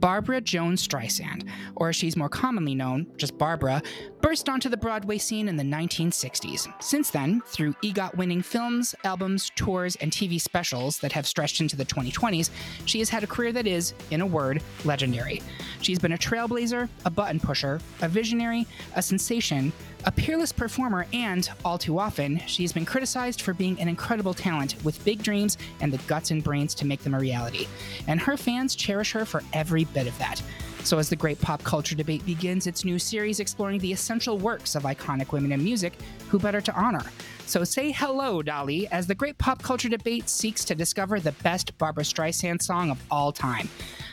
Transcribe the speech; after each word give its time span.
Barbara 0.00 0.40
Joan 0.40 0.76
Streisand, 0.76 1.48
or 1.76 1.90
as 1.90 1.96
she's 1.96 2.16
more 2.16 2.28
commonly 2.28 2.74
known, 2.74 3.06
just 3.18 3.36
Barbara, 3.36 3.82
burst 4.22 4.48
onto 4.48 4.68
the 4.68 4.76
Broadway 4.76 5.18
scene 5.18 5.46
in 5.46 5.56
the 5.56 5.62
1960s. 5.62 6.72
Since 6.82 7.10
then, 7.10 7.42
through 7.46 7.74
EGOT 7.84 8.16
winning 8.16 8.40
films, 8.40 8.94
albums, 9.04 9.50
tours, 9.56 9.96
and 9.96 10.10
TV 10.10 10.40
specials 10.40 10.98
that 11.00 11.12
have 11.12 11.26
stretched 11.26 11.60
into 11.60 11.76
the 11.76 11.84
2020s, 11.84 12.50
she 12.86 12.98
has 12.98 13.10
had 13.10 13.22
a 13.22 13.26
career 13.26 13.52
that 13.52 13.66
is, 13.66 13.92
in 14.10 14.22
a 14.22 14.26
word, 14.26 14.62
legendary. 14.84 15.42
She's 15.82 15.98
been 15.98 16.12
a 16.12 16.18
trailblazer, 16.18 16.88
a 17.04 17.10
button 17.10 17.38
pusher, 17.38 17.80
a 18.00 18.08
visionary, 18.08 18.66
a 18.96 19.02
sensation, 19.02 19.72
a 20.04 20.12
peerless 20.12 20.52
performer, 20.52 21.06
and, 21.12 21.48
all 21.64 21.78
too 21.78 21.98
often, 21.98 22.40
she's 22.46 22.72
been 22.72 22.84
criticized 22.84 23.42
for 23.42 23.52
being 23.52 23.78
an 23.80 23.88
incredible 23.88 24.34
talent 24.34 24.76
with 24.84 25.02
big 25.04 25.22
dreams 25.22 25.58
and 25.80 25.92
the 25.92 25.98
guts 26.06 26.30
and 26.30 26.42
brains 26.42 26.74
to 26.76 26.86
make 26.86 27.02
them 27.02 27.14
a 27.14 27.18
reality. 27.18 27.66
And 28.06 28.20
her 28.20 28.36
fans 28.36 28.74
cherish 28.74 29.12
her 29.12 29.24
for 29.24 29.42
every 29.52 29.84
bit 29.84 30.06
of 30.06 30.16
that. 30.18 30.42
So, 30.82 30.98
as 30.98 31.08
the 31.08 31.16
great 31.16 31.40
pop 31.40 31.62
culture 31.62 31.94
debate 31.94 32.24
begins 32.24 32.66
its 32.66 32.84
new 32.84 32.98
series 32.98 33.38
exploring 33.38 33.80
the 33.80 33.92
essential 33.92 34.38
works 34.38 34.74
of 34.74 34.84
iconic 34.84 35.30
women 35.32 35.52
in 35.52 35.62
music, 35.62 35.94
who 36.28 36.38
better 36.38 36.60
to 36.62 36.74
honor? 36.74 37.04
So, 37.46 37.64
say 37.64 37.92
hello, 37.92 38.42
Dolly, 38.42 38.88
as 38.88 39.06
the 39.06 39.14
great 39.14 39.36
pop 39.38 39.62
culture 39.62 39.88
debate 39.88 40.28
seeks 40.28 40.64
to 40.64 40.74
discover 40.74 41.20
the 41.20 41.32
best 41.32 41.76
Barbra 41.78 42.02
Streisand 42.02 42.62
song 42.62 42.90
of 42.90 43.02
all 43.10 43.30
time. 43.30 43.68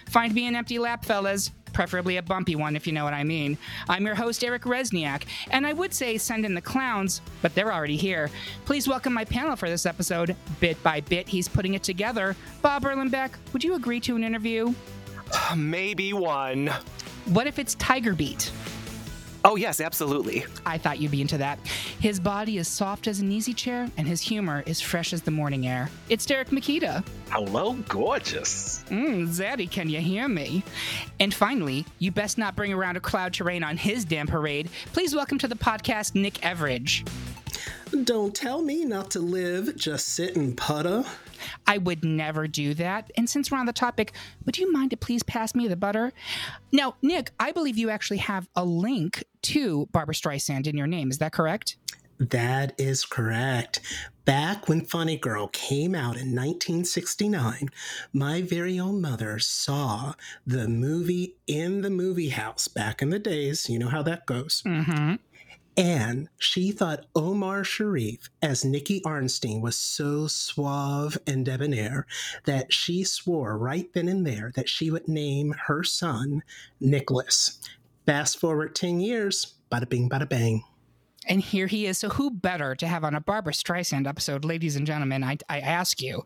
Find 0.08 0.34
me 0.34 0.48
an 0.48 0.56
empty 0.56 0.78
lap, 0.78 1.06
fellas 1.06 1.52
preferably 1.74 2.18
a 2.18 2.24
bumpy 2.24 2.56
one, 2.56 2.76
if 2.76 2.88
you 2.88 2.94
know 2.94 3.04
what 3.04 3.14
I 3.14 3.24
mean. 3.24 3.56
I'm 3.88 4.04
your 4.04 4.16
host, 4.16 4.44
Eric 4.44 4.64
Rezsnyak, 4.64 5.26
and 5.52 5.68
I 5.68 5.74
would 5.74 5.94
say 5.94 6.18
send 6.18 6.44
in 6.44 6.56
the 6.56 6.62
clowns, 6.62 7.22
but 7.44 7.54
they're 7.54 7.72
already 7.72 7.98
here. 7.98 8.32
Please 8.66 8.88
welcome 8.88 9.14
my 9.14 9.26
panel 9.26 9.56
for 9.56 9.70
this 9.70 9.86
episode. 9.86 10.36
Bit 10.60 10.82
by 10.82 11.02
bit, 11.02 11.28
he's 11.28 11.48
putting 11.48 11.76
it 11.76 11.84
together. 11.84 12.36
Bob 12.64 12.82
Erlenback, 12.82 13.32
would 13.54 13.64
you 13.64 13.76
agree 13.76 14.00
to 14.00 14.16
an 14.16 14.24
interview? 14.24 14.74
Maybe 15.56 16.14
one. 16.14 16.72
What 17.26 17.48
if 17.48 17.60
it's 17.60 17.76
Tiger 17.76 18.14
Beat? 18.14 18.52
Oh, 19.46 19.56
yes, 19.56 19.80
absolutely. 19.80 20.46
I 20.66 20.78
thought 20.78 21.00
you'd 21.00 21.12
be 21.12 21.22
into 21.22 21.38
that. 21.38 21.58
His 22.00 22.20
body 22.20 22.58
is 22.58 22.68
soft 22.68 23.08
as 23.08 23.22
an 23.22 23.32
easy 23.32 23.54
chair, 23.54 23.90
and 23.96 24.06
his 24.06 24.20
humor 24.20 24.62
is 24.66 24.82
fresh 24.82 25.14
as 25.14 25.22
the 25.22 25.32
morning 25.32 25.68
air. 25.68 25.90
It's 26.10 26.26
Derek 26.26 26.50
Mekita. 26.50 27.06
Hello, 27.30 27.74
gorgeous. 27.88 28.84
Mmm, 28.90 29.28
Zaddy, 29.28 29.70
can 29.70 29.90
you 29.90 30.02
hear 30.02 30.28
me? 30.28 30.64
And 31.20 31.34
finally, 31.34 31.86
you 32.00 32.12
best 32.12 32.38
not 32.38 32.58
bring 32.58 32.74
around 32.74 32.98
a 32.98 33.00
cloud 33.00 33.34
to 33.36 33.46
rain 33.46 33.64
on 33.64 33.78
his 33.78 34.04
damn 34.04 34.28
parade. 34.28 34.70
Please 34.92 35.16
welcome 35.16 35.38
to 35.40 35.48
the 35.48 35.56
podcast, 35.56 36.14
Nick 36.14 36.36
Everage. 36.36 37.08
Don't 38.04 38.36
tell 38.36 38.62
me 38.62 38.84
not 38.84 39.12
to 39.12 39.20
live, 39.20 39.78
just 39.78 40.10
sit 40.10 40.36
and 40.36 40.58
putter. 40.58 41.06
I 41.66 41.78
would 41.78 42.04
never 42.04 42.48
do 42.48 42.74
that. 42.76 43.12
And 43.18 43.30
since 43.30 43.52
we're 43.52 43.58
on 43.58 43.66
the 43.66 43.74
topic, 43.74 44.14
would 44.46 44.58
you 44.58 44.72
mind 44.72 44.92
to 44.92 44.98
please 44.98 45.24
pass 45.24 45.56
me 45.56 45.68
the 45.68 45.76
butter? 45.76 46.14
Now, 46.72 46.96
Nick, 47.02 47.32
I 47.40 47.52
believe 47.52 47.78
you 47.78 47.90
actually 47.90 48.18
have 48.18 48.48
a 48.56 48.64
link 48.64 49.24
to 49.44 49.88
Barbra 49.92 50.16
Streisand 50.16 50.68
in 50.68 50.78
your 50.78 50.88
name. 50.88 51.10
Is 51.10 51.18
that 51.20 51.32
correct? 51.32 51.78
That 52.20 52.74
is 52.80 53.06
correct. 53.06 53.80
Back 54.26 54.68
when 54.68 54.82
Funny 54.82 55.18
Girl 55.18 55.48
came 55.48 55.96
out 55.96 56.18
in 56.18 56.36
1969, 56.36 57.70
my 58.12 58.42
very 58.42 58.80
own 58.80 59.00
mother 59.00 59.40
saw 59.40 60.14
the 60.46 60.68
movie 60.68 61.36
in 61.46 61.82
the 61.82 61.90
movie 61.90 62.30
house 62.30 62.68
back 62.68 63.02
in 63.02 63.10
the 63.10 63.20
days. 63.20 63.70
You 63.70 63.80
know 63.80 63.88
how 63.88 64.02
that 64.02 64.26
goes. 64.26 64.64
Mm-hmm. 64.66 65.16
And 65.78 66.28
she 66.40 66.72
thought 66.72 67.06
Omar 67.16 67.64
Sharif 67.64 68.30
as 68.42 68.66
Nicky 68.66 69.00
Arnstein 69.02 69.62
was 69.62 69.78
so 69.78 70.26
suave 70.26 71.20
and 71.28 71.46
debonair 71.46 72.08
that 72.46 72.74
she 72.74 73.04
swore 73.04 73.56
right 73.58 73.88
then 73.94 74.08
and 74.08 74.26
there 74.26 74.52
that 74.56 74.70
she 74.70 74.90
would 74.90 75.08
name 75.08 75.54
her 75.68 75.84
son 75.84 76.42
Nicholas. 76.80 77.60
Fast 78.08 78.40
forward 78.40 78.76
10 78.76 79.00
years, 79.00 79.54
bada 79.72 79.88
bing, 79.88 80.10
bada 80.10 80.28
bang. 80.28 80.64
And 81.28 81.42
here 81.42 81.68
he 81.68 81.86
is. 81.86 81.98
So, 81.98 82.10
who 82.10 82.32
better 82.32 82.74
to 82.76 82.88
have 82.88 83.04
on 83.04 83.14
a 83.14 83.20
Barbra 83.20 83.52
Streisand 83.52 84.08
episode, 84.08 84.46
ladies 84.46 84.76
and 84.76 84.88
gentlemen? 84.88 85.24
I, 85.24 85.38
I 85.50 85.60
ask 85.60 86.02
you. 86.02 86.24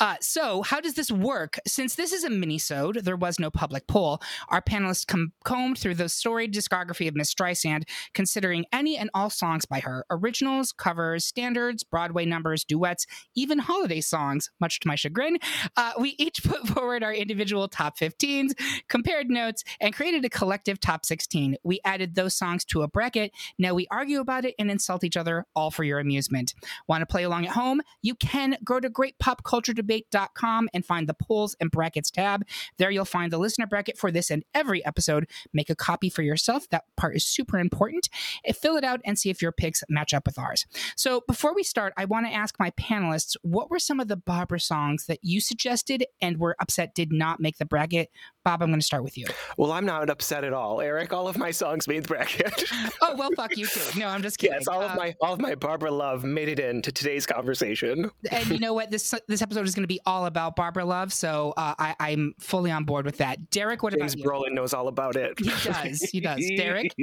Uh, 0.00 0.16
so, 0.20 0.62
how 0.62 0.80
does 0.80 0.94
this 0.94 1.10
work? 1.10 1.58
Since 1.66 1.96
this 1.96 2.12
is 2.12 2.24
a 2.24 2.30
mini-sode, 2.30 3.04
there 3.04 3.16
was 3.16 3.38
no 3.38 3.50
public 3.50 3.86
poll. 3.86 4.20
Our 4.48 4.62
panelists 4.62 5.06
com- 5.06 5.32
combed 5.44 5.78
through 5.78 5.96
the 5.96 6.08
storied 6.08 6.54
discography 6.54 7.08
of 7.08 7.14
Miss 7.14 7.32
Streisand, 7.32 7.82
considering 8.14 8.64
any 8.72 8.96
and 8.96 9.10
all 9.12 9.28
songs 9.28 9.66
by 9.66 9.80
her 9.80 10.06
originals, 10.10 10.72
covers, 10.72 11.26
standards, 11.26 11.84
Broadway 11.84 12.24
numbers, 12.24 12.64
duets, 12.64 13.06
even 13.34 13.58
holiday 13.58 14.00
songs, 14.00 14.50
much 14.60 14.80
to 14.80 14.88
my 14.88 14.94
chagrin. 14.94 15.38
Uh, 15.76 15.92
we 16.00 16.14
each 16.18 16.42
put 16.44 16.66
forward 16.68 17.02
our 17.04 17.12
individual 17.12 17.68
top 17.68 17.98
15s, 17.98 18.52
compared 18.88 19.28
notes, 19.28 19.62
and 19.80 19.94
created 19.94 20.24
a 20.24 20.30
collective 20.30 20.80
top 20.80 21.04
16. 21.04 21.56
We 21.62 21.80
added 21.84 22.14
those 22.14 22.34
songs 22.34 22.64
to 22.66 22.82
a 22.82 22.88
bracket. 22.88 23.32
Now 23.58 23.74
we 23.74 23.86
argue 23.90 24.20
about 24.20 24.37
and 24.58 24.70
insult 24.70 25.04
each 25.04 25.16
other, 25.16 25.44
all 25.54 25.70
for 25.70 25.84
your 25.84 25.98
amusement. 25.98 26.54
Want 26.86 27.02
to 27.02 27.06
play 27.06 27.24
along 27.24 27.46
at 27.46 27.52
home? 27.52 27.80
You 28.02 28.14
can 28.14 28.56
go 28.64 28.80
to 28.80 28.88
greatpopculturedebate.com 28.88 30.68
and 30.72 30.84
find 30.84 31.08
the 31.08 31.14
polls 31.14 31.56
and 31.60 31.70
brackets 31.70 32.10
tab. 32.10 32.44
There 32.78 32.90
you'll 32.90 33.04
find 33.04 33.32
the 33.32 33.38
listener 33.38 33.66
bracket 33.66 33.98
for 33.98 34.10
this 34.10 34.30
and 34.30 34.44
every 34.54 34.84
episode. 34.84 35.28
Make 35.52 35.70
a 35.70 35.76
copy 35.76 36.10
for 36.10 36.22
yourself. 36.22 36.68
That 36.70 36.84
part 36.96 37.16
is 37.16 37.26
super 37.26 37.58
important. 37.58 38.08
Eh, 38.44 38.52
fill 38.52 38.76
it 38.76 38.84
out 38.84 39.00
and 39.04 39.18
see 39.18 39.30
if 39.30 39.42
your 39.42 39.52
picks 39.52 39.82
match 39.88 40.14
up 40.14 40.26
with 40.26 40.38
ours. 40.38 40.66
So 40.96 41.22
before 41.26 41.54
we 41.54 41.62
start, 41.62 41.92
I 41.96 42.04
want 42.04 42.26
to 42.26 42.32
ask 42.32 42.56
my 42.58 42.70
panelists 42.70 43.36
what 43.42 43.70
were 43.70 43.78
some 43.78 44.00
of 44.00 44.08
the 44.08 44.16
Barbara 44.16 44.60
songs 44.60 45.06
that 45.06 45.20
you 45.22 45.40
suggested 45.40 46.04
and 46.20 46.38
were 46.38 46.56
upset 46.60 46.94
did 46.94 47.12
not 47.12 47.40
make 47.40 47.58
the 47.58 47.64
bracket? 47.64 48.10
Bob, 48.48 48.62
I'm 48.62 48.70
going 48.70 48.80
to 48.80 48.86
start 48.86 49.04
with 49.04 49.18
you. 49.18 49.26
Well, 49.58 49.72
I'm 49.72 49.84
not 49.84 50.08
upset 50.08 50.42
at 50.42 50.54
all, 50.54 50.80
Eric. 50.80 51.12
All 51.12 51.28
of 51.28 51.36
my 51.36 51.50
songs 51.50 51.86
made 51.86 52.04
the 52.04 52.08
bracket. 52.08 52.64
oh 53.02 53.14
well, 53.14 53.28
fuck 53.36 53.54
you 53.58 53.66
too. 53.66 54.00
No, 54.00 54.08
I'm 54.08 54.22
just 54.22 54.38
kidding. 54.38 54.54
Yes, 54.54 54.66
all 54.66 54.80
of 54.80 54.92
Uh, 54.92 54.94
my 54.94 55.14
all 55.20 55.34
of 55.34 55.38
my 55.38 55.54
Barbara 55.54 55.90
love 55.90 56.24
made 56.24 56.48
it 56.48 56.58
into 56.58 56.90
today's 56.90 57.26
conversation. 57.26 58.10
and 58.30 58.46
you 58.48 58.58
know 58.58 58.72
what? 58.72 58.90
This 58.90 59.12
this 59.28 59.42
episode 59.42 59.66
is 59.66 59.74
going 59.74 59.82
to 59.82 59.86
be 59.86 60.00
all 60.06 60.24
about 60.24 60.56
Barbara 60.56 60.86
Love, 60.86 61.12
so 61.12 61.52
uh, 61.58 61.74
I, 61.78 61.94
I'm 62.00 62.32
fully 62.40 62.70
on 62.70 62.84
board 62.84 63.04
with 63.04 63.18
that. 63.18 63.50
Derek, 63.50 63.82
what 63.82 63.92
James 63.92 64.14
about 64.14 64.24
you? 64.24 64.30
Brolin 64.30 64.54
knows 64.54 64.72
all 64.72 64.88
about 64.88 65.16
it. 65.16 65.38
He 65.38 65.50
does. 65.50 66.00
He 66.00 66.20
does. 66.20 66.50
Derek. 66.56 66.94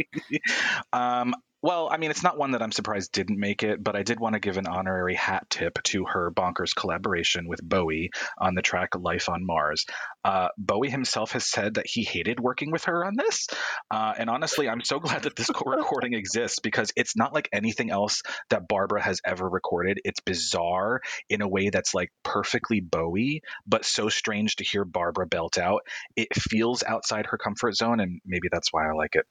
um, 0.93 1.35
well, 1.65 1.89
I 1.91 1.97
mean, 1.97 2.11
it's 2.11 2.21
not 2.21 2.37
one 2.37 2.51
that 2.51 2.61
I'm 2.61 2.71
surprised 2.71 3.11
didn't 3.11 3.39
make 3.39 3.63
it, 3.63 3.83
but 3.83 3.95
I 3.95 4.03
did 4.03 4.19
want 4.19 4.33
to 4.33 4.39
give 4.39 4.57
an 4.57 4.67
honorary 4.67 5.15
hat 5.15 5.49
tip 5.49 5.81
to 5.85 6.05
her 6.05 6.29
bonkers 6.29 6.75
collaboration 6.75 7.47
with 7.47 7.59
Bowie 7.59 8.11
on 8.37 8.53
the 8.53 8.61
track 8.61 8.89
Life 8.95 9.29
on 9.29 9.43
Mars. 9.43 9.87
Uh, 10.23 10.49
Bowie 10.59 10.91
himself 10.91 11.31
has 11.31 11.43
said 11.43 11.73
that 11.73 11.87
he 11.87 12.03
hated 12.03 12.39
working 12.39 12.69
with 12.69 12.83
her 12.83 13.03
on 13.03 13.15
this. 13.15 13.47
Uh, 13.89 14.13
and 14.15 14.29
honestly, 14.29 14.69
I'm 14.69 14.83
so 14.83 14.99
glad 15.05 15.23
that 15.23 15.35
this 15.35 15.49
recording 15.49 16.13
exists 16.13 16.59
because 16.59 16.91
it's 16.95 17.15
not 17.15 17.33
like 17.33 17.49
anything 17.51 17.89
else 17.89 18.21
that 18.51 18.67
Barbara 18.67 19.01
has 19.01 19.19
ever 19.25 19.49
recorded. 19.49 19.99
It's 20.05 20.19
bizarre 20.19 21.01
in 21.31 21.41
a 21.41 21.47
way 21.47 21.71
that's 21.71 21.95
like 21.95 22.11
perfectly 22.21 22.79
Bowie, 22.79 23.41
but 23.65 23.85
so 23.85 24.09
strange 24.09 24.57
to 24.57 24.63
hear 24.63 24.85
Barbara 24.85 25.25
belt 25.25 25.57
out. 25.57 25.81
It 26.15 26.27
feels 26.35 26.83
outside 26.83 27.25
her 27.25 27.39
comfort 27.39 27.75
zone, 27.75 28.01
and 28.01 28.21
maybe 28.23 28.49
that's 28.51 28.71
why 28.71 28.87
I 28.87 28.93
like 28.93 29.15
it. 29.15 29.25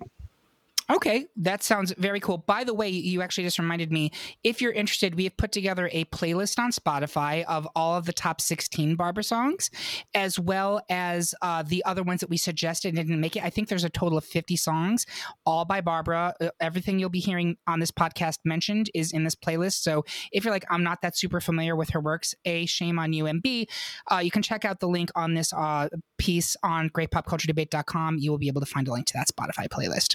Okay, 0.90 1.26
that 1.36 1.62
sounds 1.62 1.94
very 1.96 2.20
cool. 2.20 2.38
By 2.38 2.62
the 2.62 2.74
way, 2.74 2.90
you 2.90 3.22
actually 3.22 3.44
just 3.44 3.58
reminded 3.58 3.90
me. 3.90 4.10
If 4.42 4.60
you're 4.60 4.72
interested, 4.72 5.14
we 5.14 5.24
have 5.24 5.36
put 5.38 5.50
together 5.50 5.88
a 5.92 6.04
playlist 6.06 6.58
on 6.58 6.72
Spotify 6.72 7.42
of 7.44 7.66
all 7.74 7.96
of 7.96 8.04
the 8.04 8.12
top 8.12 8.38
16 8.38 8.94
Barbara 8.94 9.24
songs, 9.24 9.70
as 10.14 10.38
well 10.38 10.82
as 10.90 11.34
uh, 11.40 11.62
the 11.62 11.82
other 11.86 12.02
ones 12.02 12.20
that 12.20 12.28
we 12.28 12.36
suggested 12.36 12.88
and 12.88 12.96
didn't 12.98 13.18
make 13.18 13.34
it. 13.34 13.42
I 13.42 13.48
think 13.48 13.68
there's 13.68 13.84
a 13.84 13.88
total 13.88 14.18
of 14.18 14.24
50 14.24 14.56
songs, 14.56 15.06
all 15.46 15.64
by 15.64 15.80
Barbara. 15.80 16.34
Uh, 16.38 16.48
everything 16.60 16.98
you'll 16.98 17.08
be 17.08 17.20
hearing 17.20 17.56
on 17.66 17.80
this 17.80 17.90
podcast 17.90 18.40
mentioned 18.44 18.90
is 18.92 19.10
in 19.12 19.24
this 19.24 19.34
playlist. 19.34 19.82
So 19.82 20.04
if 20.32 20.44
you're 20.44 20.52
like, 20.52 20.66
I'm 20.68 20.82
not 20.82 21.00
that 21.00 21.16
super 21.16 21.40
familiar 21.40 21.74
with 21.74 21.90
her 21.90 22.00
works, 22.00 22.34
A, 22.44 22.66
shame 22.66 22.98
on 22.98 23.14
you, 23.14 23.24
and 23.24 23.40
B, 23.40 23.68
uh, 24.12 24.18
you 24.18 24.30
can 24.30 24.42
check 24.42 24.66
out 24.66 24.80
the 24.80 24.88
link 24.88 25.10
on 25.14 25.32
this 25.32 25.50
uh, 25.54 25.88
piece 26.18 26.56
on 26.62 26.90
greatpopculturedebate.com. 26.90 28.18
You 28.18 28.30
will 28.30 28.38
be 28.38 28.48
able 28.48 28.60
to 28.60 28.66
find 28.66 28.88
a 28.88 28.92
link 28.92 29.06
to 29.06 29.14
that 29.14 29.28
Spotify 29.28 29.68
playlist. 29.68 30.14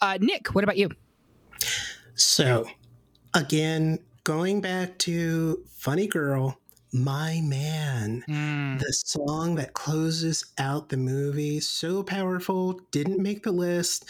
Uh, 0.00 0.18
Nick, 0.20 0.54
what 0.54 0.64
about 0.64 0.76
you? 0.76 0.90
So, 2.14 2.66
again, 3.34 3.98
going 4.24 4.60
back 4.60 4.98
to 4.98 5.64
Funny 5.76 6.06
Girl, 6.06 6.58
My 6.92 7.40
Man, 7.42 8.22
Mm. 8.28 8.78
the 8.78 8.92
song 8.92 9.56
that 9.56 9.74
closes 9.74 10.44
out 10.58 10.88
the 10.90 10.96
movie. 10.96 11.58
So 11.58 12.02
powerful, 12.04 12.80
didn't 12.92 13.20
make 13.20 13.42
the 13.42 13.50
list. 13.52 14.04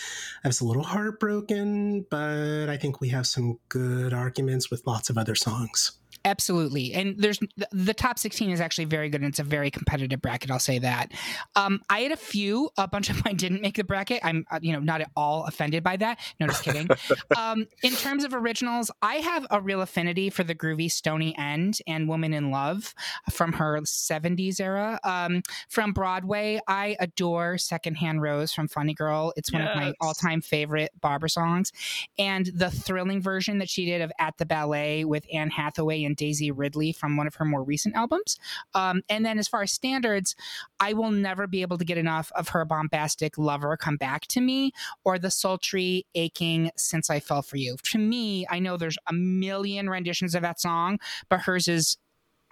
I 0.44 0.48
was 0.48 0.60
a 0.60 0.66
little 0.66 0.82
heartbroken, 0.82 2.02
but 2.10 2.68
I 2.68 2.76
think 2.76 3.00
we 3.00 3.08
have 3.08 3.26
some 3.26 3.58
good 3.70 4.12
arguments 4.12 4.70
with 4.70 4.86
lots 4.86 5.08
of 5.08 5.16
other 5.16 5.34
songs. 5.34 5.92
Absolutely. 6.24 6.94
And 6.94 7.16
there's 7.18 7.38
the- 7.72 7.94
top 7.94 8.18
16 8.18 8.50
is 8.50 8.60
actually 8.60 8.86
very 8.86 9.08
good 9.08 9.20
and 9.20 9.28
it's 9.28 9.38
a 9.38 9.44
very 9.44 9.70
competitive 9.70 10.20
bracket, 10.20 10.50
I'll 10.50 10.58
say 10.58 10.78
that. 10.80 11.12
Um, 11.54 11.80
I 11.88 12.00
had 12.00 12.12
a 12.12 12.16
few, 12.16 12.70
a 12.76 12.88
bunch 12.88 13.08
of 13.08 13.24
mine 13.24 13.36
didn't 13.36 13.62
make 13.62 13.76
the 13.76 13.84
bracket. 13.84 14.20
I'm 14.22 14.44
uh, 14.50 14.58
you 14.62 14.72
know 14.72 14.80
not 14.80 15.00
at 15.00 15.10
all 15.16 15.44
offended 15.44 15.82
by 15.82 15.96
that. 15.98 16.18
No, 16.40 16.46
just 16.46 16.64
kidding. 16.64 16.88
um, 17.36 17.66
in 17.82 17.92
terms 17.92 18.24
of 18.24 18.34
originals, 18.34 18.90
I 19.02 19.16
have 19.16 19.46
a 19.50 19.60
real 19.60 19.80
affinity 19.80 20.30
for 20.30 20.44
the 20.44 20.54
groovy 20.54 20.90
Stony 20.90 21.36
End 21.38 21.78
and 21.86 22.08
Woman 22.08 22.32
in 22.32 22.50
Love 22.50 22.94
from 23.30 23.52
her 23.54 23.80
70s 23.82 24.60
era. 24.60 24.98
Um, 25.04 25.42
from 25.68 25.92
Broadway, 25.92 26.60
I 26.66 26.96
adore 27.00 27.58
Secondhand 27.58 28.22
Rose 28.22 28.52
from 28.52 28.68
Funny 28.68 28.94
Girl. 28.94 29.32
It's 29.36 29.52
one 29.52 29.62
of 29.62 29.76
my 29.76 29.92
all-time 30.00 30.40
favorite 30.40 30.90
Barbara 31.00 31.30
songs. 31.30 31.72
And 32.18 32.46
the 32.46 32.70
thrilling 32.70 33.20
version 33.20 33.58
that 33.58 33.68
she 33.68 33.84
did 33.84 34.00
of 34.00 34.12
At 34.18 34.38
the 34.38 34.46
Ballet 34.46 35.04
with 35.04 35.26
Anne 35.32 35.50
Hathaway 35.50 36.04
and 36.04 36.13
Daisy 36.14 36.50
Ridley 36.50 36.92
from 36.92 37.16
one 37.16 37.26
of 37.26 37.34
her 37.36 37.44
more 37.44 37.62
recent 37.62 37.94
albums. 37.94 38.38
Um, 38.74 39.02
and 39.08 39.24
then 39.24 39.38
as 39.38 39.48
far 39.48 39.62
as 39.62 39.72
standards, 39.72 40.34
I 40.80 40.92
will 40.92 41.10
never 41.10 41.46
be 41.46 41.62
able 41.62 41.78
to 41.78 41.84
get 41.84 41.98
enough 41.98 42.30
of 42.36 42.48
her 42.50 42.64
bombastic 42.64 43.38
Lover 43.38 43.76
Come 43.76 43.96
Back 43.96 44.26
to 44.28 44.40
Me 44.40 44.72
or 45.04 45.18
the 45.18 45.30
sultry 45.30 46.06
Aching 46.14 46.70
Since 46.76 47.10
I 47.10 47.20
Fell 47.20 47.42
for 47.42 47.56
You. 47.56 47.76
To 47.90 47.98
me, 47.98 48.46
I 48.50 48.58
know 48.58 48.76
there's 48.76 48.98
a 49.08 49.12
million 49.12 49.88
renditions 49.90 50.34
of 50.34 50.42
that 50.42 50.60
song, 50.60 50.98
but 51.28 51.40
hers 51.40 51.68
is 51.68 51.96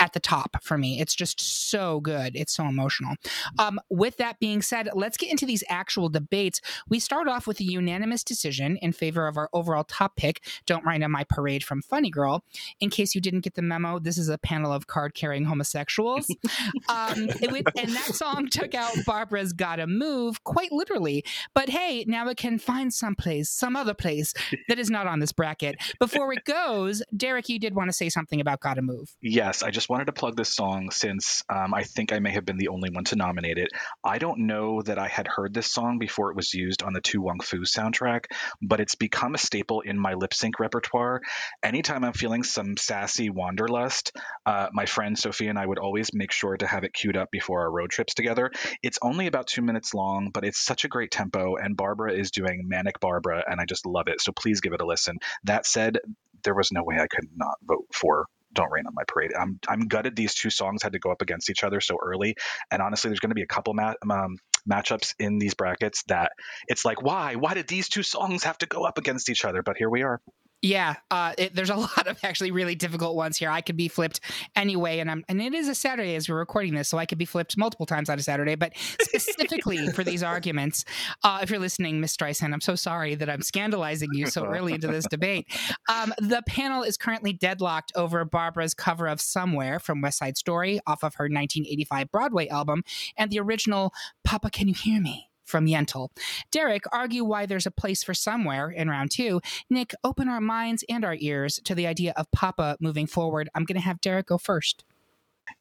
at 0.03 0.15
the 0.15 0.21
top 0.21 0.57
for 0.65 0.77
me. 0.77 1.01
It's 1.01 1.15
just 1.15 1.41
so 1.71 2.01
good. 2.01 2.35
It's 2.35 2.53
so 2.53 2.67
emotional. 2.67 3.15
Um, 3.61 3.79
with 3.89 4.17
that 4.17 4.41
being 4.41 4.61
said, 4.61 4.89
let's 4.95 5.17
get 5.17 5.31
into 5.31 5.47
these 5.47 5.63
actual 5.69 6.09
debates. 6.09 6.61
We 6.89 6.99
start 6.99 7.29
off 7.29 7.47
with 7.47 7.61
a 7.61 7.65
unanimous 7.65 8.25
decision 8.25 8.79
in 8.79 8.91
favor 8.93 9.29
of 9.29 9.37
our 9.37 9.49
overall 9.53 9.85
top 9.85 10.17
pick, 10.17 10.43
Don't 10.67 10.85
Rain 10.85 11.05
on 11.05 11.13
My 11.13 11.23
Parade 11.23 11.63
from 11.63 11.83
Funny 11.83 12.11
Girl. 12.11 12.43
In 12.81 12.91
case 12.91 13.15
you 13.15 13.21
didn't 13.21 13.43
get 13.45 13.55
the 13.55 13.63
memo, 13.63 14.01
this 14.01 14.19
is 14.19 14.29
a 14.29 14.39
panel 14.39 14.73
of 14.73 14.89
card 14.89 15.15
carrying 15.15 15.45
homosexuals. 15.45 16.27
um, 16.89 17.29
it 17.41 17.53
would- 17.53 17.69
and 17.79 17.91
that 17.95 18.13
song 18.15 18.49
took 18.49 18.75
out 18.75 18.93
Barbara's 19.07 19.53
Gotta 19.53 19.87
Move 19.87 20.43
quite 20.43 20.73
literally. 20.73 21.25
But 21.55 21.69
hey, 21.69 22.05
now 22.09 22.27
it 22.29 22.39
can 22.39 22.59
find 22.59 22.93
someplace, 22.93 23.51
some 23.51 23.77
other 23.77 23.95
place 23.95 24.35
that 24.69 24.81
is 24.81 24.91
not 24.91 25.07
on 25.07 25.21
this 25.21 25.31
bracket. 25.33 25.77
Before 26.01 26.33
it 26.33 26.45
goes, 26.45 27.05
Derek, 27.17 27.49
you 27.49 27.61
did 27.61 27.77
want 27.77 27.89
to 27.89 27.93
say 27.93 28.09
something 28.09 28.41
about 28.41 28.59
Gotta 28.59 28.83
Move. 28.83 29.15
Yes, 29.21 29.63
I 29.63 29.71
just 29.71 29.89
wanted 29.93 30.07
to 30.07 30.13
plug 30.13 30.35
this 30.37 30.55
song 30.55 30.91
since 30.91 31.43
um, 31.51 31.75
I 31.75 31.83
think 31.83 32.15
I 32.15 32.19
may 32.19 32.31
have 32.31 32.47
been 32.47 32.57
the 32.57 32.69
only 32.69 32.89
one 32.89 33.05
to 33.05 33.17
nominate 33.17 33.59
it. 33.59 33.69
I 34.03 34.17
don't 34.17 34.47
know 34.47 34.81
that 34.81 34.99
I 34.99 35.07
had 35.07 35.29
heard 35.29 35.53
this 35.53 35.71
song 35.71 35.99
before 35.99 36.31
it 36.31 36.37
was 36.37 36.55
used 36.55 36.83
on 36.83 36.95
the 36.95 37.03
To 37.03 37.21
Wong 37.21 37.41
Foo 37.41 37.65
soundtrack, 37.65 38.25
but 38.63 38.81
it's 38.81 38.95
become 38.95 39.35
a 39.35 39.39
staple 39.39 39.83
in 39.83 39.99
my 39.99 40.15
lip 40.15 40.33
sync 40.33 40.59
repertoire. 40.59 41.21
Anytime 41.63 42.05
I'm 42.05 42.15
feeling 42.15 42.43
some 42.43 42.79
sassy 42.79 43.29
wanderlust, 43.29 44.17
uh, 44.47 44.69
my 44.73 44.87
friend 44.87 45.19
Sophie 45.19 45.49
and 45.49 45.59
I 45.59 45.67
would 45.67 45.79
always 45.79 46.15
make 46.15 46.33
sure 46.33 46.57
to 46.57 46.67
have 46.67 46.85
it 46.85 46.95
queued 46.95 47.19
up 47.19 47.31
before 47.31 47.61
our 47.61 47.71
road 47.71 47.91
trips 47.91 48.15
together. 48.15 48.51
It's 48.83 48.99
only 49.03 49.27
about 49.27 49.47
two 49.47 49.61
minutes 49.61 49.93
long, 49.93 50.31
but 50.33 50.43
it's 50.43 50.65
such 50.65 50.87
a 50.87 50.89
great 50.89 51.11
tempo, 51.11 51.57
and 51.57 51.77
Barbara 51.77 52.15
is 52.15 52.31
doing 52.31 52.63
Manic 52.67 52.99
Barbara, 52.99 53.45
and 53.47 53.61
I 53.61 53.67
just 53.67 53.85
love 53.85 54.09
it. 54.09 54.23
So 54.23 54.33
please 54.33 54.63
give 54.63 54.73
it 54.73 54.81
a 54.81 54.87
listen. 54.87 55.19
That 55.45 55.67
said, 55.67 55.99
there 56.45 56.55
was 56.55 56.73
no 56.73 56.83
way 56.83 56.97
I 56.97 57.09
could 57.09 57.29
not 57.37 57.57
vote 57.63 57.89
for 57.93 58.25
don't 58.55 58.71
rain 58.71 58.87
on 58.87 58.95
my 58.95 59.05
parade. 59.07 59.33
I'm 59.39 59.59
I'm 59.69 59.89
gutted 59.89 60.17
these 60.17 60.35
two 60.35 60.51
songs 60.51 60.83
had 60.83 60.93
to 60.93 60.99
go 60.99 61.11
up 61.11 61.23
against 61.23 61.51
each 61.51 61.65
other 61.65 61.81
so 61.81 61.99
early, 62.03 62.37
and 62.71 62.83
honestly, 62.83 63.09
there's 63.09 63.21
going 63.21 63.31
to 63.31 63.35
be 63.35 63.43
a 63.43 63.47
couple 63.47 63.75
um, 63.79 64.39
matchups 64.69 65.15
in 65.19 65.39
these 65.39 65.55
brackets 65.55 66.03
that 66.05 66.33
it's 66.69 66.85
like, 66.85 67.03
why? 67.03 67.35
Why 67.37 67.55
did 67.55 67.69
these 67.69 67.89
two 67.89 68.03
songs 68.03 68.45
have 68.45 68.59
to 68.59 68.67
go 68.67 68.85
up 68.85 68.99
against 68.99 69.29
each 69.29 69.45
other? 69.45 69.63
But 69.63 69.77
here 69.77 69.91
we 69.91 70.03
are. 70.03 70.21
Yeah, 70.63 70.95
uh, 71.11 71.33
it, 71.37 71.57
there's 71.57 71.71
a 71.71 71.77
lot 71.77 72.07
of 72.07 72.19
actually 72.23 72.53
really 72.53 72.77
difficult 72.77 73.17
ones 73.17 73.37
here. 73.37 73.51
I 73.51 73.61
could 73.61 73.77
be 73.77 73.89
flipped 73.89 74.21
anyway, 74.55 75.01
and 75.01 75.11
I'm 75.11 75.25
and 75.29 75.43
it 75.43 75.53
is 75.53 75.69
a 75.69 75.75
Saturday 75.75 76.15
as 76.15 76.29
we're 76.29 76.39
recording 76.39 76.75
this, 76.75 76.89
so 76.89 76.99
I 76.99 77.07
could 77.07 77.19
be 77.19 77.25
flipped 77.25 77.59
multiple 77.59 77.85
times 77.85 78.09
on 78.09 78.19
a 78.19 78.23
Saturday. 78.23 78.55
But 78.55 78.73
specifically 79.01 79.89
for 79.89 80.05
these 80.05 80.23
arguments, 80.23 80.85
uh, 81.25 81.41
if 81.43 81.51
you're 81.51 81.59
listening, 81.59 82.01
Miss 82.01 82.17
Streisand, 82.17 82.53
I'm 82.53 82.61
so 82.61 82.77
sorry 82.77 83.17
that 83.17 83.29
I'm 83.29 83.43
scandalizing 83.43 84.11
you 84.13 84.27
so 84.27 84.45
early 84.45 84.73
into 84.75 84.87
this 84.87 85.07
debate. 85.11 85.47
Um, 85.89 86.15
the 86.19 86.43
panel 86.47 86.85
is 86.85 86.97
currently 86.97 87.33
deadlocked 87.33 87.91
over 87.97 88.25
Barbara's 88.25 88.73
cover 88.73 89.09
of 89.09 89.21
"Somewhere" 89.21 89.81
from 89.81 90.01
West 90.01 90.19
Side 90.19 90.39
Story 90.39 90.79
off 90.87 91.03
of 91.03 91.17
her 91.17 91.25
1985 91.25 92.11
Broadway 92.13 92.47
album, 92.47 92.85
and 93.17 93.33
the 93.33 93.41
original 93.41 93.93
"Papa, 94.23 94.51
Can 94.51 94.69
You 94.69 94.75
Hear 94.75 95.01
Me." 95.01 95.32
From 95.45 95.67
Yentl. 95.67 96.09
Derek, 96.51 96.85
argue 96.93 97.25
why 97.25 97.47
there's 97.47 97.67
a 97.67 97.71
place 97.71 98.03
for 98.03 98.15
somewhere 98.15 98.71
in 98.71 98.89
round 98.89 99.11
two. 99.11 99.41
Nick, 99.69 99.95
open 100.05 100.29
our 100.29 100.41
minds 100.41 100.85
and 100.89 101.05
our 101.05 101.17
ears 101.19 101.61
to 101.65 101.75
the 101.75 101.87
idea 101.87 102.13
of 102.17 102.31
Papa 102.31 102.77
moving 102.81 103.07
forward. 103.07 103.49
I'm 103.55 103.65
going 103.65 103.77
to 103.79 103.85
have 103.85 104.01
Derek 104.01 104.27
go 104.27 104.39
first. 104.39 104.85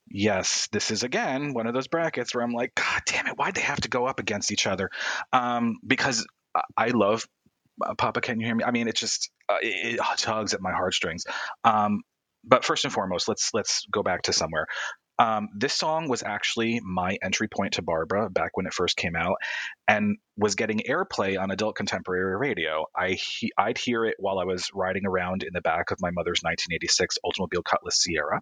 Yes, 0.10 0.68
this 0.72 0.92
is 0.92 1.04
again 1.04 1.54
one 1.54 1.68
of 1.68 1.74
those 1.74 1.88
brackets 1.88 2.36
where 2.36 2.44
I'm 2.44 2.52
like, 2.54 2.76
God 2.76 3.02
damn 3.06 3.28
it, 3.28 3.38
why'd 3.38 3.56
they 3.56 3.62
have 3.62 3.82
to 3.82 3.90
go 3.90 4.06
up 4.06 4.20
against 4.20 4.52
each 4.52 4.68
other? 4.68 4.90
Um, 5.34 5.78
because 5.86 6.26
I- 6.78 6.90
love 6.90 7.26
uh, 7.84 7.96
Papa. 7.96 8.22
Can 8.22 8.40
you 8.40 8.46
hear 8.46 8.56
me? 8.56 8.64
I 8.64 8.72
mean, 8.72 8.88
it 8.88 8.96
just 8.96 9.32
uh, 9.50 9.58
it 9.62 10.00
tugs 10.18 10.54
at 10.54 10.62
my 10.62 10.72
heartstrings. 10.72 11.24
Um, 11.64 12.02
but 12.44 12.66
first 12.66 12.84
and 12.86 12.94
foremost, 12.94 13.28
let's 13.28 13.52
let's 13.54 13.86
go 13.92 14.04
back 14.04 14.24
to 14.24 14.34
somewhere. 14.34 14.68
Um, 15.20 15.50
this 15.56 15.74
song 15.74 16.10
was 16.10 16.24
actually 16.24 16.80
my 16.84 17.18
entry 17.22 17.48
point 17.48 17.74
to 17.74 17.82
Barbara 17.82 18.30
back 18.30 18.58
when 18.58 18.66
it 18.66 18.74
first 18.74 18.98
came 18.98 19.16
out, 19.16 19.38
and 19.88 20.18
was 20.38 20.56
getting 20.56 20.80
airplay 20.80 21.40
on 21.40 21.52
adult 21.52 21.76
contemporary 21.76 22.36
radio. 22.38 22.86
I 22.96 23.12
he, 23.12 23.52
I'd 23.58 23.78
hear 23.78 24.06
it 24.06 24.16
while 24.18 24.40
I 24.40 24.46
was 24.46 24.70
riding 24.74 25.06
around 25.06 25.44
in 25.44 25.54
the 25.54 25.62
back 25.62 25.92
of 25.92 26.00
my 26.02 26.10
mother's 26.12 26.42
1986 26.42 27.18
Oldsmobile 27.26 27.64
Cutlass 27.64 28.06
Ciera. 28.06 28.40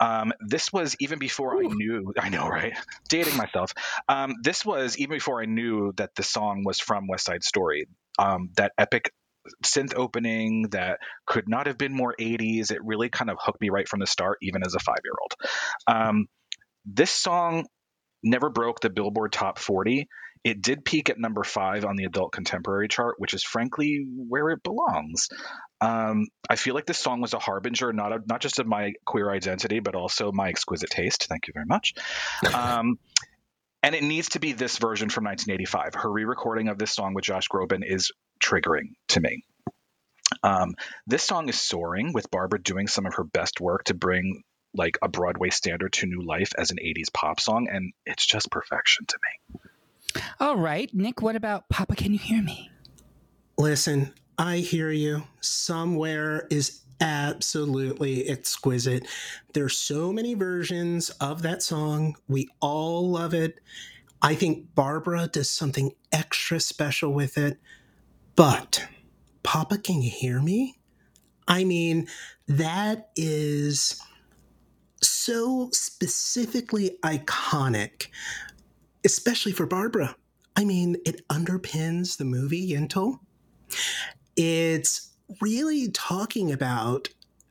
Um, 0.00 0.32
this 0.40 0.72
was 0.72 0.96
even 1.00 1.18
before 1.18 1.62
I 1.62 1.66
knew. 1.66 2.12
I 2.18 2.28
know, 2.28 2.48
right? 2.48 2.72
Dating 3.08 3.36
myself. 3.36 3.72
Um, 4.08 4.34
this 4.42 4.64
was 4.64 4.98
even 4.98 5.16
before 5.16 5.40
I 5.40 5.46
knew 5.46 5.92
that 5.96 6.14
the 6.16 6.22
song 6.22 6.64
was 6.64 6.80
from 6.80 7.06
West 7.06 7.26
Side 7.26 7.44
Story. 7.44 7.86
Um, 8.18 8.50
that 8.56 8.72
epic 8.76 9.12
synth 9.64 9.94
opening 9.94 10.68
that 10.70 10.98
could 11.26 11.48
not 11.48 11.66
have 11.66 11.78
been 11.78 11.94
more 11.94 12.14
80s. 12.18 12.70
It 12.70 12.84
really 12.84 13.08
kind 13.08 13.30
of 13.30 13.38
hooked 13.40 13.60
me 13.60 13.70
right 13.70 13.88
from 13.88 14.00
the 14.00 14.06
start, 14.06 14.38
even 14.42 14.62
as 14.64 14.74
a 14.74 14.80
five 14.80 15.00
year 15.04 15.14
old. 15.20 15.34
Um, 15.86 16.26
this 16.84 17.10
song 17.10 17.66
never 18.22 18.50
broke 18.50 18.80
the 18.80 18.90
Billboard 18.90 19.32
Top 19.32 19.58
40. 19.58 20.08
It 20.42 20.62
did 20.62 20.86
peak 20.86 21.10
at 21.10 21.18
number 21.18 21.44
five 21.44 21.84
on 21.84 21.96
the 21.96 22.04
adult 22.04 22.32
contemporary 22.32 22.88
chart, 22.88 23.16
which 23.18 23.34
is 23.34 23.44
frankly 23.44 24.06
where 24.28 24.48
it 24.50 24.62
belongs. 24.62 25.28
Um, 25.82 26.28
I 26.48 26.56
feel 26.56 26.74
like 26.74 26.86
this 26.86 26.98
song 26.98 27.20
was 27.20 27.34
a 27.34 27.38
harbinger, 27.38 27.92
not 27.92 28.12
a, 28.12 28.20
not 28.26 28.40
just 28.40 28.58
of 28.58 28.66
my 28.66 28.94
queer 29.04 29.30
identity, 29.30 29.80
but 29.80 29.94
also 29.94 30.32
my 30.32 30.48
exquisite 30.48 30.88
taste. 30.88 31.26
Thank 31.28 31.46
you 31.46 31.52
very 31.54 31.66
much. 31.66 31.94
Um, 32.54 32.98
and 33.82 33.94
it 33.94 34.02
needs 34.02 34.30
to 34.30 34.40
be 34.40 34.52
this 34.52 34.76
version 34.76 35.08
from 35.08 35.24
1985. 35.24 36.02
Her 36.02 36.12
re-recording 36.12 36.68
of 36.68 36.76
this 36.76 36.94
song 36.94 37.14
with 37.14 37.24
Josh 37.24 37.48
Groban 37.48 37.82
is 37.82 38.12
triggering 38.40 38.94
to 39.08 39.20
me. 39.20 39.44
Um, 40.42 40.74
this 41.06 41.22
song 41.22 41.48
is 41.48 41.60
soaring, 41.60 42.12
with 42.12 42.30
Barbara 42.30 42.62
doing 42.62 42.86
some 42.86 43.06
of 43.06 43.14
her 43.14 43.24
best 43.24 43.60
work 43.60 43.84
to 43.84 43.94
bring 43.94 44.42
like 44.74 44.98
a 45.02 45.08
Broadway 45.08 45.50
standard 45.50 45.92
to 45.94 46.06
new 46.06 46.22
life 46.22 46.52
as 46.56 46.70
an 46.70 46.78
80s 46.78 47.12
pop 47.12 47.40
song, 47.40 47.68
and 47.70 47.92
it's 48.06 48.24
just 48.24 48.50
perfection 48.50 49.06
to 49.06 49.18
me. 49.22 50.22
All 50.38 50.56
right, 50.56 50.92
Nick, 50.94 51.22
what 51.22 51.36
about 51.36 51.68
Papa 51.68 51.96
Can 51.96 52.12
You 52.12 52.18
Hear 52.18 52.42
Me? 52.42 52.70
Listen, 53.58 54.14
I 54.38 54.58
hear 54.58 54.90
you. 54.90 55.24
Somewhere 55.40 56.46
is 56.50 56.80
absolutely 57.00 58.28
exquisite. 58.28 59.06
There's 59.54 59.76
so 59.76 60.12
many 60.12 60.34
versions 60.34 61.10
of 61.20 61.42
that 61.42 61.62
song. 61.62 62.16
We 62.28 62.48
all 62.60 63.10
love 63.10 63.34
it. 63.34 63.60
I 64.22 64.34
think 64.34 64.74
Barbara 64.74 65.28
does 65.28 65.50
something 65.50 65.92
extra 66.12 66.60
special 66.60 67.12
with 67.12 67.38
it. 67.38 67.58
But 68.40 68.86
Papa, 69.42 69.76
can 69.76 70.00
you 70.00 70.10
hear 70.10 70.40
me? 70.40 70.78
I 71.46 71.62
mean, 71.62 72.08
that 72.48 73.10
is 73.14 74.00
so 75.02 75.68
specifically 75.74 76.96
iconic, 77.04 78.06
especially 79.04 79.52
for 79.52 79.66
Barbara. 79.66 80.16
I 80.56 80.64
mean, 80.64 80.96
it 81.04 81.20
underpins 81.28 82.16
the 82.16 82.24
movie 82.24 82.70
Yentl. 82.70 83.18
It's 84.36 85.10
really 85.42 85.90
talking 85.90 86.50
about 86.50 87.10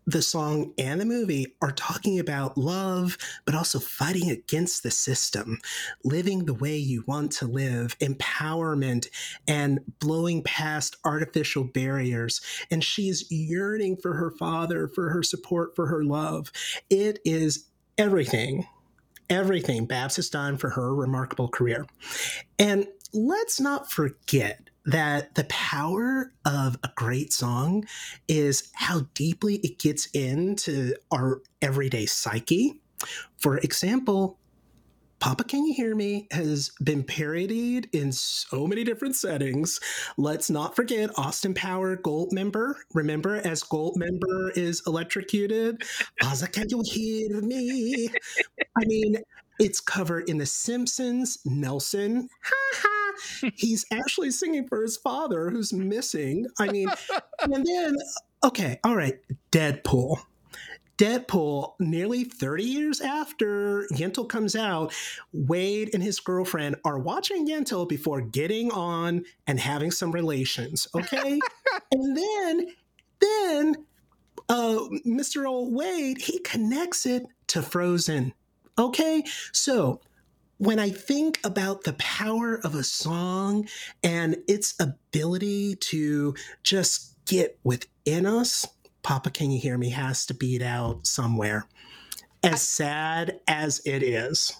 the 0.10 0.22
song 0.24 0.74
and 0.80 1.00
the 1.00 1.06
movie 1.06 1.56
are 1.62 1.72
talking 1.72 2.20
about 2.20 2.58
love, 2.58 3.16
but 3.46 3.54
also 3.54 3.80
fighting 3.80 4.32
against 4.32 4.82
the 4.82 4.90
system, 4.90 5.60
living 6.04 6.46
the 6.46 6.54
way 6.54 6.76
you 6.76 7.04
want 7.06 7.32
to 7.32 7.46
live, 7.46 7.98
empowerment, 8.00 9.08
and 9.48 9.80
blowing 10.00 10.42
past 10.42 10.98
artificial 11.06 11.64
barriers. 11.64 12.42
And 12.72 12.84
she's 12.84 13.32
yearning 13.32 13.98
for 13.98 14.14
her 14.14 14.32
father, 14.32 14.88
for 14.88 15.10
her 15.10 15.22
support, 15.22 15.76
for 15.76 15.86
her 15.86 16.04
love. 16.04 16.52
It 16.90 17.20
is 17.24 17.66
everything, 18.00 18.66
everything 19.30 19.86
Babs 19.86 20.16
has 20.16 20.30
done 20.30 20.58
for 20.58 20.72
her 20.72 20.96
remarkable 20.96 21.50
career. 21.50 21.86
And 22.58 22.88
let's 23.14 23.60
not 23.60 23.92
forget 23.92 24.70
that 24.92 25.36
the 25.36 25.44
power 25.46 26.32
of 26.46 26.78
a 26.84 26.90
great 26.96 27.32
song 27.32 27.86
is 28.28 28.72
how 28.74 29.02
deeply 29.14 29.56
it 29.58 29.78
gets 29.78 30.08
into 30.08 30.96
our 31.12 31.42
everyday 31.62 32.08
psyche. 32.08 32.82
For 33.38 33.58
example, 33.58 34.40
Papa 35.20 35.44
Can 35.44 35.66
You 35.66 35.74
Hear 35.74 35.96
Me 35.96 36.28
has 36.32 36.72
been 36.82 37.04
parodied 37.04 37.90
in 37.94 38.12
so 38.12 38.66
many 38.66 38.84
different 38.84 39.16
settings. 39.16 39.80
Let's 40.18 40.50
not 40.50 40.76
forget 40.76 41.12
Austin 41.18 41.54
Power 41.54 41.98
Goldmember. 41.98 42.74
Remember, 42.94 43.36
as 43.36 43.62
Goldmember 43.62 44.58
is 44.58 44.82
electrocuted, 44.88 45.84
Papa 46.22 46.48
Can 46.48 46.68
You 46.70 46.82
Hear 46.86 47.42
Me? 47.42 48.10
I 48.78 48.86
mean, 48.86 49.18
it's 49.60 49.82
covered 49.82 50.30
in 50.30 50.38
The 50.38 50.46
Simpsons, 50.46 51.40
Nelson. 51.46 52.30
He's 53.56 53.86
actually 53.92 54.32
singing 54.32 54.68
for 54.68 54.82
his 54.82 54.96
father 54.96 55.50
who's 55.50 55.74
missing. 55.74 56.46
I 56.60 56.72
mean, 56.72 56.90
and 57.42 57.66
then, 57.66 57.98
okay, 58.44 58.80
all 58.84 58.96
right, 58.96 59.20
Deadpool. 59.52 60.20
Deadpool, 60.98 61.76
nearly 61.80 62.26
30 62.26 62.64
years 62.64 63.02
after 63.02 63.88
Yentl 63.94 64.28
comes 64.28 64.54
out, 64.54 64.94
Wade 65.32 65.90
and 65.94 66.04
his 66.04 66.20
girlfriend 66.20 66.76
are 66.84 67.00
watching 67.00 67.48
Yentl 67.48 67.88
before 67.88 68.20
getting 68.20 68.70
on 68.72 69.24
and 69.48 69.60
having 69.62 69.92
some 69.92 70.12
relations. 70.12 70.88
Okay. 70.94 71.40
and 71.94 72.18
then, 72.18 72.68
then, 73.20 73.76
uh, 74.50 74.80
Mr. 75.06 75.48
Old 75.48 75.74
Wade, 75.74 76.20
he 76.20 76.40
connects 76.40 77.06
it 77.06 77.24
to 77.48 77.62
Frozen. 77.62 78.34
Okay. 78.80 79.24
So 79.52 80.00
when 80.58 80.80
I 80.80 80.90
think 80.90 81.40
about 81.44 81.84
the 81.84 81.94
power 81.94 82.60
of 82.64 82.76
a 82.76 82.84
song 82.84 83.68
and 84.04 84.38
its 84.48 84.74
ability 84.80 85.76
to 85.76 86.34
just 86.64 87.16
get 87.26 87.60
within 87.64 88.26
us, 88.26 88.66
Papa 89.04 89.32
Can 89.32 89.52
You 89.52 89.60
Hear 89.60 89.78
Me 89.78 89.90
has 89.90 90.26
to 90.28 90.34
beat 90.34 90.62
out 90.62 91.06
somewhere. 91.06 91.68
As 92.42 92.62
sad 92.62 93.42
as 93.50 93.82
it 93.86 94.02
is. 94.02 94.54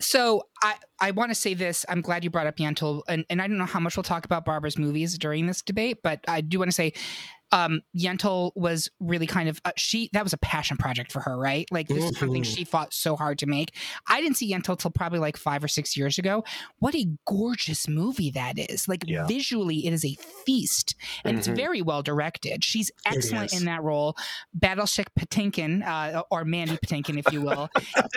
So 0.00 0.42
I, 0.62 0.74
I 1.00 1.10
want 1.12 1.30
to 1.30 1.34
say 1.34 1.54
this. 1.54 1.86
I'm 1.88 2.02
glad 2.02 2.22
you 2.24 2.28
brought 2.28 2.46
up 2.46 2.58
Yentl, 2.58 3.02
and, 3.08 3.24
and 3.30 3.40
I 3.40 3.46
don't 3.46 3.56
know 3.56 3.64
how 3.64 3.80
much 3.80 3.96
we'll 3.96 4.04
talk 4.04 4.26
about 4.26 4.44
Barbara's 4.44 4.76
movies 4.76 5.16
during 5.16 5.46
this 5.46 5.62
debate, 5.62 6.02
but 6.02 6.20
I 6.28 6.42
do 6.42 6.58
want 6.58 6.70
to 6.70 6.74
say 6.74 6.92
um 7.52 7.80
Yentl 7.96 8.52
was 8.54 8.90
really 9.00 9.26
kind 9.26 9.48
of 9.48 9.60
uh, 9.64 9.72
she 9.76 10.10
that 10.12 10.24
was 10.24 10.32
a 10.32 10.38
passion 10.38 10.76
project 10.76 11.12
for 11.12 11.20
her, 11.20 11.38
right? 11.38 11.66
Like 11.70 11.88
this 11.88 11.98
mm-hmm. 11.98 12.08
is 12.08 12.18
something 12.18 12.42
she 12.42 12.64
fought 12.64 12.92
so 12.92 13.16
hard 13.16 13.38
to 13.38 13.46
make. 13.46 13.74
I 14.08 14.20
didn't 14.20 14.36
see 14.36 14.52
Yentl 14.52 14.78
till 14.78 14.90
probably 14.90 15.18
like 15.18 15.36
5 15.36 15.64
or 15.64 15.68
6 15.68 15.96
years 15.96 16.18
ago. 16.18 16.44
What 16.78 16.94
a 16.94 17.06
gorgeous 17.26 17.88
movie 17.88 18.30
that 18.30 18.58
is. 18.58 18.88
Like 18.88 19.04
yeah. 19.06 19.26
visually 19.26 19.86
it 19.86 19.92
is 19.92 20.04
a 20.04 20.16
feast 20.44 20.96
and 21.24 21.32
mm-hmm. 21.32 21.38
it's 21.38 21.46
very 21.46 21.82
well 21.82 22.02
directed. 22.02 22.64
She's 22.64 22.90
excellent 23.04 23.52
in 23.52 23.66
that 23.66 23.82
role. 23.82 24.16
Battleship 24.52 25.10
Patinkin 25.18 25.86
uh, 25.86 26.22
or 26.30 26.44
Mandy 26.44 26.76
Patinkin 26.76 27.18
if 27.18 27.32
you 27.32 27.42
will 27.42 27.68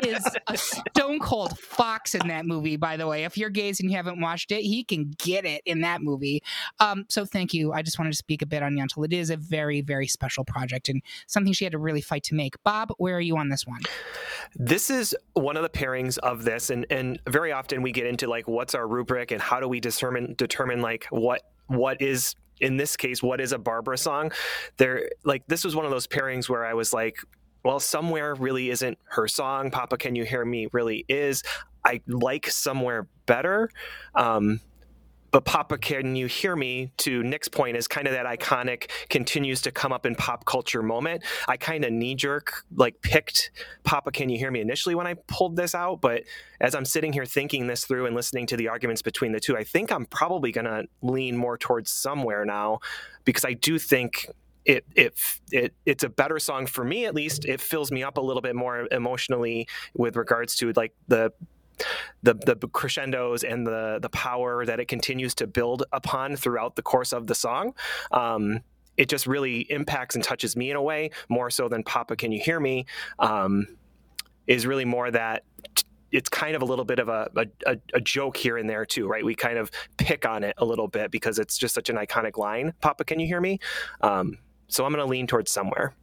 is 0.04 0.26
a 0.48 0.58
stone 0.58 1.20
cold 1.20 1.58
fox 1.60 2.16
in 2.16 2.28
that 2.28 2.46
movie 2.46 2.78
by 2.78 2.98
the 2.98 3.08
way. 3.08 3.26
If 3.26 3.38
you're 3.38 3.50
gays 3.50 3.80
and 3.80 3.90
you 3.90 3.96
haven't 3.96 4.20
watched 4.20 4.52
it, 4.52 4.62
he 4.62 4.84
can 4.84 5.12
get 5.18 5.46
it 5.46 5.62
in 5.66 5.82
that 5.82 6.02
movie. 6.02 6.42
Um 6.80 7.06
so 7.10 7.26
thank 7.26 7.54
you. 7.54 7.74
I 7.74 7.84
just 7.84 8.00
wanted 8.00 8.12
to 8.12 8.18
speak 8.18 8.42
a 8.42 8.46
bit 8.46 8.64
on 8.64 8.74
Yentl. 8.74 9.06
It 9.06 9.14
is 9.20 9.30
a 9.30 9.38
very, 9.38 9.82
very 9.82 10.08
special 10.08 10.44
project 10.44 10.90
and 10.90 11.02
something 11.28 11.54
she 11.54 11.66
had 11.66 11.72
to 11.74 11.78
really 11.78 12.02
fight 12.02 12.24
to 12.24 12.36
make. 12.36 12.56
Bob, 12.64 12.92
where 12.98 13.16
are 13.16 13.22
you 13.22 13.38
on 13.38 13.50
this 13.50 13.68
one? 13.68 13.82
This 14.56 14.90
is 14.90 15.16
one 15.34 15.58
of 15.58 15.64
the 15.64 15.70
pairings 15.70 16.18
of 16.20 16.44
this, 16.44 16.70
and 16.70 16.86
and 16.90 17.20
very 17.28 17.52
often 17.52 17.82
we 17.82 17.92
get 17.92 18.06
into 18.06 18.28
like 18.28 18.48
what's 18.48 18.74
our 18.74 18.88
rubric 18.88 19.32
and 19.32 19.42
how 19.42 19.60
do 19.60 19.68
we 19.68 19.80
determine 19.80 20.34
determine 20.38 20.82
like 20.82 21.06
what 21.10 21.44
what 21.68 22.02
is 22.02 22.36
in 22.60 22.78
this 22.78 22.98
case 22.98 23.22
what 23.24 23.40
is 23.40 23.52
a 23.52 23.60
Barbara 23.60 23.98
song. 23.98 24.32
There, 24.78 25.10
like 25.24 25.44
this 25.48 25.64
was 25.64 25.76
one 25.76 25.86
of 25.86 25.92
those 25.92 26.08
pairings 26.08 26.50
where 26.50 26.66
I 26.66 26.74
was 26.74 26.94
like, 26.94 27.18
well, 27.64 27.80
somewhere 27.80 28.36
really 28.36 28.70
isn't 28.70 28.98
her 29.10 29.28
song. 29.28 29.72
Papa, 29.72 29.98
can 29.98 30.16
you 30.16 30.24
hear 30.24 30.46
me? 30.46 30.68
Really 30.72 31.06
is. 31.08 31.44
I 31.86 32.02
like 32.08 32.50
somewhere 32.50 33.08
better. 33.26 33.70
Um, 34.16 34.60
but 35.32 35.46
Papa, 35.46 35.78
can 35.78 36.16
you 36.16 36.28
hear 36.28 36.56
me? 36.56 36.92
To 36.98 37.24
Nick's 37.24 37.48
point, 37.48 37.78
is 37.78 37.88
kind 37.88 38.08
of 38.08 38.14
that 38.14 38.26
iconic, 38.26 38.90
continues 39.10 39.62
to 39.64 39.72
come 39.72 39.92
up 39.92 40.06
in 40.06 40.16
pop 40.16 40.46
culture 40.46 40.82
moment. 40.82 41.24
I 41.48 41.58
kind 41.58 41.86
of 41.86 41.92
knee 41.92 42.16
jerk 42.16 42.64
like 42.76 43.02
picked 43.02 43.52
Papa, 43.84 44.12
can 44.12 44.30
you 44.30 44.38
hear 44.38 44.52
me 44.52 44.62
initially 44.62 44.96
when 44.96 45.08
I 45.08 45.16
pulled 45.28 45.56
this 45.56 45.74
out, 45.74 46.02
but 46.02 46.24
as 46.62 46.76
I'm 46.76 46.86
sitting 46.86 47.14
here 47.14 47.26
thinking 47.26 47.68
this 47.68 47.86
through 47.86 48.06
and 48.06 48.16
listening 48.16 48.46
to 48.48 48.58
the 48.58 48.68
arguments 48.68 49.02
between 49.02 49.32
the 49.32 49.40
two, 49.40 49.58
I 49.58 49.64
think 49.64 49.92
I'm 49.92 50.06
probably 50.06 50.52
going 50.52 50.66
to 50.66 50.86
lean 51.02 51.38
more 51.38 51.58
towards 51.58 51.92
somewhere 51.92 52.46
now 52.46 52.80
because 53.26 53.46
I 53.46 53.54
do 53.54 53.80
think 53.80 54.28
it, 54.66 54.86
it 54.96 55.14
it 55.52 55.74
it's 55.86 56.04
a 56.04 56.10
better 56.10 56.38
song 56.38 56.68
for 56.68 56.84
me 56.84 57.06
at 57.06 57.16
least. 57.16 57.46
It 57.46 57.62
fills 57.62 57.92
me 57.92 58.04
up 58.04 58.18
a 58.18 58.22
little 58.22 58.42
bit 58.42 58.56
more 58.56 58.88
emotionally 58.92 59.68
with 59.96 60.16
regards 60.16 60.56
to 60.58 60.72
like 60.74 60.94
the 61.08 61.32
the 62.24 62.34
the 62.34 62.56
crescendos 62.68 63.44
and 63.44 63.66
the 63.66 64.00
the 64.02 64.10
power 64.10 64.66
that 64.66 64.80
it 64.80 64.88
continues 64.88 65.36
to 65.36 65.48
build 65.48 65.84
upon 65.92 66.36
throughout 66.36 66.76
the 66.76 66.82
course 66.82 67.14
of 67.14 67.28
the 67.28 67.36
song. 67.36 67.74
Um, 68.12 68.62
it 68.98 69.08
just 69.08 69.28
really 69.28 69.60
impacts 69.72 70.16
and 70.16 70.24
touches 70.24 70.58
me 70.58 70.70
in 70.70 70.76
a 70.76 70.82
way 70.82 71.12
more 71.30 71.50
so 71.50 71.70
than 71.70 71.84
Papa 71.84 72.18
Can 72.18 72.34
You 72.34 72.42
Hear 72.42 72.60
Me 72.60 72.86
um, 73.18 73.66
is 74.46 74.68
really 74.68 74.84
more 74.84 75.10
that 75.10 75.46
it's 76.12 76.28
kind 76.28 76.56
of 76.56 76.62
a 76.62 76.66
little 76.66 76.84
bit 76.84 77.00
of 77.00 77.08
a, 77.08 77.30
a, 77.66 77.78
a, 77.94 78.02
joke 78.02 78.36
here 78.36 78.58
and 78.58 78.70
there 78.70 78.86
too, 78.86 79.08
right? 79.08 79.24
We 79.24 79.36
kind 79.36 79.58
of 79.58 79.70
pick 79.98 80.26
on 80.26 80.44
it 80.44 80.56
a 80.58 80.66
little 80.66 80.88
bit 80.88 81.12
because 81.12 81.40
it's 81.40 81.58
just 81.58 81.76
such 81.76 81.90
an 81.90 81.98
iconic 81.98 82.38
line. 82.38 82.74
Papa, 82.82 83.06
can 83.06 83.20
you 83.20 83.28
hear 83.28 83.40
me? 83.40 83.60
Um, 84.02 84.40
so 84.68 84.86
I'm 84.86 84.92
going 84.92 85.06
to 85.06 85.10
lean 85.10 85.28
towards 85.28 85.52
somewhere. 85.52 85.94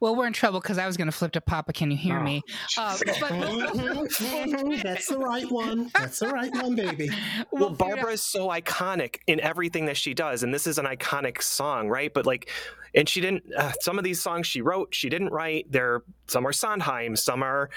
Well, 0.00 0.14
we're 0.14 0.26
in 0.26 0.32
trouble 0.32 0.60
because 0.60 0.78
I 0.78 0.86
was 0.86 0.96
going 0.96 1.06
to 1.06 1.12
flip 1.12 1.32
to 1.32 1.40
Papa. 1.40 1.72
Can 1.72 1.90
you 1.90 1.96
hear 1.96 2.18
oh, 2.18 2.22
me? 2.22 2.42
Uh, 2.76 2.98
but... 3.20 3.30
That's 4.82 5.06
the 5.08 5.18
right 5.18 5.50
one. 5.50 5.90
That's 5.94 6.18
the 6.18 6.28
right 6.28 6.52
one, 6.52 6.74
baby. 6.74 7.10
Well, 7.50 7.70
Barbara 7.70 8.12
is 8.12 8.22
so 8.22 8.48
iconic 8.48 9.18
in 9.26 9.40
everything 9.40 9.86
that 9.86 9.96
she 9.96 10.12
does, 10.12 10.42
and 10.42 10.52
this 10.52 10.66
is 10.66 10.78
an 10.78 10.84
iconic 10.84 11.42
song, 11.42 11.88
right? 11.88 12.12
But 12.12 12.26
like, 12.26 12.50
and 12.96 13.08
she 13.08 13.20
didn't. 13.20 13.44
Uh, 13.54 13.72
some 13.80 13.98
of 13.98 14.04
these 14.04 14.20
songs 14.20 14.46
she 14.46 14.62
wrote, 14.62 14.94
she 14.94 15.08
didn't 15.08 15.28
write. 15.28 15.70
There, 15.70 16.02
some 16.26 16.46
are 16.46 16.52
Sondheim, 16.52 17.14
some 17.14 17.42
are 17.42 17.68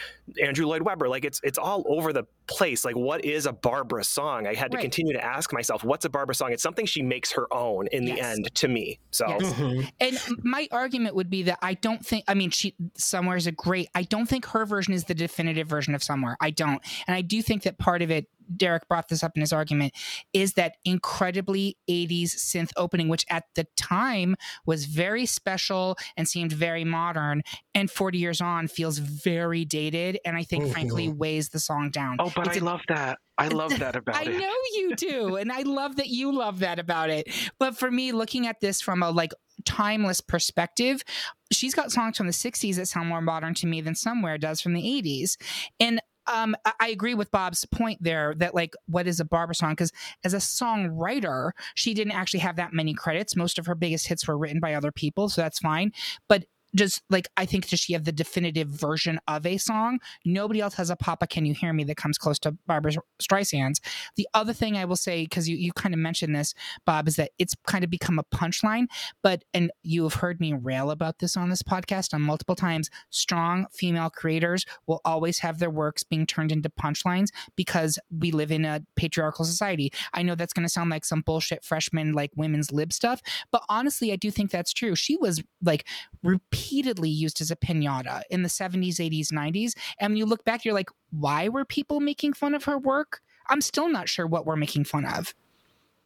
Andrew 0.42 0.66
Lloyd 0.66 0.82
Webber. 0.82 1.10
Like, 1.10 1.26
it's 1.26 1.42
it's 1.44 1.58
all 1.58 1.84
over 1.88 2.14
the 2.14 2.24
place. 2.48 2.86
Like, 2.86 2.96
what 2.96 3.26
is 3.26 3.46
a 3.46 3.52
Barbara 3.52 4.04
song? 4.06 4.48
I 4.48 4.54
had 4.54 4.72
to 4.72 4.78
right. 4.78 4.82
continue 4.82 5.14
to 5.14 5.24
ask 5.24 5.52
myself, 5.52 5.84
what's 5.84 6.06
a 6.06 6.10
Barbara 6.10 6.36
song? 6.36 6.54
It's 6.54 6.64
something 6.64 6.86
she 6.86 7.02
makes 7.02 7.34
her 7.34 7.54
own 7.54 7.88
in 7.92 8.08
yes. 8.08 8.16
the 8.16 8.24
end 8.24 8.56
to 8.56 8.68
me. 8.70 9.00
So, 9.12 9.28
yes. 9.28 9.54
mm-hmm. 9.54 9.82
and 10.00 10.20
my 10.44 10.68
argument 10.72 11.16
would 11.16 11.30
be 11.30 11.44
that 11.44 11.60
I 11.62 11.74
don't 11.74 12.06
think 12.10 12.26
I 12.28 12.34
mean 12.34 12.50
she 12.50 12.76
somewhere 12.98 13.38
is 13.38 13.48
a 13.48 13.52
great 13.52 13.88
I 13.96 14.04
don't 14.04 14.28
think 14.28 14.46
her 14.48 14.66
version 14.66 14.94
is 14.94 15.06
the 15.06 15.14
definitive 15.14 15.68
version 15.68 15.96
of 15.96 16.04
somewhere. 16.04 16.36
I 16.42 16.50
don't. 16.50 16.82
And 17.08 17.16
I 17.16 17.22
do 17.22 17.42
think 17.42 17.64
that 17.64 17.78
part 17.78 18.02
of 18.02 18.12
it 18.12 18.28
Derek 18.56 18.88
brought 18.88 19.10
this 19.10 19.24
up 19.24 19.34
in 19.36 19.42
his 19.42 19.54
argument 19.54 19.94
is 20.34 20.54
that 20.54 20.78
incredibly 20.84 21.78
80s 21.88 22.36
synth 22.36 22.72
opening 22.76 23.08
which 23.08 23.24
at 23.30 23.44
the 23.56 23.68
time 23.78 24.36
was 24.66 24.86
very 24.86 25.28
special 25.28 25.98
and 26.18 26.28
seemed 26.28 26.52
very 26.52 26.84
modern 26.84 27.44
and 27.76 27.92
40 27.92 28.18
years 28.18 28.42
on 28.42 28.68
feels 28.68 28.98
very 28.98 29.66
dated 29.66 30.20
and 30.26 30.36
I 30.36 30.44
think 30.44 30.64
mm-hmm. 30.64 30.74
frankly 30.74 31.10
weighs 31.10 31.50
the 31.50 31.60
song 31.60 31.92
down. 31.92 32.18
Oh, 32.20 32.32
but 32.36 32.48
it's 32.48 32.58
I 32.58 32.60
a, 32.60 32.64
love 32.64 32.82
that. 32.88 33.20
I 33.38 33.48
love 33.50 33.78
that 33.78 33.96
about 33.96 34.16
I 34.16 34.24
it. 34.24 34.30
I 34.30 34.38
know 34.38 34.54
you 34.74 34.96
do 34.96 35.36
and 35.36 35.52
I 35.52 35.62
love 35.62 35.98
that 35.98 36.08
you 36.08 36.32
love 36.36 36.60
that 36.60 36.80
about 36.80 37.12
it. 37.12 37.30
But 37.60 37.78
for 37.78 37.92
me 37.92 38.12
looking 38.12 38.48
at 38.48 38.60
this 38.60 38.82
from 38.82 39.04
a 39.04 39.12
like 39.12 39.32
timeless 39.66 40.22
perspective, 40.22 41.04
she's 41.52 41.74
got 41.74 41.92
songs 41.92 42.18
from 42.18 42.28
the 42.28 42.34
60s 42.34 42.76
that 42.76 42.88
sound 42.88 43.10
more 43.10 43.22
modern 43.22 43.54
to 43.56 43.68
me 43.68 43.82
than 43.82 43.96
Somewhere 43.96 44.38
does 44.38 44.62
from 44.62 44.74
the 44.74 44.82
80s. 44.82 45.38
And 45.80 46.02
um, 46.28 46.56
I 46.80 46.90
agree 46.90 47.16
with 47.16 47.32
Bob's 47.32 47.66
point 47.66 48.04
there 48.04 48.36
that 48.38 48.54
like 48.54 48.76
what 48.86 49.08
is 49.08 49.20
a 49.20 49.26
Barbara 49.26 49.56
song? 49.56 49.72
Because 49.72 49.92
as 50.24 50.34
a 50.34 50.38
songwriter, 50.38 51.52
she 51.74 51.94
didn't 51.94 52.14
actually 52.14 52.42
have 52.42 52.58
that 52.58 52.72
many 52.72 52.94
credits. 52.94 53.36
Most 53.36 53.58
of 53.58 53.66
her 53.66 53.76
biggest 53.76 54.08
hits 54.08 54.28
were 54.28 54.38
written 54.38 54.60
by 54.60 54.76
other 54.76 54.92
people, 54.92 55.30
so 55.30 55.42
that's 55.42 55.60
fine. 55.60 55.92
But 56.28 56.46
just 56.76 57.02
like 57.10 57.28
I 57.38 57.46
think 57.46 57.68
does 57.68 57.80
she 57.80 57.94
have 57.94 58.06
the 58.06 58.12
definitive 58.12 58.68
version 58.68 59.20
of 59.28 59.46
a 59.46 59.58
song? 59.58 60.00
Nobody 60.26 60.62
else 60.62 60.76
has 60.76 60.90
a 60.90 60.96
Papa 60.96 61.28
Can 61.28 61.46
You 61.46 61.54
Hear 61.54 61.74
Me 61.74 61.84
that 61.86 61.98
comes 61.98 62.18
close 62.18 62.38
to 62.40 62.52
Barbra 62.68 62.94
Streisand's. 63.22 63.82
The 64.16 64.28
other 64.34 64.54
thing 64.54 64.78
I 64.78 64.86
will 64.86 64.96
say, 64.96 65.24
because 65.24 65.50
you, 65.50 65.58
you 65.58 65.72
kind 65.74 65.94
of 65.94 66.00
mentioned 66.00 66.36
this, 66.36 66.54
Bob, 66.86 67.08
is 67.08 67.16
that 67.16 67.32
it's 67.40 67.56
kind 67.68 67.84
of 67.84 67.90
become 67.90 68.20
a 68.20 68.24
punchline, 68.24 68.88
but 69.24 69.44
and 69.54 69.72
you 69.84 70.04
have 70.04 70.16
heard 70.16 70.40
me 70.40 70.54
rail 70.54 70.92
about 70.92 71.20
this 71.20 71.36
on 71.36 71.50
this 71.50 71.64
podcast 71.64 72.14
on 72.14 72.22
multiple 72.22 72.56
times. 72.56 72.90
Strong 73.10 73.68
female 73.74 74.10
creators 74.10 74.66
will 74.88 75.02
always 75.06 75.40
have 75.40 75.60
their 75.60 75.70
works 75.70 76.04
being 76.04 76.26
turned 76.26 76.52
into 76.52 76.70
punchlines 76.70 77.30
because 77.56 77.98
we 78.10 78.32
live 78.32 78.52
in 78.52 78.66
a 78.66 78.82
patriarchal 78.96 79.46
society. 79.46 79.92
I 80.14 80.24
know 80.24 80.36
that's 80.36 80.54
gonna 80.54 80.70
sound 80.70 80.90
like 80.90 81.06
some 81.06 81.22
bullshit 81.22 81.64
freshman 81.64 82.14
like 82.14 82.32
women's 82.36 82.72
lib 82.72 82.94
stuff, 82.94 83.22
but 83.52 83.64
honestly, 83.70 84.12
I 84.12 84.16
do 84.16 84.30
think 84.32 84.52
that's 84.52 84.74
true. 84.74 84.96
She 84.96 85.18
was 85.18 85.42
like 85.62 85.88
repeat 86.24 86.59
repeatedly 86.60 87.10
used 87.10 87.42
as 87.42 87.52
a 87.52 87.56
pinata 87.56 88.22
in 88.30 88.44
the 88.44 88.50
70s, 88.50 88.96
80s, 88.96 89.32
90s. 89.32 89.74
And 90.00 90.12
when 90.12 90.18
you 90.18 90.26
look 90.26 90.44
back, 90.44 90.66
you're 90.66 90.74
like, 90.74 90.90
why 91.12 91.50
were 91.50 91.66
people 91.66 92.00
making 92.00 92.34
fun 92.34 92.54
of 92.54 92.66
her 92.66 92.78
work? 92.78 93.22
I'm 93.48 93.62
still 93.62 93.90
not 93.90 94.10
sure 94.10 94.28
what 94.28 94.46
we're 94.46 94.56
making 94.56 94.86
fun 94.86 95.06
of. 95.06 95.34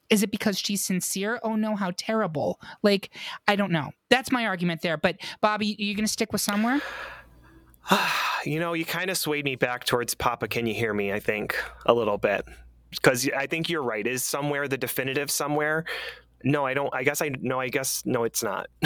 Is 0.10 0.22
it 0.22 0.32
because 0.32 0.60
she's 0.60 0.84
sincere? 0.84 1.40
Oh 1.44 1.56
no, 1.56 1.76
how 1.76 1.92
terrible. 1.98 2.60
Like, 2.84 3.10
I 3.48 3.56
don't 3.56 3.72
know. 3.72 3.92
That's 4.10 4.32
my 4.32 4.46
argument 4.46 4.82
there. 4.82 4.98
But 4.98 5.18
Bobby, 5.42 5.76
you 5.80 5.96
going 5.96 6.06
to 6.06 6.12
stick 6.12 6.32
with 6.32 6.42
somewhere? 6.42 6.82
you 8.46 8.60
know, 8.60 8.74
you 8.74 8.86
kind 8.86 9.10
of 9.10 9.18
swayed 9.18 9.46
me 9.46 9.56
back 9.56 9.86
towards 9.86 10.14
Papa 10.14 10.48
Can 10.48 10.68
You 10.68 10.74
Hear 10.74 10.94
Me, 10.94 11.12
I 11.12 11.20
think, 11.20 11.58
a 11.86 11.94
little 11.94 12.18
bit. 12.18 12.46
Because 12.92 13.28
I 13.36 13.48
think 13.48 13.70
you're 13.70 13.82
right. 13.82 14.06
Is 14.06 14.24
somewhere 14.24 14.68
the 14.68 14.78
definitive 14.78 15.32
somewhere? 15.32 15.86
No, 16.44 16.66
I 16.66 16.74
don't. 16.74 16.94
I 16.94 17.04
guess 17.04 17.22
I 17.22 17.32
no. 17.42 17.60
I 17.60 17.70
guess 17.70 18.04
no. 18.06 18.24
It's 18.24 18.44
not. 18.44 18.68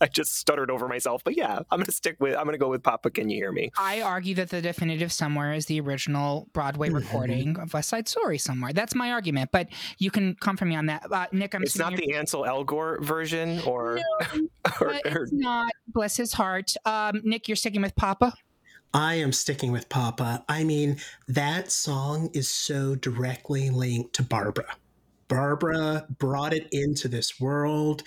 I 0.00 0.06
just 0.06 0.36
stuttered 0.36 0.70
over 0.70 0.86
myself. 0.88 1.22
But 1.24 1.36
yeah, 1.36 1.58
I'm 1.70 1.80
gonna 1.80 1.90
stick 1.90 2.16
with. 2.20 2.36
I'm 2.36 2.44
gonna 2.44 2.58
go 2.58 2.68
with 2.68 2.82
Papa. 2.82 3.10
Can 3.10 3.28
you 3.28 3.36
hear 3.36 3.52
me? 3.52 3.70
I 3.76 4.02
argue 4.02 4.34
that 4.36 4.50
the 4.50 4.60
definitive 4.60 5.12
somewhere 5.12 5.52
is 5.52 5.66
the 5.66 5.80
original 5.80 6.48
Broadway 6.52 6.88
mm-hmm. 6.88 6.96
recording 6.96 7.58
of 7.58 7.74
West 7.74 7.88
Side 7.88 8.08
Story. 8.08 8.38
Somewhere. 8.38 8.72
That's 8.72 8.94
my 8.94 9.10
argument. 9.10 9.50
But 9.52 9.68
you 9.98 10.10
can 10.10 10.36
come 10.36 10.56
for 10.56 10.64
me 10.64 10.76
on 10.76 10.86
that, 10.86 11.10
uh, 11.10 11.26
Nick. 11.32 11.54
I'm. 11.54 11.62
It's 11.62 11.76
not 11.78 11.96
the 11.96 12.14
Ansel 12.14 12.44
Elgort 12.44 13.02
version, 13.02 13.60
or. 13.66 14.00
No, 14.34 14.40
or, 14.80 14.92
it's 15.04 15.32
not. 15.32 15.72
Bless 15.88 16.16
his 16.16 16.32
heart. 16.32 16.74
Um, 16.84 17.20
Nick, 17.24 17.48
you're 17.48 17.56
sticking 17.56 17.82
with 17.82 17.96
Papa. 17.96 18.34
I 18.92 19.14
am 19.14 19.32
sticking 19.32 19.70
with 19.70 19.88
Papa. 19.88 20.44
I 20.48 20.64
mean, 20.64 20.96
that 21.28 21.70
song 21.70 22.28
is 22.32 22.48
so 22.48 22.96
directly 22.96 23.70
linked 23.70 24.14
to 24.14 24.24
Barbara. 24.24 24.76
Barbara 25.30 26.06
brought 26.18 26.52
it 26.52 26.68
into 26.72 27.08
this 27.08 27.40
world 27.40 28.02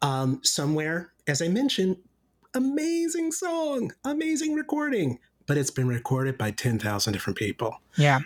um, 0.00 0.40
somewhere. 0.44 1.12
As 1.26 1.42
I 1.42 1.48
mentioned, 1.48 1.96
amazing 2.54 3.32
song, 3.32 3.92
amazing 4.04 4.54
recording, 4.54 5.18
but 5.46 5.58
it's 5.58 5.72
been 5.72 5.88
recorded 5.88 6.38
by 6.38 6.52
10,000 6.52 7.12
different 7.12 7.36
people. 7.36 7.80
Yeah. 7.96 8.20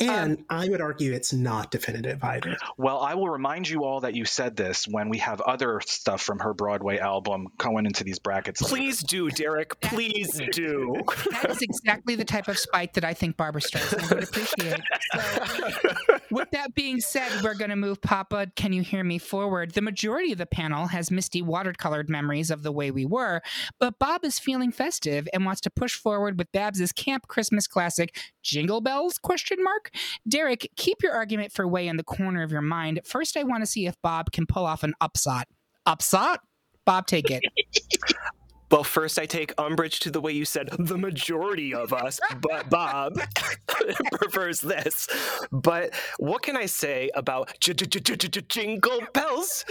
And 0.00 0.38
um, 0.38 0.44
I 0.50 0.68
would 0.68 0.80
argue 0.80 1.12
it's 1.12 1.32
not 1.32 1.70
definitive 1.70 2.24
either. 2.24 2.56
Well, 2.76 2.98
I 2.98 3.14
will 3.14 3.28
remind 3.28 3.68
you 3.68 3.84
all 3.84 4.00
that 4.00 4.14
you 4.14 4.24
said 4.24 4.56
this 4.56 4.88
when 4.88 5.08
we 5.08 5.18
have 5.18 5.40
other 5.42 5.80
stuff 5.86 6.20
from 6.20 6.40
her 6.40 6.52
Broadway 6.52 6.98
album 6.98 7.46
going 7.56 7.86
into 7.86 8.02
these 8.02 8.18
brackets. 8.18 8.60
Please 8.60 9.00
do, 9.00 9.30
Derek. 9.30 9.80
Please 9.80 10.40
do. 10.50 10.96
That 11.30 11.50
is 11.50 11.62
exactly 11.62 12.16
the 12.16 12.24
type 12.24 12.48
of 12.48 12.58
spite 12.58 12.94
that 12.94 13.04
I 13.04 13.14
think 13.14 13.36
Barbra 13.36 13.60
Streisand 13.60 14.12
would 14.12 14.24
appreciate. 14.24 14.80
So, 15.12 16.19
with 16.30 16.50
that 16.52 16.74
being 16.74 17.00
said, 17.00 17.30
we're 17.42 17.54
going 17.54 17.70
to 17.70 17.76
move 17.76 18.00
Papa, 18.00 18.50
Can 18.56 18.72
You 18.72 18.82
Hear 18.82 19.04
Me 19.04 19.18
forward. 19.18 19.72
The 19.72 19.82
majority 19.82 20.32
of 20.32 20.38
the 20.38 20.46
panel 20.46 20.86
has 20.86 21.10
misty 21.10 21.42
watercolored 21.42 22.08
memories 22.08 22.50
of 22.50 22.62
the 22.62 22.72
way 22.72 22.90
we 22.90 23.04
were, 23.04 23.42
but 23.78 23.98
Bob 23.98 24.24
is 24.24 24.38
feeling 24.38 24.72
festive 24.72 25.28
and 25.32 25.44
wants 25.44 25.60
to 25.62 25.70
push 25.70 25.94
forward 25.94 26.38
with 26.38 26.52
Babs's 26.52 26.92
camp 26.92 27.28
Christmas 27.28 27.66
classic, 27.66 28.16
Jingle 28.42 28.80
Bells? 28.80 29.18
Question 29.18 29.62
mark. 29.62 29.90
Derek, 30.28 30.70
keep 30.76 31.02
your 31.02 31.12
argument 31.12 31.52
for 31.52 31.66
way 31.66 31.88
in 31.88 31.96
the 31.96 32.04
corner 32.04 32.42
of 32.42 32.52
your 32.52 32.62
mind. 32.62 33.00
First, 33.04 33.36
I 33.36 33.44
want 33.44 33.62
to 33.62 33.66
see 33.66 33.86
if 33.86 34.00
Bob 34.02 34.32
can 34.32 34.46
pull 34.46 34.64
off 34.64 34.82
an 34.82 34.94
upsot. 35.00 35.48
Upsot? 35.86 36.40
Bob, 36.84 37.06
take 37.06 37.30
it. 37.30 37.42
Well, 38.70 38.84
first, 38.84 39.18
I 39.18 39.26
take 39.26 39.52
umbrage 39.58 39.98
to 40.00 40.10
the 40.10 40.20
way 40.20 40.32
you 40.32 40.44
said 40.44 40.68
the 40.78 40.96
majority 40.96 41.74
of 41.74 41.92
us, 41.92 42.20
but 42.40 42.70
Bob 42.70 43.18
prefers 44.12 44.60
this. 44.60 45.08
But 45.50 45.92
what 46.18 46.42
can 46.42 46.56
I 46.56 46.66
say 46.66 47.10
about 47.14 47.52
jingle 47.60 49.00
bells? 49.12 49.64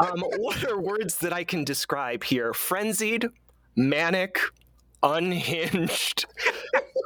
Um, 0.00 0.20
what 0.36 0.62
are 0.64 0.78
words 0.78 1.18
that 1.18 1.32
I 1.32 1.44
can 1.44 1.64
describe 1.64 2.22
here? 2.24 2.52
Frenzied, 2.52 3.28
manic, 3.76 4.38
unhinged. 5.02 6.26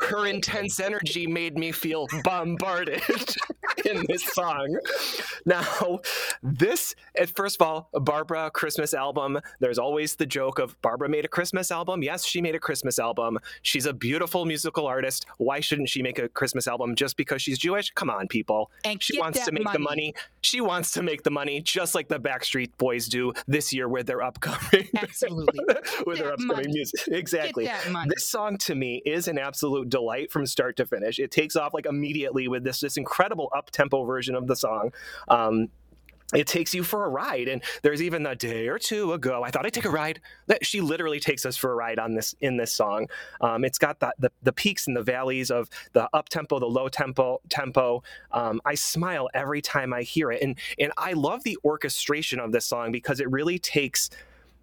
Her 0.08 0.26
intense 0.26 0.78
energy 0.78 1.26
made 1.26 1.56
me 1.58 1.72
feel 1.72 2.06
bombarded 2.22 3.02
in 3.84 4.04
this 4.08 4.24
song. 4.24 4.78
Now, 5.44 6.00
this, 6.42 6.94
first 7.34 7.60
of 7.60 7.66
all, 7.66 7.88
a 7.94 8.00
Barbara 8.00 8.50
Christmas 8.50 8.94
album. 8.94 9.40
There's 9.58 9.78
always 9.78 10.14
the 10.16 10.26
joke 10.26 10.58
of 10.58 10.80
Barbara 10.82 11.08
made 11.08 11.24
a 11.24 11.28
Christmas 11.28 11.70
album. 11.70 12.02
Yes, 12.02 12.24
she 12.24 12.40
made 12.40 12.54
a 12.54 12.60
Christmas 12.60 12.98
album. 12.98 13.38
She's 13.62 13.86
a 13.86 13.92
beautiful 13.92 14.44
musical 14.44 14.86
artist. 14.86 15.26
Why 15.38 15.60
shouldn't 15.60 15.88
she 15.88 16.02
make 16.02 16.18
a 16.18 16.28
Christmas 16.28 16.68
album 16.68 16.94
just 16.94 17.16
because 17.16 17.42
she's 17.42 17.58
Jewish? 17.58 17.90
Come 17.92 18.10
on, 18.10 18.28
people. 18.28 18.70
And 18.84 19.02
she 19.02 19.18
wants 19.18 19.44
to 19.44 19.52
make 19.52 19.64
money. 19.64 19.76
the 19.76 19.82
money. 19.82 20.14
She 20.42 20.60
wants 20.60 20.92
to 20.92 21.02
make 21.02 21.22
the 21.22 21.30
money 21.30 21.60
just 21.62 21.94
like 21.94 22.08
the 22.08 22.20
Backstreet 22.20 22.70
Boys 22.78 23.08
do 23.08 23.32
this 23.48 23.72
year 23.72 23.88
with 23.88 24.06
their 24.06 24.22
upcoming 24.22 24.88
Absolutely. 24.96 25.64
with 26.06 26.18
their 26.18 26.32
upcoming 26.32 26.56
money. 26.56 26.68
music. 26.68 27.00
Exactly. 27.08 27.68
This 28.08 28.26
song 28.26 28.58
to 28.58 28.74
me 28.74 29.02
is 29.04 29.28
an 29.28 29.38
absolute 29.38 29.88
delight 29.88 30.30
from 30.30 30.46
start 30.46 30.76
to 30.76 30.86
finish. 30.86 31.18
It 31.18 31.30
takes 31.30 31.56
off 31.56 31.74
like 31.74 31.86
immediately 31.86 32.48
with 32.48 32.64
this 32.64 32.80
this 32.80 32.96
incredible 32.96 33.50
up 33.56 33.70
tempo 33.70 34.04
version 34.04 34.34
of 34.34 34.46
the 34.46 34.56
song. 34.56 34.92
Um, 35.28 35.68
it 36.34 36.46
takes 36.46 36.74
you 36.74 36.82
for 36.82 37.04
a 37.04 37.08
ride 37.08 37.46
and 37.46 37.62
there's 37.82 38.02
even 38.02 38.26
a 38.26 38.34
day 38.34 38.66
or 38.66 38.78
two 38.78 39.12
ago 39.12 39.44
i 39.44 39.50
thought 39.50 39.64
i'd 39.64 39.72
take 39.72 39.84
a 39.84 39.90
ride 39.90 40.20
that 40.48 40.64
she 40.66 40.80
literally 40.80 41.20
takes 41.20 41.46
us 41.46 41.56
for 41.56 41.70
a 41.70 41.74
ride 41.74 41.98
on 41.98 42.14
this 42.14 42.34
in 42.40 42.56
this 42.56 42.72
song 42.72 43.06
um, 43.40 43.64
it's 43.64 43.78
got 43.78 44.00
the, 44.00 44.12
the, 44.18 44.30
the 44.42 44.52
peaks 44.52 44.88
and 44.88 44.96
the 44.96 45.02
valleys 45.02 45.50
of 45.50 45.68
the 45.92 46.08
up 46.12 46.28
tempo 46.28 46.58
the 46.58 46.66
low 46.66 46.88
tempo 46.88 47.40
tempo 47.48 48.02
um, 48.32 48.60
i 48.64 48.74
smile 48.74 49.28
every 49.34 49.62
time 49.62 49.92
i 49.92 50.02
hear 50.02 50.32
it 50.32 50.42
and 50.42 50.58
and 50.80 50.92
i 50.96 51.12
love 51.12 51.44
the 51.44 51.56
orchestration 51.64 52.40
of 52.40 52.50
this 52.50 52.66
song 52.66 52.90
because 52.90 53.20
it 53.20 53.30
really 53.30 53.58
takes 53.58 54.10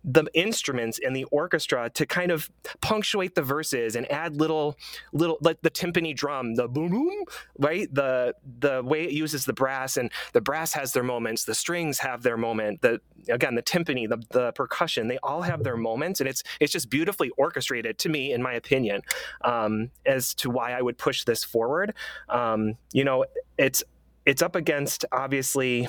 the 0.04 0.26
instruments 0.34 1.00
and 1.04 1.16
the 1.16 1.24
orchestra 1.26 1.90
to 1.92 2.06
kind 2.06 2.32
of 2.32 2.50
punctuate 2.82 3.36
the 3.36 3.42
verses 3.42 3.96
and 3.96 4.12
add 4.12 4.36
little 4.36 4.78
little 5.14 5.38
like 5.42 5.62
the 5.62 5.72
timpani 5.72 6.16
drum 6.16 6.56
the 6.56 6.68
boom 6.68 6.90
boom 6.90 7.24
right? 7.60 7.94
The 7.94 8.36
the 8.60 8.82
way 8.84 9.04
it 9.04 9.12
uses 9.12 9.46
the 9.46 9.54
brass 9.54 9.98
and 9.98 10.12
the 10.34 10.42
brass 10.42 10.74
has 10.74 10.94
their 10.94 11.04
moments 11.04 11.46
the 11.46 11.56
strings 11.56 12.00
have 12.00 12.24
their 12.24 12.38
moment 12.38 12.82
the 12.82 13.00
again 13.30 13.56
the 13.56 13.64
timpani 13.64 14.08
the, 14.08 14.22
the 14.32 14.52
percussion 14.54 15.08
they 15.08 15.18
all 15.24 15.42
have 15.42 15.64
their 15.64 15.78
moments 15.78 16.20
and 16.20 16.28
it's 16.28 16.44
it's 16.60 16.72
just 16.72 16.90
beautifully 16.90 17.30
orchestrated 17.38 17.98
to 17.98 18.10
me 18.10 18.34
in 18.34 18.42
my 18.42 18.54
opinion 18.54 19.02
um, 19.44 19.90
as 20.06 20.34
to 20.34 20.50
why 20.50 20.72
i 20.72 20.82
would 20.82 20.98
push 20.98 21.24
this 21.24 21.44
forward. 21.44 21.94
Um, 22.30 22.78
you 22.92 23.04
know 23.04 23.26
it's 23.58 23.84
it's 24.26 24.42
up 24.42 24.56
against 24.56 25.06
obviously 25.12 25.88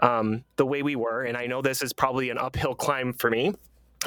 um, 0.00 0.44
the 0.56 0.66
way 0.66 0.82
we 0.82 0.96
were. 0.96 1.22
And 1.22 1.36
I 1.36 1.46
know 1.46 1.62
this 1.62 1.82
is 1.82 1.92
probably 1.92 2.30
an 2.30 2.38
uphill 2.38 2.74
climb 2.74 3.12
for 3.12 3.30
me 3.30 3.54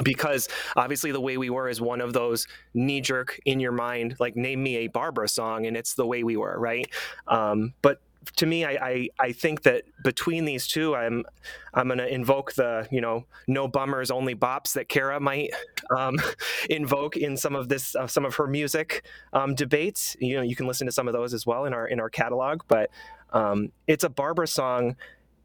because 0.02 0.48
obviously 0.76 1.12
the 1.12 1.20
way 1.20 1.36
we 1.36 1.50
were 1.50 1.68
is 1.68 1.80
one 1.80 2.00
of 2.00 2.12
those 2.12 2.46
knee 2.74 3.00
jerk 3.00 3.38
in 3.44 3.60
your 3.60 3.72
mind, 3.72 4.16
like 4.18 4.36
name 4.36 4.62
me 4.62 4.76
a 4.78 4.86
Barbara 4.88 5.28
song, 5.28 5.66
and 5.66 5.76
it's 5.76 5.94
the 5.94 6.06
way 6.06 6.22
we 6.22 6.36
were, 6.36 6.58
right? 6.58 6.88
Um, 7.28 7.74
but 7.82 8.00
to 8.36 8.46
me, 8.46 8.64
I, 8.64 8.70
I, 8.70 9.08
I 9.18 9.32
think 9.32 9.62
that 9.62 9.84
between 10.04 10.44
these 10.44 10.66
two, 10.66 10.94
I'm 10.94 11.24
I'm 11.72 11.88
to 11.88 12.06
invoke 12.06 12.52
the 12.54 12.86
you 12.90 13.00
know 13.00 13.24
no 13.48 13.66
bummers, 13.66 14.10
only 14.10 14.34
bops 14.34 14.74
that 14.74 14.88
Kara 14.88 15.18
might 15.20 15.50
um, 15.96 16.18
invoke 16.70 17.16
in 17.16 17.36
some 17.36 17.54
of 17.54 17.68
this 17.68 17.94
uh, 17.96 18.06
some 18.06 18.24
of 18.24 18.34
her 18.36 18.46
music 18.46 19.04
um, 19.32 19.54
debates. 19.54 20.16
You 20.20 20.36
know, 20.36 20.42
you 20.42 20.54
can 20.54 20.66
listen 20.66 20.86
to 20.86 20.92
some 20.92 21.08
of 21.08 21.14
those 21.14 21.34
as 21.34 21.46
well 21.46 21.64
in 21.64 21.72
our 21.72 21.86
in 21.86 21.98
our 22.00 22.10
catalog. 22.10 22.62
But 22.68 22.90
um, 23.32 23.72
it's 23.86 24.04
a 24.04 24.10
Barbara 24.10 24.48
song 24.48 24.96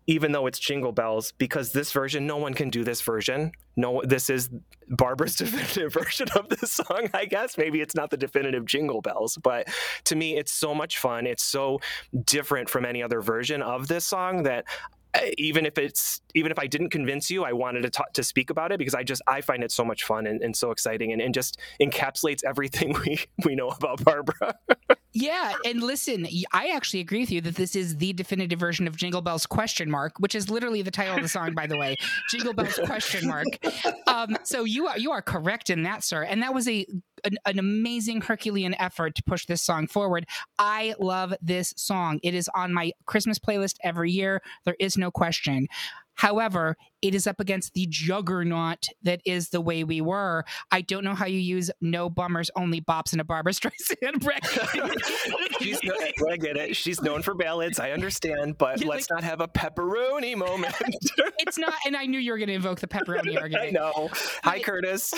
even 0.07 0.31
though 0.31 0.45
it's 0.45 0.59
jingle 0.59 0.91
bells 0.91 1.33
because 1.37 1.71
this 1.71 1.91
version 1.91 2.27
no 2.27 2.37
one 2.37 2.53
can 2.53 2.69
do 2.69 2.83
this 2.83 3.01
version. 3.01 3.51
No 3.75 4.01
this 4.03 4.29
is 4.29 4.49
barbara's 4.89 5.35
definitive 5.37 5.93
version 5.93 6.27
of 6.35 6.49
this 6.49 6.71
song 6.73 7.09
i 7.13 7.25
guess. 7.25 7.57
Maybe 7.57 7.81
it's 7.81 7.95
not 7.95 8.09
the 8.09 8.17
definitive 8.17 8.65
jingle 8.65 9.01
bells 9.01 9.37
but 9.41 9.67
to 10.05 10.15
me 10.15 10.37
it's 10.37 10.51
so 10.51 10.73
much 10.75 10.97
fun. 10.97 11.25
It's 11.25 11.43
so 11.43 11.79
different 12.25 12.69
from 12.69 12.85
any 12.85 13.01
other 13.01 13.21
version 13.21 13.61
of 13.61 13.87
this 13.87 14.05
song 14.05 14.43
that 14.43 14.65
even 15.37 15.65
if 15.65 15.77
it's 15.77 16.21
even 16.33 16.51
if 16.51 16.59
I 16.59 16.67
didn't 16.67 16.89
convince 16.89 17.29
you, 17.29 17.43
I 17.43 17.53
wanted 17.53 17.81
to 17.81 17.89
talk 17.89 18.13
to 18.13 18.23
speak 18.23 18.49
about 18.49 18.71
it 18.71 18.79
because 18.79 18.95
I 18.95 19.03
just 19.03 19.21
I 19.27 19.41
find 19.41 19.63
it 19.63 19.71
so 19.71 19.83
much 19.85 20.03
fun 20.03 20.27
and, 20.27 20.41
and 20.41 20.55
so 20.55 20.71
exciting 20.71 21.11
and, 21.11 21.21
and 21.21 21.33
just 21.33 21.59
encapsulates 21.81 22.43
everything 22.43 22.95
we 23.05 23.19
we 23.43 23.55
know 23.55 23.69
about 23.69 24.03
Barbara. 24.03 24.55
Yeah, 25.17 25.53
and 25.63 25.81
listen, 25.81 26.27
I 26.51 26.71
actually 26.75 26.99
agree 26.99 27.21
with 27.21 27.31
you 27.31 27.39
that 27.39 27.55
this 27.55 27.73
is 27.73 27.95
the 27.95 28.11
definitive 28.11 28.59
version 28.59 28.85
of 28.85 28.97
Jingle 28.97 29.21
Bells 29.21 29.45
question 29.45 29.89
mark, 29.89 30.19
which 30.19 30.35
is 30.35 30.49
literally 30.49 30.81
the 30.81 30.91
title 30.91 31.15
of 31.15 31.21
the 31.21 31.29
song, 31.29 31.53
by 31.53 31.67
the 31.67 31.77
way. 31.77 31.95
Jingle 32.29 32.51
Bells 32.53 32.77
question 32.85 33.27
mark. 33.27 33.45
Um, 34.07 34.37
so 34.43 34.63
you 34.63 34.87
are 34.87 34.97
you 34.97 35.11
are 35.11 35.21
correct 35.21 35.69
in 35.69 35.83
that, 35.83 36.03
sir. 36.03 36.23
And 36.23 36.43
that 36.43 36.53
was 36.53 36.67
a 36.67 36.85
an, 37.25 37.37
an, 37.45 37.59
amazing 37.59 38.21
Herculean 38.21 38.75
effort 38.75 39.15
to 39.15 39.23
push 39.23 39.45
this 39.45 39.61
song 39.61 39.87
forward. 39.87 40.25
I 40.59 40.95
love 40.99 41.33
this 41.41 41.73
song. 41.77 42.19
It 42.23 42.33
is 42.33 42.49
on 42.55 42.73
my 42.73 42.91
Christmas 43.05 43.39
playlist 43.39 43.75
every 43.83 44.11
year. 44.11 44.41
There 44.65 44.75
is 44.79 44.97
no 44.97 45.11
question. 45.11 45.67
However, 46.15 46.75
it 47.01 47.13
is 47.13 47.27
up 47.27 47.39
against 47.39 47.73
the 47.73 47.87
juggernaut 47.89 48.87
that 49.03 49.21
is 49.25 49.49
the 49.49 49.61
way 49.61 49.83
we 49.83 50.01
were. 50.01 50.43
I 50.71 50.81
don't 50.81 51.03
know 51.03 51.13
how 51.13 51.25
you 51.25 51.39
use 51.39 51.69
no 51.81 52.09
bummers, 52.09 52.49
only 52.55 52.81
bops 52.81 53.13
in 53.13 53.19
a 53.19 53.23
Barbra 53.23 53.51
Streisand 53.53 54.25
record. 54.25 55.01
She's 55.61 55.79
no, 55.83 55.93
I 56.29 56.37
get 56.37 56.57
it. 56.57 56.75
She's 56.75 57.01
known 57.01 57.21
for 57.21 57.33
ballads. 57.35 57.79
I 57.79 57.91
understand, 57.91 58.57
but 58.57 58.81
Yeah, 58.81 58.87
let's 58.87 59.09
like- 59.09 59.17
not 59.17 59.23
have 59.23 59.41
a 59.41 59.47
pepperoni 59.47 60.35
moment. 60.35 60.73
it's 61.39 61.57
not, 61.57 61.73
and 61.85 61.95
I 61.95 62.05
knew 62.05 62.19
you 62.19 62.31
were 62.31 62.37
going 62.37 62.47
to 62.49 62.53
invoke 62.55 62.79
the 62.79 62.87
pepperoni 62.87 63.37
argument. 63.41 63.67
I 63.67 63.69
know. 63.71 64.09
Hi, 64.43 64.59
Curtis. 64.59 65.13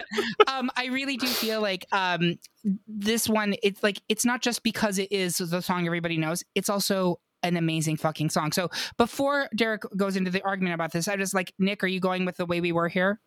um, 0.46 0.70
I 0.76 0.86
really 0.86 1.16
do 1.16 1.26
feel 1.26 1.60
like 1.60 1.86
um, 1.92 2.38
this 2.86 3.28
one. 3.28 3.54
It's 3.62 3.82
like 3.82 4.00
it's 4.08 4.24
not 4.24 4.42
just 4.42 4.62
because 4.62 4.98
it 4.98 5.10
is 5.10 5.38
the 5.38 5.60
song 5.60 5.86
everybody 5.86 6.16
knows. 6.18 6.44
It's 6.54 6.68
also 6.68 7.18
an 7.42 7.56
amazing 7.56 7.96
fucking 7.96 8.30
song. 8.30 8.52
So 8.52 8.70
before 8.98 9.48
Derek 9.54 9.82
goes 9.96 10.16
into 10.16 10.30
the 10.30 10.42
argument 10.42 10.74
about 10.74 10.92
this, 10.92 11.08
I 11.08 11.16
just 11.16 11.34
like 11.34 11.52
Nick. 11.58 11.82
Are 11.84 11.88
you 11.88 12.00
going 12.00 12.24
with 12.24 12.36
the 12.36 12.46
way 12.46 12.60
we 12.60 12.72
were 12.72 12.88
here? 12.88 13.20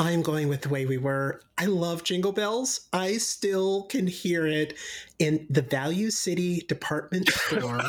I'm 0.00 0.22
going 0.22 0.48
with 0.48 0.62
the 0.62 0.70
way 0.70 0.86
we 0.86 0.96
were. 0.96 1.42
I 1.58 1.66
love 1.66 2.04
Jingle 2.04 2.32
Bells. 2.32 2.88
I 2.90 3.18
still 3.18 3.82
can 3.82 4.06
hear 4.06 4.46
it 4.46 4.78
in 5.18 5.46
the 5.50 5.60
Value 5.60 6.10
City 6.10 6.60
department 6.60 7.28
store. 7.28 7.82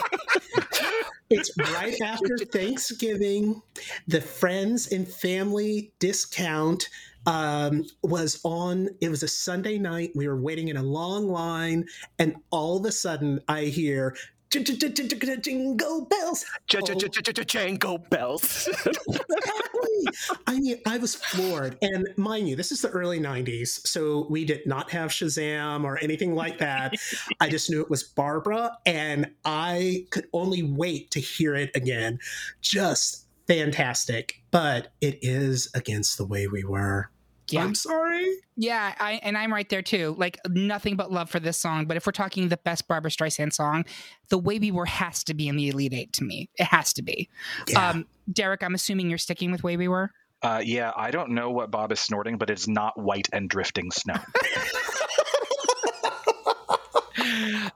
it's 1.29 1.57
right 1.57 1.95
after 2.01 2.37
Thanksgiving. 2.37 3.61
The 4.07 4.19
friends 4.19 4.91
and 4.91 5.07
family 5.07 5.93
discount 5.99 6.89
um, 7.25 7.85
was 8.03 8.41
on. 8.43 8.89
It 8.99 9.09
was 9.09 9.23
a 9.23 9.27
Sunday 9.29 9.77
night. 9.77 10.11
We 10.13 10.27
were 10.27 10.39
waiting 10.39 10.67
in 10.67 10.75
a 10.75 10.83
long 10.83 11.29
line, 11.29 11.85
and 12.19 12.35
all 12.49 12.77
of 12.77 12.85
a 12.85 12.91
sudden, 12.91 13.39
I 13.47 13.65
hear 13.65 14.15
jingle 14.51 16.05
bells. 16.05 16.45
Jango 16.67 18.09
bells. 18.09 18.67
Exactly. 18.67 20.05
I 20.47 20.59
mean, 20.59 20.79
I 20.85 20.97
was 20.97 21.15
floored. 21.15 21.77
And 21.81 22.07
mind 22.17 22.49
you, 22.49 22.55
this 22.55 22.71
is 22.71 22.81
the 22.81 22.89
early 22.89 23.19
90s, 23.19 23.87
so 23.87 24.27
we 24.29 24.45
did 24.45 24.65
not 24.65 24.91
have 24.91 25.11
Shazam 25.11 25.83
or 25.83 25.97
anything 26.03 26.35
like 26.35 26.57
that. 26.59 26.93
I 27.39 27.49
just 27.49 27.69
knew 27.69 27.81
it 27.81 27.89
was 27.89 28.03
Barbara, 28.03 28.77
and 28.85 29.31
I 29.45 30.05
could 30.11 30.27
only 30.33 30.63
wait 30.63 31.11
to 31.11 31.19
hear 31.19 31.55
it 31.55 31.71
again. 31.75 32.19
Just 32.61 33.27
fantastic. 33.47 34.41
But 34.51 34.93
it 35.01 35.19
is 35.21 35.69
against 35.73 36.17
the 36.17 36.25
way 36.25 36.47
we 36.47 36.63
were. 36.63 37.09
Yeah. 37.51 37.63
I'm 37.63 37.75
sorry. 37.75 38.25
Yeah, 38.55 38.93
I 38.99 39.19
and 39.23 39.37
I'm 39.37 39.53
right 39.53 39.67
there 39.69 39.81
too. 39.81 40.15
Like 40.17 40.39
nothing 40.47 40.95
but 40.95 41.11
love 41.11 41.29
for 41.29 41.39
this 41.39 41.57
song. 41.57 41.85
But 41.85 41.97
if 41.97 42.05
we're 42.05 42.11
talking 42.11 42.49
the 42.49 42.57
best 42.57 42.87
Barbra 42.87 43.11
Streisand 43.11 43.53
song, 43.53 43.85
the 44.29 44.37
way 44.37 44.59
we 44.59 44.71
were 44.71 44.85
has 44.85 45.23
to 45.25 45.33
be 45.33 45.47
in 45.47 45.55
the 45.55 45.69
Elite 45.69 45.93
Eight 45.93 46.13
to 46.13 46.23
me. 46.23 46.49
It 46.57 46.65
has 46.65 46.93
to 46.93 47.01
be. 47.01 47.29
Yeah. 47.67 47.89
Um, 47.89 48.07
Derek, 48.31 48.63
I'm 48.63 48.75
assuming 48.75 49.09
you're 49.09 49.17
sticking 49.17 49.51
with 49.51 49.63
way 49.63 49.77
we 49.77 49.87
were. 49.87 50.11
Uh, 50.41 50.61
yeah, 50.63 50.91
I 50.95 51.11
don't 51.11 51.31
know 51.31 51.51
what 51.51 51.69
Bob 51.69 51.91
is 51.91 51.99
snorting, 51.99 52.37
but 52.37 52.49
it's 52.49 52.67
not 52.67 52.99
white 52.99 53.29
and 53.31 53.47
drifting 53.47 53.91
snow. 53.91 54.15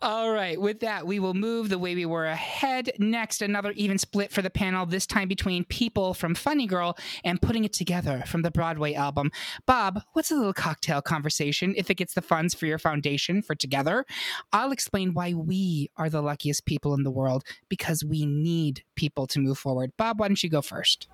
All 0.02 0.32
right. 0.32 0.60
With 0.60 0.80
that, 0.82 1.06
we 1.06 1.20
will 1.20 1.34
move 1.34 1.70
the 1.70 1.80
way 1.80 1.96
we 1.96 2.06
were 2.06 2.26
ahead. 2.26 2.92
Next, 3.00 3.42
another 3.42 3.72
even 3.72 3.98
split 3.98 4.32
for 4.32 4.42
the 4.42 4.50
panel, 4.50 4.86
this 4.86 5.06
time 5.06 5.28
between 5.28 5.66
People 5.66 6.14
from 6.14 6.36
Funny 6.36 6.68
Girl 6.68 6.98
and 7.24 7.42
Putting 7.42 7.64
It 7.64 7.74
Together 7.74 8.24
from 8.26 8.42
the 8.42 8.52
Broadway 8.52 8.94
album. 8.94 9.32
Bob, 9.66 10.02
what's 10.14 10.32
a 10.32 10.36
little 10.36 10.54
cocktail 10.54 11.02
conversation 11.02 11.74
if 11.78 11.90
it 11.90 11.96
gets 11.96 12.14
the 12.14 12.22
funds 12.22 12.54
for 12.54 12.66
your 12.66 12.80
foundation 12.80 13.42
for 13.42 13.56
Together? 13.56 14.06
I'll 14.52 14.72
explain 14.72 15.14
why 15.14 15.34
we 15.34 15.90
are 15.98 16.10
the 16.10 16.22
luckiest 16.22 16.66
people 16.66 16.94
in 16.94 17.04
the 17.04 17.12
world 17.12 17.44
because 17.70 18.04
we 18.04 18.26
need 18.26 18.84
people 18.96 19.28
to 19.28 19.40
move 19.40 19.58
forward. 19.58 19.92
Bob, 19.98 20.20
why 20.20 20.28
don't 20.28 20.44
you 20.44 20.50
go 20.50 20.62
first? 20.62 21.08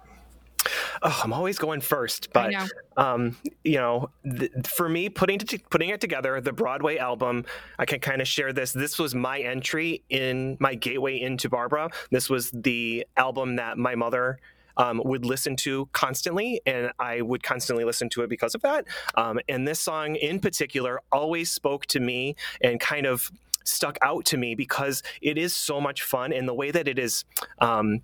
Oh, 1.01 1.21
I'm 1.23 1.33
always 1.33 1.57
going 1.57 1.81
first, 1.81 2.31
but 2.33 2.51
know. 2.51 2.67
um, 2.97 3.37
you 3.63 3.77
know, 3.77 4.09
th- 4.23 4.51
for 4.65 4.87
me, 4.87 5.09
putting 5.09 5.39
it 5.41 5.69
putting 5.69 5.89
it 5.89 6.01
together, 6.01 6.39
the 6.41 6.53
Broadway 6.53 6.97
album, 6.97 7.45
I 7.79 7.85
can 7.85 7.99
kind 7.99 8.21
of 8.21 8.27
share 8.27 8.53
this. 8.53 8.71
This 8.71 8.99
was 8.99 9.15
my 9.15 9.39
entry 9.39 10.03
in 10.09 10.57
my 10.59 10.75
gateway 10.75 11.19
into 11.19 11.49
Barbara. 11.49 11.89
This 12.11 12.29
was 12.29 12.51
the 12.51 13.05
album 13.17 13.55
that 13.57 13.77
my 13.77 13.95
mother. 13.95 14.39
Um, 14.77 15.01
would 15.03 15.25
listen 15.25 15.57
to 15.57 15.89
constantly, 15.91 16.61
and 16.65 16.91
I 16.97 17.21
would 17.21 17.43
constantly 17.43 17.83
listen 17.83 18.07
to 18.11 18.21
it 18.23 18.29
because 18.29 18.55
of 18.55 18.61
that. 18.61 18.87
Um, 19.15 19.37
and 19.49 19.67
this 19.67 19.81
song 19.81 20.15
in 20.15 20.39
particular 20.39 21.01
always 21.11 21.51
spoke 21.51 21.85
to 21.87 21.99
me 21.99 22.37
and 22.61 22.79
kind 22.79 23.05
of 23.05 23.29
stuck 23.65 23.97
out 24.01 24.23
to 24.25 24.37
me 24.37 24.55
because 24.55 25.03
it 25.21 25.37
is 25.37 25.55
so 25.55 25.81
much 25.81 26.03
fun, 26.03 26.31
and 26.31 26.47
the 26.47 26.53
way 26.53 26.71
that 26.71 26.87
it 26.87 26.97
is 26.97 27.25
um, 27.59 28.01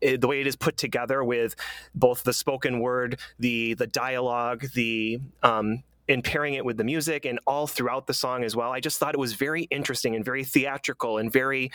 the 0.00 0.26
way 0.26 0.40
it 0.40 0.46
is 0.46 0.56
put 0.56 0.76
together 0.76 1.22
with 1.22 1.54
both 1.94 2.22
the 2.24 2.32
spoken 2.32 2.80
word, 2.80 3.18
the 3.38 3.74
the 3.74 3.86
dialogue, 3.86 4.66
the 4.74 5.20
um, 5.42 5.82
and 6.10 6.22
pairing 6.24 6.54
it 6.54 6.64
with 6.64 6.76
the 6.76 6.84
music 6.84 7.24
and 7.24 7.38
all 7.46 7.66
throughout 7.66 8.06
the 8.06 8.14
song 8.14 8.44
as 8.44 8.56
well. 8.56 8.72
I 8.72 8.80
just 8.80 8.98
thought 8.98 9.14
it 9.14 9.20
was 9.20 9.34
very 9.34 9.62
interesting 9.64 10.14
and 10.14 10.24
very 10.24 10.44
theatrical 10.44 11.18
and 11.18 11.32
very. 11.32 11.70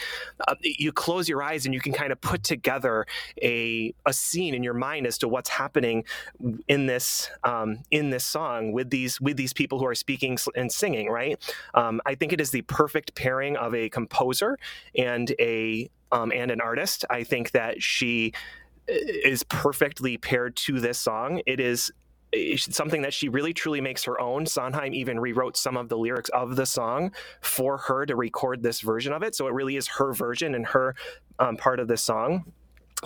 Uh, 0.47 0.55
you 0.61 0.91
close 0.91 1.27
your 1.27 1.41
eyes 1.41 1.65
and 1.65 1.73
you 1.73 1.81
can 1.81 1.93
kind 1.93 2.11
of 2.11 2.21
put 2.21 2.43
together 2.43 3.05
a 3.41 3.93
a 4.05 4.13
scene 4.13 4.53
in 4.53 4.63
your 4.63 4.73
mind 4.73 5.07
as 5.07 5.17
to 5.19 5.27
what's 5.27 5.49
happening 5.49 6.03
in 6.67 6.85
this 6.85 7.29
um, 7.43 7.79
in 7.91 8.09
this 8.09 8.25
song 8.25 8.71
with 8.71 8.89
these 8.89 9.19
with 9.21 9.37
these 9.37 9.53
people 9.53 9.79
who 9.79 9.85
are 9.85 9.95
speaking 9.95 10.37
and 10.55 10.71
singing. 10.71 11.09
Right. 11.09 11.41
Um, 11.73 12.01
I 12.05 12.15
think 12.15 12.33
it 12.33 12.41
is 12.41 12.51
the 12.51 12.61
perfect 12.63 13.15
pairing 13.15 13.55
of 13.57 13.73
a 13.73 13.89
composer 13.89 14.57
and 14.95 15.33
a 15.39 15.89
um, 16.11 16.31
and 16.31 16.51
an 16.51 16.61
artist. 16.61 17.05
I 17.09 17.23
think 17.23 17.51
that 17.51 17.81
she 17.81 18.33
uh, 18.89 18.93
is 19.23 19.43
perfectly 19.43 20.17
paired 20.17 20.55
to 20.57 20.79
this 20.79 20.99
song. 20.99 21.41
It's 21.45 21.91
something 22.57 23.01
that 23.01 23.13
she 23.13 23.29
really 23.29 23.53
truly 23.53 23.81
makes 23.81 24.03
her 24.03 24.19
own. 24.19 24.45
Sondheim 24.45 24.93
even 24.93 25.19
rewrote 25.19 25.57
some 25.57 25.77
of 25.77 25.89
the 25.89 25.97
lyrics 25.97 26.29
of 26.29 26.55
the 26.55 26.65
song 26.65 27.11
for 27.41 27.77
her 27.77 28.05
to 28.05 28.15
record 28.15 28.63
this 28.63 28.81
version 28.81 29.13
of 29.13 29.23
it. 29.23 29.35
So 29.35 29.47
it 29.47 29.53
really 29.53 29.75
is 29.75 29.87
her 29.87 30.13
version 30.13 30.55
and 30.55 30.65
her 30.67 30.95
um, 31.39 31.57
part 31.57 31.79
of 31.79 31.87
the 31.87 31.97
song 31.97 32.45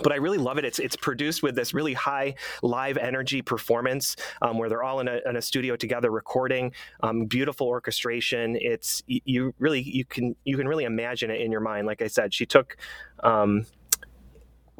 but 0.02 0.12
I 0.12 0.16
really 0.16 0.38
love 0.38 0.58
it. 0.58 0.64
It's 0.64 0.78
it's 0.78 0.96
produced 0.96 1.42
with 1.42 1.54
this 1.54 1.74
really 1.74 1.94
high 1.94 2.34
live 2.62 2.96
energy 2.96 3.42
performance 3.42 4.16
um, 4.42 4.58
where 4.58 4.68
they're 4.68 4.82
all 4.82 5.00
in 5.00 5.08
a, 5.08 5.20
in 5.26 5.36
a 5.36 5.42
studio 5.42 5.76
together 5.76 6.10
recording. 6.10 6.72
Um, 7.02 7.26
beautiful 7.26 7.66
orchestration. 7.66 8.56
It's 8.60 9.02
you, 9.06 9.54
really 9.58 9.82
you 9.82 10.04
can 10.04 10.36
you 10.44 10.56
can 10.56 10.68
really 10.68 10.84
imagine 10.84 11.30
it 11.30 11.40
in 11.40 11.50
your 11.52 11.60
mind. 11.60 11.86
Like 11.86 12.02
I 12.02 12.06
said, 12.06 12.32
she 12.34 12.46
took. 12.46 12.76
Um, 13.22 13.66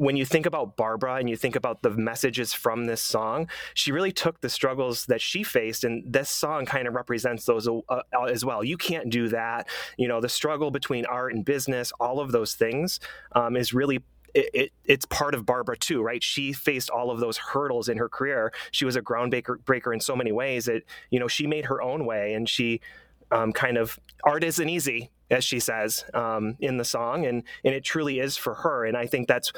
when 0.00 0.16
you 0.16 0.24
think 0.24 0.46
about 0.46 0.78
Barbara 0.78 1.16
and 1.16 1.28
you 1.28 1.36
think 1.36 1.56
about 1.56 1.82
the 1.82 1.90
messages 1.90 2.54
from 2.54 2.86
this 2.86 3.02
song, 3.02 3.50
she 3.74 3.92
really 3.92 4.12
took 4.12 4.40
the 4.40 4.48
struggles 4.48 5.04
that 5.06 5.20
she 5.20 5.42
faced, 5.42 5.84
and 5.84 6.10
this 6.10 6.30
song 6.30 6.64
kind 6.64 6.88
of 6.88 6.94
represents 6.94 7.44
those 7.44 7.68
uh, 7.68 8.00
as 8.26 8.42
well. 8.42 8.64
You 8.64 8.78
can't 8.78 9.10
do 9.10 9.28
that. 9.28 9.68
You 9.98 10.08
know, 10.08 10.22
the 10.22 10.28
struggle 10.30 10.70
between 10.70 11.04
art 11.04 11.34
and 11.34 11.44
business, 11.44 11.92
all 12.00 12.18
of 12.18 12.32
those 12.32 12.54
things, 12.54 12.98
um, 13.32 13.56
is 13.56 13.74
really 13.74 14.02
it, 14.32 14.48
it, 14.54 14.72
it's 14.86 15.04
part 15.04 15.34
of 15.34 15.44
Barbara 15.44 15.76
too, 15.76 16.00
right? 16.00 16.22
She 16.22 16.54
faced 16.54 16.88
all 16.88 17.10
of 17.10 17.20
those 17.20 17.36
hurdles 17.36 17.90
in 17.90 17.98
her 17.98 18.08
career. 18.08 18.54
She 18.70 18.86
was 18.86 18.96
a 18.96 19.02
groundbreaker 19.02 19.62
breaker 19.66 19.92
in 19.92 20.00
so 20.00 20.16
many 20.16 20.32
ways 20.32 20.64
that 20.64 20.82
you 21.10 21.20
know 21.20 21.28
she 21.28 21.46
made 21.46 21.66
her 21.66 21.82
own 21.82 22.06
way, 22.06 22.32
and 22.32 22.48
she 22.48 22.80
um, 23.30 23.52
kind 23.52 23.76
of 23.76 24.00
art 24.24 24.44
isn't 24.44 24.66
easy, 24.66 25.10
as 25.30 25.44
she 25.44 25.60
says 25.60 26.06
um, 26.14 26.56
in 26.58 26.78
the 26.78 26.86
song, 26.86 27.26
and 27.26 27.42
and 27.64 27.74
it 27.74 27.84
truly 27.84 28.18
is 28.18 28.38
for 28.38 28.54
her. 28.54 28.86
And 28.86 28.96
I 28.96 29.06
think 29.06 29.28
that's 29.28 29.52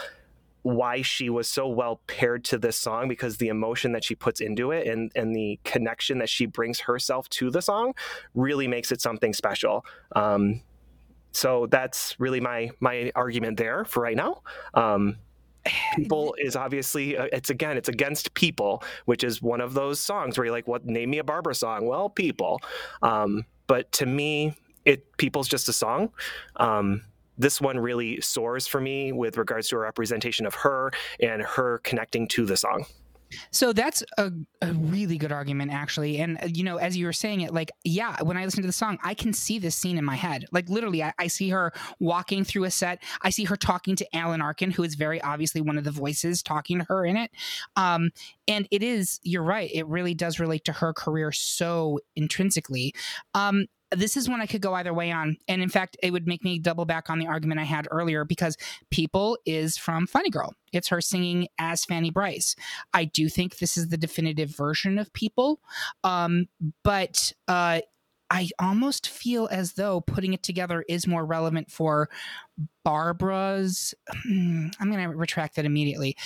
why 0.62 1.02
she 1.02 1.28
was 1.28 1.48
so 1.48 1.66
well 1.66 2.00
paired 2.06 2.44
to 2.44 2.58
this 2.58 2.76
song 2.76 3.08
because 3.08 3.36
the 3.36 3.48
emotion 3.48 3.92
that 3.92 4.04
she 4.04 4.14
puts 4.14 4.40
into 4.40 4.70
it 4.70 4.86
and 4.86 5.10
and 5.14 5.34
the 5.34 5.58
connection 5.64 6.18
that 6.18 6.28
she 6.28 6.46
brings 6.46 6.80
herself 6.80 7.28
to 7.30 7.50
the 7.50 7.60
song 7.60 7.94
really 8.34 8.68
makes 8.68 8.92
it 8.92 9.00
something 9.00 9.32
special. 9.32 9.84
Um, 10.14 10.62
so 11.32 11.66
that's 11.66 12.18
really 12.20 12.40
my 12.40 12.70
my 12.80 13.10
argument 13.14 13.56
there 13.56 13.84
for 13.84 14.02
right 14.02 14.16
now. 14.16 14.42
Um, 14.74 15.16
people 15.96 16.34
is 16.38 16.56
obviously 16.56 17.16
uh, 17.16 17.28
it's 17.32 17.50
again 17.50 17.76
it's 17.76 17.88
against 17.88 18.34
people, 18.34 18.82
which 19.06 19.24
is 19.24 19.42
one 19.42 19.60
of 19.60 19.74
those 19.74 20.00
songs 20.00 20.38
where 20.38 20.44
you're 20.44 20.54
like, 20.54 20.68
what? 20.68 20.84
Name 20.84 21.10
me 21.10 21.18
a 21.18 21.24
Barbara 21.24 21.54
song. 21.54 21.86
Well, 21.86 22.08
people. 22.08 22.60
Um, 23.02 23.44
but 23.66 23.90
to 23.92 24.06
me, 24.06 24.54
it 24.84 25.16
people's 25.16 25.48
just 25.48 25.68
a 25.68 25.72
song. 25.72 26.10
Um, 26.56 27.02
this 27.38 27.60
one 27.60 27.78
really 27.78 28.20
soars 28.20 28.66
for 28.66 28.80
me 28.80 29.12
with 29.12 29.36
regards 29.36 29.68
to 29.68 29.76
a 29.76 29.78
representation 29.78 30.46
of 30.46 30.54
her 30.54 30.92
and 31.20 31.42
her 31.42 31.78
connecting 31.84 32.28
to 32.28 32.46
the 32.46 32.56
song. 32.56 32.84
So 33.50 33.72
that's 33.72 34.02
a, 34.18 34.30
a 34.60 34.72
really 34.74 35.16
good 35.16 35.32
argument, 35.32 35.72
actually. 35.72 36.18
And, 36.18 36.38
uh, 36.42 36.48
you 36.52 36.62
know, 36.62 36.76
as 36.76 36.98
you 36.98 37.06
were 37.06 37.14
saying 37.14 37.40
it, 37.40 37.54
like, 37.54 37.70
yeah, 37.82 38.22
when 38.22 38.36
I 38.36 38.44
listen 38.44 38.60
to 38.60 38.66
the 38.66 38.74
song, 38.74 38.98
I 39.02 39.14
can 39.14 39.32
see 39.32 39.58
this 39.58 39.74
scene 39.74 39.96
in 39.96 40.04
my 40.04 40.16
head. 40.16 40.44
Like, 40.52 40.68
literally, 40.68 41.02
I, 41.02 41.14
I 41.18 41.28
see 41.28 41.48
her 41.48 41.72
walking 41.98 42.44
through 42.44 42.64
a 42.64 42.70
set. 42.70 43.02
I 43.22 43.30
see 43.30 43.44
her 43.44 43.56
talking 43.56 43.96
to 43.96 44.16
Alan 44.16 44.42
Arkin, 44.42 44.70
who 44.70 44.82
is 44.82 44.96
very 44.96 45.18
obviously 45.22 45.62
one 45.62 45.78
of 45.78 45.84
the 45.84 45.90
voices 45.90 46.42
talking 46.42 46.80
to 46.80 46.84
her 46.90 47.06
in 47.06 47.16
it. 47.16 47.30
Um, 47.74 48.10
and 48.46 48.68
it 48.70 48.82
is, 48.82 49.18
you're 49.22 49.42
right, 49.42 49.70
it 49.72 49.86
really 49.86 50.12
does 50.12 50.38
relate 50.38 50.66
to 50.66 50.72
her 50.72 50.92
career 50.92 51.32
so 51.32 52.00
intrinsically. 52.14 52.94
Um, 53.32 53.64
this 53.92 54.16
is 54.16 54.28
one 54.28 54.40
I 54.40 54.46
could 54.46 54.60
go 54.60 54.74
either 54.74 54.94
way 54.94 55.10
on. 55.10 55.36
And 55.48 55.62
in 55.62 55.68
fact, 55.68 55.96
it 56.02 56.12
would 56.12 56.26
make 56.26 56.44
me 56.44 56.58
double 56.58 56.84
back 56.84 57.10
on 57.10 57.18
the 57.18 57.26
argument 57.26 57.60
I 57.60 57.64
had 57.64 57.88
earlier 57.90 58.24
because 58.24 58.56
People 58.90 59.38
is 59.46 59.76
from 59.76 60.06
Funny 60.06 60.30
Girl. 60.30 60.54
It's 60.72 60.88
her 60.88 61.00
singing 61.00 61.48
as 61.58 61.84
Fanny 61.84 62.10
Brice. 62.10 62.56
I 62.94 63.04
do 63.04 63.28
think 63.28 63.58
this 63.58 63.76
is 63.76 63.88
the 63.88 63.96
definitive 63.96 64.54
version 64.54 64.98
of 64.98 65.12
People. 65.12 65.60
Um, 66.04 66.48
but 66.82 67.32
uh, 67.48 67.80
I 68.32 68.48
almost 68.58 69.08
feel 69.08 69.46
as 69.50 69.74
though 69.74 70.00
putting 70.00 70.32
it 70.32 70.42
together 70.42 70.84
is 70.88 71.06
more 71.06 71.26
relevant 71.26 71.70
for 71.70 72.08
Barbara's. 72.82 73.92
I'm 74.24 74.70
going 74.80 75.10
to 75.10 75.14
retract 75.14 75.56
that 75.56 75.66
immediately. 75.66 76.16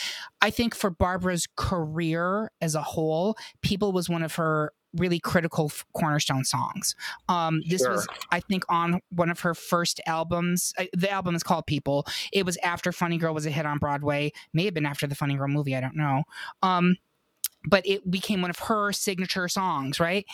I 0.41 0.51
think 0.51 0.77
for 0.77 0.89
Barbara's 0.89 1.49
career 1.57 2.53
as 2.61 2.77
a 2.77 2.83
whole, 2.83 3.37
People 3.61 3.91
was 3.91 4.09
one 4.09 4.23
of 4.23 4.37
her 4.37 4.73
really 4.97 5.19
critical 5.19 5.71
cornerstone 5.95 6.45
songs. 6.45 6.95
Um, 7.29 7.63
this 7.69 7.83
sure. 7.83 7.93
was, 7.93 8.07
I 8.31 8.41
think, 8.41 8.65
on 8.69 9.01
one 9.11 9.31
of 9.31 9.41
her 9.41 9.55
first 9.55 10.01
albums. 10.07 10.73
Uh, 10.79 10.85
the 10.93 11.11
album 11.11 11.35
is 11.35 11.43
called 11.43 11.67
People. 11.67 12.07
It 12.33 12.45
was 12.45 12.57
after 12.59 12.93
Funny 12.93 13.19
Girl 13.19 13.35
was 13.35 13.47
a 13.47 13.51
hit 13.51 13.67
on 13.67 13.79
Broadway. 13.79 14.33
May 14.53 14.65
have 14.65 14.75
been 14.75 14.87
after 14.87 15.07
the 15.07 15.15
Funny 15.15 15.37
Girl 15.37 15.49
movie. 15.49 15.77
I 15.77 15.81
don't 15.81 15.97
know. 15.97 16.25
Um, 16.63 16.97
but 17.67 17.87
it 17.87 18.11
became 18.11 18.43
one 18.43 18.51
of 18.51 18.59
her 18.61 18.93
signature 18.93 19.49
songs, 19.49 19.99
right? 20.01 20.25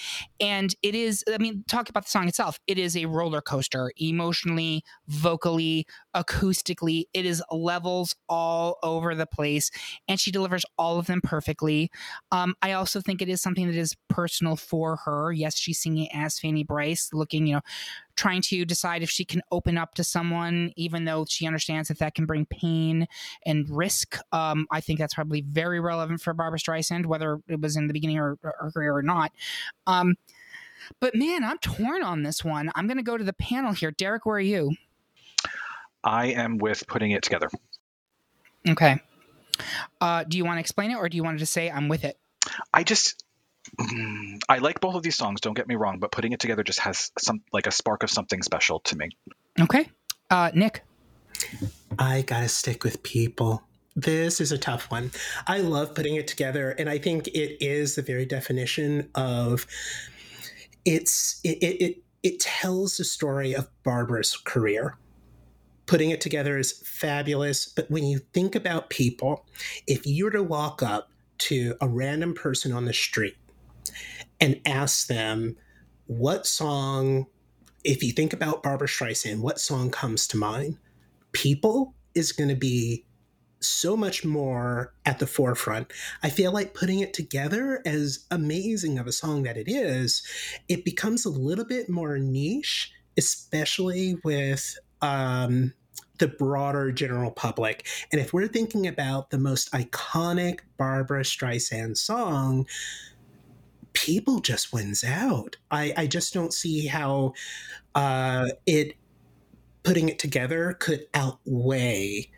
And 0.41 0.75
it 0.83 0.95
is, 0.95 1.25
I 1.33 1.39
mean, 1.39 1.65
talk 1.69 1.89
about 1.89 2.05
the 2.05 2.11
song 2.11 2.29
itself. 2.29 2.59
It 2.67 2.79
is 2.79 2.97
a 2.97 3.07
roller 3.07 3.41
coaster, 3.41 3.93
emotionally, 3.97 4.85
vocally, 5.09 5.87
acoustically. 6.15 7.05
It 7.15 7.27
is 7.27 7.43
levels 7.51 8.15
all 8.29 8.79
over 8.83 9.15
the 9.15 9.27
place, 9.27 9.71
and 10.09 10.21
she 10.21 10.31
delivers 10.31 10.65
all 10.79 10.99
of 10.99 11.07
them 11.07 11.21
perfectly. 11.23 11.91
Um, 12.31 12.55
I 12.63 12.73
also 12.73 13.01
think 13.01 13.23
it 13.23 13.29
is 13.29 13.41
something 13.41 13.67
that 13.67 13.77
is 13.77 13.97
personal 14.09 14.57
for 14.57 14.97
her. 15.05 15.33
Yes, 15.33 15.57
she's 15.57 15.81
singing 15.81 16.09
as 16.13 16.39
Fanny 16.39 16.65
Brice, 16.65 17.11
looking, 17.13 17.47
you 17.47 17.55
know, 17.55 17.61
trying 18.17 18.43
to 18.43 18.65
decide 18.65 19.03
if 19.03 19.11
she 19.11 19.25
can 19.25 19.43
open 19.51 19.79
up 19.79 19.95
to 19.95 20.05
someone, 20.05 20.73
even 20.77 21.05
though 21.05 21.25
she 21.29 21.47
understands 21.47 21.89
that 21.89 21.99
that 21.99 22.15
can 22.15 22.27
bring 22.27 22.47
pain 22.47 23.07
and 23.47 23.69
risk. 23.71 24.19
Um, 24.33 24.67
I 24.71 24.81
think 24.81 24.99
that's 24.99 25.15
probably 25.15 25.43
very 25.43 25.81
relevant 25.81 26.21
for 26.21 26.35
Barbra 26.35 26.59
Streisand, 26.59 27.07
whether 27.07 27.39
it 27.49 27.61
was 27.61 27.77
in 27.77 27.87
the 27.87 27.93
beginning 27.93 28.19
of 28.19 28.39
her 28.43 28.71
career 28.73 28.95
or 28.95 29.03
not. 29.03 29.33
Um, 29.87 30.17
but 31.01 31.15
man, 31.15 31.45
I'm 31.45 31.59
torn 31.59 32.03
on 32.03 32.23
this 32.23 32.45
one. 32.45 32.71
I'm 32.75 32.87
going 32.87 32.97
to 32.97 33.03
go 33.03 33.17
to 33.17 33.25
the 33.25 33.33
panel 33.33 33.73
here. 33.73 33.91
Derek, 33.91 34.27
where 34.27 34.37
are 34.37 34.41
you? 34.41 34.73
I 36.05 36.27
am 36.27 36.59
with 36.59 36.87
putting 36.87 37.13
it 37.13 37.23
together. 37.23 37.49
Okay. 38.69 39.01
Uh, 40.01 40.25
do 40.25 40.37
you 40.37 40.45
want 40.45 40.57
to 40.57 40.61
explain 40.61 40.91
it 40.91 40.97
or 40.97 41.09
do 41.09 41.17
you 41.17 41.23
want 41.23 41.37
to 41.37 41.41
just 41.41 41.53
say 41.53 41.71
I'm 41.71 41.89
with 41.89 42.05
it? 42.05 42.19
I 42.75 42.83
just 42.83 43.25
I 44.49 44.59
like 44.59 44.81
both 44.81 44.95
of 44.95 45.03
these 45.03 45.17
songs, 45.17 45.41
don't 45.41 45.55
get 45.55 45.67
me 45.67 45.77
wrong, 45.77 45.99
but 45.99 46.13
putting 46.13 46.33
it 46.33 46.41
together 46.41 46.63
just 46.63 46.81
has 46.81 47.11
some 47.19 47.43
like 47.53 47.67
a 47.67 47.71
spark 47.71 48.03
of 48.03 48.11
something 48.11 48.43
special 48.43 48.81
to 48.81 48.97
me. 48.97 49.11
Okay. 49.61 49.89
Uh, 50.31 50.51
Nick. 50.55 50.83
I 51.99 52.23
got 52.23 52.41
to 52.41 52.49
stick 52.49 52.85
with 52.85 53.03
people. 53.03 53.63
This 53.95 54.41
is 54.41 54.53
a 54.53 54.59
tough 54.59 54.91
one. 54.91 55.11
I 55.47 55.59
love 55.59 55.95
putting 55.95 56.17
it 56.17 56.27
together, 56.27 56.71
and 56.71 56.89
I 56.89 56.99
think 56.99 57.29
it 57.29 57.63
is 57.63 57.95
the 57.95 58.03
very 58.03 58.25
definition 58.25 59.11
of 59.15 59.67
it's 60.85 61.41
it 61.45 61.59
it, 61.63 61.83
it, 61.83 62.03
it 62.23 62.41
tells 62.41 62.97
the 62.97 63.05
story 63.05 63.55
of 63.55 63.69
Barbara's 63.83 64.37
career 64.37 64.97
putting 65.87 66.11
it 66.11 66.21
together 66.21 66.57
is 66.57 66.73
fabulous. 66.87 67.67
But 67.67 67.91
when 67.91 68.05
you 68.05 68.19
think 68.33 68.55
about 68.55 68.89
people, 68.89 69.45
if 69.87 70.07
you 70.07 70.25
were 70.25 70.31
to 70.31 70.43
walk 70.43 70.83
up 70.83 71.11
to 71.39 71.75
a 71.81 71.89
random 71.89 72.35
person 72.35 72.73
on 72.73 72.87
the 72.87 72.95
street 72.95 73.37
and 74.43 74.61
ask 74.67 75.07
them 75.07 75.57
what 76.07 76.49
song, 76.49 77.27
if 77.85 78.03
you 78.03 78.11
think 78.13 78.33
about 78.33 78.65
Barbra 78.65 78.89
Streisand, 78.89 79.39
what 79.39 79.61
song 79.61 79.89
comes 79.89 80.27
to 80.27 80.37
mind? 80.37 80.77
People 81.31 81.95
is 82.17 82.33
going 82.33 82.49
to 82.51 82.57
be 82.57 83.07
so 83.61 83.97
much 83.97 84.25
more 84.25 84.93
at 85.07 85.21
the 85.21 85.29
forefront. 85.29 85.93
I 86.25 86.29
feel 86.29 86.51
like 86.51 86.75
putting 86.75 86.99
it 86.99 87.15
together, 87.15 87.81
as 87.87 88.27
amazing 88.33 88.99
of 88.99 89.07
a 89.07 89.13
song 89.13 89.45
that 89.45 89.57
it 89.57 89.69
is, 89.69 90.25
it 90.69 90.85
becomes 90.85 91.25
a 91.25 91.31
little 91.31 91.65
bit 91.65 91.89
more 91.89 92.19
niche, 92.19 92.93
especially 93.17 94.17
with 94.25 94.77
um, 95.03 95.73
the 96.19 96.27
broader 96.27 96.91
general 96.91 97.31
public. 97.31 97.87
And 98.11 98.21
if 98.21 98.33
we're 98.33 98.49
thinking 98.49 98.89
about 98.89 99.31
the 99.31 99.39
most 99.39 99.71
iconic 99.71 100.61
Barbra 100.77 101.23
Streisand 101.23 101.97
song, 101.97 102.67
people 103.93 104.41
just 104.41 104.73
wins 104.73 105.05
out. 105.05 105.57
I, 105.71 105.93
I 105.97 106.07
just 106.07 106.33
don't 106.35 106.53
see 106.53 106.87
how 106.87 107.35
uh, 107.95 108.49
it 108.67 108.97
putting 109.83 110.09
it 110.09 110.19
together 110.19 110.75
could 110.79 111.07
outweigh 111.15 112.31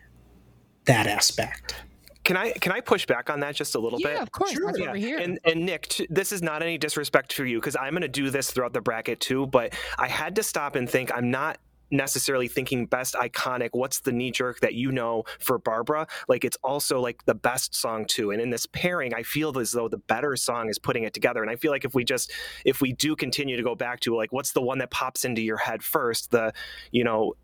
that 0.86 1.06
aspect. 1.06 1.76
Can 2.24 2.38
I 2.38 2.52
can 2.52 2.72
I 2.72 2.80
push 2.80 3.04
back 3.04 3.28
on 3.28 3.40
that 3.40 3.54
just 3.54 3.74
a 3.74 3.78
little 3.78 4.00
yeah, 4.00 4.08
bit? 4.08 4.14
Yeah, 4.14 4.22
of 4.22 4.32
course. 4.32 4.52
Sure. 4.52 4.72
That's 4.72 4.98
yeah. 4.98 5.20
And 5.20 5.38
and 5.44 5.66
Nick, 5.66 5.88
t- 5.88 6.06
this 6.08 6.32
is 6.32 6.42
not 6.42 6.62
any 6.62 6.78
disrespect 6.78 7.30
to 7.32 7.44
you 7.44 7.60
because 7.60 7.76
I'm 7.76 7.90
going 7.90 8.00
to 8.00 8.08
do 8.08 8.30
this 8.30 8.50
throughout 8.50 8.72
the 8.72 8.80
bracket 8.80 9.20
too. 9.20 9.46
But 9.46 9.74
I 9.98 10.08
had 10.08 10.34
to 10.36 10.42
stop 10.42 10.74
and 10.74 10.88
think. 10.88 11.12
I'm 11.14 11.30
not 11.30 11.58
necessarily 11.90 12.48
thinking 12.48 12.86
best 12.86 13.14
iconic 13.14 13.70
what's 13.72 14.00
the 14.00 14.12
knee 14.12 14.30
jerk 14.30 14.60
that 14.60 14.74
you 14.74 14.90
know 14.90 15.22
for 15.38 15.58
barbara 15.58 16.06
like 16.28 16.44
it's 16.44 16.56
also 16.62 17.00
like 17.00 17.24
the 17.26 17.34
best 17.34 17.74
song 17.74 18.04
too. 18.06 18.30
And 18.30 18.40
in 18.40 18.50
this 18.50 18.66
pairing 18.66 19.14
i 19.14 19.22
feel 19.22 19.56
as 19.58 19.72
though 19.72 19.88
the 19.88 19.98
better 19.98 20.36
song 20.36 20.68
is 20.68 20.78
putting 20.78 21.04
it 21.04 21.14
together. 21.14 21.42
And 21.42 21.50
i 21.50 21.56
feel 21.56 21.70
like 21.70 21.84
if 21.84 21.94
we 21.94 22.04
just 22.04 22.32
if 22.64 22.80
we 22.80 22.92
do 22.92 23.16
continue 23.16 23.56
to 23.56 23.62
go 23.62 23.74
back 23.74 24.00
to 24.00 24.16
like 24.16 24.32
what's 24.32 24.52
the 24.52 24.62
one 24.62 24.78
that 24.78 24.90
pops 24.90 25.24
into 25.24 25.42
your 25.42 25.58
head 25.58 25.82
first? 25.82 26.30
the 26.30 26.52
you 26.90 27.04
know 27.04 27.34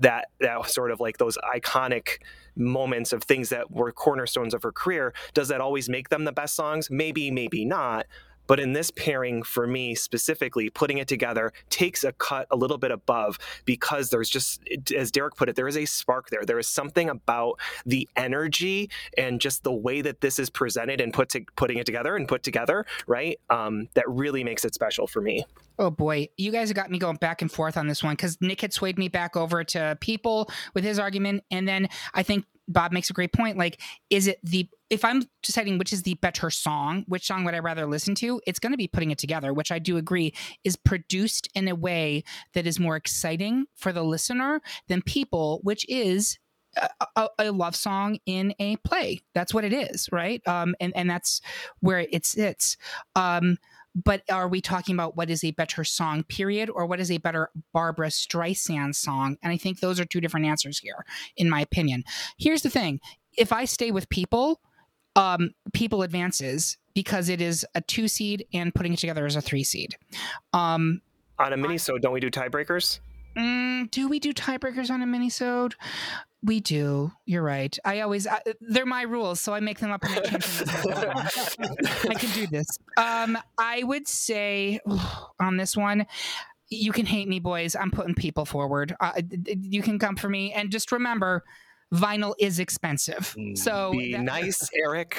that 0.00 0.28
that 0.40 0.66
sort 0.68 0.90
of 0.90 1.00
like 1.00 1.18
those 1.18 1.38
iconic 1.54 2.18
moments 2.56 3.12
of 3.12 3.22
things 3.22 3.48
that 3.48 3.70
were 3.70 3.92
cornerstones 3.92 4.54
of 4.54 4.62
her 4.62 4.72
career 4.72 5.14
does 5.34 5.48
that 5.48 5.60
always 5.60 5.88
make 5.88 6.08
them 6.08 6.24
the 6.24 6.32
best 6.32 6.54
songs? 6.54 6.90
Maybe 6.90 7.30
maybe 7.30 7.64
not 7.64 8.06
but 8.46 8.60
in 8.60 8.72
this 8.72 8.90
pairing, 8.90 9.42
for 9.42 9.66
me 9.66 9.94
specifically, 9.94 10.70
putting 10.70 10.98
it 10.98 11.08
together 11.08 11.52
takes 11.70 12.04
a 12.04 12.12
cut 12.12 12.46
a 12.50 12.56
little 12.56 12.78
bit 12.78 12.90
above 12.90 13.38
because 13.64 14.10
there's 14.10 14.28
just, 14.28 14.62
as 14.94 15.10
Derek 15.10 15.36
put 15.36 15.48
it, 15.48 15.56
there 15.56 15.68
is 15.68 15.76
a 15.76 15.84
spark 15.84 16.30
there. 16.30 16.44
There 16.44 16.58
is 16.58 16.68
something 16.68 17.08
about 17.08 17.58
the 17.86 18.08
energy 18.16 18.90
and 19.16 19.40
just 19.40 19.64
the 19.64 19.72
way 19.72 20.00
that 20.02 20.20
this 20.20 20.38
is 20.38 20.50
presented 20.50 21.00
and 21.00 21.12
put 21.12 21.30
to, 21.30 21.44
putting 21.56 21.78
it 21.78 21.86
together 21.86 22.16
and 22.16 22.28
put 22.28 22.42
together, 22.42 22.86
right? 23.06 23.38
Um, 23.50 23.88
that 23.94 24.08
really 24.08 24.44
makes 24.44 24.64
it 24.64 24.74
special 24.74 25.06
for 25.06 25.20
me. 25.20 25.44
Oh 25.78 25.90
boy, 25.90 26.28
you 26.36 26.52
guys 26.52 26.68
have 26.68 26.76
got 26.76 26.90
me 26.90 26.98
going 26.98 27.16
back 27.16 27.42
and 27.42 27.50
forth 27.50 27.76
on 27.76 27.88
this 27.88 28.02
one 28.02 28.12
because 28.12 28.40
Nick 28.40 28.60
had 28.60 28.72
swayed 28.72 28.98
me 28.98 29.08
back 29.08 29.36
over 29.36 29.64
to 29.64 29.96
people 30.00 30.50
with 30.74 30.84
his 30.84 30.98
argument, 30.98 31.44
and 31.50 31.66
then 31.66 31.88
I 32.14 32.22
think 32.22 32.44
Bob 32.68 32.92
makes 32.92 33.10
a 33.10 33.12
great 33.12 33.32
point. 33.32 33.58
Like, 33.58 33.80
is 34.10 34.26
it 34.26 34.38
the 34.42 34.68
if 34.90 35.04
I'm 35.04 35.22
deciding 35.42 35.78
which 35.78 35.92
is 35.92 36.02
the 36.02 36.14
better 36.14 36.50
song, 36.50 37.04
which 37.08 37.26
song 37.26 37.44
would 37.44 37.54
I 37.54 37.60
rather 37.60 37.86
listen 37.86 38.14
to? 38.16 38.40
It's 38.46 38.58
going 38.58 38.72
to 38.72 38.78
be 38.78 38.88
putting 38.88 39.10
it 39.10 39.18
together, 39.18 39.52
which 39.52 39.72
I 39.72 39.78
do 39.78 39.96
agree 39.96 40.34
is 40.64 40.76
produced 40.76 41.48
in 41.54 41.66
a 41.68 41.74
way 41.74 42.24
that 42.52 42.66
is 42.66 42.78
more 42.78 42.96
exciting 42.96 43.66
for 43.74 43.92
the 43.92 44.02
listener 44.02 44.60
than 44.88 45.00
people, 45.02 45.60
which 45.62 45.88
is 45.88 46.38
a, 47.16 47.28
a, 47.38 47.52
love 47.52 47.76
song 47.76 48.18
in 48.26 48.54
a 48.58 48.76
play. 48.76 49.20
That's 49.34 49.52
what 49.52 49.64
it 49.64 49.72
is, 49.72 50.08
right? 50.12 50.46
Um, 50.46 50.74
and 50.80 50.92
and 50.96 51.08
that's 51.08 51.40
where 51.80 52.00
it 52.10 52.24
sits. 52.26 52.76
Um, 53.14 53.58
but 53.94 54.22
are 54.30 54.48
we 54.48 54.60
talking 54.60 54.94
about 54.94 55.16
what 55.16 55.30
is 55.30 55.44
a 55.44 55.50
better 55.52 55.84
song, 55.84 56.22
period, 56.24 56.70
or 56.70 56.86
what 56.86 57.00
is 57.00 57.10
a 57.10 57.18
better 57.18 57.50
Barbra 57.72 58.08
Streisand 58.08 58.94
song? 58.94 59.36
And 59.42 59.52
I 59.52 59.56
think 59.56 59.80
those 59.80 60.00
are 60.00 60.04
two 60.04 60.20
different 60.20 60.46
answers 60.46 60.78
here, 60.78 61.04
in 61.36 61.50
my 61.50 61.60
opinion. 61.60 62.04
Here's 62.38 62.62
the 62.62 62.70
thing 62.70 63.00
if 63.36 63.52
I 63.52 63.64
stay 63.64 63.90
with 63.90 64.08
people, 64.08 64.60
um, 65.16 65.50
people 65.72 66.02
advances 66.02 66.78
because 66.94 67.28
it 67.28 67.40
is 67.40 67.66
a 67.74 67.80
two 67.80 68.08
seed 68.08 68.46
and 68.52 68.74
putting 68.74 68.92
it 68.92 68.98
together 68.98 69.26
as 69.26 69.36
a 69.36 69.40
three 69.40 69.64
seed. 69.64 69.96
Um, 70.52 71.02
on 71.38 71.52
a 71.52 71.56
mini, 71.56 71.78
so 71.78 71.98
don't 71.98 72.12
we 72.12 72.20
do 72.20 72.30
tiebreakers? 72.30 73.00
Mm, 73.36 73.90
do 73.90 74.08
we 74.08 74.18
do 74.18 74.32
tiebreakers 74.32 74.90
on 74.90 75.02
a 75.02 75.06
minisode? 75.06 75.74
We 76.44 76.58
do. 76.60 77.12
You're 77.24 77.42
right. 77.42 77.76
I 77.84 78.00
always 78.00 78.26
I, 78.26 78.40
they're 78.60 78.84
my 78.84 79.02
rules, 79.02 79.40
so 79.40 79.54
I 79.54 79.60
make 79.60 79.78
them 79.78 79.92
up 79.92 80.00
I 80.04 81.28
I 82.08 82.14
can 82.14 82.30
do 82.34 82.46
this. 82.48 82.66
Um, 82.96 83.38
I 83.58 83.82
would 83.84 84.08
say 84.08 84.80
on 85.40 85.56
this 85.56 85.76
one, 85.76 86.06
you 86.68 86.90
can 86.92 87.06
hate 87.06 87.28
me, 87.28 87.38
boys. 87.38 87.76
I'm 87.76 87.90
putting 87.90 88.14
people 88.14 88.44
forward. 88.44 88.96
Uh, 88.98 89.12
you 89.60 89.82
can 89.82 89.98
come 89.98 90.16
for 90.16 90.28
me, 90.28 90.52
and 90.52 90.70
just 90.72 90.90
remember, 90.90 91.44
vinyl 91.94 92.34
is 92.40 92.58
expensive. 92.58 93.36
Mm, 93.38 93.56
so 93.56 93.92
be 93.92 94.12
that- 94.12 94.22
nice, 94.22 94.68
Eric. 94.84 95.16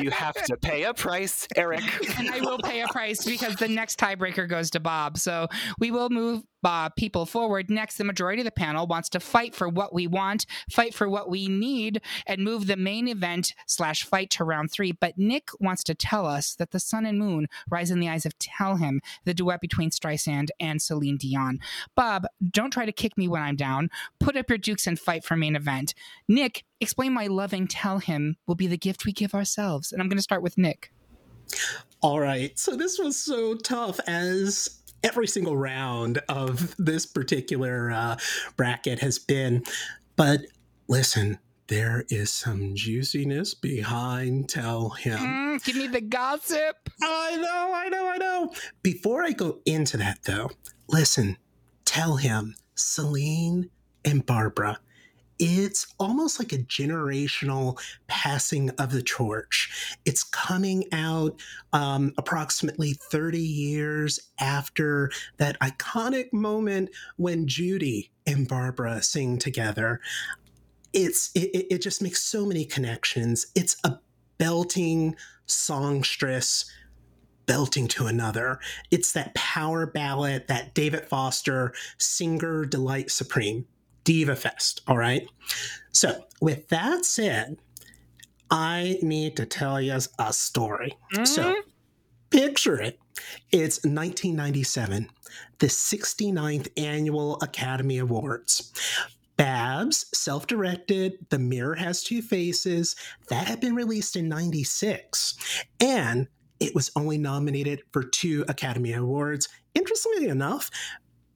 You 0.00 0.10
have 0.10 0.34
to 0.44 0.56
pay 0.56 0.84
a 0.84 0.94
price, 0.94 1.46
Eric. 1.56 1.82
and 2.18 2.30
I 2.30 2.40
will 2.40 2.58
pay 2.58 2.80
a 2.80 2.86
price 2.88 3.24
because 3.26 3.56
the 3.56 3.68
next 3.68 3.98
tiebreaker 3.98 4.48
goes 4.48 4.70
to 4.70 4.80
Bob. 4.80 5.18
So 5.18 5.48
we 5.78 5.90
will 5.90 6.08
move 6.08 6.42
uh, 6.64 6.88
people 6.90 7.26
forward. 7.26 7.70
Next, 7.70 7.96
the 7.96 8.04
majority 8.04 8.42
of 8.42 8.44
the 8.44 8.50
panel 8.50 8.86
wants 8.86 9.08
to 9.10 9.20
fight 9.20 9.54
for 9.54 9.68
what 9.68 9.92
we 9.92 10.06
want, 10.06 10.46
fight 10.70 10.94
for 10.94 11.08
what 11.08 11.30
we 11.30 11.48
need, 11.48 12.00
and 12.26 12.44
move 12.44 12.66
the 12.66 12.76
main 12.76 13.08
event 13.08 13.54
slash 13.66 14.04
fight 14.04 14.30
to 14.30 14.44
round 14.44 14.70
three. 14.70 14.92
But 14.92 15.18
Nick 15.18 15.48
wants 15.60 15.82
to 15.84 15.94
tell 15.94 16.26
us 16.26 16.54
that 16.56 16.70
the 16.70 16.80
sun 16.80 17.06
and 17.06 17.18
moon 17.18 17.46
rise 17.70 17.90
in 17.90 18.00
the 18.00 18.08
eyes 18.08 18.26
of 18.26 18.38
Tell 18.38 18.76
Him, 18.76 19.00
the 19.24 19.34
duet 19.34 19.60
between 19.60 19.90
Streisand 19.90 20.48
and 20.60 20.80
Celine 20.80 21.16
Dion. 21.16 21.60
Bob, 21.94 22.26
don't 22.50 22.72
try 22.72 22.86
to 22.86 22.92
kick 22.92 23.16
me 23.16 23.28
when 23.28 23.42
I'm 23.42 23.56
down. 23.56 23.90
Put 24.20 24.36
up 24.36 24.48
your 24.48 24.58
dukes 24.58 24.86
and 24.86 24.98
fight 24.98 25.24
for 25.24 25.36
main 25.36 25.56
event. 25.56 25.94
Nick, 26.28 26.64
explain 26.80 27.14
why 27.14 27.26
loving 27.26 27.66
Tell 27.66 27.98
Him 27.98 28.36
will 28.46 28.54
be 28.54 28.66
the 28.66 28.76
gift 28.76 29.04
we 29.04 29.12
give 29.12 29.34
ourselves. 29.34 29.92
And 29.92 30.00
I'm 30.00 30.08
going 30.08 30.18
to 30.18 30.22
start 30.22 30.42
with 30.42 30.58
Nick. 30.58 30.92
All 32.00 32.20
right. 32.20 32.58
So 32.58 32.76
this 32.76 32.98
was 32.98 33.16
so 33.16 33.54
tough 33.54 34.00
as 34.06 34.81
every 35.04 35.26
single 35.26 35.56
round 35.56 36.20
of 36.28 36.74
this 36.78 37.06
particular 37.06 37.90
uh, 37.90 38.16
bracket 38.56 39.00
has 39.00 39.18
been. 39.18 39.62
But 40.16 40.42
listen, 40.88 41.38
there 41.68 42.04
is 42.08 42.30
some 42.30 42.74
juiciness 42.74 43.54
behind 43.54 44.48
Tell 44.48 44.90
Him. 44.90 45.18
Mm, 45.18 45.64
give 45.64 45.76
me 45.76 45.86
the 45.86 46.00
gossip. 46.00 46.90
I 47.02 47.36
know, 47.36 47.72
I 47.74 47.88
know, 47.88 48.08
I 48.08 48.18
know. 48.18 48.52
Before 48.82 49.22
I 49.22 49.32
go 49.32 49.60
into 49.64 49.96
that, 49.96 50.18
though, 50.24 50.50
listen, 50.88 51.38
Tell 51.84 52.16
Him, 52.16 52.54
Celine 52.74 53.70
and 54.04 54.26
Barbara 54.26 54.78
it's 55.44 55.92
almost 55.98 56.38
like 56.38 56.52
a 56.52 56.58
generational 56.58 57.76
passing 58.06 58.70
of 58.78 58.92
the 58.92 59.02
torch. 59.02 59.96
It's 60.04 60.22
coming 60.22 60.84
out 60.92 61.40
um, 61.72 62.12
approximately 62.16 62.92
30 62.92 63.40
years 63.40 64.20
after 64.38 65.10
that 65.38 65.58
iconic 65.58 66.32
moment 66.32 66.90
when 67.16 67.48
Judy 67.48 68.12
and 68.24 68.46
Barbra 68.46 69.02
sing 69.02 69.36
together. 69.36 70.00
It's 70.92 71.32
it, 71.34 71.66
it 71.70 71.82
just 71.82 72.02
makes 72.02 72.22
so 72.22 72.46
many 72.46 72.64
connections. 72.64 73.46
It's 73.56 73.76
a 73.82 73.98
belting 74.38 75.16
songstress 75.46 76.70
belting 77.46 77.88
to 77.88 78.06
another. 78.06 78.60
It's 78.92 79.10
that 79.14 79.34
power 79.34 79.86
ballad, 79.86 80.46
that 80.46 80.72
David 80.72 81.06
Foster 81.06 81.74
singer 81.98 82.64
delight 82.64 83.10
supreme. 83.10 83.66
Diva 84.04 84.36
Fest. 84.36 84.82
All 84.86 84.96
right. 84.96 85.26
So, 85.92 86.24
with 86.40 86.68
that 86.68 87.04
said, 87.04 87.58
I 88.50 88.98
need 89.02 89.36
to 89.36 89.46
tell 89.46 89.80
you 89.80 89.98
a 90.18 90.32
story. 90.32 90.96
Mm-hmm. 91.14 91.24
So, 91.24 91.54
picture 92.30 92.80
it. 92.80 92.98
It's 93.50 93.78
1997, 93.78 95.08
the 95.58 95.66
69th 95.66 96.68
Annual 96.76 97.38
Academy 97.42 97.98
Awards. 97.98 98.72
Babs, 99.36 100.06
self 100.14 100.46
directed, 100.46 101.14
The 101.30 101.38
Mirror 101.38 101.76
Has 101.76 102.02
Two 102.02 102.22
Faces, 102.22 102.94
that 103.28 103.46
had 103.46 103.60
been 103.60 103.74
released 103.74 104.16
in 104.16 104.28
96. 104.28 105.64
And 105.80 106.28
it 106.60 106.74
was 106.74 106.92
only 106.94 107.18
nominated 107.18 107.82
for 107.92 108.04
two 108.04 108.44
Academy 108.48 108.92
Awards. 108.92 109.48
Interestingly 109.74 110.28
enough, 110.28 110.70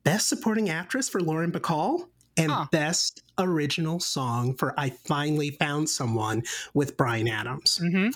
Best 0.05 0.29
Supporting 0.29 0.71
Actress 0.71 1.09
for 1.09 1.21
Lauren 1.21 1.51
Bacall 1.51 2.05
and 2.37 2.51
huh. 2.51 2.67
best 2.71 3.23
original 3.39 4.01
song 4.01 4.55
for 4.55 4.79
I 4.79 4.91
Finally 4.91 5.51
Found 5.53 5.89
Someone 5.89 6.43
with 6.75 6.97
Bryan 6.97 7.29
Adams. 7.29 7.81
Mm-hmm. 7.83 8.11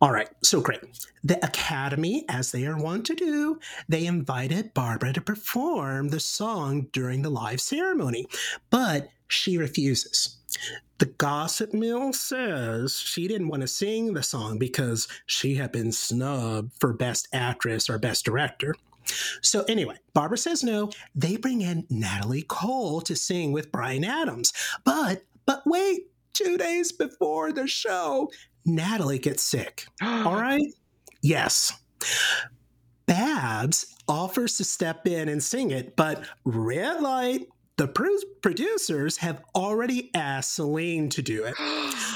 All 0.00 0.12
right, 0.12 0.28
so 0.42 0.60
great. 0.60 0.80
The 1.24 1.42
Academy, 1.44 2.26
as 2.28 2.52
they 2.52 2.66
are 2.66 2.76
wont 2.76 3.06
to 3.06 3.14
do, 3.14 3.58
they 3.88 4.04
invited 4.04 4.74
Barbra 4.74 5.12
to 5.14 5.22
perform 5.22 6.08
the 6.08 6.20
song 6.20 6.88
during 6.92 7.22
the 7.22 7.30
live 7.30 7.62
ceremony, 7.62 8.26
but 8.68 9.08
she 9.28 9.56
refuses. 9.56 10.36
The 10.98 11.06
gossip 11.06 11.72
mill 11.72 12.12
says 12.12 12.98
she 12.98 13.26
didn't 13.26 13.48
want 13.48 13.62
to 13.62 13.68
sing 13.68 14.12
the 14.12 14.22
song 14.22 14.58
because 14.58 15.08
she 15.26 15.54
had 15.54 15.72
been 15.72 15.92
snubbed 15.92 16.72
for 16.78 16.92
Best 16.92 17.28
Actress 17.32 17.88
or 17.88 17.98
Best 17.98 18.24
Director. 18.24 18.74
So, 19.42 19.64
anyway, 19.68 19.96
Barbra 20.14 20.38
says 20.38 20.62
no. 20.62 20.90
They 21.14 21.36
bring 21.36 21.60
in 21.60 21.86
Natalie 21.90 22.44
Cole 22.48 23.00
to 23.02 23.16
sing 23.16 23.52
with 23.52 23.72
Bryan 23.72 24.04
Adams. 24.04 24.52
But, 24.84 25.22
but 25.46 25.62
wait, 25.66 26.10
two 26.32 26.56
days 26.56 26.92
before 26.92 27.52
the 27.52 27.66
show, 27.66 28.30
Natalie 28.64 29.18
gets 29.18 29.42
sick. 29.42 29.86
All 30.02 30.34
right? 30.34 30.72
Yes. 31.22 31.72
Babs 33.06 33.94
offers 34.08 34.56
to 34.56 34.64
step 34.64 35.06
in 35.06 35.28
and 35.28 35.42
sing 35.42 35.70
it, 35.70 35.96
but 35.96 36.24
red 36.44 37.00
light, 37.00 37.46
the 37.76 37.88
producers 38.42 39.18
have 39.18 39.42
already 39.54 40.10
asked 40.14 40.54
Celine 40.54 41.08
to 41.10 41.22
do 41.22 41.44
it. 41.44 41.54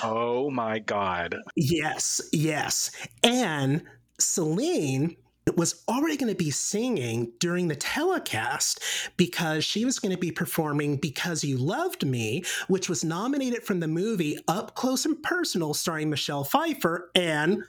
oh 0.02 0.50
my 0.50 0.78
God. 0.78 1.36
Yes, 1.54 2.20
yes. 2.32 2.90
And 3.22 3.82
Celine 4.18 5.16
was 5.56 5.82
already 5.88 6.16
going 6.16 6.32
to 6.32 6.36
be 6.36 6.50
singing 6.50 7.32
during 7.38 7.68
the 7.68 7.76
telecast 7.76 8.82
because 9.16 9.64
she 9.64 9.84
was 9.84 9.98
going 9.98 10.12
to 10.12 10.18
be 10.18 10.30
performing 10.30 10.96
Because 10.96 11.44
You 11.44 11.58
Loved 11.58 12.06
Me, 12.06 12.44
which 12.68 12.88
was 12.88 13.04
nominated 13.04 13.62
from 13.62 13.80
the 13.80 13.88
movie 13.88 14.38
Up 14.48 14.74
Close 14.74 15.04
and 15.04 15.22
Personal, 15.22 15.74
starring 15.74 16.10
Michelle 16.10 16.44
Pfeiffer 16.44 17.10
and 17.14 17.64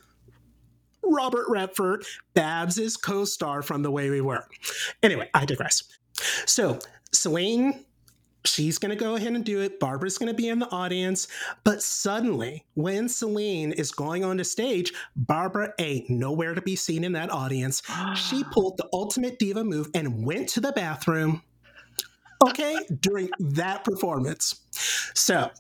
Robert 1.04 1.46
Redford, 1.50 2.06
Babs' 2.34 2.98
co 2.98 3.26
star 3.26 3.62
from 3.62 3.84
The 3.84 3.92
Way 3.92 4.10
We 4.10 4.22
Were. 4.22 4.48
Anyway, 5.04 5.30
I 5.34 5.46
digress. 5.46 5.84
So, 6.46 6.80
Celine 7.12 7.86
she's 8.46 8.78
going 8.78 8.90
to 8.90 8.96
go 8.96 9.16
ahead 9.16 9.34
and 9.34 9.46
do 9.46 9.62
it. 9.62 9.80
Barbra's 9.80 10.18
going 10.18 10.32
to 10.32 10.36
be 10.36 10.50
in 10.50 10.60
the 10.60 10.70
audience. 10.70 11.28
But 11.64 11.82
suddenly, 11.82 12.66
when 12.74 13.10
Celine 13.10 13.72
is 13.72 13.92
going 13.92 14.24
on 14.24 14.38
the 14.38 14.44
stage, 14.44 14.94
Barbra 15.16 15.74
ain't 15.80 16.10
nowhere 16.10 16.54
to 16.54 16.62
be 16.62 16.76
seen 16.76 17.04
in 17.04 17.14
that 17.14 17.32
audience. 17.32 17.82
she 18.16 18.44
pulled 18.52 18.78
the 18.78 18.88
ultimate 18.94 19.40
diva 19.40 19.64
move 19.64 19.90
and 19.94 20.26
went 20.26 20.50
to 20.50 20.60
the 20.60 20.72
bathroom. 20.72 21.42
Okay, 22.44 22.76
during 23.02 23.30
that 23.40 23.84
performance. 23.84 24.62
So 25.14 25.52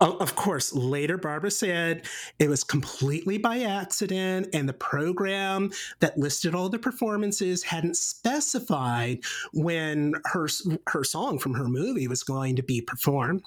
of 0.00 0.34
course, 0.34 0.72
later 0.72 1.18
Barbra 1.18 1.50
said 1.50 2.06
it 2.38 2.48
was 2.48 2.64
completely 2.64 3.38
by 3.38 3.60
accident, 3.60 4.48
and 4.54 4.68
the 4.68 4.72
program 4.72 5.70
that 6.00 6.16
listed 6.16 6.54
all 6.54 6.68
the 6.68 6.78
performances 6.78 7.62
hadn't 7.62 7.96
specified 7.96 9.20
when 9.52 10.14
her 10.26 10.48
her 10.86 11.04
song 11.04 11.38
from 11.38 11.54
her 11.54 11.68
movie 11.68 12.08
was 12.08 12.22
going 12.22 12.56
to 12.56 12.62
be 12.62 12.80
performed. 12.80 13.42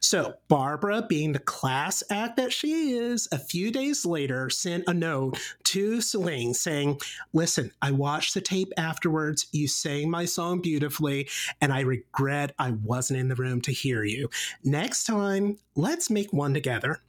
So 0.00 0.34
Barbra, 0.48 1.02
being 1.08 1.32
the 1.32 1.38
class 1.38 2.02
act 2.10 2.36
that 2.36 2.52
she 2.52 2.92
is, 2.92 3.28
a 3.32 3.38
few 3.38 3.70
days 3.70 4.04
later 4.04 4.50
sent 4.50 4.84
a 4.86 4.94
note 4.94 5.38
to 5.64 6.00
Celine 6.00 6.54
saying, 6.54 7.00
"Listen, 7.32 7.72
I 7.80 7.90
watched 7.90 8.34
the 8.34 8.40
tape 8.40 8.72
afterwards. 8.76 9.46
You 9.52 9.68
sang 9.68 10.10
my 10.10 10.24
song 10.24 10.60
beautifully, 10.60 11.28
and 11.60 11.72
I 11.72 11.80
regret 11.80 12.54
I 12.58 12.72
wasn't 12.72 13.20
in 13.20 13.28
the 13.28 13.34
room 13.34 13.60
to 13.62 13.72
hear 13.72 14.04
you. 14.04 14.28
Next 14.64 15.04
time." 15.04 15.58
let's 15.74 16.10
make 16.10 16.32
one 16.32 16.54
together. 16.54 17.00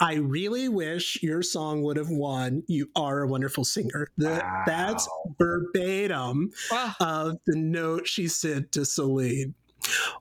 I 0.00 0.14
really 0.14 0.68
wish 0.68 1.22
your 1.22 1.42
song 1.42 1.82
would 1.82 1.96
have 1.96 2.10
won. 2.10 2.62
You 2.66 2.90
are 2.94 3.22
a 3.22 3.26
wonderful 3.26 3.64
singer. 3.64 4.08
The, 4.16 4.30
wow. 4.30 4.62
That's 4.66 5.08
verbatim 5.38 6.52
wow. 6.70 6.94
of 7.00 7.38
the 7.46 7.56
note 7.56 8.06
she 8.06 8.28
sent 8.28 8.72
to 8.72 8.84
Celine. 8.84 9.54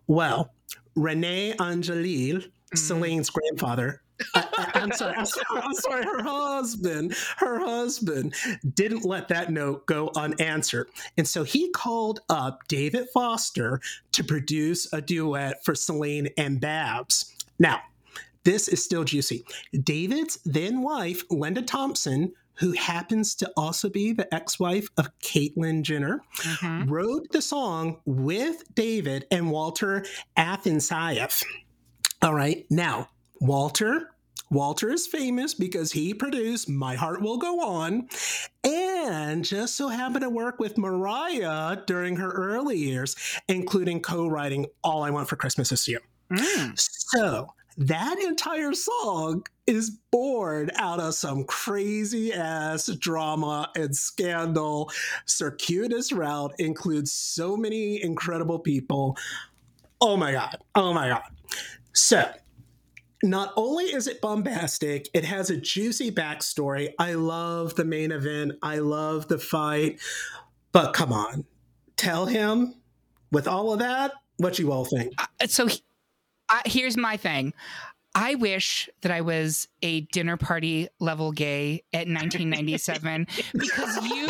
Well, 0.08 0.54
Rene 0.96 1.54
Angelil, 1.54 2.44
mm. 2.44 2.78
Celine's 2.78 3.30
grandfather, 3.30 4.02
I, 4.36 4.72
am 4.76 4.92
sorry, 4.92 5.16
I'm 5.16 5.26
sorry, 5.26 5.46
I'm 5.52 5.74
sorry. 5.74 6.04
Her 6.04 6.24
husband, 6.24 7.16
her 7.38 7.60
husband 7.60 8.36
didn't 8.74 9.06
let 9.06 9.28
that 9.30 9.52
note 9.52 9.86
go 9.86 10.12
unanswered. 10.16 10.90
And 11.18 11.28
so 11.28 11.44
he 11.44 11.70
called 11.72 12.22
up 12.30 12.60
David 12.68 13.08
Foster 13.14 13.82
to 14.12 14.24
produce 14.24 14.92
a 14.94 15.02
duet 15.02 15.64
for 15.64 15.76
Celine 15.76 16.30
and 16.38 16.60
Babs. 16.60 17.36
Now, 17.60 17.82
this 18.44 18.68
is 18.68 18.84
still 18.84 19.04
juicy. 19.04 19.44
David's 19.84 20.40
then 20.46 20.82
wife, 20.82 21.24
Linda 21.30 21.62
Thompson, 21.62 22.34
who 22.62 22.74
happens 22.74 23.34
to 23.34 23.52
also 23.58 23.90
be 23.90 24.14
the 24.14 24.32
ex 24.34 24.60
wife 24.60 24.88
of 24.96 25.10
Caitlyn 25.20 25.82
Jenner, 25.82 26.22
mm-hmm. 26.38 26.90
wrote 26.90 27.32
the 27.32 27.42
song 27.42 28.00
with 28.06 28.64
David 28.76 29.26
and 29.32 29.50
Walter 29.50 30.06
Afanasieff. 30.38 31.44
All 32.22 32.36
right, 32.36 32.66
now, 32.70 33.10
Walter. 33.42 34.12
Walter 34.52 34.92
is 34.92 35.08
famous 35.08 35.54
because 35.54 35.94
he 35.94 36.14
produced 36.14 36.70
My 36.70 36.96
Heart 36.96 37.22
Will 37.22 37.38
Go 37.38 37.62
On 37.62 38.10
and 38.66 39.46
just 39.46 39.76
so 39.78 39.88
happened 39.88 40.22
to 40.22 40.30
work 40.30 40.60
with 40.60 40.78
Mariah 40.78 41.78
during 41.88 42.18
her 42.18 42.30
early 42.30 42.78
years, 42.78 43.16
including 43.48 44.02
co 44.02 44.28
writing 44.28 44.68
All 44.84 45.04
I 45.04 45.10
Want 45.10 45.30
for 45.30 45.38
Christmas 45.38 45.72
Is 45.72 45.88
You. 45.88 46.00
Mm. 46.32 46.78
So 46.78 47.48
that 47.78 48.20
entire 48.20 48.74
song 48.74 49.46
is 49.66 49.92
born 50.12 50.70
out 50.76 51.00
of 51.00 51.14
some 51.14 51.44
crazy 51.46 52.34
ass 52.34 52.88
drama 52.98 53.70
and 53.76 53.96
scandal. 53.96 54.92
Circuitous 55.26 56.12
Route 56.12 56.54
includes 56.60 57.14
so 57.14 57.56
many 57.56 58.02
incredible 58.04 58.60
people. 58.60 59.18
Oh 60.02 60.18
my 60.18 60.32
God. 60.32 60.58
Oh 60.76 60.94
my 60.94 61.10
God. 61.10 61.24
So, 61.94 62.30
not 63.24 63.54
only 63.56 63.86
is 63.86 64.08
it 64.08 64.20
bombastic, 64.20 65.08
it 65.14 65.24
has 65.26 65.50
a 65.50 65.58
juicy 65.58 66.12
backstory. 66.12 66.94
I 66.98 67.14
love 67.14 67.76
the 67.76 67.86
main 67.86 68.12
event, 68.12 68.54
I 68.64 68.80
love 68.80 69.28
the 69.28 69.38
fight. 69.38 70.00
But 70.72 70.94
come 70.94 71.14
on, 71.14 71.46
tell 71.98 72.26
him 72.26 72.76
with 73.32 73.48
all 73.48 73.74
of 73.74 73.80
that 73.80 74.14
what 74.38 74.58
you 74.58 74.72
all 74.72 74.86
think. 74.86 75.14
Uh, 75.18 75.48
so 75.48 75.68
uh, 76.52 76.62
here's 76.66 76.98
my 76.98 77.18
thing. 77.18 77.54
I 78.14 78.36
wish 78.36 78.90
that 79.02 79.12
I 79.12 79.22
was 79.22 79.70
a 79.82 80.02
dinner 80.02 80.36
party 80.36 80.90
level 81.00 81.32
gay 81.32 81.84
at 81.94 82.08
1997 82.08 83.26
because 83.54 84.06
you 84.06 84.28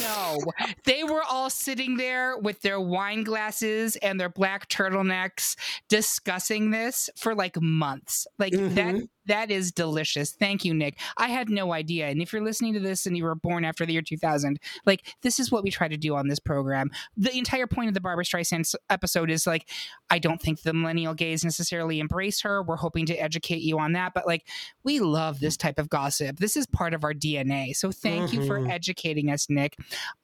know 0.00 0.36
they 0.84 1.04
were 1.04 1.22
all 1.22 1.48
sitting 1.48 1.96
there 1.96 2.36
with 2.36 2.60
their 2.62 2.80
wine 2.80 3.22
glasses 3.22 3.94
and 3.96 4.18
their 4.18 4.28
black 4.28 4.68
turtlenecks 4.68 5.54
discussing 5.88 6.70
this 6.70 7.08
for 7.16 7.36
like 7.36 7.60
months. 7.60 8.26
Like 8.36 8.52
mm-hmm. 8.52 8.74
that 8.74 9.08
that 9.28 9.50
is 9.50 9.72
delicious. 9.72 10.32
Thank 10.32 10.64
you, 10.64 10.74
Nick. 10.74 10.98
I 11.16 11.28
had 11.28 11.48
no 11.48 11.72
idea. 11.72 12.08
And 12.08 12.20
if 12.20 12.32
you're 12.32 12.44
listening 12.44 12.74
to 12.74 12.80
this 12.80 13.06
and 13.06 13.16
you 13.16 13.24
were 13.24 13.34
born 13.34 13.64
after 13.64 13.86
the 13.86 13.92
year 13.92 14.02
2000, 14.02 14.58
like 14.84 15.14
this 15.22 15.38
is 15.38 15.52
what 15.52 15.62
we 15.62 15.70
try 15.70 15.88
to 15.88 15.96
do 15.96 16.16
on 16.16 16.28
this 16.28 16.38
program. 16.38 16.90
The 17.16 17.36
entire 17.36 17.66
point 17.66 17.88
of 17.88 17.94
the 17.94 18.00
Barbra 18.00 18.24
Streisand 18.24 18.74
episode 18.90 19.30
is 19.30 19.46
like, 19.46 19.68
I 20.10 20.18
don't 20.18 20.40
think 20.40 20.62
the 20.62 20.72
millennial 20.72 21.14
gays 21.14 21.44
necessarily 21.44 22.00
embrace 22.00 22.40
her. 22.42 22.62
We're 22.62 22.76
hoping 22.76 23.06
to 23.06 23.14
educate 23.14 23.62
you 23.62 23.78
on 23.78 23.92
that. 23.92 24.12
But 24.14 24.26
like, 24.26 24.46
we 24.82 25.00
love 25.00 25.40
this 25.40 25.56
type 25.56 25.78
of 25.78 25.88
gossip. 25.88 26.38
This 26.38 26.56
is 26.56 26.66
part 26.66 26.94
of 26.94 27.04
our 27.04 27.14
DNA. 27.14 27.74
So 27.74 27.92
thank 27.92 28.30
mm-hmm. 28.30 28.40
you 28.40 28.46
for 28.46 28.58
mm-hmm. 28.58 28.70
educating 28.70 29.30
us, 29.30 29.48
Nick. 29.48 29.76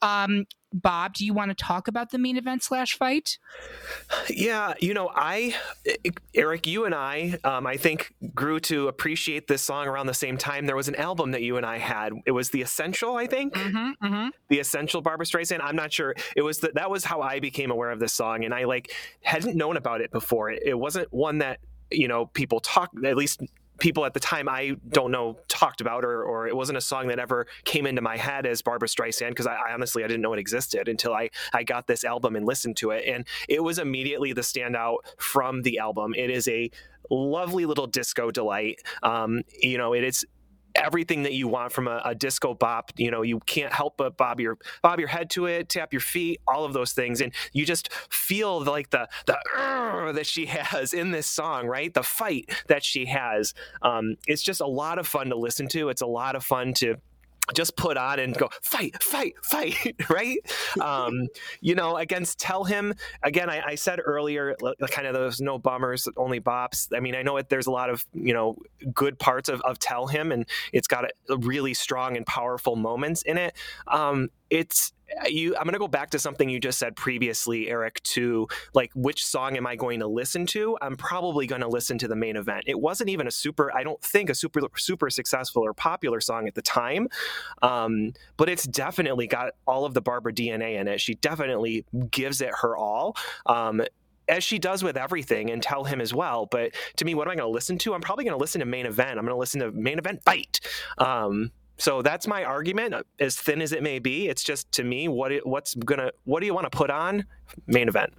Um, 0.02 0.46
Bob, 0.74 1.14
do 1.14 1.24
you 1.24 1.32
want 1.32 1.50
to 1.50 1.54
talk 1.54 1.86
about 1.86 2.10
the 2.10 2.18
main 2.18 2.36
event 2.36 2.64
slash 2.64 2.98
fight? 2.98 3.38
Yeah, 4.28 4.74
you 4.80 4.92
know, 4.92 5.08
I, 5.14 5.54
Eric, 6.34 6.66
you 6.66 6.84
and 6.84 6.94
I, 6.94 7.38
um, 7.44 7.64
I 7.64 7.76
think 7.76 8.12
grew 8.34 8.58
to 8.60 8.88
appreciate 8.88 9.46
this 9.46 9.62
song 9.62 9.86
around 9.86 10.06
the 10.06 10.14
same 10.14 10.36
time. 10.36 10.66
There 10.66 10.74
was 10.74 10.88
an 10.88 10.96
album 10.96 11.30
that 11.30 11.42
you 11.42 11.56
and 11.56 11.64
I 11.64 11.78
had. 11.78 12.12
It 12.26 12.32
was 12.32 12.50
The 12.50 12.60
Essential, 12.60 13.16
I 13.16 13.28
think. 13.28 13.54
Mm-hmm, 13.54 14.04
mm-hmm. 14.04 14.28
The 14.48 14.58
Essential 14.58 15.00
Barbra 15.00 15.24
Streisand. 15.24 15.60
I'm 15.62 15.76
not 15.76 15.92
sure. 15.92 16.16
It 16.34 16.42
was 16.42 16.58
the, 16.58 16.72
that 16.74 16.90
was 16.90 17.04
how 17.04 17.20
I 17.20 17.38
became 17.38 17.70
aware 17.70 17.92
of 17.92 18.00
this 18.00 18.12
song, 18.12 18.44
and 18.44 18.52
I 18.52 18.64
like 18.64 18.92
hadn't 19.22 19.56
known 19.56 19.76
about 19.76 20.00
it 20.00 20.10
before. 20.10 20.50
It, 20.50 20.62
it 20.64 20.78
wasn't 20.78 21.12
one 21.12 21.38
that 21.38 21.60
you 21.92 22.08
know 22.08 22.26
people 22.26 22.58
talk 22.58 22.90
at 23.04 23.16
least 23.16 23.42
people 23.78 24.04
at 24.04 24.14
the 24.14 24.20
time 24.20 24.48
I 24.48 24.76
don't 24.88 25.10
know 25.10 25.38
talked 25.48 25.80
about 25.80 26.04
or, 26.04 26.22
or 26.22 26.46
it 26.46 26.56
wasn't 26.56 26.78
a 26.78 26.80
song 26.80 27.08
that 27.08 27.18
ever 27.18 27.46
came 27.64 27.86
into 27.86 28.02
my 28.02 28.16
head 28.16 28.46
as 28.46 28.62
Barbra 28.62 28.88
Streisand 28.88 29.30
because 29.30 29.46
I, 29.46 29.54
I, 29.54 29.72
honestly 29.72 30.04
I 30.04 30.06
didn't 30.06 30.22
know 30.22 30.32
it 30.32 30.38
existed 30.38 30.88
until 30.88 31.12
I 31.12 31.30
I 31.52 31.64
got 31.64 31.86
this 31.86 32.04
album 32.04 32.36
and 32.36 32.46
listened 32.46 32.76
to 32.78 32.90
it 32.90 33.04
and 33.06 33.26
it 33.48 33.62
was 33.62 33.78
immediately 33.78 34.32
the 34.32 34.42
standout 34.42 34.98
from 35.18 35.62
the 35.62 35.78
album. 35.78 36.14
It 36.14 36.30
is 36.30 36.46
a 36.48 36.70
lovely 37.10 37.66
little 37.66 37.86
disco 37.86 38.30
delight. 38.30 38.80
Um, 39.02 39.42
you 39.60 39.78
know, 39.78 39.92
it 39.92 40.04
is 40.04 40.24
everything 40.74 41.22
that 41.22 41.32
you 41.32 41.48
want 41.48 41.72
from 41.72 41.88
a, 41.88 42.00
a, 42.04 42.14
disco 42.14 42.54
bop. 42.54 42.92
You 42.96 43.10
know, 43.10 43.22
you 43.22 43.40
can't 43.40 43.72
help 43.72 43.96
but 43.96 44.16
bob 44.16 44.40
your 44.40 44.58
bob 44.82 44.98
your 44.98 45.08
head 45.08 45.30
to 45.30 45.46
it, 45.46 45.68
tap 45.68 45.92
your 45.92 46.00
feet, 46.00 46.40
all 46.46 46.64
of 46.64 46.72
those 46.72 46.92
things, 46.92 47.20
and 47.20 47.32
you 47.52 47.64
just 47.64 47.92
feel 48.10 48.62
like 48.62 48.90
the 48.90 49.08
the 49.26 49.38
that 50.14 50.26
she 50.26 50.46
has 50.46 50.92
in 50.92 51.10
this 51.10 51.26
song, 51.26 51.66
right? 51.66 51.92
The 51.92 52.02
fight 52.02 52.50
that 52.68 52.84
she 52.84 53.06
has. 53.06 53.54
Um, 53.82 54.16
it's 54.26 54.42
just 54.42 54.60
a 54.60 54.66
lot 54.66 54.98
of 54.98 55.06
fun 55.06 55.28
to 55.30 55.36
listen 55.36 55.68
to. 55.68 55.88
It's 55.88 56.02
a 56.02 56.06
lot 56.06 56.36
of 56.36 56.44
fun 56.44 56.74
to 56.74 56.96
just 57.52 57.76
put 57.76 57.96
on 57.96 58.18
and 58.18 58.36
go 58.36 58.48
fight 58.62 59.02
fight 59.02 59.34
fight 59.42 59.76
right? 60.08 60.38
Um, 60.80 61.28
you 61.60 61.74
know 61.74 61.96
against 61.96 62.38
tell 62.38 62.64
him 62.64 62.94
again 63.22 63.50
I, 63.50 63.62
I, 63.66 63.74
said 63.74 64.00
earlier 64.02 64.56
kind 64.90 65.06
of 65.06 65.14
those 65.14 65.40
no 65.40 65.58
bummers 65.58 66.08
only 66.16 66.40
bops. 66.40 66.88
I 66.94 67.00
mean 67.00 67.14
i 67.14 67.22
know 67.22 67.36
it, 67.36 67.48
there's 67.48 67.66
a 67.66 67.70
lot 67.70 67.90
of 67.90 68.04
you 68.14 68.32
know 68.32 68.56
good 68.92 69.18
parts 69.18 69.48
of, 69.48 69.60
of 69.62 69.78
tell 69.78 70.06
him 70.06 70.32
and 70.32 70.46
it's 70.72 70.88
got 70.88 71.04
a, 71.04 71.36
really 71.36 71.74
strong 71.74 72.16
and 72.16 72.26
powerful 72.26 72.76
moments 72.76 73.22
in 73.22 73.36
it. 73.38 73.54
Um, 73.88 74.28
it's 74.50 74.92
you 75.26 75.56
i'm 75.56 75.64
going 75.64 75.72
to 75.72 75.78
go 75.78 75.88
back 75.88 76.10
to 76.10 76.18
something 76.18 76.48
you 76.48 76.60
just 76.60 76.78
said 76.78 76.94
previously 76.96 77.68
eric 77.68 78.02
to 78.02 78.46
like 78.74 78.90
which 78.94 79.24
song 79.24 79.56
am 79.56 79.66
i 79.66 79.76
going 79.76 80.00
to 80.00 80.06
listen 80.06 80.46
to 80.46 80.76
i'm 80.82 80.96
probably 80.96 81.46
going 81.46 81.60
to 81.60 81.68
listen 81.68 81.98
to 81.98 82.08
the 82.08 82.16
main 82.16 82.36
event 82.36 82.64
it 82.66 82.78
wasn't 82.78 83.08
even 83.08 83.26
a 83.26 83.30
super 83.30 83.74
i 83.74 83.82
don't 83.82 84.00
think 84.02 84.30
a 84.30 84.34
super 84.34 84.60
super 84.76 85.10
successful 85.10 85.62
or 85.62 85.72
popular 85.72 86.20
song 86.20 86.46
at 86.46 86.54
the 86.54 86.62
time 86.62 87.08
um, 87.62 88.12
but 88.36 88.48
it's 88.48 88.64
definitely 88.64 89.26
got 89.26 89.52
all 89.66 89.84
of 89.84 89.94
the 89.94 90.00
barbra 90.00 90.32
dna 90.32 90.80
in 90.80 90.88
it 90.88 91.00
she 91.00 91.14
definitely 91.14 91.84
gives 92.10 92.40
it 92.40 92.50
her 92.62 92.76
all 92.76 93.16
um, 93.46 93.82
as 94.28 94.44
she 94.44 94.58
does 94.58 94.82
with 94.82 94.96
everything 94.96 95.50
and 95.50 95.62
tell 95.62 95.84
him 95.84 96.00
as 96.00 96.14
well. 96.14 96.46
But 96.46 96.72
to 96.96 97.04
me, 97.04 97.14
what 97.14 97.26
am 97.28 97.32
I 97.32 97.36
going 97.36 97.48
to 97.48 97.54
listen 97.54 97.78
to? 97.78 97.94
I'm 97.94 98.00
probably 98.00 98.24
going 98.24 98.36
to 98.36 98.40
listen 98.40 98.60
to 98.60 98.64
main 98.64 98.86
event. 98.86 99.10
I'm 99.10 99.24
going 99.24 99.34
to 99.34 99.36
listen 99.36 99.60
to 99.60 99.70
main 99.72 99.98
event 99.98 100.22
fight. 100.24 100.60
Um, 100.98 101.50
so 101.76 102.02
that's 102.02 102.26
my 102.26 102.44
argument, 102.44 102.94
uh, 102.94 103.02
as 103.18 103.36
thin 103.36 103.60
as 103.60 103.72
it 103.72 103.82
may 103.82 103.98
be. 103.98 104.28
It's 104.28 104.44
just 104.44 104.70
to 104.72 104.84
me, 104.84 105.08
what 105.08 105.32
it, 105.32 105.46
what's 105.46 105.74
gonna 105.74 106.12
what 106.24 106.40
do 106.40 106.46
you 106.46 106.54
want 106.54 106.70
to 106.70 106.76
put 106.76 106.90
on 106.90 107.26
main 107.66 107.88
event? 107.88 108.12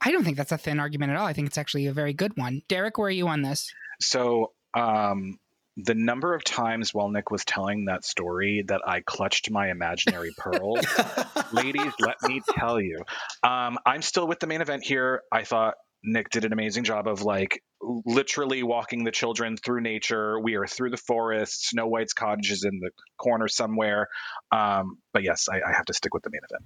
I 0.00 0.12
don't 0.12 0.24
think 0.24 0.36
that's 0.36 0.52
a 0.52 0.58
thin 0.58 0.78
argument 0.78 1.12
at 1.12 1.18
all. 1.18 1.26
I 1.26 1.32
think 1.32 1.48
it's 1.48 1.58
actually 1.58 1.86
a 1.86 1.92
very 1.92 2.12
good 2.12 2.36
one. 2.36 2.62
Derek, 2.68 2.98
where 2.98 3.08
are 3.08 3.10
you 3.10 3.26
on 3.28 3.42
this? 3.42 3.72
So 4.00 4.52
um, 4.74 5.38
the 5.76 5.94
number 5.94 6.34
of 6.34 6.44
times 6.44 6.94
while 6.94 7.08
Nick 7.08 7.30
was 7.30 7.44
telling 7.44 7.86
that 7.86 8.04
story 8.04 8.64
that 8.68 8.82
I 8.86 9.00
clutched 9.00 9.50
my 9.50 9.70
imaginary 9.70 10.32
pearls, 10.38 10.84
ladies, 11.52 11.92
let 11.98 12.22
me 12.22 12.42
tell 12.56 12.80
you, 12.80 12.98
um, 13.42 13.78
I'm 13.84 14.02
still 14.02 14.26
with 14.26 14.40
the 14.40 14.46
main 14.46 14.60
event 14.60 14.84
here. 14.84 15.22
I 15.32 15.44
thought 15.44 15.74
Nick 16.02 16.30
did 16.30 16.44
an 16.44 16.52
amazing 16.52 16.84
job 16.84 17.08
of 17.08 17.22
like 17.22 17.62
literally 17.80 18.62
walking 18.62 19.04
the 19.04 19.10
children 19.10 19.56
through 19.56 19.80
nature. 19.80 20.38
We 20.38 20.56
are 20.56 20.66
through 20.66 20.90
the 20.90 20.96
forest. 20.96 21.68
Snow 21.68 21.86
White's 21.86 22.12
cottage 22.12 22.50
is 22.50 22.64
in 22.64 22.80
the 22.80 22.90
corner 23.16 23.48
somewhere. 23.48 24.08
Um, 24.52 24.98
but 25.12 25.22
yes, 25.22 25.48
I, 25.48 25.56
I 25.56 25.72
have 25.74 25.86
to 25.86 25.94
stick 25.94 26.14
with 26.14 26.22
the 26.22 26.30
main 26.30 26.42
event 26.50 26.64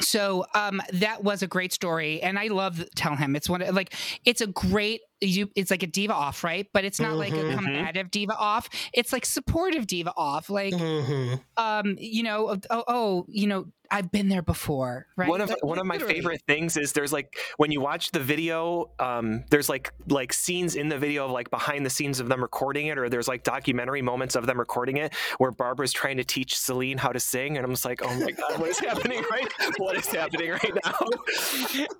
so 0.00 0.44
um, 0.54 0.82
that 0.92 1.22
was 1.22 1.42
a 1.42 1.46
great 1.46 1.72
story 1.72 2.20
and 2.22 2.38
i 2.38 2.48
love 2.48 2.84
tell 2.94 3.16
him 3.16 3.36
it's 3.36 3.48
one 3.48 3.62
of, 3.62 3.74
like 3.74 3.94
it's 4.24 4.40
a 4.40 4.46
great 4.46 5.02
you 5.20 5.48
it's 5.54 5.70
like 5.70 5.82
a 5.82 5.86
diva 5.86 6.12
off 6.12 6.44
right 6.44 6.68
but 6.72 6.84
it's 6.84 7.00
not 7.00 7.10
mm-hmm. 7.10 7.18
like 7.18 7.32
a 7.32 7.36
mm-hmm. 7.36 7.64
combative 7.64 8.10
diva 8.10 8.36
off 8.36 8.68
it's 8.92 9.12
like 9.12 9.24
supportive 9.24 9.86
diva 9.86 10.12
off 10.16 10.50
like 10.50 10.74
mm-hmm. 10.74 11.34
um 11.56 11.96
you 11.98 12.22
know 12.22 12.58
oh, 12.70 12.84
oh 12.88 13.26
you 13.28 13.46
know 13.46 13.66
I've 13.90 14.10
been 14.10 14.28
there 14.28 14.42
before, 14.42 15.06
right? 15.16 15.28
One 15.28 15.40
of 15.40 15.54
one 15.62 15.78
of 15.78 15.86
my 15.86 15.98
favorite 15.98 16.42
things 16.48 16.76
is 16.76 16.92
there's 16.92 17.12
like 17.12 17.38
when 17.58 17.70
you 17.70 17.80
watch 17.80 18.10
the 18.10 18.18
video, 18.18 18.90
um, 18.98 19.44
there's 19.50 19.68
like 19.68 19.92
like 20.08 20.32
scenes 20.32 20.74
in 20.74 20.88
the 20.88 20.98
video 20.98 21.26
of 21.26 21.30
like 21.30 21.50
behind 21.50 21.84
the 21.84 21.90
scenes 21.90 22.18
of 22.18 22.28
them 22.28 22.42
recording 22.42 22.86
it, 22.86 22.98
or 22.98 23.08
there's 23.08 23.28
like 23.28 23.44
documentary 23.44 24.02
moments 24.02 24.36
of 24.36 24.46
them 24.46 24.58
recording 24.58 24.96
it 24.96 25.14
where 25.38 25.52
Barbra's 25.52 25.92
trying 25.92 26.16
to 26.16 26.24
teach 26.24 26.56
Celine 26.56 26.98
how 26.98 27.10
to 27.10 27.20
sing, 27.20 27.56
and 27.56 27.64
I'm 27.64 27.72
just 27.72 27.84
like, 27.84 28.00
oh 28.02 28.14
my 28.18 28.32
god, 28.32 28.58
what 28.58 28.70
is 28.70 28.78
happening 28.78 29.22
right? 29.30 29.52
What 29.76 29.96
is 29.96 30.06
happening 30.06 30.50
right 30.50 30.74
now? 30.84 30.98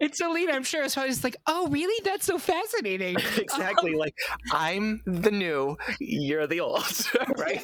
it's 0.00 0.18
Celine, 0.18 0.50
I'm 0.50 0.64
sure. 0.64 0.88
So 0.88 1.02
I 1.02 1.06
was 1.06 1.22
like, 1.22 1.36
oh 1.46 1.68
really? 1.68 2.02
That's 2.02 2.24
so 2.24 2.38
fascinating. 2.38 3.03
exactly. 3.36 3.92
Um, 3.92 3.98
like 3.98 4.18
I'm 4.52 5.02
the 5.06 5.30
new, 5.30 5.76
you're 6.00 6.46
the 6.46 6.60
old, 6.60 7.08
right? 7.38 7.62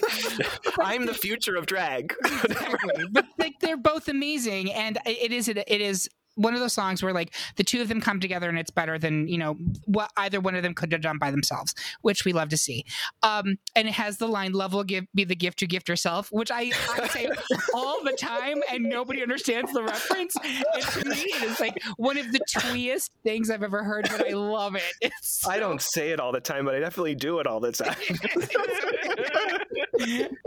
I'm 0.78 1.06
the 1.06 1.14
future 1.14 1.56
of 1.56 1.66
drag. 1.66 2.14
exactly. 2.24 3.04
But 3.10 3.26
like 3.38 3.60
they're 3.60 3.76
both 3.76 4.08
amazing, 4.08 4.72
and 4.72 4.98
it 5.06 5.32
is 5.32 5.48
it 5.48 5.64
is 5.68 6.08
one 6.40 6.54
of 6.54 6.60
those 6.60 6.72
songs 6.72 7.02
where 7.02 7.12
like 7.12 7.34
the 7.56 7.64
two 7.64 7.82
of 7.82 7.88
them 7.88 8.00
come 8.00 8.18
together 8.18 8.48
and 8.48 8.58
it's 8.58 8.70
better 8.70 8.98
than 8.98 9.28
you 9.28 9.36
know 9.36 9.58
what 9.84 10.10
either 10.16 10.40
one 10.40 10.54
of 10.54 10.62
them 10.62 10.74
could 10.74 10.90
have 10.92 11.02
done 11.02 11.18
by 11.18 11.30
themselves 11.30 11.74
which 12.00 12.24
we 12.24 12.32
love 12.32 12.48
to 12.48 12.56
see. 12.56 12.84
Um 13.22 13.58
and 13.76 13.86
it 13.86 13.94
has 13.94 14.16
the 14.16 14.26
line 14.26 14.52
love 14.52 14.72
will 14.72 14.84
give 14.84 15.04
be 15.14 15.24
the 15.24 15.36
gift 15.36 15.60
you 15.60 15.68
gift 15.68 15.88
yourself 15.88 16.28
which 16.32 16.50
i, 16.50 16.72
I 16.90 17.06
say 17.08 17.28
all 17.74 18.02
the 18.02 18.12
time 18.12 18.62
and 18.72 18.84
nobody 18.84 19.22
understands 19.22 19.72
the 19.72 19.82
reference. 19.82 20.34
And 20.42 20.84
to 20.84 21.08
me 21.08 21.16
it 21.16 21.42
is 21.42 21.60
like 21.60 21.78
one 21.96 22.16
of 22.16 22.32
the 22.32 22.40
tweest 22.50 23.12
things 23.22 23.50
i've 23.50 23.62
ever 23.62 23.84
heard 23.84 24.08
but 24.10 24.26
i 24.26 24.32
love 24.32 24.74
it. 24.74 24.82
It's 25.02 25.42
so... 25.42 25.50
i 25.50 25.58
don't 25.58 25.80
say 25.80 26.10
it 26.10 26.20
all 26.20 26.32
the 26.32 26.40
time 26.40 26.64
but 26.64 26.74
i 26.74 26.80
definitely 26.80 27.14
do 27.14 27.38
it 27.38 27.46
all 27.46 27.60
the 27.60 27.72
time. 27.72 27.96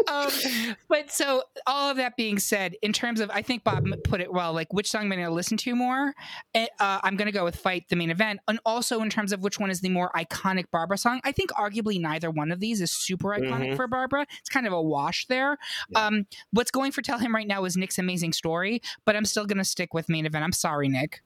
Um, 0.08 0.30
but 0.89 1.12
so 1.12 1.44
all 1.68 1.91
of 1.91 1.98
that 1.98 2.18
being 2.18 2.39
said 2.39 2.76
in 2.82 2.91
terms 2.91 3.20
of 3.20 3.30
i 3.30 3.44
think 3.44 3.64
bob 3.64 3.86
put 4.04 4.20
it 4.20 4.34
well 4.34 4.52
like 4.52 4.74
which 4.74 4.89
song 4.89 5.04
am 5.04 5.12
i 5.12 5.16
going 5.16 5.28
to 5.28 5.34
listen 5.34 5.58
to 5.58 5.76
anymore, 5.83 5.83
eh, 6.54 6.68
uh, 6.80 7.00
I'm 7.04 7.16
going 7.16 7.26
to 7.28 7.32
go 7.32 7.44
with 7.44 7.56
Fight, 7.56 7.86
the 7.90 7.96
main 7.96 8.10
event. 8.10 8.40
And 8.48 8.60
also, 8.66 9.02
in 9.02 9.10
terms 9.10 9.32
of 9.32 9.42
which 9.42 9.60
one 9.60 9.70
is 9.70 9.82
the 9.82 9.90
more 9.90 10.12
iconic 10.16 10.66
Barbra 10.72 10.98
song, 10.98 11.22
I 11.24 11.32
think 11.32 11.52
arguably 11.52 12.00
neither 12.00 12.32
one 12.32 12.52
of 12.52 12.60
these 12.60 12.82
is 12.82 12.92
super 12.92 13.30
iconic 13.30 13.68
mm-hmm. 13.68 13.76
for 13.76 13.88
Barbra. 13.88 14.26
It's 14.40 14.50
kind 14.50 14.68
of 14.68 14.74
a 14.74 14.82
wash 14.82 15.26
there. 15.28 15.58
Yeah. 15.90 16.08
Um, 16.08 16.26
what's 16.52 16.72
going 16.72 16.92
for 16.92 17.02
Tell 17.02 17.20
Him 17.20 17.34
right 17.34 17.48
now 17.48 17.66
is 17.66 17.78
Nick's 17.78 17.98
Amazing 17.98 18.34
Story, 18.34 18.82
but 19.06 19.16
I'm 19.16 19.26
still 19.26 19.46
going 19.46 19.58
to 19.58 19.66
stick 19.66 19.94
with 19.94 20.10
main 20.10 20.26
event. 20.26 20.44
I'm 20.44 20.52
sorry, 20.52 20.90
Nick. 20.90 21.22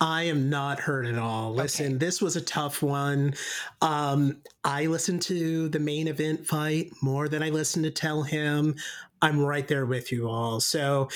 I 0.00 0.24
am 0.24 0.50
not 0.50 0.80
hurt 0.80 1.06
at 1.06 1.18
all. 1.18 1.52
Listen, 1.52 1.86
okay. 1.86 1.94
this 1.96 2.20
was 2.20 2.36
a 2.36 2.40
tough 2.40 2.82
one. 2.82 3.34
Um, 3.80 4.38
I 4.64 4.86
listened 4.86 5.22
to 5.22 5.68
the 5.68 5.78
main 5.78 6.08
event 6.08 6.46
fight 6.46 6.90
more 7.00 7.28
than 7.28 7.42
I 7.42 7.50
listened 7.50 7.84
to 7.84 7.90
Tell 7.90 8.22
Him. 8.22 8.74
I'm 9.20 9.40
right 9.40 9.66
there 9.68 9.86
with 9.86 10.10
you 10.10 10.28
all. 10.28 10.60
So, 10.60 11.08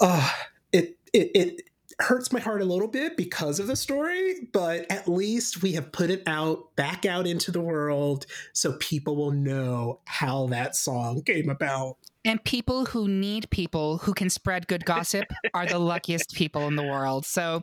uh, 0.00 0.30
it 0.72 0.96
it 1.12 1.30
it 1.34 1.62
hurts 1.98 2.30
my 2.32 2.40
heart 2.40 2.60
a 2.60 2.64
little 2.66 2.88
bit 2.88 3.16
because 3.16 3.58
of 3.58 3.66
the 3.66 3.76
story, 3.76 4.48
but 4.52 4.90
at 4.90 5.08
least 5.08 5.62
we 5.62 5.72
have 5.72 5.92
put 5.92 6.10
it 6.10 6.22
out 6.26 6.76
back 6.76 7.06
out 7.06 7.26
into 7.26 7.50
the 7.50 7.60
world 7.60 8.26
so 8.52 8.74
people 8.74 9.16
will 9.16 9.30
know 9.30 10.00
how 10.04 10.46
that 10.48 10.76
song 10.76 11.22
came 11.22 11.48
about. 11.48 11.96
And 12.26 12.42
people 12.42 12.86
who 12.86 13.06
need 13.06 13.48
people 13.50 13.98
who 13.98 14.12
can 14.12 14.30
spread 14.30 14.66
good 14.66 14.84
gossip 14.84 15.26
are 15.54 15.64
the 15.64 15.78
luckiest 15.78 16.34
people 16.34 16.66
in 16.66 16.74
the 16.74 16.82
world. 16.82 17.24
So, 17.24 17.62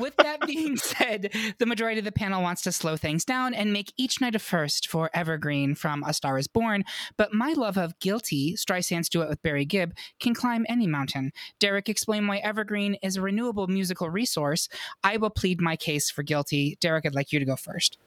with 0.00 0.16
that 0.16 0.40
being 0.46 0.78
said, 0.78 1.30
the 1.58 1.66
majority 1.66 1.98
of 1.98 2.06
the 2.06 2.10
panel 2.10 2.40
wants 2.40 2.62
to 2.62 2.72
slow 2.72 2.96
things 2.96 3.26
down 3.26 3.52
and 3.52 3.74
make 3.74 3.92
each 3.98 4.18
night 4.18 4.34
a 4.34 4.38
first 4.38 4.88
for 4.88 5.10
Evergreen 5.12 5.74
from 5.74 6.02
A 6.04 6.14
Star 6.14 6.38
is 6.38 6.48
Born. 6.48 6.82
But 7.18 7.34
my 7.34 7.52
love 7.52 7.76
of 7.76 7.98
Guilty, 7.98 8.54
Streisand's 8.54 9.10
duet 9.10 9.28
with 9.28 9.42
Barry 9.42 9.66
Gibb, 9.66 9.92
can 10.18 10.32
climb 10.32 10.64
any 10.66 10.86
mountain. 10.86 11.32
Derek 11.58 11.90
explain 11.90 12.26
why 12.26 12.38
Evergreen 12.38 12.94
is 13.02 13.16
a 13.16 13.22
renewable 13.22 13.66
musical 13.66 14.08
resource. 14.08 14.70
I 15.04 15.18
will 15.18 15.28
plead 15.28 15.60
my 15.60 15.76
case 15.76 16.10
for 16.10 16.22
Guilty. 16.22 16.78
Derek, 16.80 17.04
I'd 17.04 17.14
like 17.14 17.32
you 17.32 17.38
to 17.38 17.44
go 17.44 17.56
first. 17.56 17.98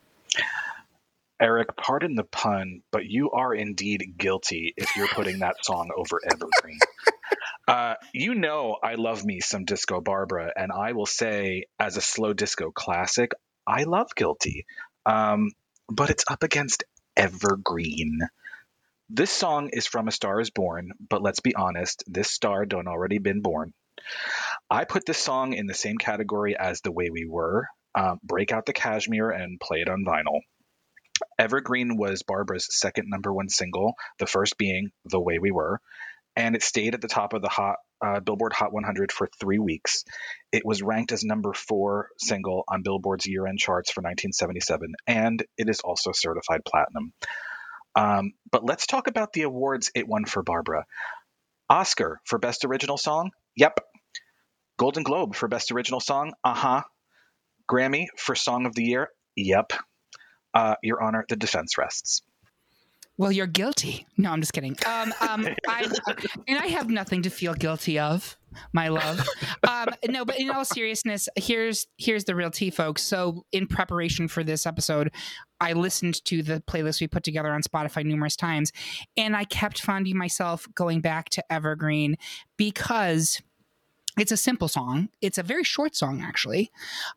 Eric, 1.43 1.75
pardon 1.75 2.15
the 2.15 2.23
pun, 2.23 2.83
but 2.89 3.05
you 3.05 3.31
are 3.31 3.53
indeed 3.53 4.13
guilty 4.17 4.73
if 4.77 4.95
you're 4.95 5.09
putting 5.09 5.39
that 5.39 5.57
song 5.61 5.89
over 5.95 6.19
Evergreen. 6.25 6.79
Uh, 7.65 7.95
you 8.13 8.35
know, 8.35 8.75
I 8.83 8.95
love 8.95 9.23
me 9.23 9.39
some 9.39 9.63
Disco 9.63 10.01
Barbra, 10.01 10.51
and 10.53 10.69
I 10.69 10.91
will 10.91 11.05
say, 11.05 11.63
as 11.79 11.95
a 11.95 12.01
slow 12.01 12.33
disco 12.33 12.71
classic, 12.71 13.31
I 13.65 13.83
love 13.83 14.13
Guilty. 14.15 14.65
Um, 15.05 15.49
but 15.87 16.09
it's 16.09 16.25
up 16.29 16.43
against 16.43 16.83
Evergreen. 17.15 18.19
This 19.09 19.31
song 19.31 19.69
is 19.71 19.87
from 19.87 20.09
A 20.09 20.11
Star 20.11 20.41
is 20.41 20.49
Born, 20.49 20.91
but 21.09 21.21
let's 21.21 21.39
be 21.39 21.55
honest, 21.55 22.03
this 22.05 22.29
star 22.29 22.65
don't 22.65 22.89
already 22.89 23.19
been 23.19 23.41
born. 23.41 23.73
I 24.69 24.83
put 24.83 25.05
this 25.05 25.17
song 25.17 25.53
in 25.53 25.65
the 25.65 25.73
same 25.73 25.97
category 25.97 26.57
as 26.57 26.81
The 26.81 26.91
Way 26.91 27.11
We 27.11 27.25
Were. 27.25 27.69
Uh, 27.95 28.15
break 28.23 28.51
out 28.51 28.65
the 28.65 28.73
cashmere 28.73 29.29
and 29.29 29.57
play 29.57 29.79
it 29.79 29.89
on 29.89 30.03
vinyl. 30.05 30.41
Evergreen 31.37 31.97
was 31.97 32.23
Barbra's 32.23 32.67
second 32.69 33.09
number 33.09 33.33
one 33.33 33.49
single, 33.49 33.95
the 34.19 34.27
first 34.27 34.57
being 34.57 34.91
The 35.05 35.19
Way 35.19 35.39
We 35.39 35.51
Were, 35.51 35.79
and 36.35 36.55
it 36.55 36.63
stayed 36.63 36.95
at 36.95 37.01
the 37.01 37.07
top 37.07 37.33
of 37.33 37.41
the 37.41 37.49
hot 37.49 37.77
uh, 38.03 38.19
Billboard 38.19 38.53
Hot 38.53 38.73
100 38.73 39.11
for 39.11 39.29
three 39.39 39.59
weeks. 39.59 40.03
It 40.51 40.65
was 40.65 40.81
ranked 40.81 41.11
as 41.11 41.23
number 41.23 41.53
four 41.53 42.09
single 42.19 42.63
on 42.67 42.83
Billboard's 42.83 43.25
year 43.25 43.47
end 43.47 43.59
charts 43.59 43.91
for 43.91 44.01
1977, 44.01 44.93
and 45.07 45.43
it 45.57 45.69
is 45.69 45.79
also 45.79 46.11
certified 46.13 46.61
platinum. 46.65 47.13
Um, 47.95 48.33
but 48.51 48.65
let's 48.65 48.87
talk 48.87 49.07
about 49.07 49.33
the 49.33 49.43
awards 49.43 49.91
it 49.95 50.07
won 50.07 50.25
for 50.25 50.43
Barbra. 50.43 50.85
Oscar 51.69 52.19
for 52.25 52.39
Best 52.39 52.65
Original 52.65 52.97
Song? 52.97 53.31
Yep. 53.55 53.79
Golden 54.77 55.03
Globe 55.03 55.35
for 55.35 55.47
Best 55.47 55.71
Original 55.71 55.99
Song? 55.99 56.33
Uh 56.43 56.53
huh. 56.53 56.81
Grammy 57.71 58.07
for 58.17 58.35
Song 58.35 58.65
of 58.65 58.75
the 58.75 58.83
Year? 58.83 59.09
Yep. 59.35 59.73
Uh, 60.53 60.75
Your 60.83 61.01
Honor, 61.01 61.25
the 61.27 61.35
defense 61.35 61.77
rests. 61.77 62.21
Well, 63.17 63.31
you're 63.31 63.47
guilty. 63.47 64.07
No, 64.17 64.31
I'm 64.31 64.41
just 64.41 64.53
kidding. 64.53 64.75
Um, 64.87 65.13
um, 65.21 65.47
I, 65.67 65.87
and 66.47 66.57
I 66.57 66.67
have 66.67 66.89
nothing 66.89 67.21
to 67.23 67.29
feel 67.29 67.53
guilty 67.53 67.99
of, 67.99 68.35
my 68.73 68.87
love. 68.87 69.27
Um, 69.67 69.87
no, 70.09 70.25
but 70.25 70.39
in 70.39 70.49
all 70.49 70.65
seriousness, 70.65 71.29
here's 71.35 71.87
here's 71.97 72.25
the 72.25 72.35
real 72.35 72.51
tea, 72.51 72.69
folks. 72.69 73.01
So, 73.01 73.45
in 73.51 73.67
preparation 73.67 74.27
for 74.27 74.43
this 74.43 74.65
episode, 74.65 75.11
I 75.61 75.73
listened 75.73 76.23
to 76.25 76.43
the 76.43 76.61
playlist 76.67 76.99
we 76.99 77.07
put 77.07 77.23
together 77.23 77.53
on 77.53 77.61
Spotify 77.61 78.03
numerous 78.03 78.35
times, 78.35 78.71
and 79.15 79.35
I 79.37 79.45
kept 79.45 79.79
finding 79.81 80.17
myself 80.17 80.67
going 80.75 81.01
back 81.01 81.29
to 81.29 81.53
Evergreen 81.53 82.17
because 82.57 83.41
it's 84.17 84.31
a 84.31 84.37
simple 84.37 84.67
song. 84.67 85.09
It's 85.21 85.37
a 85.37 85.43
very 85.43 85.63
short 85.63 85.95
song, 85.95 86.21
actually. 86.21 86.71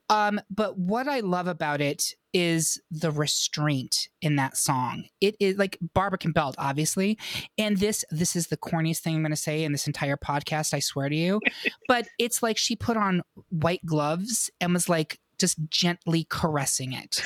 Um, 0.08 0.40
but 0.50 0.78
what 0.78 1.08
I 1.08 1.20
love 1.20 1.46
about 1.46 1.80
it 1.80 2.14
is 2.32 2.80
the 2.90 3.10
restraint 3.10 4.08
in 4.20 4.36
that 4.36 4.56
song. 4.56 5.04
It 5.20 5.36
is 5.40 5.56
like 5.56 5.78
Barbra 5.94 6.18
can 6.18 6.32
belt, 6.32 6.54
obviously, 6.58 7.18
and 7.58 7.76
this 7.78 8.04
this 8.10 8.36
is 8.36 8.48
the 8.48 8.56
corniest 8.56 8.98
thing 8.98 9.16
I'm 9.16 9.22
going 9.22 9.30
to 9.30 9.36
say 9.36 9.64
in 9.64 9.72
this 9.72 9.86
entire 9.86 10.16
podcast. 10.16 10.74
I 10.74 10.80
swear 10.80 11.08
to 11.08 11.16
you, 11.16 11.40
but 11.88 12.08
it's 12.18 12.42
like 12.42 12.58
she 12.58 12.76
put 12.76 12.96
on 12.96 13.22
white 13.50 13.84
gloves 13.84 14.50
and 14.60 14.72
was 14.72 14.88
like, 14.88 15.18
just 15.38 15.58
gently 15.68 16.26
caressing 16.28 16.92
it, 16.92 17.22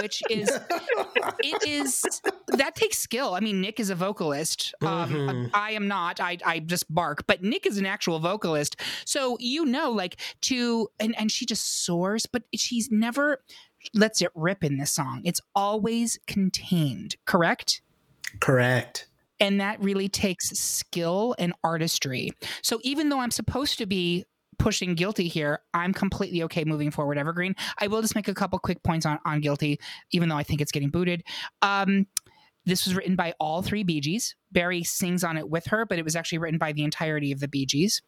which 0.00 0.22
is 0.30 0.48
it 1.40 1.68
is 1.68 2.20
that 2.48 2.74
takes 2.74 2.98
skill. 2.98 3.34
I 3.34 3.40
mean, 3.40 3.60
Nick 3.60 3.80
is 3.80 3.90
a 3.90 3.94
vocalist. 3.94 4.74
Um, 4.82 5.10
mm-hmm. 5.10 5.46
I 5.54 5.72
am 5.72 5.88
not. 5.88 6.20
I 6.20 6.38
I 6.44 6.60
just 6.60 6.92
bark, 6.92 7.26
but 7.26 7.42
Nick 7.42 7.66
is 7.66 7.78
an 7.78 7.86
actual 7.86 8.18
vocalist. 8.18 8.76
So 9.04 9.36
you 9.40 9.64
know, 9.64 9.90
like 9.90 10.20
to 10.42 10.88
and 10.98 11.16
and 11.18 11.30
she 11.30 11.46
just 11.46 11.84
soars, 11.84 12.26
but 12.26 12.42
she's 12.54 12.90
never 12.90 13.42
lets 13.94 14.20
it 14.20 14.30
rip 14.34 14.64
in 14.64 14.76
this 14.76 14.90
song. 14.90 15.22
It's 15.24 15.40
always 15.54 16.18
contained. 16.26 17.16
Correct. 17.24 17.82
Correct. 18.40 19.06
And 19.38 19.60
that 19.60 19.82
really 19.82 20.08
takes 20.08 20.50
skill 20.50 21.34
and 21.38 21.54
artistry. 21.64 22.30
So 22.62 22.78
even 22.82 23.08
though 23.08 23.20
I'm 23.20 23.30
supposed 23.30 23.78
to 23.78 23.86
be 23.86 24.26
pushing 24.60 24.94
guilty 24.94 25.26
here, 25.26 25.60
I'm 25.74 25.92
completely 25.92 26.42
okay 26.44 26.64
moving 26.64 26.90
forward 26.90 27.18
Evergreen. 27.18 27.56
I 27.78 27.88
will 27.88 28.02
just 28.02 28.14
make 28.14 28.28
a 28.28 28.34
couple 28.34 28.58
quick 28.58 28.82
points 28.84 29.06
on, 29.06 29.18
on 29.24 29.40
guilty, 29.40 29.80
even 30.12 30.28
though 30.28 30.36
I 30.36 30.44
think 30.44 30.60
it's 30.60 30.70
getting 30.70 30.90
booted. 30.90 31.24
Um, 31.62 32.06
this 32.66 32.84
was 32.84 32.94
written 32.94 33.16
by 33.16 33.32
all 33.40 33.62
three 33.62 33.82
Bee 33.82 34.00
Gees. 34.00 34.36
Barry 34.52 34.84
sings 34.84 35.24
on 35.24 35.36
it 35.36 35.48
with 35.48 35.66
her, 35.66 35.86
but 35.86 35.98
it 35.98 36.04
was 36.04 36.14
actually 36.14 36.38
written 36.38 36.58
by 36.58 36.72
the 36.72 36.84
entirety 36.84 37.32
of 37.32 37.40
the 37.40 37.48
Bee 37.48 37.66
Gees 37.66 38.02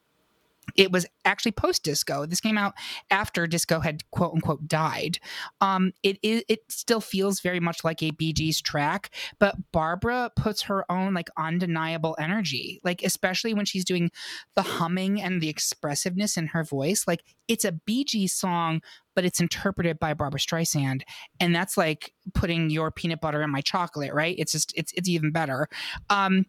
it 0.76 0.92
was 0.92 1.06
actually 1.24 1.52
post 1.52 1.82
disco. 1.82 2.26
This 2.26 2.40
came 2.40 2.56
out 2.56 2.74
after 3.10 3.46
disco 3.46 3.80
had 3.80 4.08
quote 4.10 4.34
unquote 4.34 4.66
died. 4.66 5.18
Um, 5.60 5.92
it, 6.02 6.18
it 6.22 6.44
it 6.48 6.60
still 6.68 7.00
feels 7.00 7.40
very 7.40 7.60
much 7.60 7.84
like 7.84 8.02
a 8.02 8.10
Bee 8.12 8.32
Gees 8.32 8.60
track, 8.60 9.10
but 9.38 9.56
Barbra 9.72 10.30
puts 10.36 10.62
her 10.62 10.90
own 10.90 11.14
like 11.14 11.28
undeniable 11.36 12.16
energy, 12.18 12.80
like 12.84 13.02
especially 13.02 13.54
when 13.54 13.64
she's 13.64 13.84
doing 13.84 14.10
the 14.54 14.62
humming 14.62 15.20
and 15.20 15.40
the 15.40 15.48
expressiveness 15.48 16.36
in 16.36 16.48
her 16.48 16.64
voice. 16.64 17.04
Like 17.06 17.22
it's 17.48 17.64
a 17.64 17.72
Bee 17.72 18.04
Gees 18.04 18.32
song, 18.32 18.80
but 19.14 19.24
it's 19.24 19.40
interpreted 19.40 19.98
by 19.98 20.14
Barbra 20.14 20.40
Streisand, 20.40 21.02
and 21.40 21.54
that's 21.54 21.76
like 21.76 22.12
putting 22.34 22.70
your 22.70 22.90
peanut 22.90 23.20
butter 23.20 23.42
in 23.42 23.50
my 23.50 23.60
chocolate, 23.60 24.14
right? 24.14 24.36
It's 24.38 24.52
just 24.52 24.72
it's 24.76 24.92
it's 24.92 25.08
even 25.08 25.32
better. 25.32 25.68
Um, 26.08 26.46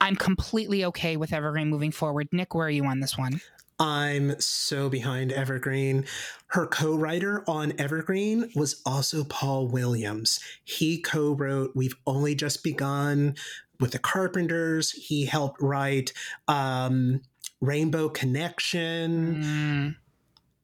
I'm 0.00 0.16
completely 0.16 0.84
okay 0.86 1.16
with 1.16 1.32
Evergreen 1.32 1.68
moving 1.68 1.92
forward. 1.92 2.28
Nick, 2.32 2.54
where 2.54 2.66
are 2.66 2.70
you 2.70 2.84
on 2.86 3.00
this 3.00 3.18
one? 3.18 3.40
I'm 3.78 4.38
so 4.40 4.90
behind 4.90 5.32
Evergreen. 5.32 6.04
Her 6.48 6.66
co 6.66 6.94
writer 6.94 7.42
on 7.48 7.72
Evergreen 7.78 8.50
was 8.54 8.82
also 8.84 9.24
Paul 9.24 9.68
Williams. 9.68 10.38
He 10.64 10.98
co 10.98 11.32
wrote 11.32 11.72
We've 11.74 11.96
Only 12.06 12.34
Just 12.34 12.62
Begun 12.62 13.36
with 13.80 13.92
the 13.92 13.98
Carpenters. 13.98 14.90
He 14.90 15.24
helped 15.24 15.62
write 15.62 16.12
um, 16.46 17.22
Rainbow 17.62 18.10
Connection. 18.10 19.42
Mm. 19.42 19.96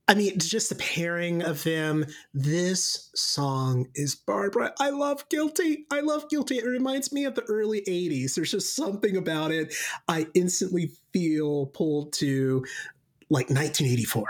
I 0.08 0.14
mean, 0.14 0.38
just 0.38 0.68
the 0.68 0.76
pairing 0.76 1.42
of 1.42 1.64
them. 1.64 2.06
This 2.32 3.10
song 3.14 3.88
is 3.94 4.14
Barbra. 4.14 4.72
I 4.78 4.90
love 4.90 5.28
Guilty. 5.28 5.86
I 5.90 6.00
love 6.00 6.28
Guilty. 6.28 6.58
It 6.58 6.64
reminds 6.64 7.12
me 7.12 7.24
of 7.24 7.34
the 7.34 7.42
early 7.42 7.80
80s. 7.82 8.34
There's 8.34 8.52
just 8.52 8.76
something 8.76 9.16
about 9.16 9.50
it. 9.50 9.74
I 10.06 10.28
instantly 10.34 10.92
feel 11.12 11.66
pulled 11.66 12.12
to 12.14 12.64
like 13.30 13.50
1984. 13.50 14.28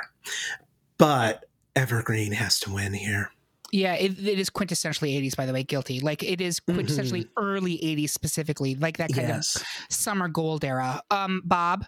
But 0.97 1.45
Evergreen 1.74 2.33
has 2.33 2.59
to 2.61 2.72
win 2.72 2.95
here. 2.95 3.31
Yeah, 3.70 3.95
it, 3.95 4.18
it 4.18 4.39
is 4.39 4.49
quintessentially 4.49 5.20
80s, 5.20 5.37
by 5.37 5.45
the 5.45 5.53
way, 5.53 5.62
Guilty. 5.62 6.01
Like 6.01 6.22
it 6.22 6.41
is 6.41 6.59
quintessentially 6.61 7.24
mm-hmm. 7.24 7.45
early 7.45 7.77
80s 7.79 8.11
specifically, 8.11 8.77
like 8.77 8.97
that 8.97 9.12
kind 9.12 9.29
yes. 9.29 9.57
of 9.57 9.66
summer 9.91 10.29
gold 10.29 10.64
era. 10.64 11.03
Um, 11.11 11.43
Bob? 11.45 11.85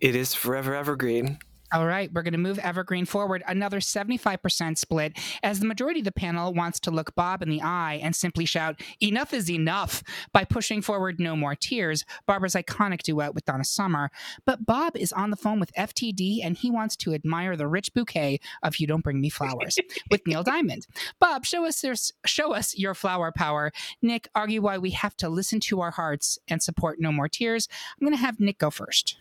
It 0.00 0.14
is 0.14 0.34
Forever 0.34 0.74
Evergreen. 0.74 1.38
All 1.70 1.86
right, 1.86 2.10
we're 2.10 2.22
going 2.22 2.32
to 2.32 2.38
move 2.38 2.58
Evergreen 2.60 3.04
forward 3.04 3.42
another 3.46 3.80
75% 3.80 4.78
split 4.78 5.18
as 5.42 5.60
the 5.60 5.66
majority 5.66 6.00
of 6.00 6.04
the 6.04 6.12
panel 6.12 6.54
wants 6.54 6.80
to 6.80 6.90
look 6.90 7.14
Bob 7.14 7.42
in 7.42 7.50
the 7.50 7.60
eye 7.60 8.00
and 8.02 8.16
simply 8.16 8.46
shout, 8.46 8.80
Enough 9.02 9.34
is 9.34 9.50
enough, 9.50 10.02
by 10.32 10.44
pushing 10.44 10.80
forward 10.80 11.20
No 11.20 11.36
More 11.36 11.54
Tears, 11.54 12.06
Barbara's 12.26 12.54
iconic 12.54 13.02
duet 13.02 13.34
with 13.34 13.44
Donna 13.44 13.64
Summer. 13.64 14.10
But 14.46 14.64
Bob 14.64 14.96
is 14.96 15.12
on 15.12 15.28
the 15.28 15.36
phone 15.36 15.60
with 15.60 15.74
FTD 15.74 16.40
and 16.42 16.56
he 16.56 16.70
wants 16.70 16.96
to 16.96 17.12
admire 17.12 17.54
the 17.54 17.66
rich 17.66 17.92
bouquet 17.92 18.40
of 18.62 18.76
You 18.78 18.86
Don't 18.86 19.04
Bring 19.04 19.20
Me 19.20 19.28
Flowers 19.28 19.76
with 20.10 20.26
Neil 20.26 20.42
Diamond. 20.42 20.86
Bob, 21.20 21.44
show 21.44 21.66
us, 21.66 21.84
your, 21.84 21.96
show 22.24 22.54
us 22.54 22.78
your 22.78 22.94
flower 22.94 23.30
power. 23.30 23.72
Nick, 24.00 24.28
argue 24.34 24.62
why 24.62 24.78
we 24.78 24.92
have 24.92 25.16
to 25.18 25.28
listen 25.28 25.60
to 25.60 25.82
our 25.82 25.90
hearts 25.90 26.38
and 26.48 26.62
support 26.62 26.98
No 26.98 27.12
More 27.12 27.28
Tears. 27.28 27.68
I'm 28.00 28.06
going 28.06 28.16
to 28.16 28.22
have 28.22 28.40
Nick 28.40 28.58
go 28.58 28.70
first. 28.70 29.18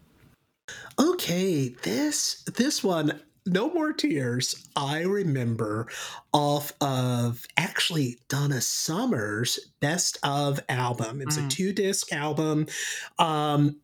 Okay, 0.99 1.69
this 1.83 2.43
this 2.43 2.83
one 2.83 3.21
no 3.49 3.73
more 3.73 3.93
tears 3.93 4.67
i 4.75 5.01
remember 5.01 5.87
off 6.33 6.73
of 6.81 7.45
actually 7.55 8.17
donna 8.27 8.59
summer's 8.59 9.71
best 9.79 10.17
of 10.23 10.59
album. 10.67 11.21
It's 11.21 11.37
mm. 11.37 11.45
a 11.45 11.49
two 11.49 11.73
disc 11.73 12.11
album. 12.11 12.67
Um 13.17 13.77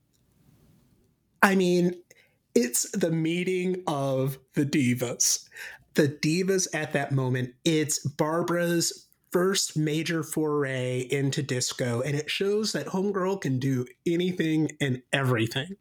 i 1.42 1.56
mean 1.56 1.96
it's 2.56 2.90
the 2.92 3.12
meeting 3.12 3.84
of 3.88 4.38
the 4.54 4.66
divas. 4.66 5.48
The 5.96 6.10
divas 6.10 6.68
at 6.74 6.94
that 6.94 7.12
moment 7.12 7.54
it's 7.64 8.00
barbra's 8.06 9.08
first 9.34 9.76
major 9.76 10.22
foray 10.24 11.08
into 11.10 11.42
disco, 11.42 12.02
and 12.02 12.16
it 12.16 12.30
shows 12.30 12.72
that 12.72 12.86
Homegirl 12.86 13.42
can 13.42 13.58
do 13.58 13.86
anything 14.06 14.70
and 14.80 15.02
everything. 15.12 15.76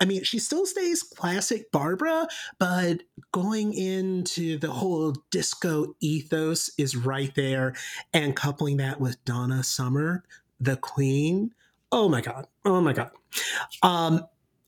I 0.00 0.04
mean, 0.04 0.22
she 0.22 0.38
still 0.38 0.64
stays 0.64 1.02
classic 1.02 1.72
Barbra, 1.72 2.28
but 2.58 3.02
going 3.32 3.74
into 3.74 4.56
the 4.58 4.70
whole 4.70 5.16
disco 5.30 5.96
ethos 6.00 6.70
is 6.78 6.96
right 6.96 7.34
there, 7.34 7.74
and 8.14 8.36
coupling 8.36 8.76
that 8.78 9.00
with 9.00 9.22
Donna 9.24 9.64
Summer, 9.64 10.22
the 10.60 10.76
Queen. 10.76 11.52
Oh 11.90 12.08
my 12.08 12.20
God. 12.20 12.46
Oh 12.64 12.80
my 12.80 12.92
God. 12.92 13.10
Um, 13.82 14.24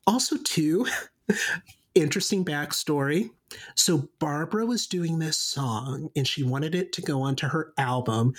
also, 0.06 0.36
too, 0.38 0.86
interesting 1.94 2.44
backstory. 2.44 3.30
So 3.74 4.08
Barbra 4.18 4.66
was 4.66 4.86
doing 4.86 5.18
this 5.18 5.36
song 5.36 6.10
and 6.16 6.26
she 6.26 6.42
wanted 6.42 6.74
it 6.74 6.92
to 6.94 7.02
go 7.02 7.22
onto 7.22 7.48
her 7.48 7.72
album 7.78 8.34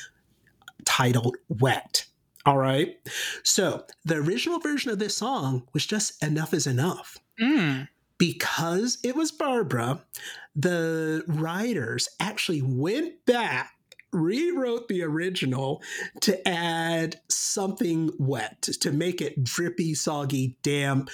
titled 0.86 1.38
Wet. 1.48 2.06
All 2.46 2.58
right. 2.58 2.98
So 3.44 3.86
the 4.04 4.16
original 4.16 4.60
version 4.60 4.92
of 4.92 5.00
this 5.00 5.18
song 5.18 5.68
was 5.74 5.86
just 5.86 6.22
Enough 6.24 6.54
is 6.54 6.68
Enough. 6.68 7.18
Mm. 7.42 7.88
Because 8.18 8.98
it 9.04 9.16
was 9.16 9.32
Barbra, 9.32 10.02
the 10.56 11.24
writers 11.28 12.08
actually 12.20 12.62
went 12.62 13.26
back 13.26 13.76
rewrote 14.16 14.88
the 14.88 15.04
original 15.04 15.84
to 16.22 16.48
add 16.48 17.20
something 17.30 18.10
wet 18.18 18.62
to 18.62 18.92
make 18.92 19.22
it 19.22 19.44
drippy, 19.44 19.94
soggy, 19.94 20.58
damp, 20.64 21.10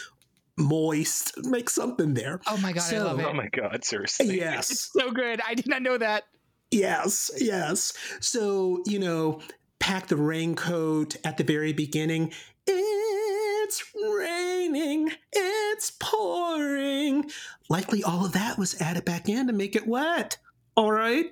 moist, 0.62 1.34
make 1.45 1.70
something 1.70 2.14
there. 2.14 2.39
Oh 2.47 2.57
my 2.57 2.72
god, 2.74 2.84
so, 2.84 2.97
I 2.97 3.01
love 3.01 3.20
it. 3.20 3.26
Oh 3.26 3.34
my 3.34 3.49
god, 3.49 3.84
seriously. 3.84 4.38
Yes. 4.38 4.72
It's 4.72 4.91
so 4.99 5.12
good. 5.12 5.41
I 5.47 5.53
did 5.53 5.68
not 5.68 5.82
know 5.82 5.97
that. 5.97 6.24
Yes, 6.72 7.30
yes. 7.38 7.93
So, 8.22 8.82
you 8.86 8.99
know, 8.99 9.41
pack 9.80 10.07
the 10.07 10.16
raincoat 10.16 11.18
at 11.26 11.38
the 11.38 11.43
very 11.43 11.74
beginning. 11.74 12.32
It's 12.66 13.84
raining, 14.18 15.12
it's 15.34 15.91
pouring. 15.99 17.30
Likely 17.70 18.03
all 18.03 18.26
of 18.26 18.34
that 18.34 18.57
was 18.57 18.80
added 18.82 19.05
back 19.05 19.28
in 19.28 19.47
to 19.47 19.53
make 19.53 19.76
it 19.76 19.88
wet. 19.88 20.38
All 20.76 20.91
right. 20.91 21.30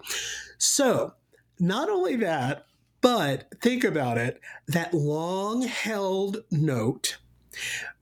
So, 0.58 1.14
not 1.60 1.90
only 1.90 2.18
that, 2.18 2.66
but 3.02 3.54
think 3.62 3.84
about 3.84 4.18
it 4.18 4.42
that 4.68 4.94
long 4.94 5.62
held 5.62 6.44
note 6.52 7.18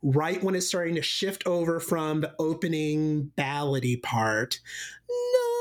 right 0.01 0.43
when 0.43 0.55
it's 0.55 0.67
starting 0.67 0.95
to 0.95 1.01
shift 1.01 1.45
over 1.45 1.79
from 1.79 2.21
the 2.21 2.33
opening 2.39 3.31
ballady 3.37 4.01
part. 4.01 4.59
No. 5.09 5.57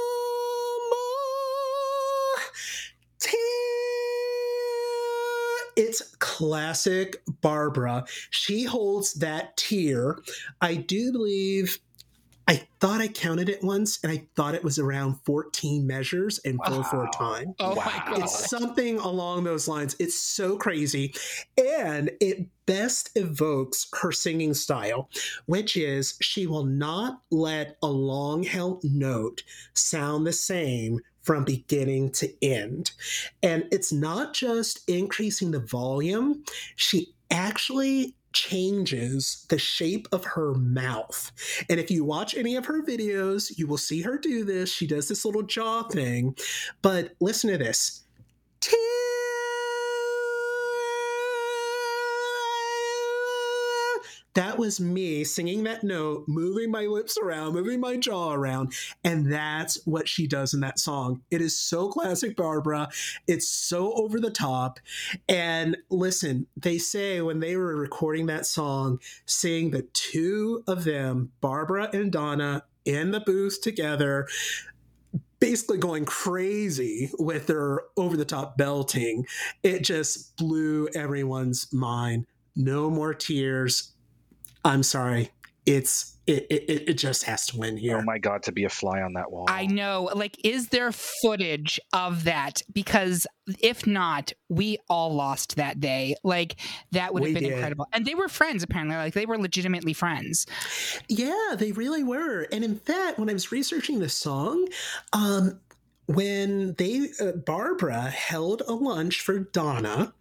It's 5.76 6.16
classic 6.20 7.22
Barbra. 7.42 8.06
She 8.30 8.64
holds 8.64 9.12
that 9.14 9.56
tear. 9.58 10.18
I 10.62 10.74
do 10.76 11.12
believe 11.12 11.78
I 12.48 12.66
thought 12.80 13.00
I 13.00 13.08
counted 13.08 13.48
it 13.48 13.62
once 13.64 13.98
and 14.02 14.12
I 14.12 14.26
thought 14.36 14.54
it 14.54 14.62
was 14.62 14.78
around 14.78 15.16
14 15.24 15.86
measures 15.86 16.38
in 16.38 16.58
4 16.58 16.84
4 16.84 17.08
time. 17.12 17.54
Oh 17.58 17.74
wow. 17.74 17.84
my 17.84 18.02
God. 18.06 18.18
It's 18.22 18.48
something 18.48 18.98
along 18.98 19.44
those 19.44 19.66
lines. 19.66 19.96
It's 19.98 20.18
so 20.18 20.56
crazy. 20.56 21.14
And 21.58 22.10
it 22.20 22.46
best 22.66 23.10
evokes 23.16 23.88
her 24.00 24.12
singing 24.12 24.54
style, 24.54 25.08
which 25.46 25.76
is 25.76 26.16
she 26.20 26.46
will 26.46 26.64
not 26.64 27.20
let 27.30 27.78
a 27.82 27.88
long 27.88 28.42
held 28.42 28.82
note 28.84 29.42
sound 29.74 30.26
the 30.26 30.32
same 30.32 31.00
from 31.22 31.44
beginning 31.44 32.12
to 32.12 32.32
end. 32.44 32.92
And 33.42 33.64
it's 33.72 33.92
not 33.92 34.32
just 34.32 34.88
increasing 34.88 35.50
the 35.50 35.58
volume, 35.58 36.44
she 36.76 37.12
actually 37.32 38.14
changes 38.36 39.46
the 39.48 39.58
shape 39.58 40.06
of 40.12 40.24
her 40.24 40.52
mouth. 40.54 41.32
And 41.70 41.80
if 41.80 41.90
you 41.90 42.04
watch 42.04 42.36
any 42.36 42.54
of 42.56 42.66
her 42.66 42.82
videos, 42.82 43.56
you 43.56 43.66
will 43.66 43.78
see 43.78 44.02
her 44.02 44.18
do 44.18 44.44
this. 44.44 44.70
She 44.70 44.86
does 44.86 45.08
this 45.08 45.24
little 45.24 45.42
jaw 45.42 45.84
thing. 45.84 46.36
But 46.82 47.14
listen 47.18 47.50
to 47.50 47.56
this. 47.56 48.04
That 54.36 54.58
was 54.58 54.78
me 54.78 55.24
singing 55.24 55.64
that 55.64 55.82
note, 55.82 56.24
moving 56.28 56.70
my 56.70 56.82
lips 56.82 57.16
around, 57.16 57.54
moving 57.54 57.80
my 57.80 57.96
jaw 57.96 58.34
around. 58.34 58.74
And 59.02 59.32
that's 59.32 59.80
what 59.86 60.10
she 60.10 60.26
does 60.26 60.52
in 60.52 60.60
that 60.60 60.78
song. 60.78 61.22
It 61.30 61.40
is 61.40 61.58
so 61.58 61.88
classic 61.88 62.36
Barbra. 62.36 62.90
It's 63.26 63.48
so 63.48 63.94
over 63.94 64.20
the 64.20 64.30
top. 64.30 64.78
And 65.26 65.78
listen, 65.88 66.48
they 66.54 66.76
say 66.76 67.22
when 67.22 67.40
they 67.40 67.56
were 67.56 67.76
recording 67.76 68.26
that 68.26 68.44
song, 68.44 69.00
seeing 69.24 69.70
the 69.70 69.88
two 69.94 70.62
of 70.66 70.84
them, 70.84 71.32
Barbra 71.40 71.88
and 71.94 72.12
Donna, 72.12 72.64
in 72.84 73.12
the 73.12 73.20
booth 73.20 73.62
together, 73.62 74.28
basically 75.40 75.78
going 75.78 76.04
crazy 76.04 77.10
with 77.18 77.46
their 77.46 77.80
over 77.96 78.18
the 78.18 78.26
top 78.26 78.58
belting. 78.58 79.24
It 79.62 79.82
just 79.82 80.36
blew 80.36 80.88
everyone's 80.94 81.72
mind. 81.72 82.26
No 82.54 82.90
more 82.90 83.14
tears. 83.14 83.94
I'm 84.66 84.82
sorry. 84.82 85.30
It's 85.64 86.16
it, 86.26 86.46
it, 86.50 86.88
it 86.88 86.94
just 86.94 87.22
has 87.24 87.46
to 87.46 87.58
win 87.58 87.76
here. 87.76 87.98
Oh 87.98 88.02
my 88.02 88.18
god, 88.18 88.42
to 88.44 88.52
be 88.52 88.64
a 88.64 88.68
fly 88.68 89.00
on 89.00 89.12
that 89.12 89.30
wall. 89.30 89.46
I 89.48 89.66
know. 89.66 90.10
Like, 90.14 90.36
is 90.44 90.68
there 90.68 90.90
footage 90.90 91.78
of 91.92 92.24
that? 92.24 92.62
Because 92.72 93.28
if 93.60 93.86
not, 93.86 94.32
we 94.48 94.78
all 94.88 95.14
lost 95.14 95.54
that 95.56 95.78
day. 95.78 96.16
Like, 96.24 96.56
that 96.90 97.14
would 97.14 97.22
have 97.22 97.28
we 97.28 97.34
been 97.34 97.44
did. 97.44 97.52
incredible. 97.52 97.86
And 97.92 98.04
they 98.04 98.16
were 98.16 98.28
friends, 98.28 98.64
apparently. 98.64 98.96
Like, 98.96 99.14
they 99.14 99.26
were 99.26 99.38
legitimately 99.38 99.92
friends. 99.92 100.46
Yeah, 101.08 101.54
they 101.56 101.70
really 101.70 102.02
were. 102.02 102.48
And 102.50 102.64
in 102.64 102.80
fact, 102.80 103.20
when 103.20 103.30
I 103.30 103.32
was 103.32 103.52
researching 103.52 104.00
the 104.00 104.08
song, 104.08 104.66
um, 105.12 105.60
when 106.06 106.74
they 106.74 107.08
uh, 107.20 107.32
Barbra 107.32 108.02
held 108.02 108.62
a 108.66 108.72
lunch 108.72 109.20
for 109.20 109.40
Donna 109.40 110.14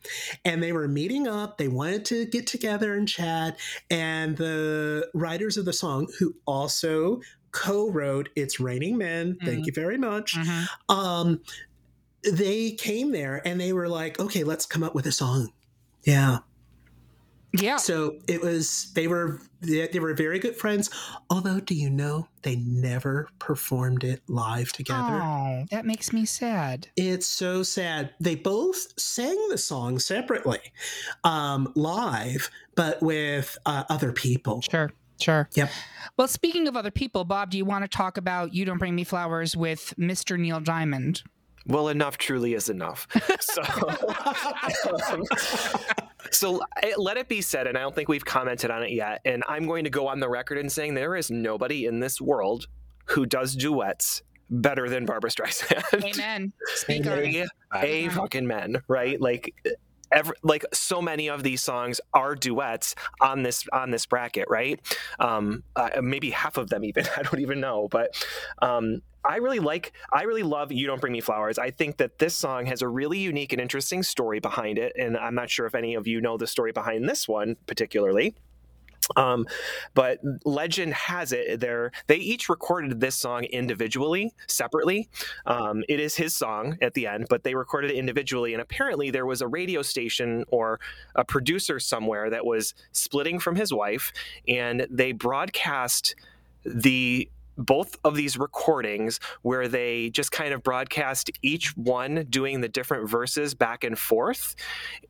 and 0.43 0.61
they 0.61 0.71
were 0.71 0.87
meeting 0.87 1.27
up 1.27 1.57
they 1.57 1.67
wanted 1.67 2.05
to 2.05 2.25
get 2.25 2.47
together 2.47 2.95
and 2.95 3.07
chat 3.07 3.57
and 3.89 4.35
the 4.37 5.09
writers 5.13 5.57
of 5.57 5.65
the 5.65 5.73
song 5.73 6.07
who 6.19 6.35
also 6.45 7.21
co-wrote 7.51 8.29
It's 8.35 8.59
Raining 8.59 8.97
Men 8.97 9.33
mm-hmm. 9.33 9.45
thank 9.45 9.65
you 9.67 9.73
very 9.73 9.97
much 9.97 10.35
mm-hmm. 10.35 10.91
um 10.91 11.41
they 12.31 12.71
came 12.71 13.11
there 13.11 13.41
and 13.45 13.61
they 13.61 13.71
were 13.71 13.87
like 13.87 14.19
okay 14.19 14.43
let's 14.43 14.65
come 14.65 14.83
up 14.83 14.95
with 14.95 15.05
a 15.05 15.11
song 15.11 15.51
yeah 16.03 16.39
yeah. 17.61 17.77
So 17.77 18.19
it 18.27 18.41
was 18.41 18.91
they 18.93 19.07
were 19.07 19.41
they, 19.61 19.87
they, 19.87 19.99
were 19.99 20.13
very 20.13 20.39
good 20.39 20.55
friends. 20.55 20.89
Although, 21.29 21.59
do 21.59 21.73
you 21.73 21.89
know 21.89 22.27
they 22.43 22.55
never 22.57 23.27
performed 23.39 24.03
it 24.03 24.21
live 24.27 24.71
together? 24.71 25.21
Oh, 25.21 25.65
that 25.71 25.85
makes 25.85 26.13
me 26.13 26.25
sad. 26.25 26.87
It's 26.95 27.27
so 27.27 27.63
sad. 27.63 28.11
They 28.19 28.35
both 28.35 28.99
sang 28.99 29.37
the 29.49 29.57
song 29.57 29.99
separately, 29.99 30.59
um, 31.23 31.71
live, 31.75 32.49
but 32.75 33.01
with 33.01 33.57
uh, 33.65 33.83
other 33.89 34.11
people. 34.11 34.61
Sure. 34.61 34.91
Sure. 35.19 35.47
Yep. 35.55 35.69
Well, 36.17 36.27
speaking 36.27 36.67
of 36.67 36.75
other 36.75 36.91
people, 36.91 37.23
Bob, 37.23 37.49
do 37.49 37.57
you 37.57 37.63
want 37.63 37.83
to 37.83 37.87
talk 37.87 38.17
about 38.17 38.53
You 38.53 38.65
Don't 38.65 38.77
Bring 38.77 38.95
Me 38.95 39.05
Flowers 39.05 39.55
with 39.55 39.93
Mr. 39.97 40.37
Neil 40.37 40.59
Diamond? 40.59 41.23
Well, 41.67 41.87
enough 41.87 42.17
truly 42.17 42.53
is 42.53 42.69
enough. 42.69 43.07
So, 43.39 43.61
um, 45.13 45.23
so 46.31 46.61
let 46.97 47.17
it 47.17 47.27
be 47.27 47.41
said, 47.41 47.67
and 47.67 47.77
I 47.77 47.81
don't 47.81 47.95
think 47.95 48.09
we've 48.09 48.25
commented 48.25 48.71
on 48.71 48.83
it 48.83 48.91
yet. 48.91 49.21
And 49.25 49.43
I'm 49.47 49.67
going 49.67 49.83
to 49.83 49.89
go 49.89 50.07
on 50.07 50.19
the 50.19 50.29
record 50.29 50.57
in 50.57 50.69
saying 50.69 50.93
there 50.93 51.15
is 51.15 51.31
nobody 51.31 51.85
in 51.85 51.99
this 51.99 52.19
world 52.21 52.67
who 53.05 53.25
does 53.25 53.55
duets 53.55 54.21
better 54.49 54.89
than 54.89 55.05
Barbra 55.05 55.29
Streisand. 55.29 56.03
Amen. 56.03 56.53
Speak 56.75 57.05
a, 57.05 57.45
a 57.73 58.09
fucking 58.09 58.47
men, 58.47 58.81
right? 58.87 59.19
Like 59.19 59.53
every, 60.11 60.35
like 60.43 60.65
so 60.73 61.01
many 61.01 61.29
of 61.29 61.43
these 61.43 61.61
songs 61.61 61.99
are 62.13 62.35
duets 62.35 62.95
on 63.21 63.43
this 63.43 63.65
on 63.71 63.91
this 63.91 64.05
bracket, 64.05 64.47
right? 64.49 64.79
Um, 65.19 65.63
uh, 65.75 65.89
maybe 66.01 66.31
half 66.31 66.57
of 66.57 66.69
them 66.69 66.83
even. 66.83 67.05
I 67.17 67.23
don't 67.23 67.39
even 67.39 67.59
know, 67.59 67.87
but 67.89 68.15
um, 68.61 69.01
I 69.27 69.37
really 69.37 69.59
like, 69.59 69.93
I 70.13 70.23
really 70.23 70.43
love 70.43 70.71
You 70.71 70.87
Don't 70.87 71.01
Bring 71.01 71.13
Me 71.13 71.21
Flowers. 71.21 71.57
I 71.57 71.71
think 71.71 71.97
that 71.97 72.19
this 72.19 72.35
song 72.35 72.65
has 72.67 72.81
a 72.81 72.87
really 72.87 73.19
unique 73.19 73.53
and 73.53 73.61
interesting 73.61 74.03
story 74.03 74.39
behind 74.39 74.77
it. 74.77 74.93
And 74.97 75.17
I'm 75.17 75.35
not 75.35 75.49
sure 75.49 75.65
if 75.65 75.75
any 75.75 75.95
of 75.95 76.07
you 76.07 76.21
know 76.21 76.37
the 76.37 76.47
story 76.47 76.71
behind 76.71 77.09
this 77.09 77.27
one 77.27 77.55
particularly. 77.65 78.35
Um, 79.15 79.45
but 79.93 80.19
legend 80.45 80.93
has 80.93 81.31
it 81.31 81.59
there 81.59 81.91
they 82.07 82.15
each 82.15 82.49
recorded 82.49 82.99
this 82.99 83.15
song 83.15 83.43
individually, 83.43 84.33
separately. 84.47 85.09
Um, 85.45 85.83
it 85.87 85.99
is 85.99 86.15
his 86.15 86.35
song 86.35 86.77
at 86.81 86.93
the 86.93 87.07
end, 87.07 87.27
but 87.29 87.43
they 87.43 87.55
recorded 87.55 87.91
it 87.91 87.97
individually. 87.97 88.53
And 88.53 88.61
apparently, 88.61 89.11
there 89.11 89.25
was 89.25 89.41
a 89.41 89.47
radio 89.47 89.81
station 89.81 90.43
or 90.47 90.79
a 91.15 91.23
producer 91.23 91.79
somewhere 91.79 92.29
that 92.29 92.45
was 92.45 92.73
splitting 92.91 93.39
from 93.39 93.55
his 93.55 93.71
wife, 93.71 94.11
and 94.47 94.87
they 94.89 95.11
broadcast 95.11 96.15
the 96.65 97.29
both 97.57 97.95
of 98.03 98.15
these 98.15 98.37
recordings 98.37 99.19
where 99.41 99.67
they 99.67 100.09
just 100.09 100.31
kind 100.31 100.53
of 100.53 100.63
broadcast 100.63 101.31
each 101.41 101.75
one 101.77 102.25
doing 102.29 102.61
the 102.61 102.69
different 102.69 103.09
verses 103.09 103.53
back 103.53 103.83
and 103.83 103.97
forth. 103.97 104.55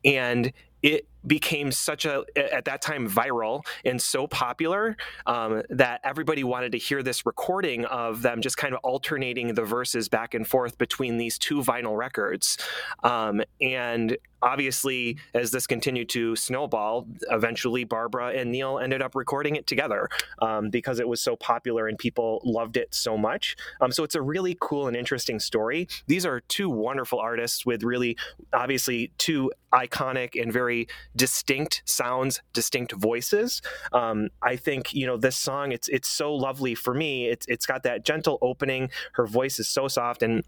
And 0.04 0.52
it 0.82 1.06
became 1.26 1.72
such 1.72 2.04
a 2.04 2.24
at 2.36 2.64
that 2.64 2.82
time 2.82 3.08
viral 3.08 3.64
and 3.84 4.00
so 4.00 4.26
popular 4.26 4.96
um, 5.26 5.62
that 5.70 6.00
everybody 6.04 6.44
wanted 6.44 6.72
to 6.72 6.78
hear 6.78 7.02
this 7.02 7.26
recording 7.26 7.84
of 7.86 8.22
them 8.22 8.40
just 8.40 8.56
kind 8.56 8.74
of 8.74 8.80
alternating 8.82 9.54
the 9.54 9.64
verses 9.64 10.08
back 10.08 10.34
and 10.34 10.46
forth 10.46 10.78
between 10.78 11.16
these 11.16 11.38
two 11.38 11.62
vinyl 11.62 11.96
records. 11.96 12.58
Um, 13.02 13.42
and 13.60 14.16
obviously 14.42 15.16
as 15.34 15.50
this 15.50 15.66
continued 15.66 16.08
to 16.10 16.36
snowball 16.36 17.06
eventually 17.30 17.84
barbra 17.84 18.28
and 18.28 18.52
neil 18.52 18.78
ended 18.78 19.00
up 19.02 19.14
recording 19.14 19.56
it 19.56 19.66
together 19.66 20.08
um, 20.40 20.68
because 20.70 21.00
it 21.00 21.08
was 21.08 21.20
so 21.22 21.36
popular 21.36 21.88
and 21.88 21.98
people 21.98 22.40
loved 22.44 22.76
it 22.76 22.94
so 22.94 23.16
much. 23.16 23.56
Um, 23.80 23.90
so 23.90 24.04
it's 24.04 24.14
a 24.14 24.22
really 24.22 24.56
cool 24.60 24.88
and 24.88 24.96
interesting 24.96 25.40
story. 25.40 25.88
These 26.06 26.26
are 26.26 26.40
two 26.40 26.68
wonderful 26.68 27.18
artists 27.18 27.64
with 27.64 27.82
really 27.82 28.16
obviously 28.52 29.12
two 29.18 29.50
iconic 29.72 30.40
and 30.40 30.52
very 30.52 30.88
distinct 31.16 31.82
sounds, 31.84 32.42
distinct 32.52 32.92
voices. 32.92 33.62
Um, 33.92 34.28
I 34.42 34.56
think 34.56 34.94
you 34.94 35.06
know 35.06 35.16
this 35.16 35.36
song. 35.36 35.72
It's 35.72 35.88
it's 35.88 36.08
so 36.08 36.34
lovely 36.34 36.74
for 36.74 36.94
me. 36.94 37.26
It's 37.26 37.46
it's 37.48 37.66
got 37.66 37.82
that 37.84 38.04
gentle 38.04 38.38
opening. 38.42 38.90
Her 39.14 39.26
voice 39.26 39.58
is 39.58 39.68
so 39.68 39.88
soft 39.88 40.22
and 40.22 40.44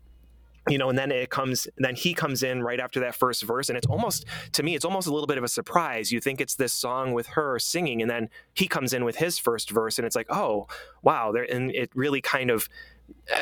you 0.69 0.77
know, 0.77 0.91
and 0.91 0.99
then 0.99 1.11
it 1.11 1.31
comes, 1.31 1.66
then 1.79 1.95
he 1.95 2.12
comes 2.12 2.43
in 2.43 2.62
right 2.62 2.79
after 2.79 3.01
that 3.01 3.14
first 3.14 3.43
verse, 3.43 3.71
and 3.71 3.79
it's 3.79 3.87
almost 3.87 4.27
to 4.53 4.62
me, 4.62 4.75
it's 4.75 4.85
almost 4.85 5.09
a 5.09 5.12
little 5.12 5.27
bit 5.27 5.39
of 5.39 5.45
a 5.45 5.49
surprise. 5.49 6.12
You 6.12 6.21
think 6.21 6.43
it's 6.43 6.57
this 6.57 6.75
song 6.75 7.12
with 7.12 7.29
her 7.29 7.59
singing, 7.59 8.03
and 8.03 8.11
then 8.11 8.29
he 8.55 8.69
comes 8.69 8.93
in 8.93 9.05
with 9.05 9.16
his 9.16 9.39
first 9.39 9.71
verse, 9.71 9.99
and 9.99 10.07
it's 10.07 10.16
like, 10.16 10.27
oh, 10.29 10.66
wow, 11.03 11.33
and 11.33 11.71
it 11.75 11.91
really 11.95 12.21
kind 12.21 12.51
of 12.51 12.69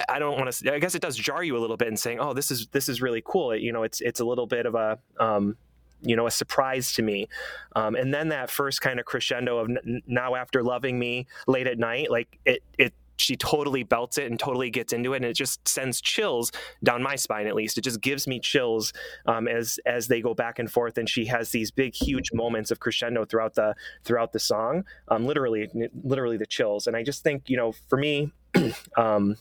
I 0.08 0.18
don't 0.18 0.38
want 0.38 0.52
to. 0.52 0.72
I 0.72 0.78
guess 0.78 0.94
it 0.94 1.02
does 1.02 1.16
jar 1.16 1.42
you 1.42 1.56
a 1.56 1.58
little 1.58 1.76
bit 1.76 1.88
in 1.88 1.96
saying, 1.96 2.20
"Oh, 2.20 2.32
this 2.32 2.50
is 2.50 2.68
this 2.68 2.88
is 2.88 3.02
really 3.02 3.22
cool." 3.24 3.50
It, 3.50 3.62
you 3.62 3.72
know, 3.72 3.82
it's 3.82 4.00
it's 4.00 4.20
a 4.20 4.24
little 4.24 4.46
bit 4.46 4.66
of 4.66 4.74
a 4.74 4.98
um, 5.18 5.56
you 6.02 6.16
know 6.16 6.26
a 6.26 6.30
surprise 6.30 6.92
to 6.94 7.02
me. 7.02 7.28
Um, 7.74 7.94
and 7.94 8.12
then 8.12 8.28
that 8.28 8.50
first 8.50 8.80
kind 8.80 8.98
of 8.98 9.06
crescendo 9.06 9.58
of 9.58 9.70
n- 9.70 10.02
now 10.06 10.34
after 10.34 10.62
loving 10.62 10.98
me 10.98 11.26
late 11.46 11.66
at 11.66 11.78
night 11.78 12.10
like 12.10 12.38
it 12.44 12.62
it 12.78 12.94
she 13.18 13.36
totally 13.36 13.82
belts 13.82 14.18
it 14.18 14.30
and 14.30 14.38
totally 14.38 14.70
gets 14.70 14.92
into 14.92 15.14
it 15.14 15.16
and 15.16 15.24
it 15.24 15.34
just 15.34 15.66
sends 15.66 16.00
chills 16.00 16.52
down 16.84 17.02
my 17.02 17.16
spine 17.16 17.46
at 17.46 17.54
least. 17.54 17.78
It 17.78 17.82
just 17.82 18.00
gives 18.00 18.26
me 18.26 18.38
chills 18.40 18.92
um, 19.26 19.48
as 19.48 19.78
as 19.86 20.08
they 20.08 20.20
go 20.20 20.34
back 20.34 20.58
and 20.58 20.70
forth 20.70 20.98
and 20.98 21.08
she 21.08 21.26
has 21.26 21.50
these 21.50 21.70
big 21.70 21.94
huge 21.94 22.32
moments 22.32 22.70
of 22.70 22.80
crescendo 22.80 23.24
throughout 23.24 23.54
the 23.54 23.74
throughout 24.04 24.32
the 24.32 24.38
song. 24.38 24.84
Um, 25.08 25.26
literally 25.26 25.70
literally 26.04 26.36
the 26.36 26.46
chills. 26.46 26.86
And 26.86 26.96
i 26.96 27.02
just 27.02 27.22
think 27.22 27.48
you 27.48 27.56
know 27.56 27.72
for 27.88 27.98
me 27.98 28.32
um, 28.96 29.36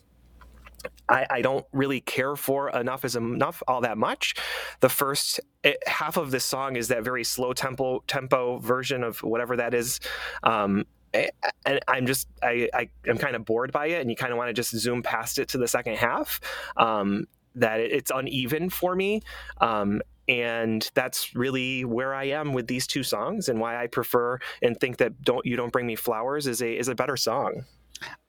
I, 1.10 1.26
I, 1.30 1.42
don't 1.42 1.66
really 1.72 2.02
care 2.02 2.36
for 2.36 2.70
enough 2.70 3.06
is 3.06 3.16
enough 3.16 3.62
all 3.68 3.82
that 3.82 3.98
much. 3.98 4.36
The 4.80 4.90
first 4.90 5.40
it, 5.64 5.78
eh, 5.86 5.90
half 5.90 6.18
of 6.18 6.32
this 6.32 6.46
song 6.46 6.76
is 6.76 6.88
that 6.90 7.04
very 7.04 7.24
slow 7.24 7.54
tempo 7.54 8.04
tempo 8.08 8.60
version 8.60 9.04
of 9.04 9.20
whatever 9.20 9.58
that 9.58 9.74
is. 9.74 10.00
Um, 10.44 10.86
eh, 11.14 11.30
and 11.66 11.80
I'm 11.88 12.06
just 12.06 12.28
I, 12.42 12.70
I 12.74 12.90
am 13.08 13.18
kind 13.18 13.36
of 13.36 13.46
bored 13.46 13.72
by 13.72 13.88
it, 13.88 14.02
and 14.02 14.10
you 14.10 14.16
kind 14.16 14.32
of 14.32 14.38
want 14.38 14.50
to 14.50 14.54
just 14.54 14.72
zoom 14.72 15.04
past 15.04 15.40
it 15.40 15.50
to 15.50 15.58
the 15.58 15.68
second 15.68 15.98
half. 15.98 16.40
Um, 16.78 17.26
that 17.56 17.80
it, 17.80 17.92
it's 17.92 18.12
uneven 18.12 18.70
for 18.70 18.96
me. 18.96 19.22
Um, 19.62 20.02
and 20.28 20.90
that's 20.96 21.36
really 21.36 21.86
where 21.86 22.14
I 22.14 22.26
am 22.26 22.54
with 22.54 22.68
these 22.68 22.88
two 22.88 23.04
songs, 23.04 23.48
and 23.48 23.60
why 23.60 23.82
I 23.82 23.88
prefer 23.88 24.40
and 24.62 24.80
think 24.80 24.98
that 24.98 25.22
"Don't 25.22 25.46
You 25.46 25.56
Don't 25.56 25.72
Bring 25.72 25.86
Me 25.86 25.96
Flowers" 25.96 26.48
is 26.48 26.62
a 26.62 26.78
is 26.78 26.88
a 26.88 26.96
better 26.96 27.18
song. 27.18 27.66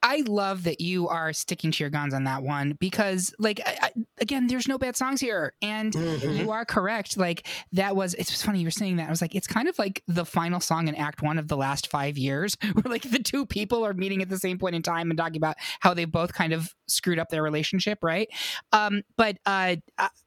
I 0.07 0.23
love 0.29 0.63
that 0.63 0.81
you 0.81 1.09
are 1.09 1.33
sticking 1.33 1.73
to 1.73 1.83
your 1.83 1.91
guns 1.91 2.15
on 2.15 2.23
that 2.25 2.45
one 2.45 2.77
because, 2.79 3.35
like, 3.41 3.61
I, 3.67 3.77
I, 3.83 3.91
again, 4.21 4.47
there's 4.47 4.69
no 4.69 4.79
bad 4.79 4.95
songs 4.95 5.21
here, 5.21 5.53
and 5.61 5.93
mm-hmm. 5.93 6.31
you 6.31 6.53
are 6.53 6.65
correct. 6.65 7.17
Like, 7.17 7.49
that 7.73 7.97
was 7.97 8.15
it's 8.15 8.41
funny 8.41 8.61
you 8.61 8.69
were 8.69 8.71
saying 8.71 8.99
that. 8.99 9.09
I 9.09 9.11
was 9.11 9.21
like, 9.21 9.35
it's 9.35 9.49
kind 9.49 9.67
of 9.67 9.77
like 9.81 10.05
the 10.07 10.25
final 10.25 10.61
song 10.61 10.87
in 10.87 10.95
Act 10.95 11.23
One 11.23 11.39
of 11.39 11.49
the 11.49 11.57
last 11.57 11.91
five 11.91 12.17
years, 12.17 12.57
where 12.75 12.85
like 12.89 13.11
the 13.11 13.19
two 13.19 13.47
people 13.47 13.85
are 13.85 13.95
meeting 13.95 14.23
at 14.23 14.29
the 14.29 14.39
same 14.39 14.59
point 14.59 14.77
in 14.77 14.83
time 14.83 15.11
and 15.11 15.19
talking 15.19 15.39
about 15.39 15.57
how 15.81 15.93
they 15.93 16.05
both 16.05 16.33
kind 16.33 16.53
of 16.53 16.73
screwed 16.87 17.19
up 17.19 17.31
their 17.31 17.43
relationship, 17.43 17.99
right? 18.03 18.29
Um, 18.73 19.03
but 19.17 19.39
uh, 19.45 19.75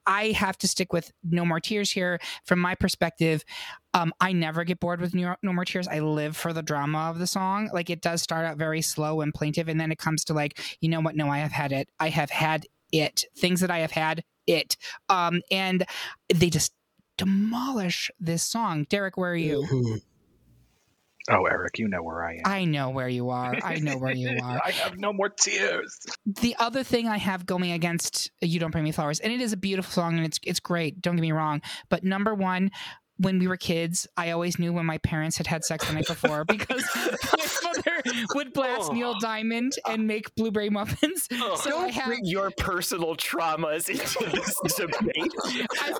I 0.05 0.31
have 0.31 0.57
to 0.57 0.67
stick 0.67 0.91
with 0.91 1.11
No 1.23 1.45
More 1.45 1.61
Tears 1.61 1.91
here. 1.91 2.19
From 2.43 2.59
my 2.59 2.75
perspective, 2.75 3.45
um, 3.93 4.13
I 4.19 4.33
never 4.33 4.63
get 4.63 4.79
bored 4.79 5.01
with 5.01 5.15
No 5.15 5.35
More 5.43 5.65
Tears. 5.65 5.87
I 5.87 5.99
live 5.99 6.35
for 6.35 6.53
the 6.53 6.61
drama 6.61 7.09
of 7.09 7.19
the 7.19 7.27
song. 7.27 7.69
Like 7.73 7.89
it 7.89 8.01
does 8.01 8.21
start 8.21 8.45
out 8.45 8.57
very 8.57 8.81
slow 8.81 9.21
and 9.21 9.33
plaintive, 9.33 9.68
and 9.69 9.79
then 9.79 9.91
it 9.91 9.97
comes 9.97 10.23
to 10.25 10.33
like, 10.33 10.59
you 10.81 10.89
know 10.89 10.99
what? 10.99 11.15
No, 11.15 11.29
I 11.29 11.39
have 11.39 11.51
had 11.51 11.71
it. 11.71 11.89
I 11.99 12.09
have 12.09 12.29
had 12.29 12.65
it. 12.91 13.25
Things 13.37 13.61
that 13.61 13.71
I 13.71 13.79
have 13.79 13.91
had 13.91 14.23
it. 14.47 14.77
Um, 15.09 15.41
and 15.51 15.85
they 16.33 16.49
just 16.49 16.73
demolish 17.17 18.09
this 18.19 18.43
song. 18.43 18.85
Derek, 18.89 19.17
where 19.17 19.31
are 19.31 19.35
you? 19.35 19.63
Mm-hmm. 19.69 19.95
Oh, 21.31 21.45
Eric, 21.45 21.77
you 21.77 21.87
know 21.87 22.01
where 22.01 22.25
I 22.25 22.35
am. 22.35 22.41
I 22.45 22.65
know 22.65 22.89
where 22.89 23.07
you 23.07 23.29
are. 23.29 23.55
I 23.63 23.75
know 23.75 23.97
where 23.97 24.15
you 24.15 24.39
are. 24.43 24.59
I 24.65 24.71
have 24.71 24.97
no 24.97 25.13
more 25.13 25.29
tears. 25.29 25.95
The 26.25 26.55
other 26.57 26.83
thing 26.83 27.07
I 27.07 27.17
have 27.17 27.45
going 27.45 27.71
against 27.71 28.31
"You 28.41 28.59
Don't 28.59 28.71
Bring 28.71 28.83
Me 28.83 28.91
Flowers," 28.91 29.19
and 29.19 29.31
it 29.31 29.39
is 29.39 29.53
a 29.53 29.57
beautiful 29.57 29.91
song 29.91 30.17
and 30.17 30.25
it's 30.25 30.39
it's 30.43 30.59
great. 30.59 31.01
Don't 31.01 31.15
get 31.15 31.21
me 31.21 31.31
wrong, 31.31 31.61
but 31.89 32.03
number 32.03 32.33
one, 32.33 32.71
when 33.17 33.37
we 33.37 33.47
were 33.47 33.57
kids, 33.57 34.07
I 34.17 34.31
always 34.31 34.57
knew 34.57 34.71
when 34.71 34.85
my 34.85 34.97
parents 34.99 35.37
had 35.37 35.45
had 35.45 35.63
sex 35.65 35.85
the 35.85 35.93
night 35.93 36.07
before 36.07 36.45
because 36.47 36.83
my 36.95 37.45
would 38.35 38.53
blast 38.53 38.89
oh. 38.89 38.93
Neil 38.93 39.19
Diamond 39.19 39.73
and 39.87 40.07
make 40.07 40.33
blueberry 40.35 40.69
muffins. 40.69 41.27
Oh. 41.41 41.55
So 41.55 41.69
Don't 41.69 41.85
I 41.85 41.87
have 41.89 42.05
bring 42.05 42.25
your 42.25 42.51
personal 42.51 43.15
traumas 43.15 43.87
into 43.87 44.29
this 44.35 44.75
debate. 44.75 45.31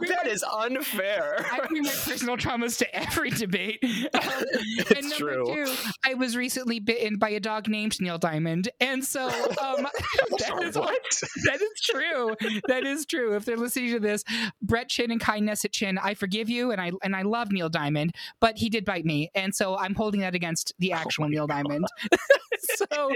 that 0.02 0.26
my, 0.26 0.30
is 0.30 0.44
unfair. 0.44 1.46
I 1.52 1.66
bring 1.68 1.84
my 1.84 1.90
personal 1.90 2.36
traumas 2.36 2.78
to 2.80 2.96
every 2.96 3.30
debate. 3.30 3.80
Um, 4.12 4.22
it's 4.52 4.92
and 4.92 5.12
true. 5.14 5.46
Two, 5.46 5.74
I 6.04 6.16
was 6.16 6.36
recently 6.36 6.80
bitten 6.80 7.18
by 7.18 7.30
a 7.30 7.40
dog 7.40 7.68
named 7.68 8.00
Neil 8.02 8.18
Diamond, 8.18 8.70
and 8.80 9.04
so 9.04 9.28
um, 9.28 9.84
that, 9.84 10.60
is 10.64 10.76
what? 10.78 11.02
that 11.46 11.62
is 11.62 11.82
true. 11.82 12.36
That 12.68 12.86
is 12.86 13.06
true. 13.06 13.36
If 13.36 13.46
they're 13.46 13.58
listening 13.58 13.92
to 13.94 14.00
this, 14.00 14.24
Brett 14.62 14.90
Chin 14.90 15.12
and 15.12 15.22
Kindness 15.22 15.64
at 15.64 15.72
Chin, 15.72 15.98
I 15.98 16.16
forgive 16.16 16.50
you, 16.50 16.72
and 16.72 16.82
I 16.82 16.92
and 17.04 17.16
I 17.16 17.22
love 17.22 17.52
Neil 17.52 17.70
Diamond, 17.70 18.16
but 18.40 18.58
he 18.58 18.70
did 18.70 18.84
bite 18.84 19.06
me, 19.06 19.30
and 19.36 19.54
so 19.54 19.78
I'm 19.78 19.96
holding 19.96 20.22
that 20.22 20.36
against 20.36 20.74
the 20.80 20.94
oh 20.94 20.98
actual 20.98 21.26
oh 21.26 21.28
Neil 21.28 21.48
God. 21.48 21.56
Diamond. 21.56 21.69
so 22.76 23.12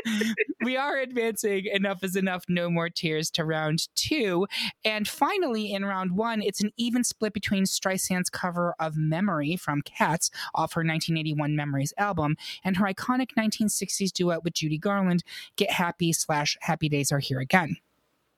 we 0.64 0.78
are 0.78 0.98
advancing. 0.98 1.66
Enough 1.66 2.04
is 2.04 2.16
enough. 2.16 2.46
No 2.48 2.70
more 2.70 2.90
tears 2.90 3.30
to 3.32 3.46
round 3.46 3.88
two, 3.96 4.48
and 4.84 5.08
finally 5.08 5.74
in 5.74 5.86
round 5.86 6.16
one, 6.16 6.42
it's 6.42 6.64
an 6.64 6.72
even 6.78 7.04
split 7.04 7.34
between 7.34 7.66
Streisand's 7.66 8.30
cover 8.30 8.76
of 8.80 8.96
"Memory" 8.98 9.56
from 9.56 9.82
Cats 9.82 10.30
off 10.56 10.74
her 10.74 10.80
1981 10.82 11.56
Memories 11.56 11.94
album 11.98 12.36
and 12.64 12.78
her 12.78 12.86
iconic 12.86 13.30
1960s 13.38 14.12
duet 14.12 14.44
with 14.44 14.54
Judy 14.54 14.78
Garland, 14.78 15.24
"Get 15.56 15.72
Happy" 15.72 16.14
slash 16.14 16.58
"Happy 16.62 16.90
Days 16.90 17.12
Are 17.12 17.20
Here 17.20 17.40
Again." 17.40 17.78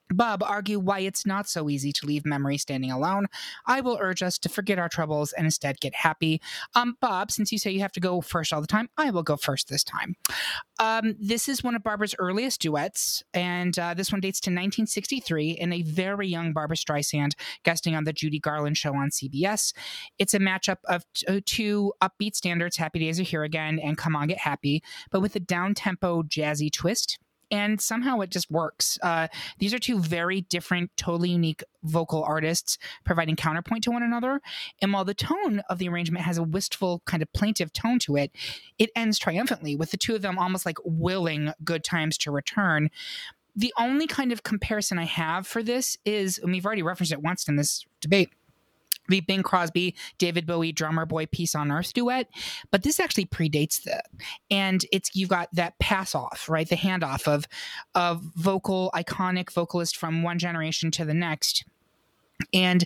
Bob 0.09 0.43
argue 0.43 0.79
why 0.79 0.99
it's 0.99 1.25
not 1.25 1.47
so 1.49 1.69
easy 1.69 1.91
to 1.91 2.05
leave 2.05 2.25
memory 2.25 2.57
standing 2.57 2.91
alone. 2.91 3.25
I 3.65 3.81
will 3.81 3.97
urge 3.99 4.21
us 4.21 4.37
to 4.39 4.49
forget 4.49 4.79
our 4.79 4.89
troubles 4.89 5.33
and 5.33 5.45
instead 5.45 5.79
get 5.79 5.95
happy. 5.95 6.41
Um, 6.75 6.97
Bob, 7.01 7.31
since 7.31 7.51
you 7.51 7.57
say 7.57 7.71
you 7.71 7.79
have 7.79 7.91
to 7.93 7.99
go 7.99 8.21
first 8.21 8.53
all 8.53 8.61
the 8.61 8.67
time, 8.67 8.89
I 8.97 9.09
will 9.09 9.23
go 9.23 9.35
first 9.35 9.69
this 9.69 9.83
time. 9.83 10.15
Um, 10.77 11.15
this 11.19 11.47
is 11.47 11.63
one 11.63 11.75
of 11.75 11.83
Barbra's 11.83 12.15
earliest 12.19 12.61
duets, 12.61 13.23
and 13.33 13.77
uh, 13.79 13.93
this 13.93 14.11
one 14.11 14.21
dates 14.21 14.39
to 14.41 14.49
1963 14.49 15.51
in 15.51 15.73
a 15.73 15.81
very 15.81 16.27
young 16.27 16.53
Barbra 16.53 16.75
Streisand 16.75 17.31
guesting 17.63 17.95
on 17.95 18.03
the 18.03 18.13
Judy 18.13 18.39
Garland 18.39 18.77
show 18.77 18.93
on 18.93 19.09
CBS. 19.09 19.73
It's 20.19 20.33
a 20.33 20.39
matchup 20.39 20.77
of 20.85 21.05
t- 21.13 21.25
uh, 21.27 21.39
two 21.45 21.93
upbeat 22.01 22.35
standards, 22.35 22.77
Happy 22.77 22.99
Days 22.99 23.19
Are 23.19 23.23
Here 23.23 23.43
Again 23.43 23.79
and 23.79 23.97
Come 23.97 24.15
On 24.15 24.27
Get 24.27 24.39
Happy, 24.39 24.83
but 25.11 25.21
with 25.21 25.35
a 25.35 25.39
down 25.39 25.73
tempo, 25.73 26.23
jazzy 26.23 26.71
twist 26.71 27.17
and 27.51 27.79
somehow 27.79 28.19
it 28.19 28.29
just 28.29 28.49
works. 28.49 28.97
Uh, 29.01 29.27
these 29.59 29.73
are 29.73 29.79
two 29.79 29.99
very 29.99 30.41
different, 30.41 30.91
totally 30.97 31.29
unique 31.29 31.63
vocal 31.83 32.23
artists 32.23 32.77
providing 33.03 33.35
counterpoint 33.35 33.83
to 33.83 33.91
one 33.91 34.03
another. 34.03 34.41
And 34.81 34.91
while 34.93 35.05
the 35.05 35.13
tone 35.13 35.61
of 35.69 35.77
the 35.77 35.87
arrangement 35.89 36.25
has 36.25 36.37
a 36.37 36.43
wistful, 36.43 37.01
kind 37.05 37.21
of 37.21 37.31
plaintive 37.33 37.71
tone 37.73 37.99
to 37.99 38.15
it, 38.15 38.31
it 38.79 38.89
ends 38.95 39.19
triumphantly 39.19 39.75
with 39.75 39.91
the 39.91 39.97
two 39.97 40.15
of 40.15 40.21
them 40.21 40.37
almost 40.37 40.65
like 40.65 40.77
willing 40.83 41.51
good 41.63 41.83
times 41.83 42.17
to 42.19 42.31
return. 42.31 42.89
The 43.55 43.73
only 43.79 44.07
kind 44.07 44.31
of 44.31 44.43
comparison 44.43 44.99
I 44.99 45.05
have 45.05 45.47
for 45.47 45.63
this 45.63 45.97
is, 46.03 46.37
and 46.37 46.51
we've 46.51 46.65
already 46.65 46.83
referenced 46.83 47.13
it 47.13 47.21
once 47.21 47.47
in 47.47 47.55
this 47.55 47.85
debate 48.01 48.29
the 49.07 49.21
Bing 49.21 49.43
Crosby, 49.43 49.95
David 50.17 50.45
Bowie, 50.45 50.71
drummer 50.71 51.05
boy, 51.05 51.25
peace 51.25 51.55
on 51.55 51.71
earth 51.71 51.93
duet. 51.93 52.27
But 52.71 52.83
this 52.83 52.99
actually 52.99 53.25
predates 53.25 53.83
that. 53.83 54.05
And 54.49 54.85
it's 54.91 55.11
you've 55.13 55.29
got 55.29 55.49
that 55.53 55.77
pass 55.79 56.15
off, 56.15 56.47
right? 56.49 56.67
The 56.67 56.75
handoff 56.75 57.27
of 57.27 57.47
of 57.93 58.21
vocal, 58.35 58.91
iconic 58.93 59.51
vocalist 59.51 59.97
from 59.97 60.23
one 60.23 60.39
generation 60.39 60.91
to 60.91 61.05
the 61.05 61.13
next 61.13 61.65
and 62.53 62.86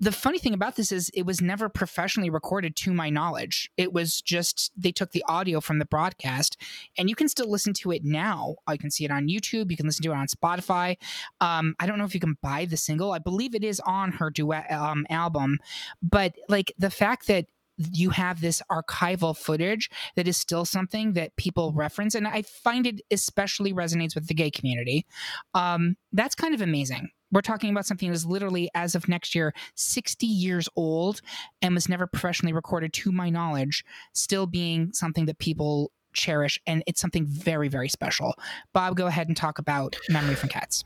the 0.00 0.12
funny 0.12 0.38
thing 0.38 0.54
about 0.54 0.76
this 0.76 0.90
is 0.90 1.10
it 1.14 1.24
was 1.24 1.40
never 1.40 1.68
professionally 1.68 2.30
recorded 2.30 2.74
to 2.76 2.92
my 2.92 3.10
knowledge. 3.10 3.70
It 3.76 3.92
was 3.92 4.20
just 4.20 4.72
they 4.76 4.92
took 4.92 5.12
the 5.12 5.24
audio 5.28 5.60
from 5.60 5.78
the 5.78 5.84
broadcast 5.84 6.56
and 6.96 7.08
you 7.08 7.14
can 7.14 7.28
still 7.28 7.50
listen 7.50 7.72
to 7.74 7.92
it 7.92 8.04
now. 8.04 8.56
I 8.66 8.76
can 8.76 8.90
see 8.90 9.04
it 9.04 9.10
on 9.10 9.28
YouTube. 9.28 9.70
You 9.70 9.76
can 9.76 9.86
listen 9.86 10.02
to 10.04 10.12
it 10.12 10.16
on 10.16 10.26
Spotify. 10.26 10.96
Um, 11.40 11.74
I 11.78 11.86
don't 11.86 11.98
know 11.98 12.04
if 12.04 12.14
you 12.14 12.20
can 12.20 12.38
buy 12.42 12.64
the 12.64 12.76
single. 12.76 13.12
I 13.12 13.18
believe 13.18 13.54
it 13.54 13.64
is 13.64 13.80
on 13.80 14.12
her 14.12 14.30
duet 14.30 14.70
um, 14.72 15.06
album. 15.10 15.58
But 16.02 16.34
like 16.48 16.72
the 16.78 16.90
fact 16.90 17.28
that 17.28 17.46
you 17.92 18.10
have 18.10 18.40
this 18.40 18.60
archival 18.70 19.36
footage 19.36 19.88
that 20.16 20.26
is 20.26 20.36
still 20.36 20.64
something 20.64 21.12
that 21.12 21.36
people 21.36 21.72
reference 21.72 22.16
and 22.16 22.26
i 22.26 22.42
find 22.42 22.88
it 22.88 23.00
especially 23.12 23.72
resonates 23.72 24.16
with 24.16 24.26
the 24.26 24.34
gay 24.34 24.50
community 24.50 25.06
um, 25.54 25.96
that's 26.12 26.34
kind 26.34 26.54
of 26.54 26.60
amazing 26.60 27.08
we're 27.32 27.40
talking 27.40 27.70
about 27.70 27.86
something 27.86 28.08
that 28.08 28.14
is 28.14 28.26
literally 28.26 28.70
as 28.74 28.94
of 28.94 29.08
next 29.08 29.34
year 29.34 29.52
60 29.74 30.26
years 30.26 30.68
old 30.76 31.20
and 31.62 31.74
was 31.74 31.88
never 31.88 32.06
professionally 32.06 32.52
recorded 32.52 32.92
to 32.94 33.12
my 33.12 33.30
knowledge 33.30 33.84
still 34.12 34.46
being 34.46 34.92
something 34.92 35.26
that 35.26 35.38
people 35.38 35.90
cherish 36.12 36.58
and 36.66 36.82
it's 36.86 37.00
something 37.00 37.26
very 37.26 37.68
very 37.68 37.88
special 37.88 38.34
bob 38.72 38.96
go 38.96 39.06
ahead 39.06 39.28
and 39.28 39.36
talk 39.36 39.58
about 39.58 39.96
memory 40.08 40.34
from 40.34 40.48
cats 40.48 40.84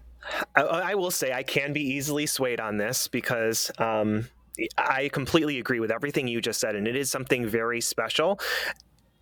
I, 0.55 0.63
I 0.63 0.95
will 0.95 1.11
say 1.11 1.33
i 1.33 1.43
can 1.43 1.73
be 1.73 1.83
easily 1.83 2.27
swayed 2.27 2.61
on 2.61 2.77
this 2.77 3.09
because 3.09 3.71
um, 3.79 4.27
I 4.77 5.09
completely 5.09 5.59
agree 5.59 5.81
with 5.81 5.91
everything 5.91 6.29
you 6.29 6.41
just 6.41 6.61
said, 6.61 6.77
and 6.77 6.87
it 6.87 6.97
is 6.97 7.11
something 7.11 7.47
very 7.47 7.81
special. 7.81 8.39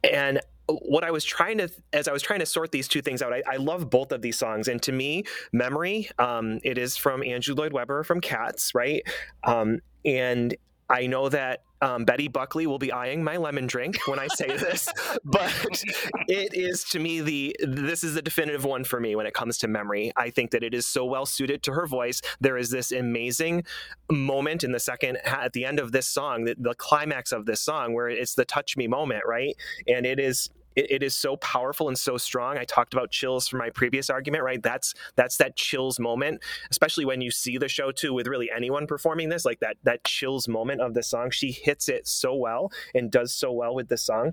And 0.02 0.40
what 0.82 1.04
I 1.04 1.10
was 1.10 1.24
trying 1.24 1.58
to, 1.58 1.70
as 1.92 2.08
I 2.08 2.12
was 2.12 2.22
trying 2.22 2.40
to 2.40 2.46
sort 2.46 2.72
these 2.72 2.88
two 2.88 3.02
things 3.02 3.22
out, 3.22 3.32
I, 3.32 3.42
I 3.46 3.56
love 3.56 3.90
both 3.90 4.12
of 4.12 4.22
these 4.22 4.38
songs. 4.38 4.68
And 4.68 4.82
to 4.82 4.92
me, 4.92 5.24
Memory, 5.52 6.10
um, 6.18 6.60
it 6.62 6.78
is 6.78 6.96
from 6.96 7.22
Andrew 7.22 7.54
Lloyd 7.54 7.72
Webber 7.72 8.02
from 8.02 8.20
Cats, 8.20 8.74
right? 8.74 9.02
Um, 9.44 9.80
and 10.04 10.54
I 10.90 11.06
know 11.06 11.28
that 11.28 11.62
um, 11.82 12.04
Betty 12.04 12.28
Buckley 12.28 12.66
will 12.66 12.78
be 12.78 12.92
eyeing 12.92 13.24
my 13.24 13.36
lemon 13.36 13.66
drink 13.66 13.96
when 14.06 14.18
I 14.18 14.26
say 14.26 14.48
this, 14.48 14.88
but 15.24 15.82
it 16.28 16.52
is 16.52 16.84
to 16.90 16.98
me 16.98 17.20
the 17.20 17.56
this 17.62 18.04
is 18.04 18.14
the 18.14 18.22
definitive 18.22 18.64
one 18.64 18.84
for 18.84 19.00
me 19.00 19.16
when 19.16 19.24
it 19.24 19.32
comes 19.32 19.56
to 19.58 19.68
memory. 19.68 20.12
I 20.16 20.30
think 20.30 20.50
that 20.50 20.62
it 20.62 20.74
is 20.74 20.86
so 20.86 21.04
well 21.04 21.24
suited 21.24 21.62
to 21.64 21.72
her 21.72 21.86
voice. 21.86 22.20
There 22.40 22.58
is 22.58 22.70
this 22.70 22.92
amazing 22.92 23.64
moment 24.10 24.64
in 24.64 24.72
the 24.72 24.80
second 24.80 25.18
at 25.24 25.52
the 25.52 25.64
end 25.64 25.78
of 25.78 25.92
this 25.92 26.06
song, 26.06 26.44
the, 26.44 26.56
the 26.58 26.74
climax 26.74 27.32
of 27.32 27.46
this 27.46 27.60
song, 27.60 27.94
where 27.94 28.08
it's 28.08 28.34
the 28.34 28.44
touch 28.44 28.76
me 28.76 28.86
moment, 28.86 29.22
right? 29.26 29.56
And 29.86 30.04
it 30.04 30.20
is 30.20 30.50
it, 30.76 30.90
it 30.90 31.02
is 31.02 31.14
so 31.16 31.36
powerful 31.36 31.88
and 31.88 31.98
so 31.98 32.16
strong. 32.16 32.58
I 32.58 32.64
talked 32.64 32.92
about 32.94 33.10
chills 33.10 33.48
from 33.48 33.58
my 33.58 33.70
previous 33.70 34.10
argument, 34.10 34.44
right? 34.44 34.62
That's 34.62 34.94
that's 35.16 35.36
that 35.38 35.56
chills 35.56 35.98
moment, 35.98 36.42
especially 36.70 37.04
when 37.04 37.20
you 37.20 37.30
see 37.30 37.58
the 37.58 37.68
show 37.68 37.92
too 37.92 38.12
with 38.12 38.26
really 38.26 38.50
anyone 38.54 38.86
performing 38.86 39.28
this, 39.28 39.44
like 39.44 39.60
that 39.60 39.76
that 39.84 40.04
chills 40.04 40.48
moment 40.48 40.80
of 40.80 40.94
the 40.94 41.02
song. 41.02 41.30
She 41.30 41.52
hits 41.52 41.88
it 41.88 42.06
so 42.06 42.34
well 42.34 42.70
and 42.94 43.10
does 43.10 43.34
so 43.34 43.52
well 43.52 43.74
with 43.74 43.88
the 43.88 43.98
song. 43.98 44.32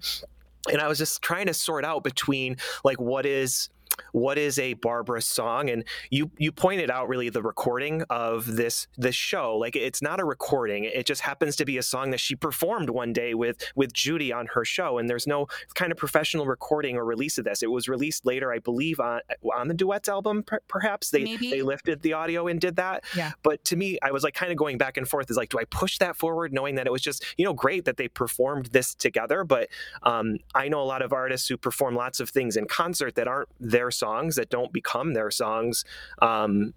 And 0.72 0.82
I 0.82 0.88
was 0.88 0.98
just 0.98 1.22
trying 1.22 1.48
to 1.48 1.54
sort 1.54 1.86
out 1.86 2.04
between 2.04 2.58
like 2.84 3.00
what 3.00 3.26
is 3.26 3.70
what 4.12 4.38
is 4.38 4.60
a 4.60 4.74
Barbra 4.74 5.22
song? 5.22 5.70
And 5.70 5.84
you 6.10 6.32
you 6.38 6.52
pointed 6.52 6.89
out 6.89 7.08
really 7.08 7.30
the 7.30 7.41
recording 7.41 8.04
of 8.10 8.56
this 8.56 8.88
this 8.98 9.16
show. 9.16 9.58
Like 9.58 9.76
it's 9.76 10.02
not 10.02 10.20
a 10.20 10.26
recording; 10.26 10.84
it 10.86 11.06
just 11.06 11.22
happens 11.22 11.56
to 11.58 11.66
be 11.66 11.78
a 11.78 11.84
song 11.84 12.12
that 12.12 12.20
she 12.20 12.36
performed 12.36 12.89
one 12.89 13.14
day 13.14 13.34
with 13.34 13.58
with 13.76 13.93
Judy 13.93 14.32
on 14.32 14.48
her 14.54 14.66
show. 14.66 14.98
And 14.98 15.10
there's 15.10 15.28
no 15.28 15.48
kind 15.76 15.91
of 15.91 15.98
professional 15.98 16.45
recording 16.45 16.95
or 16.98 17.06
release 17.06 17.38
of 17.38 17.45
this. 17.45 17.64
It 17.64 17.72
was 17.72 17.88
released 17.88 18.26
later, 18.26 18.52
I 18.52 18.60
believe, 18.60 19.00
on 19.00 19.22
on 19.56 19.68
the 19.68 19.74
duets 19.74 20.10
album. 20.10 20.43
perhaps 20.68 21.12
they 21.12 21.24
Maybe. 21.24 21.50
they 21.50 21.62
lifted 21.62 22.02
the 22.02 22.14
audio 22.14 22.48
and 22.48 22.60
did 22.60 22.76
that. 22.78 23.04
Yeah. 23.16 23.32
But 23.43 23.64
to 23.66 23.76
me, 23.76 23.98
I 24.02 24.12
was 24.12 24.24
like 24.24 24.34
kind 24.34 24.52
of 24.52 24.58
going 24.58 24.78
back 24.78 24.98
and 24.98 25.08
forth. 25.08 25.30
Is 25.30 25.38
like, 25.38 25.50
do 25.50 25.60
I 25.60 25.66
push 25.66 25.98
that 26.00 26.16
forward, 26.16 26.54
knowing 26.54 26.76
that 26.76 26.88
it 26.88 26.91
was 26.91 27.02
just 27.02 27.26
you 27.38 27.45
know 27.45 27.54
great 27.54 27.86
that 27.86 27.98
they 27.98 28.08
performed 28.08 28.68
this 28.68 28.95
together? 28.95 29.43
But 29.43 29.70
um, 30.04 30.38
I 30.56 30.68
know 30.68 30.82
a 30.82 30.86
lot 30.86 31.02
of 31.02 31.14
artists 31.14 31.48
who 31.48 31.58
perform 31.58 31.95
lots 31.95 32.20
of 32.20 32.30
things 32.30 32.58
in 32.58 32.66
concert 32.66 33.16
that 33.16 33.28
aren't 33.28 33.50
their 33.60 33.87
songs 33.92 34.36
that 34.36 34.50
don't 34.50 34.72
become 34.72 35.14
their 35.14 35.32
songs. 35.32 35.86
Um, 36.22 36.74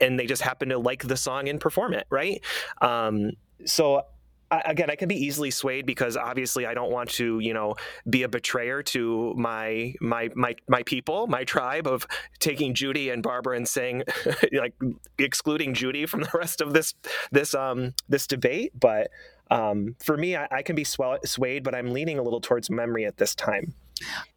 and 0.00 0.18
they 0.18 0.26
just 0.26 0.42
happen 0.42 0.68
to 0.70 0.78
like 0.78 1.06
the 1.06 1.16
song 1.16 1.48
and 1.48 1.60
perform 1.60 1.94
it, 1.94 2.06
right? 2.10 2.42
Um, 2.80 3.32
so 3.64 4.02
again, 4.64 4.90
I 4.90 4.96
can 4.96 5.08
be 5.08 5.16
easily 5.16 5.50
swayed 5.50 5.86
because 5.86 6.16
obviously 6.16 6.66
I 6.66 6.74
don't 6.74 6.90
want 6.90 7.10
to, 7.10 7.38
you 7.40 7.54
know, 7.54 7.74
be 8.08 8.22
a 8.22 8.28
betrayer 8.28 8.82
to 8.84 9.34
my 9.36 9.94
my 10.00 10.30
my 10.34 10.54
my 10.68 10.82
people, 10.84 11.26
my 11.26 11.44
tribe 11.44 11.86
of 11.86 12.06
taking 12.38 12.74
Judy 12.74 13.10
and 13.10 13.22
barbra 13.22 13.56
and 13.56 13.66
saying 13.66 14.04
like 14.52 14.74
excluding 15.18 15.74
Judy 15.74 16.06
from 16.06 16.20
the 16.20 16.30
rest 16.34 16.60
of 16.60 16.72
this 16.72 16.94
this 17.32 17.54
um 17.54 17.94
this 18.08 18.26
debate. 18.26 18.72
But 18.78 19.10
um, 19.50 19.96
for 20.02 20.16
me, 20.16 20.36
I, 20.36 20.48
I 20.50 20.62
can 20.62 20.74
be 20.74 20.84
swayed, 20.84 21.64
but 21.64 21.74
I'm 21.74 21.92
leaning 21.92 22.18
a 22.18 22.22
little 22.22 22.40
towards 22.40 22.70
memory 22.70 23.04
at 23.04 23.18
this 23.18 23.34
time. 23.34 23.74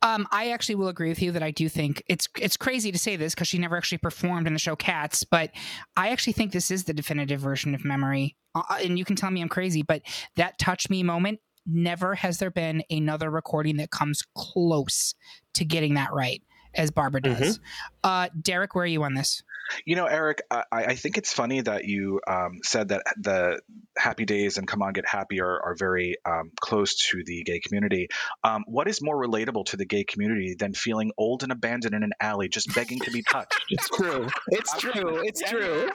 Um, 0.02 0.28
I 0.32 0.52
actually 0.52 0.76
will 0.76 0.88
agree 0.88 1.10
with 1.10 1.22
you 1.22 1.32
that 1.32 1.44
I 1.44 1.52
do 1.52 1.68
think 1.70 2.04
it's 2.08 2.28
it's 2.40 2.58
crazy 2.58 2.92
to 2.92 2.98
say 2.98 3.16
this 3.16 3.34
because 3.34 3.48
she 3.48 3.58
never 3.58 3.76
actually 3.78 3.98
performed 3.98 4.48
in 4.48 4.54
the 4.54 4.60
show 4.60 4.76
Cats, 4.76 5.24
but 5.24 5.52
I 5.96 6.10
actually 6.10 6.34
think 6.34 6.52
this 6.52 6.72
is 6.72 6.84
the 6.84 6.94
definitive 6.94 7.40
version 7.40 7.74
of 7.76 7.84
Memory. 7.84 8.36
Uh, 8.56 8.64
uh, 8.70 8.80
and 8.84 8.98
you 8.98 9.06
can 9.06 9.16
tell 9.16 9.32
me 9.32 9.42
I'm 9.42 9.50
crazy, 9.50 9.82
but 9.82 10.02
that 10.36 10.58
touch 10.60 10.90
me 10.90 11.04
moment 11.04 11.40
never 11.66 12.16
has 12.16 12.38
there 12.40 12.52
been 12.52 12.84
another 12.90 13.30
recording 13.30 13.78
that 13.78 13.92
comes 13.92 14.24
close 14.36 15.14
to 15.54 15.66
getting 15.66 15.96
that 15.96 16.14
right 16.14 16.42
as 16.74 16.92
Barbra 16.92 17.22
does. 17.22 17.58
Mm-hmm. 17.58 17.64
Uh, 18.04 18.30
Derek, 18.40 18.76
where 18.76 18.84
are 18.84 18.88
you 18.88 19.04
on 19.04 19.16
this? 19.16 19.42
You 19.86 19.96
know, 19.96 20.06
Eric, 20.06 20.44
I, 20.50 20.64
I 20.72 20.96
think 20.96 21.18
it's 21.18 21.34
funny 21.34 21.60
that 21.62 21.86
you 21.86 22.22
um, 22.26 22.60
said 22.64 22.90
that 22.90 23.04
the 23.18 23.60
Happy 23.98 24.26
Days 24.26 24.58
and 24.58 24.68
Come 24.68 24.82
On 24.82 24.94
Get 24.94 25.08
Happy 25.08 25.42
are, 25.42 25.62
are 25.62 25.76
very 25.78 26.16
um, 26.26 26.52
close 26.60 26.96
to 27.10 27.24
the 27.26 27.44
gay 27.44 27.60
community. 27.60 28.08
Um, 28.44 28.64
what 28.68 28.88
is 28.88 29.02
more 29.02 29.16
relatable 29.16 29.66
to 29.68 29.78
the 29.78 29.86
gay 29.86 30.04
community 30.04 30.56
than 30.58 30.74
feeling 30.74 31.12
old 31.18 31.44
and 31.44 31.52
abandoned 31.52 31.96
in 31.96 32.04
an 32.04 32.12
alley, 32.20 32.50
just 32.50 32.74
begging 32.74 33.00
to 33.00 33.12
be 33.12 33.24
touched? 33.24 33.60
it's 33.70 33.90
true. 33.90 34.28
It's 34.50 34.78
true. 34.78 35.22
It's 35.24 35.42
true. 35.42 35.90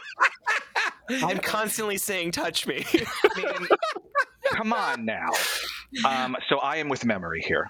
I'm 1.24 1.38
constantly 1.38 1.98
saying, 1.98 2.30
"Touch 2.30 2.66
me." 2.66 2.84
I 2.94 3.57
mean, 3.59 3.68
come 4.53 4.72
on 4.72 5.05
now. 5.05 5.30
Um, 6.07 6.36
so 6.48 6.59
I 6.59 6.76
am 6.76 6.88
with 6.88 7.05
memory 7.05 7.42
here 7.46 7.68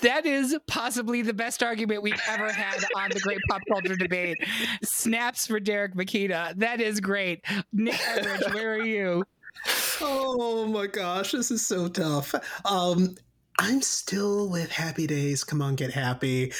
that 0.00 0.26
is 0.26 0.56
possibly 0.66 1.22
the 1.22 1.32
best 1.32 1.62
argument 1.62 2.02
we've 2.02 2.20
ever 2.28 2.52
had 2.52 2.84
on 2.96 3.10
the 3.10 3.20
great 3.20 3.38
pop 3.48 3.62
culture 3.68 3.96
debate. 3.96 4.38
Snaps 4.82 5.46
for 5.46 5.60
Derek 5.60 5.94
Mekita. 5.94 6.56
That 6.56 6.80
is 6.80 7.00
great. 7.00 7.44
Nick 7.72 7.94
Everage, 7.94 8.52
where 8.54 8.74
are 8.74 8.84
you? 8.84 9.24
Oh 10.00 10.66
my 10.66 10.86
gosh, 10.86 11.32
this 11.32 11.50
is 11.50 11.66
so 11.66 11.88
tough. 11.88 12.34
Um, 12.64 13.16
I'm 13.58 13.82
still 13.82 14.48
with 14.48 14.70
Happy 14.70 15.06
Days. 15.06 15.44
Come 15.44 15.60
on, 15.60 15.76
get 15.76 15.92
happy. 15.92 16.52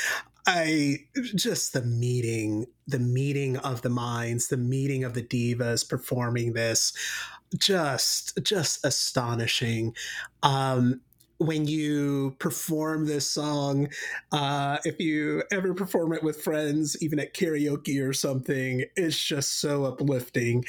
I 0.47 0.99
just 1.35 1.73
the 1.73 1.83
meeting, 1.83 2.67
the 2.87 2.99
meeting 2.99 3.57
of 3.59 3.83
the 3.83 3.91
minds, 3.91 4.49
the 4.49 4.57
meeting 4.57 5.05
of 5.05 5.15
the 5.15 5.23
divas 5.23 5.89
performing 5.89 6.53
this, 6.53 6.93
just 7.57 8.39
just 8.43 8.85
astonishing. 8.85 9.95
Um, 10.43 11.01
when 11.39 11.67
you 11.67 12.37
perform 12.39 13.07
this 13.07 13.31
song, 13.31 13.89
uh, 14.31 14.77
if 14.85 15.01
you 15.01 15.43
ever 15.51 15.73
perform 15.73 16.13
it 16.13 16.23
with 16.23 16.43
friends, 16.43 17.03
even 17.03 17.19
at 17.19 17.33
karaoke 17.33 18.07
or 18.07 18.13
something, 18.13 18.85
it's 18.97 19.23
just 19.23 19.59
so 19.61 19.85
uplifting. 19.85 20.65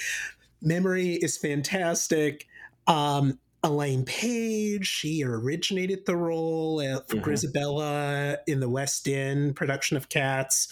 Memory 0.61 1.13
is 1.13 1.37
fantastic. 1.37 2.47
Um, 2.87 3.39
Elaine 3.63 4.05
Paige, 4.05 4.87
she 4.87 5.23
originated 5.23 6.05
the 6.05 6.15
role 6.15 6.79
of 6.79 7.05
mm-hmm. 7.07 7.19
Grizabella 7.19 8.37
in 8.47 8.59
the 8.59 8.69
West 8.69 9.07
End 9.07 9.55
production 9.55 9.97
of 9.97 10.09
Cats. 10.09 10.67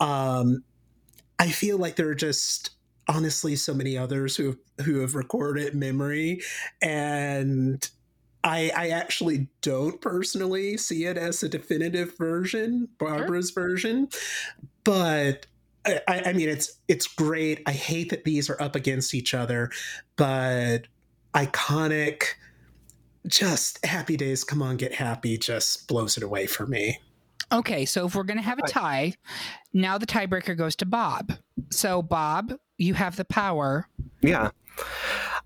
Um, 0.00 0.64
I 1.38 1.48
feel 1.48 1.78
like 1.78 1.96
there 1.96 2.08
are 2.08 2.14
just 2.14 2.70
honestly 3.08 3.56
so 3.56 3.74
many 3.74 3.96
others 3.96 4.36
who 4.36 4.46
have, 4.46 4.86
who 4.86 5.00
have 5.00 5.14
recorded 5.14 5.74
memory 5.74 6.40
and 6.80 7.88
I, 8.44 8.72
I 8.76 8.88
actually 8.88 9.48
don't 9.60 10.00
personally 10.00 10.76
see 10.76 11.04
it 11.04 11.16
as 11.16 11.42
a 11.42 11.48
definitive 11.48 12.16
version, 12.16 12.88
Barbra's 12.98 13.50
sure. 13.50 13.62
version, 13.62 14.08
but 14.84 15.46
I, 15.84 16.22
I 16.26 16.32
mean, 16.32 16.48
it's 16.48 16.78
it's 16.88 17.06
great. 17.06 17.62
I 17.66 17.72
hate 17.72 18.10
that 18.10 18.24
these 18.24 18.48
are 18.48 18.60
up 18.60 18.76
against 18.76 19.14
each 19.14 19.34
other, 19.34 19.70
but 20.16 20.86
iconic. 21.34 22.24
Just 23.26 23.84
happy 23.84 24.16
days. 24.16 24.42
Come 24.42 24.62
on, 24.62 24.76
get 24.76 24.94
happy. 24.94 25.38
Just 25.38 25.86
blows 25.86 26.16
it 26.16 26.22
away 26.22 26.46
for 26.46 26.66
me. 26.66 26.98
Okay, 27.52 27.84
so 27.84 28.06
if 28.06 28.14
we're 28.14 28.22
going 28.22 28.38
to 28.38 28.42
have 28.42 28.58
a 28.58 28.66
tie, 28.66 29.12
now 29.74 29.98
the 29.98 30.06
tiebreaker 30.06 30.56
goes 30.56 30.74
to 30.76 30.86
Bob. 30.86 31.34
So, 31.70 32.00
Bob, 32.00 32.54
you 32.78 32.94
have 32.94 33.16
the 33.16 33.26
power. 33.26 33.88
Yeah. 34.22 34.50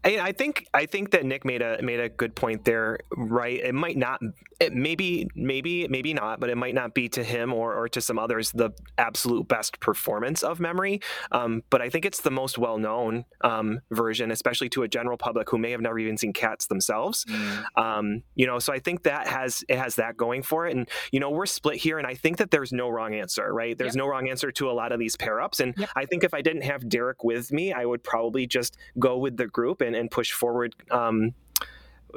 I, 0.05 0.19
I, 0.21 0.33
think 0.33 0.69
I 0.73 0.87
think 0.87 1.11
that 1.11 1.25
Nick 1.25 1.45
made 1.45 1.63
a 1.63 1.83
made 1.83 2.01
a 2.01 2.09
good 2.09 2.37
point 2.37 2.65
there. 2.65 2.99
Right, 3.17 3.61
it 3.61 3.75
might 3.75 3.97
not, 3.97 4.21
it 4.61 4.73
maybe 4.73 5.27
maybe 5.35 5.89
maybe 5.89 6.15
not, 6.15 6.39
but 6.39 6.49
it 6.49 6.57
might 6.57 6.75
not 6.75 6.95
be 6.95 7.09
to 7.11 7.25
him 7.25 7.53
or, 7.53 7.75
or 7.75 7.89
to 7.89 8.01
some 8.01 8.19
others 8.19 8.53
the 8.53 8.71
absolute 8.99 9.49
best 9.49 9.81
performance 9.81 10.43
of 10.43 10.61
Memory. 10.61 11.01
Um, 11.33 11.63
but 11.71 11.83
I 11.83 11.91
think 11.91 12.05
it's 12.05 12.21
the 12.21 12.31
most 12.31 12.57
well 12.57 12.79
known 12.79 13.25
um, 13.43 13.81
version, 13.91 14.31
especially 14.31 14.69
to 14.71 14.85
a 14.85 14.89
general 14.89 15.17
public 15.17 15.51
who 15.51 15.59
may 15.59 15.73
have 15.73 15.81
never 15.81 15.99
even 15.99 16.17
seen 16.17 16.33
Cats 16.33 16.67
themselves. 16.67 17.25
Mm. 17.25 17.65
Um, 17.77 18.23
you 18.35 18.47
know, 18.47 18.59
so 18.59 18.73
I 18.73 18.79
think 18.79 19.03
that 19.05 19.27
has 19.27 19.65
it 19.69 19.77
has 19.77 19.97
that 19.97 20.17
going 20.17 20.43
for 20.43 20.67
it. 20.67 20.77
And 20.77 20.89
you 21.11 21.19
know, 21.19 21.31
we're 21.31 21.47
split 21.47 21.77
here, 21.77 21.99
and 21.99 22.07
I 22.07 22.15
think 22.15 22.37
that 22.37 22.53
there's 22.53 22.73
no 22.73 22.89
wrong 22.89 23.15
answer. 23.15 23.53
Right, 23.53 23.77
there's 23.77 23.97
yep. 23.97 24.05
no 24.05 24.09
wrong 24.09 24.29
answer 24.29 24.53
to 24.53 24.71
a 24.71 24.73
lot 24.73 24.93
of 24.93 25.01
these 25.01 25.17
pair 25.17 25.41
ups. 25.41 25.59
And 25.59 25.75
yep. 25.77 25.91
I 25.97 26.05
think 26.05 26.23
if 26.23 26.33
I 26.33 26.43
didn't 26.43 26.63
have 26.63 26.89
Derek 26.89 27.25
with 27.25 27.53
me, 27.53 27.73
I 27.73 27.85
would 27.85 28.05
probably 28.05 28.47
just 28.47 28.77
go 28.99 29.16
with 29.21 29.37
the 29.37 29.47
group 29.47 29.81
and, 29.81 29.95
and 29.95 30.11
push 30.11 30.33
forward. 30.33 30.75
Um, 30.91 31.35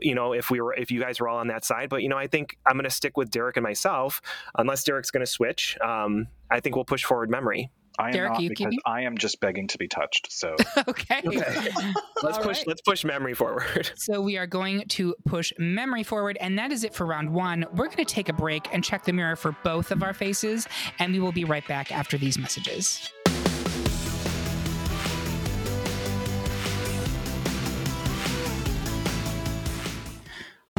you 0.02 0.16
know, 0.16 0.34
if 0.34 0.50
we 0.50 0.62
were, 0.62 0.74
if 0.74 0.92
you 0.92 1.00
guys 1.00 1.20
were 1.20 1.28
all 1.28 1.40
on 1.40 1.48
that 1.48 1.66
side, 1.66 1.90
but 1.90 2.04
you 2.04 2.10
know, 2.10 2.18
I 2.18 2.28
think 2.28 2.58
I'm 2.66 2.74
going 2.74 2.86
to 2.86 2.90
stick 2.90 3.18
with 3.18 3.32
Derek 3.32 3.58
and 3.58 3.64
myself, 3.64 4.22
unless 4.58 4.84
Derek's 4.84 5.12
going 5.12 5.26
to 5.26 5.32
switch. 5.32 5.78
Um, 5.82 6.28
I 6.50 6.60
think 6.60 6.76
we'll 6.76 6.86
push 6.86 7.04
forward 7.04 7.30
memory. 7.30 7.72
I 8.00 8.08
am 8.08 8.14
Derek, 8.14 8.32
not 8.32 8.40
because 8.40 8.58
keeping? 8.58 8.80
I 8.86 9.02
am 9.02 9.18
just 9.18 9.42
begging 9.42 9.68
to 9.68 9.78
be 9.78 9.90
touched. 9.90 10.32
So 10.32 10.56
okay, 10.88 11.22
let's 11.26 12.38
All 12.38 12.44
push 12.44 12.58
right. 12.60 12.68
let's 12.68 12.82
push 12.82 13.04
memory 13.04 13.34
forward. 13.34 13.92
So 14.00 14.22
we 14.22 14.38
are 14.38 14.48
going 14.48 14.86
to 14.90 15.14
push 15.26 15.52
memory 15.58 16.04
forward, 16.04 16.38
and 16.40 16.58
that 16.58 16.72
is 16.72 16.84
it 16.86 16.94
for 16.94 17.06
round 17.06 17.34
one. 17.34 17.66
We're 17.74 17.88
going 17.88 17.98
to 17.98 18.06
take 18.06 18.30
a 18.30 18.34
break 18.34 18.68
and 18.74 18.84
check 18.84 19.04
the 19.04 19.12
mirror 19.12 19.36
for 19.36 19.56
both 19.64 19.92
of 19.92 20.02
our 20.02 20.14
faces, 20.14 20.68
and 21.00 21.12
we 21.12 21.20
will 21.20 21.34
be 21.34 21.44
right 21.44 21.68
back 21.68 21.92
after 21.92 22.18
these 22.18 22.38
messages. 22.38 23.10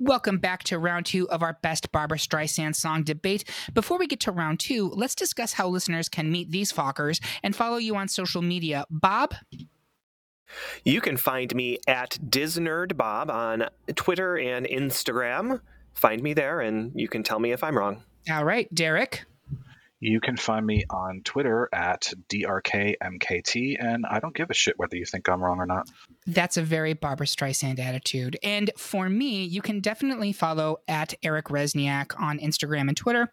Welcome 0.00 0.38
back 0.38 0.64
to 0.64 0.78
round 0.80 1.06
two 1.06 1.28
of 1.30 1.40
our 1.40 1.56
best 1.62 1.92
Barbra 1.92 2.18
Streisand 2.18 2.74
song 2.74 3.04
debate. 3.04 3.44
Before 3.74 3.96
we 3.96 4.08
get 4.08 4.18
to 4.20 4.32
round 4.32 4.58
two, 4.58 4.88
let's 4.88 5.14
discuss 5.14 5.52
how 5.52 5.68
listeners 5.68 6.08
can 6.08 6.32
meet 6.32 6.50
these 6.50 6.72
Fockers 6.72 7.22
and 7.44 7.54
follow 7.54 7.76
you 7.76 7.94
on 7.94 8.08
social 8.08 8.42
media. 8.42 8.86
Bob? 8.90 9.34
You 10.84 11.00
can 11.00 11.16
find 11.16 11.54
me 11.54 11.78
at 11.86 12.18
DisNerdBob 12.28 13.30
on 13.30 13.68
Twitter 13.94 14.36
and 14.36 14.66
Instagram. 14.66 15.60
Find 15.94 16.20
me 16.24 16.34
there 16.34 16.60
and 16.60 16.90
you 16.96 17.06
can 17.06 17.22
tell 17.22 17.38
me 17.38 17.52
if 17.52 17.62
I'm 17.62 17.78
wrong. 17.78 18.02
All 18.28 18.44
right, 18.44 18.72
Derek. 18.74 19.24
You 20.06 20.20
can 20.20 20.36
find 20.36 20.66
me 20.66 20.84
on 20.90 21.22
Twitter 21.24 21.70
at 21.72 22.12
DRKMKT, 22.28 23.76
and 23.80 24.04
I 24.04 24.20
don't 24.20 24.34
give 24.34 24.50
a 24.50 24.54
shit 24.54 24.78
whether 24.78 24.96
you 24.96 25.06
think 25.06 25.26
I'm 25.30 25.42
wrong 25.42 25.56
or 25.56 25.64
not. 25.64 25.88
That's 26.26 26.58
a 26.58 26.62
very 26.62 26.92
Barbra 26.92 27.24
Streisand 27.24 27.78
attitude. 27.78 28.36
And 28.42 28.70
for 28.76 29.08
me, 29.08 29.44
you 29.44 29.62
can 29.62 29.80
definitely 29.80 30.34
follow 30.34 30.76
at 30.88 31.14
Eric 31.22 31.46
Rezsnyak 31.46 32.20
on 32.20 32.38
Instagram 32.38 32.88
and 32.88 32.96
Twitter 32.98 33.32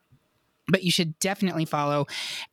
but 0.67 0.83
you 0.83 0.91
should 0.91 1.17
definitely 1.19 1.65
follow 1.65 2.05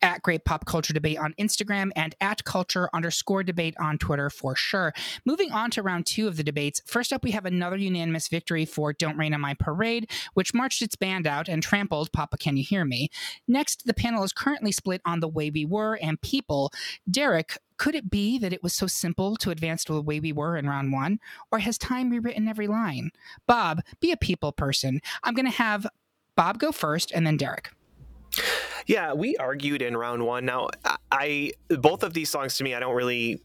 at 0.03 0.23
Great 0.23 0.45
Pop 0.45 0.67
Culture 0.67 0.93
Debate 0.93 1.19
on 1.19 1.35
Instagram 1.39 1.91
and 1.95 2.15
at 2.21 2.45
Culture 2.45 2.89
underscore 2.93 3.43
debate 3.43 3.75
on 3.79 3.99
Twitter 3.99 4.31
for 4.31 4.57
sure. 4.57 4.93
Moving 5.25 5.53
on 5.53 5.71
to 5.73 5.83
round 5.83 6.07
two 6.07 6.29
of 6.29 6.37
the 6.37 6.43
debates. 6.43 6.81
First 6.87 7.13
up, 7.13 7.23
we 7.23 7.31
have 7.33 7.47
another 7.47 7.77
unanimous 7.77 8.29
victory 8.29 8.65
for 8.65 8.93
Don't 8.93 9.17
Rain 9.17 9.35
on 9.35 9.41
My 9.41 9.55
Parade, 9.55 10.11
which 10.35 10.55
marched 10.55 10.83
its 10.83 10.97
band 10.97 11.27
out 11.27 11.49
and 11.49 11.63
trampled 11.63 12.13
Papa 12.13 12.37
Can 12.39 12.57
You 12.57 12.65
Hear 12.65 12.85
Me. 12.85 13.09
Next, 13.47 13.87
the 13.87 13.95
panel 13.95 14.25
is 14.25 14.33
currently 14.33 14.73
split 14.73 15.01
on 15.05 15.21
The 15.21 15.29
Way 15.29 15.51
We 15.51 15.65
Were 15.65 15.95
and 16.01 16.21
People. 16.21 16.73
Derek, 17.11 17.59
could 17.77 17.95
it 17.95 18.11
be 18.11 18.39
that 18.39 18.53
it 18.53 18.63
was 18.63 18.75
so 18.75 18.87
simple 18.87 19.37
to 19.37 19.51
advance 19.51 19.85
to 19.85 19.93
the 19.93 20.03
way 20.03 20.19
we 20.19 20.33
were 20.33 20.57
in 20.57 20.67
round 20.67 20.93
one? 20.93 21.21
Or 21.53 21.61
has 21.61 21.79
time 21.79 22.11
rewritten 22.11 22.49
every 22.49 22.67
line? 22.67 23.13
Bob, 23.47 23.83
be 24.01 24.11
a 24.11 24.17
people 24.17 24.53
person. 24.53 25.01
I'm 25.23 25.35
going 25.35 25.47
to 25.47 25.53
have 25.53 25.87
Bob 26.35 26.59
go 26.59 26.73
first 26.73 27.13
and 27.13 27.27
then 27.27 27.37
Derek. 27.37 27.71
Yeah, 28.87 29.13
we 29.13 29.37
argued 29.37 29.83
in 29.83 29.97
round 29.97 30.25
one. 30.25 30.45
Now, 30.45 30.69
I 31.13 31.53
both 31.69 32.03
of 32.03 32.15
these 32.15 32.31
songs 32.31 32.57
to 32.57 32.65
me, 32.65 32.75
I 32.75 32.81
don't 32.81 32.95
really 32.95 33.41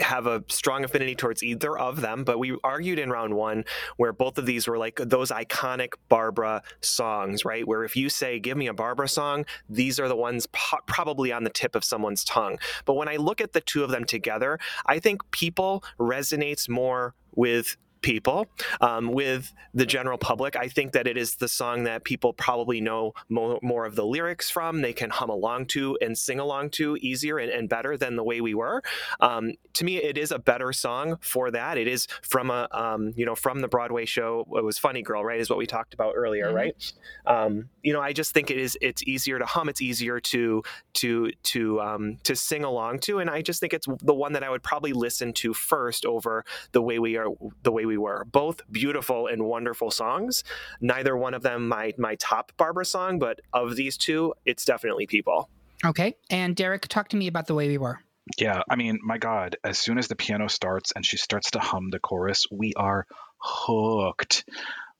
have 0.00 0.26
a 0.26 0.42
strong 0.48 0.84
affinity 0.84 1.14
towards 1.14 1.42
either 1.42 1.78
of 1.78 2.00
them, 2.00 2.24
but 2.24 2.38
we 2.38 2.56
argued 2.64 2.98
in 2.98 3.10
round 3.10 3.34
one 3.34 3.64
where 3.96 4.12
both 4.12 4.38
of 4.38 4.46
these 4.46 4.66
were 4.66 4.78
like 4.78 4.96
those 4.96 5.30
iconic 5.30 5.92
Barbra 6.08 6.62
songs, 6.80 7.44
right? 7.44 7.66
Where 7.66 7.84
if 7.84 7.96
you 7.96 8.08
say, 8.08 8.40
give 8.40 8.56
me 8.56 8.66
a 8.66 8.74
Barbra 8.74 9.08
song, 9.08 9.44
these 9.68 10.00
are 10.00 10.08
the 10.08 10.16
ones 10.16 10.46
po- 10.52 10.78
probably 10.86 11.32
on 11.32 11.44
the 11.44 11.50
tip 11.50 11.74
of 11.76 11.84
someone's 11.84 12.24
tongue. 12.24 12.58
But 12.84 12.94
when 12.94 13.08
I 13.08 13.16
look 13.16 13.40
at 13.40 13.52
the 13.52 13.60
two 13.60 13.84
of 13.84 13.90
them 13.90 14.04
together, 14.04 14.58
I 14.86 14.98
think 14.98 15.28
people 15.30 15.84
resonates 16.00 16.68
more 16.68 17.14
with 17.34 17.76
people. 18.02 18.46
Um, 18.80 19.12
with 19.12 19.52
the 19.74 19.86
general 19.86 20.18
public, 20.18 20.56
I 20.56 20.68
think 20.68 20.92
that 20.92 21.06
it 21.06 21.16
is 21.16 21.36
the 21.36 21.48
song 21.48 21.84
that 21.84 22.04
people 22.04 22.32
probably 22.32 22.80
know 22.80 23.12
mo- 23.28 23.58
more 23.62 23.84
of 23.84 23.96
the 23.96 24.04
lyrics 24.04 24.50
from. 24.50 24.82
They 24.82 24.92
can 24.92 25.10
hum 25.10 25.30
along 25.30 25.66
to 25.66 25.98
and 26.00 26.16
sing 26.16 26.38
along 26.38 26.70
to 26.70 26.96
easier 27.00 27.38
and, 27.38 27.50
and 27.50 27.68
better 27.68 27.96
than 27.96 28.16
the 28.16 28.24
way 28.24 28.40
we 28.40 28.54
were. 28.54 28.82
Um, 29.20 29.54
to 29.74 29.84
me, 29.84 29.96
it 29.98 30.18
is 30.18 30.30
a 30.30 30.38
better 30.38 30.72
song 30.72 31.18
for 31.20 31.50
that. 31.50 31.78
It 31.78 31.88
is 31.88 32.06
from 32.22 32.50
a 32.50 32.68
um, 32.72 33.12
you 33.16 33.26
know 33.26 33.34
from 33.34 33.60
the 33.60 33.68
Broadway 33.68 34.04
show. 34.04 34.46
It 34.56 34.64
was 34.64 34.78
Funny 34.78 35.02
Girl, 35.02 35.24
right? 35.24 35.40
Is 35.40 35.50
what 35.50 35.58
we 35.58 35.66
talked 35.66 35.94
about 35.94 36.14
earlier, 36.16 36.46
mm-hmm. 36.46 36.56
right? 36.56 36.92
Um, 37.26 37.68
you 37.82 37.92
know, 37.92 38.00
I 38.00 38.12
just 38.12 38.32
think 38.32 38.50
it 38.50 38.58
is. 38.58 38.76
It's 38.80 39.02
easier 39.04 39.38
to 39.38 39.46
hum. 39.46 39.68
It's 39.68 39.82
easier 39.82 40.20
to 40.20 40.62
to 40.94 41.30
to 41.44 41.80
um, 41.80 42.16
to 42.24 42.36
sing 42.36 42.64
along 42.64 43.00
to, 43.00 43.18
and 43.18 43.30
I 43.30 43.42
just 43.42 43.60
think 43.60 43.72
it's 43.72 43.86
the 44.02 44.14
one 44.14 44.32
that 44.32 44.42
I 44.42 44.50
would 44.50 44.62
probably 44.62 44.92
listen 44.92 45.32
to 45.34 45.54
first 45.54 46.04
over 46.04 46.44
the 46.72 46.82
way 46.82 46.98
we 46.98 47.16
are 47.16 47.28
the 47.62 47.72
way 47.72 47.85
we 47.86 47.96
were. 47.96 48.24
Both 48.30 48.60
beautiful 48.70 49.26
and 49.26 49.44
wonderful 49.44 49.90
songs. 49.90 50.44
Neither 50.80 51.16
one 51.16 51.34
of 51.34 51.42
them 51.42 51.68
my 51.68 51.92
my 51.98 52.16
top 52.16 52.52
Barbra 52.56 52.84
song, 52.84 53.18
but 53.18 53.40
of 53.52 53.76
these 53.76 53.96
two, 53.96 54.34
it's 54.44 54.64
definitely 54.64 55.06
People. 55.06 55.48
Okay. 55.84 56.16
And 56.30 56.56
Derek, 56.56 56.88
talk 56.88 57.08
to 57.08 57.16
me 57.16 57.26
about 57.26 57.46
the 57.46 57.54
way 57.54 57.68
we 57.68 57.78
were. 57.78 58.00
Yeah, 58.38 58.62
I 58.68 58.76
mean, 58.76 58.98
my 59.02 59.18
God, 59.18 59.56
as 59.62 59.78
soon 59.78 59.98
as 59.98 60.08
the 60.08 60.16
piano 60.16 60.48
starts 60.48 60.92
and 60.94 61.06
she 61.06 61.16
starts 61.16 61.52
to 61.52 61.60
hum 61.60 61.90
the 61.90 62.00
chorus, 62.00 62.46
we 62.50 62.72
are 62.74 63.06
hooked. 63.38 64.44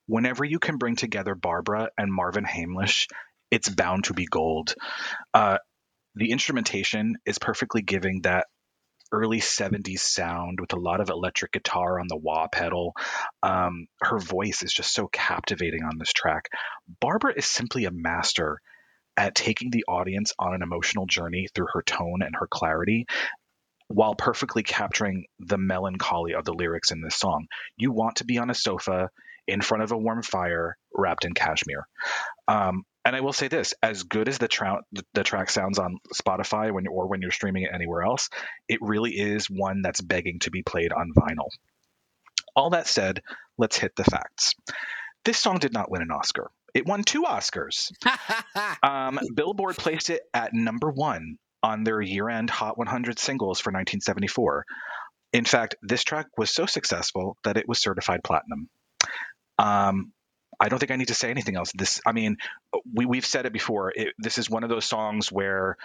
Whenever 0.07 0.45
you 0.45 0.61
can 0.61 0.77
bring 0.77 0.95
together 0.95 1.35
Barbra 1.35 1.91
and 1.99 2.13
Marvin 2.13 2.45
Hamlisch, 2.45 3.09
it's 3.51 3.69
bound 3.69 4.05
to 4.05 4.15
be 4.15 4.27
gold. 4.27 4.75
Uh, 5.35 5.59
the 6.15 6.31
instrumentation 6.31 7.17
is 7.27 7.39
perfectly 7.39 7.83
giving 7.83 8.23
that 8.23 8.47
early 9.13 9.41
70s 9.41 10.01
sound 10.01 10.61
with 10.61 10.73
a 10.73 10.81
lot 10.81 11.01
of 11.01 11.11
electric 11.11 11.53
guitar 11.53 12.01
on 12.01 12.07
the 12.09 12.17
wah 12.17 12.49
pedal. 12.49 12.93
Um, 13.43 13.87
her 14.01 14.19
voice 14.19 14.63
is 14.63 14.73
just 14.73 14.93
so 14.93 15.09
captivating 15.09 15.83
on 15.85 15.99
this 15.99 16.13
track. 16.13 16.49
Barbra 17.01 17.35
is 17.37 17.47
simply 17.47 17.85
a 17.85 17.91
master 17.91 18.61
at 19.17 19.35
taking 19.35 19.71
the 19.71 19.85
audience 19.89 20.33
on 20.39 20.55
an 20.55 20.63
emotional 20.63 21.07
journey 21.07 21.49
through 21.55 21.69
her 21.73 21.83
tone 21.83 22.23
and 22.23 22.35
her 22.37 22.47
clarity 22.47 23.07
while 23.89 24.15
perfectly 24.15 24.63
capturing 24.63 25.27
the 25.39 25.59
melancholy 25.59 26.35
of 26.35 26.45
the 26.45 26.53
lyrics 26.53 26.91
in 26.91 27.01
this 27.01 27.17
song. 27.17 27.47
You 27.77 27.93
want 27.93 28.17
to 28.17 28.25
be 28.25 28.39
on 28.39 28.51
a 28.51 28.55
sofa 28.55 29.11
in 29.47 29.61
front 29.61 29.85
of 29.85 29.93
a 29.93 29.97
warm 29.97 30.23
fire 30.23 30.77
wrapped 30.93 31.25
in 31.25 31.35
cashmere. 31.35 31.87
Um, 32.49 32.85
and 33.07 33.15
I 33.15 33.21
will 33.21 33.33
say 33.33 33.47
this: 33.47 33.73
as 33.85 34.03
good 34.03 34.29
as 34.29 34.39
the, 34.39 34.49
tra- 34.49 34.83
the 35.15 35.23
track 35.23 35.49
sounds 35.49 35.79
on 35.79 36.01
Spotify 36.13 36.73
when 36.73 36.89
or 36.89 37.07
when 37.07 37.23
you're 37.23 37.31
streaming 37.31 37.63
it 37.63 37.71
anywhere 37.73 38.03
else, 38.03 38.29
it 38.69 38.81
really 38.83 39.13
is 39.13 39.49
one 39.49 39.81
that's 39.81 40.01
begging 40.01 40.41
to 40.41 40.51
be 40.51 40.65
played 40.65 40.93
on 40.93 41.13
vinyl. 41.17 41.49
All 42.57 42.71
that 42.71 42.89
said, 42.89 43.23
let's 43.59 43.79
hit 43.79 43.95
the 43.95 44.03
facts. 44.03 44.57
This 45.25 45.39
song 45.39 45.59
did 45.59 45.73
not 45.73 45.89
win 45.89 46.03
an 46.03 46.11
Oscar. 46.11 46.51
It 46.75 46.85
won 46.85 47.05
two 47.05 47.23
Oscars. 47.23 47.93
um, 48.83 49.21
Billboard 49.35 49.77
placed 49.77 50.11
it 50.11 50.23
at 50.35 50.53
number 50.53 50.91
one 50.91 51.39
on 51.63 51.85
their 51.85 52.01
year 52.01 52.29
end 52.29 52.51
Hot 52.51 52.77
100 52.77 53.21
singles 53.21 53.61
for 53.61 53.71
1974. 53.71 54.65
In 55.33 55.45
fact, 55.45 55.77
this 55.81 56.03
track 56.03 56.27
was 56.37 56.51
so 56.51 56.67
successful 56.67 57.37
that 57.45 57.57
it 57.57 57.69
was 57.69 57.81
certified 57.81 58.25
platinum. 58.25 58.69
Um, 59.59 60.13
I 60.59 60.69
don't 60.69 60.79
think 60.79 60.91
I 60.91 60.97
need 60.97 61.09
to 61.09 61.15
say 61.15 61.31
anything 61.31 61.57
else. 61.57 61.73
This, 61.75 62.01
I 62.07 62.13
mean, 62.13 62.37
we 62.93 63.07
we've 63.07 63.27
said 63.27 63.47
it 63.47 63.53
before. 63.53 63.93
It, 63.95 64.15
this 64.19 64.39
is 64.39 64.49
one 64.49 64.65
of 64.65 64.71
those 64.71 64.85
songs 64.85 65.31
where 65.31 65.77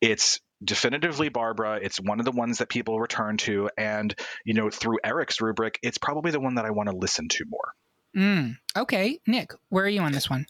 it's 0.00 0.40
definitively 0.62 1.28
Barbra. 1.28 1.80
It's 1.82 1.98
one 1.98 2.20
of 2.20 2.24
the 2.24 2.32
ones 2.32 2.58
that 2.58 2.68
people 2.68 3.00
return 3.00 3.36
to, 3.38 3.70
and 3.76 4.14
you 4.44 4.54
know, 4.54 4.70
through 4.70 4.98
Eric's 5.04 5.40
rubric, 5.40 5.78
it's 5.82 5.98
probably 5.98 6.30
the 6.30 6.40
one 6.40 6.56
that 6.56 6.64
I 6.64 6.70
want 6.70 6.88
to 6.90 6.96
listen 6.96 7.28
to 7.28 7.44
more. 7.48 7.72
Mm, 8.16 8.56
okay, 8.76 9.20
Nick, 9.26 9.52
where 9.70 9.84
are 9.84 9.88
you 9.88 10.00
on 10.00 10.12
this 10.12 10.30
one? 10.30 10.46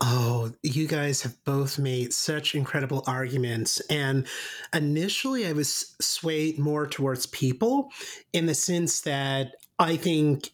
Oh, 0.00 0.52
you 0.62 0.86
guys 0.86 1.22
have 1.22 1.42
both 1.44 1.78
made 1.78 2.12
such 2.12 2.54
incredible 2.54 3.04
arguments. 3.06 3.80
And 3.88 4.26
initially, 4.74 5.46
I 5.46 5.52
was 5.52 5.94
swayed 6.00 6.58
more 6.58 6.86
towards 6.86 7.26
people 7.26 7.90
in 8.32 8.46
the 8.46 8.54
sense 8.54 9.02
that 9.02 9.52
I 9.78 9.96
think 9.96 10.50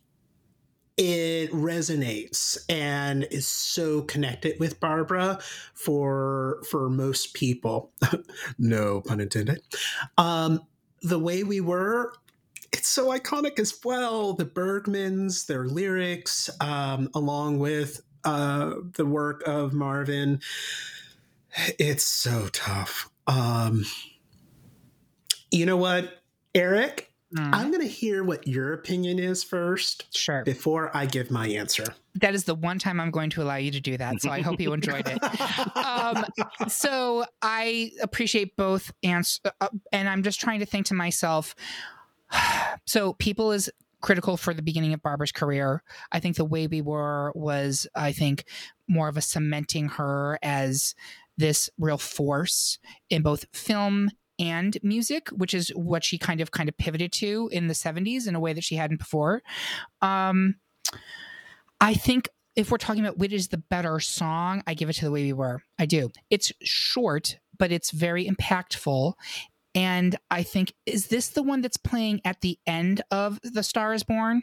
it 1.01 1.51
resonates 1.51 2.59
and 2.69 3.27
is 3.31 3.47
so 3.47 4.03
connected 4.03 4.61
with 4.61 4.79
Barbra 4.81 5.41
for 5.73 6.63
for 6.69 6.91
most 6.91 7.33
people. 7.33 7.91
no 8.59 9.01
pun 9.01 9.19
intended. 9.19 9.63
Um, 10.19 10.61
the 11.01 11.19
way 11.19 11.43
we 11.43 11.63
were, 11.63 12.13
it's 12.71 12.89
so 12.89 13.07
iconic 13.19 13.59
as 13.59 13.81
well. 13.83 14.35
The 14.35 14.45
Bergmans, 14.45 15.47
their 15.47 15.65
lyrics, 15.65 16.51
um, 16.61 17.09
along 17.15 17.61
with 17.61 18.03
uh, 18.25 18.75
the 18.97 19.07
work 19.07 19.43
of 19.47 19.73
Marvin. 19.73 20.41
It's 21.79 22.05
so 22.05 22.49
tough. 22.53 23.09
Um, 23.27 23.87
you 25.51 25.65
know 25.65 25.79
what, 25.79 26.23
Eric? 26.55 27.10
Mm. 27.37 27.51
I'm 27.53 27.71
going 27.71 27.83
to 27.83 27.89
hear 27.89 28.25
what 28.25 28.47
your 28.47 28.73
opinion 28.73 29.19
is 29.19 29.45
first. 29.45 30.15
Sure. 30.17 30.43
Before 30.43 30.95
I 30.97 31.07
give 31.07 31.31
my 31.31 31.47
answer. 31.47 31.85
That 32.17 32.35
is 32.35 32.45
the 32.45 32.57
one 32.57 32.79
time 32.79 32.99
I'm 32.99 33.13
going 33.13 33.31
to 33.31 33.43
allow 33.43 33.57
you 33.57 33.71
to 33.71 33.81
do 33.81 33.97
that. 33.97 34.21
So 34.21 34.31
I 34.31 34.41
hope 34.41 34.61
you 34.61 34.73
enjoyed 34.73 35.07
it. 35.07 35.77
um, 35.77 36.25
so 36.69 37.25
I 37.41 37.93
appreciate 38.03 38.57
both 38.57 38.93
answers. 39.05 39.41
Uh, 39.45 39.51
uh, 39.61 39.69
and 39.93 40.09
I'm 40.09 40.23
just 40.23 40.41
trying 40.41 40.61
to 40.61 40.67
think 40.67 40.87
to 40.87 40.95
myself 40.95 41.55
so 42.87 43.13
people 43.15 43.53
is 43.53 43.71
critical 44.01 44.37
for 44.37 44.55
the 44.55 44.63
beginning 44.63 44.93
of 44.93 45.03
Barbra's 45.03 45.33
career. 45.33 45.83
I 46.11 46.21
think 46.21 46.37
the 46.37 46.45
way 46.45 46.67
we 46.67 46.81
were 46.81 47.33
was, 47.35 47.87
I 47.95 48.13
think, 48.13 48.45
more 48.89 49.09
of 49.09 49.17
a 49.17 49.21
cementing 49.21 49.89
her 49.89 50.39
as 50.43 50.95
this 51.37 51.71
real 51.79 51.99
force 51.99 52.79
in 53.09 53.23
both 53.23 53.45
film 53.53 54.11
and 54.41 54.77
music, 54.83 55.29
which 55.29 55.55
is 55.55 55.69
what 55.77 56.03
she 56.03 56.19
kind 56.19 56.41
of 56.41 56.51
kind 56.51 56.69
of 56.69 56.77
pivoted 56.77 57.13
to 57.13 57.49
in 57.53 57.69
the 57.69 57.75
70s 57.75 58.27
in 58.27 58.35
a 58.35 58.41
way 58.41 58.53
that 58.53 58.65
she 58.65 58.75
hadn't 58.75 58.97
before. 58.97 59.43
Um, 60.03 60.57
I 61.81 61.95
think 61.95 62.29
if 62.57 62.71
we're 62.71 62.79
talking 62.79 63.05
about 63.05 63.19
which 63.19 63.33
is 63.33 63.49
the 63.49 63.59
better 63.59 64.01
song, 64.01 64.63
I 64.67 64.75
give 64.75 64.89
it 64.89 64.95
to 64.95 65.05
the 65.05 65.11
way 65.11 65.23
we 65.25 65.33
were. 65.33 65.63
I 65.79 65.87
do. 65.87 66.11
It's 66.31 66.53
short, 66.63 67.39
but 67.59 67.71
it's 67.71 67.91
very 67.91 68.27
impactful. 68.27 69.15
And 69.75 70.17
I 70.31 70.43
think, 70.43 70.73
is 70.85 71.07
this 71.09 71.29
the 71.29 71.45
one 71.45 71.61
that's 71.61 71.77
playing 71.77 72.21
at 72.25 72.41
the 72.41 72.59
end 72.67 73.03
of 73.11 73.39
The 73.43 73.63
Star 73.63 73.95
is 73.95 74.03
Born? 74.03 74.43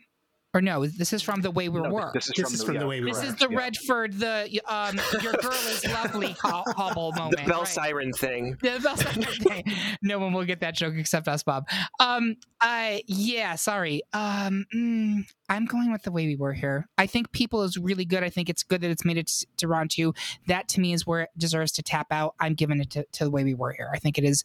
Or 0.57 0.61
no, 0.61 0.87
this 0.87 1.13
is 1.13 1.21
from 1.21 1.41
the 1.41 1.51
way 1.51 1.69
we 1.69 1.79
no, 1.79 1.91
were. 1.91 2.09
This 2.15 2.29
is 2.29 2.33
this 2.35 2.45
from, 2.45 2.53
is 2.53 2.59
the, 2.61 2.65
from 2.65 2.73
yeah. 2.73 2.79
the, 2.79 2.87
way 2.87 2.99
we 2.99 3.11
this 3.11 3.17
were. 3.17 3.21
This 3.21 3.29
is 3.29 3.39
the 3.39 3.49
yeah. 3.51 3.57
Redford, 3.59 4.13
the 4.13 4.61
um, 4.65 4.99
your 5.21 5.33
girl 5.33 5.51
is 5.51 5.85
lovely 5.85 6.29
Hubbell 6.29 7.15
moment. 7.15 7.37
The 7.37 7.47
bell 7.47 7.59
right? 7.59 7.67
siren 7.67 8.11
thing. 8.11 8.57
The 8.63 8.79
bell 8.81 8.97
siren 8.97 9.21
thing. 9.21 9.63
No 10.01 10.17
one 10.17 10.33
will 10.33 10.45
get 10.45 10.61
that 10.61 10.75
joke 10.75 10.95
except 10.97 11.27
us, 11.27 11.43
Bob. 11.43 11.69
Um, 11.99 12.37
uh, 12.59 12.97
yeah, 13.05 13.53
sorry. 13.53 14.01
Um, 14.13 14.65
mm, 14.73 15.25
I'm 15.47 15.65
going 15.65 15.91
with 15.91 16.01
the 16.01 16.11
way 16.11 16.25
we 16.25 16.35
were 16.35 16.53
here. 16.53 16.87
I 16.97 17.05
think 17.05 17.31
people 17.33 17.61
is 17.61 17.77
really 17.77 18.05
good. 18.05 18.23
I 18.23 18.31
think 18.31 18.49
it's 18.49 18.63
good 18.63 18.81
that 18.81 18.89
it's 18.89 19.05
made 19.05 19.17
it 19.17 19.31
to 19.57 19.67
round 19.67 19.91
two. 19.91 20.15
That 20.47 20.67
to 20.69 20.79
me 20.79 20.91
is 20.91 21.05
where 21.05 21.21
it 21.21 21.29
deserves 21.37 21.71
to 21.73 21.83
tap 21.83 22.07
out. 22.09 22.33
I'm 22.39 22.55
giving 22.55 22.81
it 22.81 22.89
to, 22.89 23.05
to 23.11 23.25
the 23.25 23.29
way 23.29 23.43
we 23.43 23.53
were 23.53 23.73
here. 23.73 23.91
I 23.93 23.99
think 23.99 24.17
it 24.17 24.23
is 24.23 24.43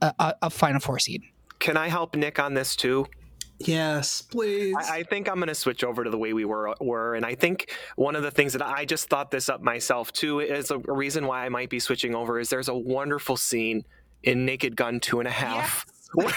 a, 0.00 0.12
a, 0.18 0.34
a 0.42 0.50
final 0.50 0.80
four 0.80 0.98
seed. 0.98 1.22
Can 1.60 1.76
I 1.76 1.86
help 1.86 2.16
Nick 2.16 2.40
on 2.40 2.54
this 2.54 2.74
too? 2.74 3.06
Yes, 3.66 4.22
please. 4.22 4.74
I, 4.76 4.98
I 4.98 5.02
think 5.02 5.28
I'm 5.28 5.36
going 5.36 5.48
to 5.48 5.54
switch 5.54 5.84
over 5.84 6.04
to 6.04 6.10
the 6.10 6.18
way 6.18 6.32
we 6.32 6.44
were, 6.44 6.74
were, 6.80 7.14
and 7.14 7.24
I 7.24 7.34
think 7.34 7.74
one 7.96 8.16
of 8.16 8.22
the 8.22 8.30
things 8.30 8.52
that 8.52 8.62
I 8.62 8.84
just 8.84 9.08
thought 9.08 9.30
this 9.30 9.48
up 9.48 9.62
myself 9.62 10.12
too 10.12 10.40
is 10.40 10.70
a 10.70 10.78
reason 10.78 11.26
why 11.26 11.44
I 11.44 11.48
might 11.48 11.70
be 11.70 11.78
switching 11.78 12.14
over 12.14 12.38
is 12.38 12.50
there's 12.50 12.68
a 12.68 12.76
wonderful 12.76 13.36
scene 13.36 13.84
in 14.22 14.44
Naked 14.44 14.76
Gun 14.76 15.00
two 15.00 15.18
and 15.18 15.28
a 15.28 15.32
half. 15.32 15.84
Yes 15.86 16.02
where, 16.14 16.30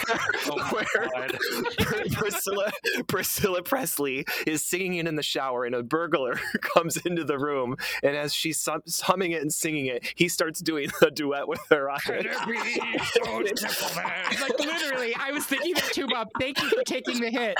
oh 0.51 0.69
where 0.69 0.85
Priscilla, 2.13 2.71
Priscilla 3.07 3.61
Presley 3.61 4.25
is 4.47 4.65
singing 4.65 4.95
it 4.95 5.07
in 5.07 5.17
the 5.17 5.23
shower, 5.23 5.65
and 5.65 5.75
a 5.75 5.83
burglar 5.83 6.39
comes 6.61 6.95
into 6.97 7.25
the 7.25 7.37
room, 7.37 7.75
and 8.01 8.15
as 8.15 8.33
she's 8.33 8.65
humming 9.01 9.33
it 9.33 9.41
and 9.41 9.53
singing 9.53 9.87
it, 9.87 10.13
he 10.15 10.29
starts 10.29 10.61
doing 10.61 10.89
a 11.01 11.11
duet 11.11 11.49
with 11.49 11.59
her 11.69 11.89
on 11.89 11.99
it. 12.07 12.25
like 14.39 14.59
literally, 14.59 15.13
I 15.19 15.31
was 15.31 15.45
thinking 15.45 15.73
that 15.73 15.84
too, 15.95 16.07
Bob. 16.07 16.29
Thank 16.39 16.61
you 16.61 16.69
for 16.69 16.83
taking 16.83 17.21
the 17.21 17.29
hit. 17.29 17.57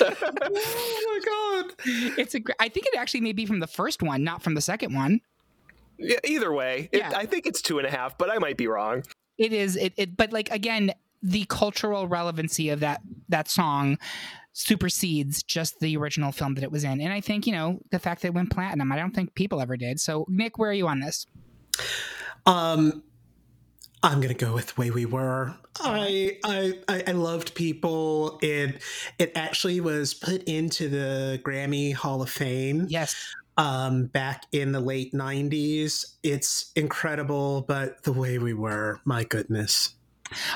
oh 0.00 1.20
my 1.24 1.64
god! 1.64 1.74
It's 2.18 2.34
a. 2.34 2.40
I 2.60 2.68
think 2.68 2.86
it 2.86 2.96
actually 2.96 3.20
may 3.20 3.32
be 3.32 3.46
from 3.46 3.60
the 3.60 3.66
first 3.66 4.02
one, 4.02 4.24
not 4.24 4.42
from 4.42 4.54
the 4.54 4.60
second 4.60 4.94
one. 4.94 5.20
Yeah, 5.98 6.18
either 6.24 6.52
way, 6.52 6.88
yeah. 6.92 7.10
It, 7.10 7.16
I 7.16 7.26
think 7.26 7.46
it's 7.46 7.60
two 7.60 7.78
and 7.78 7.86
a 7.86 7.90
half, 7.90 8.16
but 8.16 8.30
I 8.30 8.38
might 8.38 8.56
be 8.56 8.66
wrong. 8.66 9.02
It 9.38 9.52
is. 9.52 9.76
It, 9.76 9.92
it. 9.96 10.16
But 10.16 10.32
like 10.32 10.50
again, 10.50 10.92
the 11.22 11.44
cultural 11.48 12.06
relevancy 12.06 12.68
of 12.70 12.80
that 12.80 13.02
that 13.28 13.48
song 13.48 13.98
supersedes 14.52 15.42
just 15.42 15.80
the 15.80 15.96
original 15.96 16.30
film 16.32 16.54
that 16.54 16.64
it 16.64 16.70
was 16.70 16.84
in. 16.84 17.00
And 17.00 17.12
I 17.12 17.20
think, 17.20 17.46
you 17.46 17.52
know, 17.52 17.80
the 17.90 17.98
fact 17.98 18.22
that 18.22 18.28
it 18.28 18.34
went 18.34 18.50
platinum, 18.50 18.92
I 18.92 18.96
don't 18.96 19.14
think 19.14 19.34
people 19.34 19.60
ever 19.60 19.76
did. 19.78 19.98
So, 19.98 20.26
Nick, 20.28 20.58
where 20.58 20.70
are 20.70 20.74
you 20.74 20.88
on 20.88 21.00
this? 21.00 21.26
Um, 22.44 23.02
I'm 24.02 24.20
gonna 24.20 24.34
go 24.34 24.52
with 24.54 24.74
the 24.74 24.80
way 24.80 24.90
we 24.90 25.06
were. 25.06 25.54
I, 25.80 26.38
I 26.44 27.04
I 27.06 27.12
loved 27.12 27.54
people. 27.54 28.38
It 28.42 28.82
it 29.18 29.32
actually 29.34 29.80
was 29.80 30.12
put 30.12 30.42
into 30.44 30.88
the 30.88 31.40
Grammy 31.44 31.94
Hall 31.94 32.22
of 32.22 32.30
Fame. 32.30 32.86
Yes. 32.88 33.14
Um, 33.58 34.06
back 34.06 34.46
in 34.52 34.72
the 34.72 34.80
late 34.80 35.12
'90s, 35.12 36.16
it's 36.22 36.72
incredible. 36.74 37.62
But 37.62 38.02
the 38.02 38.12
way 38.12 38.38
we 38.38 38.54
were, 38.54 39.00
my 39.04 39.24
goodness. 39.24 39.94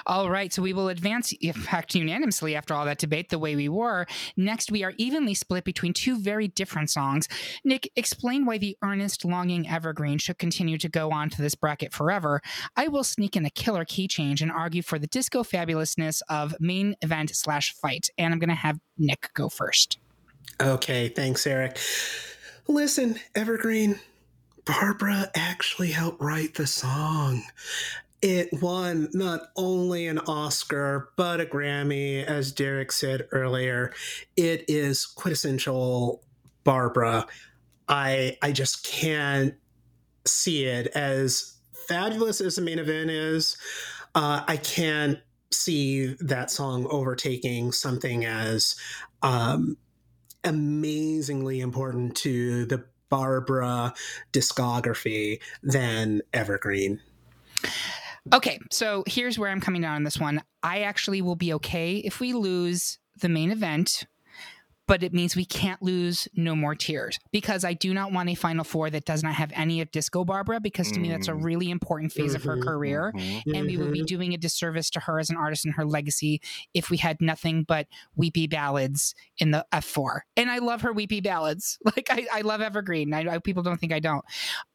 All 0.07 0.31
right, 0.31 0.53
so 0.53 0.63
we 0.63 0.73
will 0.73 0.89
advance, 0.89 1.33
in 1.41 1.53
fact, 1.53 1.95
unanimously 1.95 2.55
after 2.55 2.75
all 2.75 2.85
that 2.85 2.99
debate, 2.99 3.29
the 3.29 3.39
way 3.39 3.57
we 3.57 3.69
were. 3.69 4.07
Next, 4.37 4.71
we 4.71 4.85
are 4.85 4.93
evenly 4.97 5.35
split 5.35 5.65
between 5.65 5.93
two 5.93 6.19
very 6.19 6.49
different 6.49 6.91
songs. 6.91 7.29
Nick, 7.65 7.91
explain 7.97 8.47
why 8.47 8.59
the 8.59 8.77
earnest, 8.83 9.25
longing 9.25 9.69
evergreen 9.69 10.19
should 10.19 10.39
continue 10.39 10.79
to 10.79 10.89
go 10.89 11.11
on 11.11 11.31
to 11.31 11.43
this 11.43 11.55
bracket 11.55 11.93
forever. 11.93 12.41
I 12.77 12.89
will 12.89 13.05
sneak 13.05 13.37
in 13.37 13.45
a 13.45 13.51
killer 13.51 13.85
key 13.85 14.09
change 14.09 14.43
and 14.43 14.51
argue 14.51 14.83
for 14.83 14.99
the 14.99 15.07
disco 15.07 15.43
fabulousness 15.43 16.23
of 16.29 16.55
main 16.61 16.97
event 17.03 17.35
slash 17.35 17.73
fight. 17.75 18.09
And 18.19 18.33
I'm 18.33 18.39
going 18.39 18.49
to 18.49 18.55
have 18.55 18.79
Nick 18.99 19.31
go 19.35 19.49
first. 19.49 19.99
Okay, 20.61 21.09
thanks, 21.09 21.47
Eric. 21.47 21.79
Listen, 22.69 23.19
Evergreen, 23.35 24.01
Barbra 24.65 25.31
actually 25.35 25.93
helped 25.93 26.21
write 26.21 26.55
the 26.55 26.67
song 26.67 27.45
it 28.23 28.49
won 28.61 29.09
not 29.13 29.49
only 29.57 30.07
an 30.07 30.19
Oscar, 30.19 31.11
but 31.17 31.41
a 31.41 31.45
Grammy, 31.45 32.25
as 32.25 32.53
Derek 32.53 32.93
said 32.93 33.29
earlier. 33.33 33.93
It 34.37 34.65
is 34.69 35.07
quintessential 35.07 36.23
Barbra. 36.65 37.27
I 37.89 38.37
I 38.43 38.53
just 38.53 38.85
can't 38.85 39.55
see 40.27 40.65
it 40.65 40.89
as 40.89 41.59
fabulous 41.89 42.41
as 42.41 42.57
the 42.57 42.63
main 42.63 42.79
event 42.79 43.11
is. 43.11 43.57
Uh, 44.15 44.43
I 44.49 44.57
can't 44.57 45.19
see 45.53 46.17
that 46.21 46.51
song 46.51 46.87
overtaking 46.91 47.73
something 47.73 48.25
as 48.25 48.77
um, 49.23 49.77
amazingly 50.43 51.61
important 51.61 52.17
to 52.17 52.65
the 52.67 52.85
Barbra 53.09 53.95
discography 54.33 55.41
than 55.63 56.23
Evergreen. 56.33 57.01
Okay, 58.33 58.59
so 58.71 59.05
here's 59.07 59.39
where 59.39 59.51
I'm 59.51 59.61
coming 59.61 59.83
down 59.83 59.97
on 59.97 60.05
this 60.05 60.19
one. 60.19 60.43
I 60.63 60.81
actually 60.81 61.23
will 61.23 61.37
be 61.37 61.53
okay 61.55 61.97
if 61.99 62.21
we 62.21 62.33
lose 62.33 62.99
the 63.21 63.29
main 63.29 63.51
event. 63.51 64.05
But 64.87 65.03
it 65.03 65.13
means 65.13 65.35
we 65.35 65.45
can't 65.45 65.83
lose 65.83 66.29
No 66.35 66.55
More 66.55 66.75
Tears 66.75 67.19
because 67.33 67.65
I 67.65 67.75
do 67.75 67.93
not 67.93 68.13
want 68.13 68.29
a 68.29 68.35
Final 68.35 68.65
Four 68.65 68.91
that 68.91 69.05
does 69.05 69.23
not 69.23 69.35
have 69.35 69.53
any 69.55 69.81
of 69.81 69.91
Disco 69.91 70.25
Barbra 70.25 70.61
because 70.61 70.91
to 70.93 70.99
mm. 70.99 71.03
me 71.03 71.09
that's 71.11 71.29
a 71.29 71.33
mm. 71.33 71.43
really 71.43 71.71
important 71.71 72.13
phase 72.13 72.35
mm-hmm, 72.35 72.37
of 72.37 72.45
her 72.45 72.57
mm-hmm. 72.57 72.69
career. 72.69 73.13
Mm-hmm. 73.17 73.55
And 73.55 73.67
we 73.67 73.77
would 73.77 73.93
be 73.93 74.01
mm-hmm. 74.01 74.07
doing 74.07 74.35
a 74.35 74.39
disservice 74.39 74.91
to 74.91 75.01
her 75.01 75.19
as 75.19 75.31
an 75.31 75.37
artist 75.37 75.65
and 75.65 75.75
her 75.75 75.85
legacy 75.85 76.41
if 76.75 76.91
we 76.91 76.99
had 76.99 77.21
nothing 77.21 77.65
but 77.65 77.87
weepy 78.15 78.47
ballads 78.47 79.15
in 79.39 79.51
the 79.51 79.67
F4. 79.73 80.21
And 80.37 80.51
I 80.51 80.59
love 80.59 80.83
her 80.83 80.93
weepy 80.93 81.21
ballads. 81.21 81.79
Like 81.97 82.09
I, 82.11 82.27
I 82.31 82.41
love 82.43 82.61
Evergreen. 82.61 83.15
I, 83.15 83.37
I, 83.37 83.39
people 83.39 83.63
don't 83.63 83.79
think 83.79 83.93
I 83.93 84.01
don't. 84.01 84.25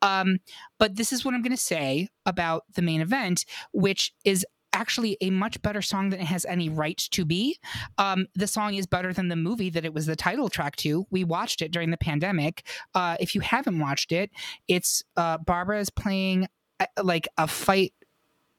Um, 0.01 0.39
but 0.79 0.95
this 0.95 1.13
is 1.13 1.23
what 1.23 1.35
I'm 1.35 1.43
going 1.43 1.51
to 1.51 1.57
say 1.57 2.07
about 2.25 2.63
the 2.73 2.81
main 2.81 3.01
event, 3.01 3.45
which 3.73 4.13
is 4.25 4.45
actually 4.73 5.17
a 5.21 5.29
much 5.29 5.61
better 5.61 5.81
song 5.81 6.09
than 6.09 6.19
it 6.19 6.25
has 6.25 6.45
any 6.45 6.69
right 6.69 6.97
to 6.97 7.25
be. 7.25 7.57
Um, 7.97 8.27
the 8.35 8.47
song 8.47 8.75
is 8.75 8.85
better 8.85 9.13
than 9.13 9.27
the 9.27 9.35
movie 9.35 9.69
that 9.69 9.85
it 9.85 9.93
was 9.93 10.05
the 10.05 10.15
title 10.15 10.49
track 10.49 10.75
to. 10.77 11.05
We 11.09 11.23
watched 11.23 11.61
it 11.61 11.71
during 11.71 11.91
the 11.91 11.97
pandemic. 11.97 12.65
Uh, 12.93 13.17
if 13.19 13.35
you 13.35 13.41
haven't 13.41 13.79
watched 13.79 14.11
it, 14.11 14.31
it's 14.67 15.03
uh, 15.17 15.37
Barbra 15.37 15.79
is 15.79 15.89
playing 15.89 16.47
uh, 16.79 16.85
like 17.03 17.27
a 17.37 17.47
fight 17.47 17.93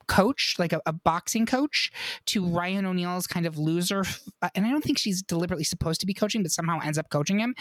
coach, 0.07 0.57
like 0.59 0.73
a, 0.73 0.81
a, 0.87 0.93
boxing 0.93 1.47
coach, 1.47 1.91
to 2.27 2.47
Ryan 2.47 2.87
O'Neal's 2.87 3.27
kind 3.27 3.47
of 3.47 3.59
loser. 3.59 4.05
Uh, 4.41 4.49
and 4.55 4.67
I 4.67 4.71
don't 4.71 4.83
think 4.83 4.99
she's 4.99 5.23
deliberately 5.23 5.65
supposed 5.65 6.01
to 6.01 6.07
be 6.07 6.15
coaching, 6.15 6.43
but 6.43 6.53
somehow 6.53 6.81
ends 6.83 6.99
up 6.99 7.11
coaching 7.11 7.39
him. 7.39 7.55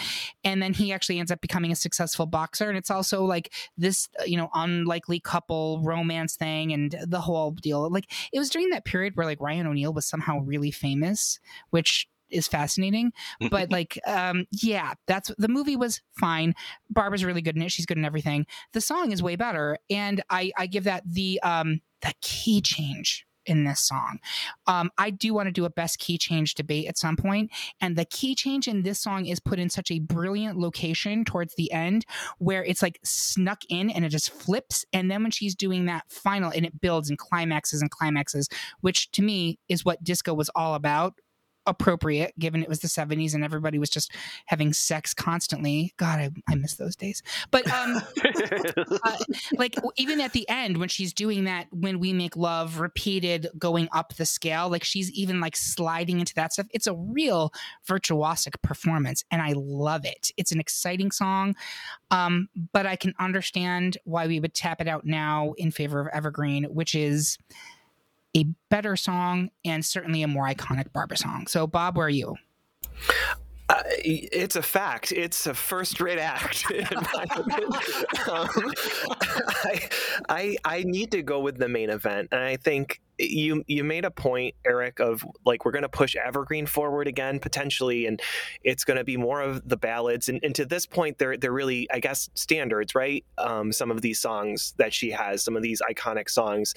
And 0.44 0.62
then 0.62 0.74
he 0.74 0.92
actually 0.92 1.20
ends 1.20 1.32
up 1.32 1.42
becoming 1.42 1.72
a 1.72 1.76
successful 1.76 2.26
boxer. 2.26 2.70
And 2.70 2.78
it's 2.78 2.92
also 2.92 3.24
like 3.24 3.54
this, 3.78 4.10
uh, 4.20 4.24
you 4.24 4.38
know, 4.38 4.50
unlikely 4.54 5.20
couple 5.20 5.82
romance 5.84 6.36
thing 6.36 6.74
and 6.74 6.96
the 7.06 7.22
whole 7.22 7.52
deal. 7.52 7.90
Like 7.90 8.12
it 8.34 8.40
was 8.40 8.50
during 8.50 8.70
that 8.70 8.86
period 8.86 9.16
where 9.16 9.26
like 9.26 9.42
Ryan 9.42 9.68
O'Neal 9.68 9.94
was 9.94 10.06
somehow 10.06 10.40
really 10.40 10.72
famous, 10.72 11.40
which 11.70 12.08
is 12.32 12.48
fascinating. 12.48 13.12
But 13.50 13.72
like, 13.72 14.00
um, 14.08 14.46
yeah, 14.52 14.94
that's 15.08 15.32
the 15.38 15.48
movie 15.48 15.76
was 15.76 16.02
fine. 16.14 16.56
Barbra's 16.90 17.26
really 17.26 17.42
good 17.42 17.56
in 17.56 17.62
it. 17.62 17.72
She's 17.72 17.86
good 17.86 17.98
in 17.98 18.06
everything. 18.06 18.46
The 18.74 18.82
song 18.82 19.12
is 19.12 19.22
way 19.22 19.36
better, 19.36 19.78
and 19.90 20.24
I 20.30 20.52
I 20.58 20.68
give 20.68 20.86
that 20.86 21.04
the 21.06 21.40
um 21.44 21.82
the 22.02 22.14
key 22.22 22.62
change 22.62 23.26
in 23.46 23.64
this 23.64 23.80
song. 23.80 24.20
Um, 24.68 24.92
I 24.98 25.10
do 25.10 25.34
want 25.34 25.48
to 25.48 25.52
do 25.52 25.66
a 25.66 25.70
best 25.70 26.00
key 26.00 26.18
change 26.18 26.56
debate 26.56 26.88
at 26.88 26.98
some 26.98 27.16
point, 27.16 27.52
and 27.80 27.96
the 27.96 28.06
key 28.06 28.36
change 28.36 28.68
in 28.68 28.84
this 28.84 29.00
song 29.00 29.26
is 29.26 29.40
put 29.40 29.60
in 29.60 29.70
such 29.70 29.92
a 29.92 30.00
brilliant 30.00 30.58
location 30.60 31.26
towards 31.26 31.56
the 31.56 31.72
end 31.72 32.06
where 32.38 32.64
it's 32.64 32.82
like 32.82 33.00
snuck 33.04 33.62
in 33.70 33.90
and 33.90 34.06
it 34.06 34.10
just 34.10 34.30
flips. 34.30 34.86
And 34.94 35.10
then 35.10 35.24
when 35.24 35.32
she's 35.32 35.56
doing 35.56 35.86
that 35.86 36.04
final 36.10 36.52
and 36.52 36.66
it 36.66 36.80
builds 36.80 37.10
and 37.10 37.18
climaxes 37.18 37.82
and 37.82 37.90
climaxes, 37.90 38.48
which 38.82 39.12
to 39.12 39.22
me 39.22 39.60
is 39.68 39.84
what 39.84 40.04
disco 40.04 40.34
was 40.34 40.50
all 40.56 40.76
about 40.76 41.16
appropriate 41.72 42.38
given 42.38 42.62
it 42.62 42.68
was 42.68 42.80
the 42.80 42.88
70s 42.88 43.34
and 43.34 43.44
everybody 43.44 43.80
was 43.80 43.90
just 43.90 44.12
having 44.46 44.74
sex 44.74 45.14
constantly. 45.14 45.94
God 45.98 46.20
i, 46.20 46.30
I 46.50 46.56
miss 46.56 46.76
those 46.76 46.96
days. 46.96 47.24
But 47.50 47.66
um 47.72 48.02
uh, 49.04 49.18
like 49.58 49.76
even 49.96 50.20
at 50.20 50.34
the 50.34 50.48
end 50.50 50.78
when 50.78 50.90
she's 50.90 51.14
doing 51.14 51.46
that 51.46 51.68
when 51.72 52.00
we 52.00 52.12
make 52.12 52.36
love 52.36 52.80
repeated 52.80 53.48
going 53.58 53.88
up 53.94 54.16
the 54.16 54.26
scale 54.26 54.70
like 54.70 54.84
she's 54.84 55.10
even 55.12 55.40
like 55.40 55.56
sliding 55.56 56.20
into 56.20 56.36
that 56.36 56.54
stuff. 56.54 56.68
It's 56.72 56.88
a 56.88 56.94
real 56.94 57.54
virtuosic 57.88 58.62
performance 58.62 59.24
and 59.32 59.42
i 59.42 59.54
love 59.56 60.06
it. 60.06 60.32
It's 60.38 60.52
an 60.52 60.60
exciting 60.60 61.12
song. 61.12 61.56
Um 62.12 62.50
but 62.74 62.86
i 62.86 62.98
can 62.98 63.14
understand 63.18 63.98
why 64.04 64.28
we 64.28 64.42
would 64.42 64.54
tap 64.54 64.82
it 64.82 64.88
out 64.88 65.06
now 65.06 65.54
in 65.58 65.72
favor 65.72 66.02
of 66.02 66.08
evergreen 66.14 66.66
which 66.66 66.94
is 66.94 67.38
a 68.36 68.46
better 68.70 68.96
song 68.96 69.50
and 69.66 69.84
certainly 69.86 70.24
a 70.24 70.28
more 70.28 70.48
iconic 70.48 70.92
Barbra 70.94 71.18
song. 71.18 71.48
So, 71.48 71.68
Bob, 71.68 71.98
where 71.98 72.08
are 72.08 72.10
you? 72.10 72.36
Uh, 73.70 73.82
it's 74.04 74.58
a 74.58 74.62
fact. 74.62 75.14
It's 75.14 75.48
a 75.48 75.54
first-rate 75.54 76.20
act. 76.20 76.66
um, 78.30 78.50
I, 79.64 79.90
I, 80.28 80.58
I 80.66 80.84
need 80.84 81.12
to 81.12 81.22
go 81.22 81.40
with 81.40 81.58
the 81.58 81.70
main 81.70 81.90
event, 81.90 82.30
and 82.34 82.42
I 82.42 82.58
think 82.58 83.02
you 83.30 83.64
you 83.68 83.84
made 83.84 84.06
a 84.06 84.12
point, 84.12 84.56
Eric, 84.66 85.00
of 85.00 85.26
like 85.46 85.66
we're 85.66 85.72
going 85.72 85.84
to 85.84 85.90
push 85.90 86.16
Evergreen 86.16 86.66
forward 86.66 87.08
again 87.08 87.40
potentially, 87.40 88.06
and 88.06 88.22
it's 88.64 88.84
going 88.84 88.98
to 88.98 89.04
be 89.04 89.18
more 89.18 89.42
of 89.42 89.68
the 89.68 89.78
ballads. 89.78 90.30
And, 90.30 90.40
and, 90.44 90.56
to 90.56 90.66
this 90.66 90.86
point, 90.86 91.18
they're 91.18 91.38
they're 91.38 91.52
really, 91.52 91.90
I 91.92 92.00
guess, 92.00 92.30
standards, 92.34 92.96
right? 92.96 93.24
Um, 93.38 93.72
some 93.72 93.92
of 93.92 94.02
these 94.02 94.20
songs 94.20 94.74
that 94.78 94.94
she 94.94 95.12
has, 95.12 95.44
some 95.44 95.56
of 95.56 95.64
these 95.64 95.82
iconic 95.82 96.30
songs. 96.30 96.74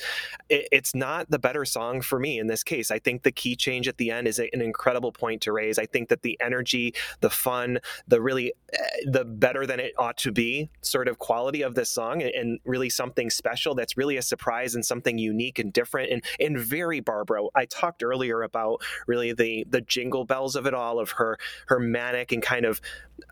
It, 0.48 0.68
it's 0.70 0.94
not 0.94 1.30
the 1.30 1.38
better 1.38 1.64
song 1.64 2.00
for 2.00 2.18
me 2.18 2.38
in 2.38 2.46
this 2.46 2.62
case. 2.62 2.90
I 2.90 2.98
think 2.98 3.22
the 3.22 3.32
key 3.32 3.56
change 3.56 3.88
at 3.88 3.98
the 3.98 4.10
end 4.10 4.28
is 4.28 4.38
an 4.38 4.48
incredible 4.52 5.12
point 5.12 5.42
to 5.42 5.52
raise. 5.52 5.78
I 5.78 5.86
think 5.86 6.08
that 6.08 6.22
the 6.22 6.38
energy, 6.40 6.94
the 7.20 7.30
fun, 7.30 7.78
the 8.06 8.20
really 8.20 8.52
eh, 8.72 8.78
the 9.06 9.24
better 9.24 9.66
than 9.66 9.80
it 9.80 9.92
ought 9.98 10.16
to 10.18 10.32
be 10.32 10.70
sort 10.82 11.08
of 11.08 11.18
quality 11.18 11.62
of 11.62 11.74
this 11.74 11.90
song, 11.90 12.22
and 12.22 12.58
really 12.64 12.90
something 12.90 13.30
special 13.30 13.74
that's 13.74 13.96
really 13.96 14.16
a 14.16 14.22
surprise 14.22 14.74
and 14.74 14.84
something 14.84 15.18
unique 15.18 15.58
and 15.58 15.72
different. 15.72 16.10
And 16.10 16.24
and 16.40 16.58
very 16.58 17.00
Barbra. 17.00 17.44
I 17.54 17.66
talked 17.66 18.02
earlier 18.02 18.42
about 18.42 18.82
really 19.06 19.32
the 19.32 19.64
the 19.68 19.80
jingle 19.80 20.24
bells 20.24 20.56
of 20.56 20.66
it 20.66 20.74
all, 20.74 20.98
of 20.98 21.12
her 21.12 21.38
her 21.66 21.78
manic 21.78 22.32
and 22.32 22.42
kind 22.42 22.64
of 22.64 22.80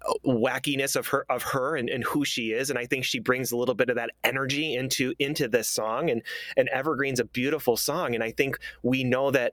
uh, 0.09 0.13
wackiness 0.25 0.97
of 0.97 1.09
her 1.09 1.25
of 1.29 1.43
her 1.43 1.77
and, 1.77 1.89
and 1.89 2.05
who 2.05 2.25
she 2.25 2.53
is. 2.53 2.71
And 2.71 2.79
I 2.79 2.87
think 2.87 3.05
she 3.05 3.19
brings 3.19 3.53
a 3.53 3.57
little 3.57 3.75
bit 3.75 3.91
of 3.91 3.97
that 3.97 4.11
energy 4.25 4.75
into 4.75 5.15
into 5.19 5.49
this 5.49 5.69
song. 5.69 6.11
And 6.11 6.23
and 6.57 6.69
Evergreen's 6.69 7.21
a 7.21 7.25
beautiful 7.25 7.77
song. 7.77 8.15
And 8.15 8.23
I 8.23 8.31
think 8.31 8.59
we 8.83 9.05
know 9.05 9.31
that 9.31 9.53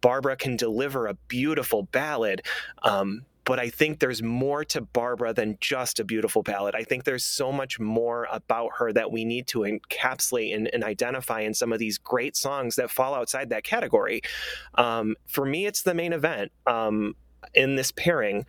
Barbra 0.00 0.36
can 0.36 0.56
deliver 0.56 1.06
a 1.06 1.14
beautiful 1.28 1.84
ballad. 1.84 2.42
Um, 2.82 3.24
but 3.50 3.58
I 3.58 3.68
think 3.68 3.98
there's 3.98 4.22
more 4.22 4.64
to 4.66 4.80
Barbra 4.80 5.34
than 5.34 5.58
just 5.60 5.98
a 5.98 6.04
beautiful 6.04 6.44
ballad. 6.44 6.76
I 6.76 6.84
think 6.84 7.02
there's 7.02 7.24
so 7.24 7.50
much 7.50 7.80
more 7.80 8.28
about 8.30 8.74
her 8.76 8.92
that 8.92 9.10
we 9.10 9.24
need 9.24 9.48
to 9.48 9.62
encapsulate 9.62 10.54
and, 10.54 10.70
and 10.72 10.84
identify 10.84 11.40
in 11.40 11.52
some 11.54 11.72
of 11.72 11.80
these 11.80 11.98
great 11.98 12.36
songs 12.36 12.76
that 12.76 12.92
fall 12.92 13.12
outside 13.12 13.50
that 13.50 13.64
category. 13.64 14.20
Um, 14.76 15.16
for 15.26 15.44
me, 15.44 15.66
it's 15.66 15.82
the 15.82 15.94
main 15.94 16.12
event 16.12 16.52
um, 16.64 17.16
in 17.52 17.74
this 17.74 17.90
pairing. 17.90 18.46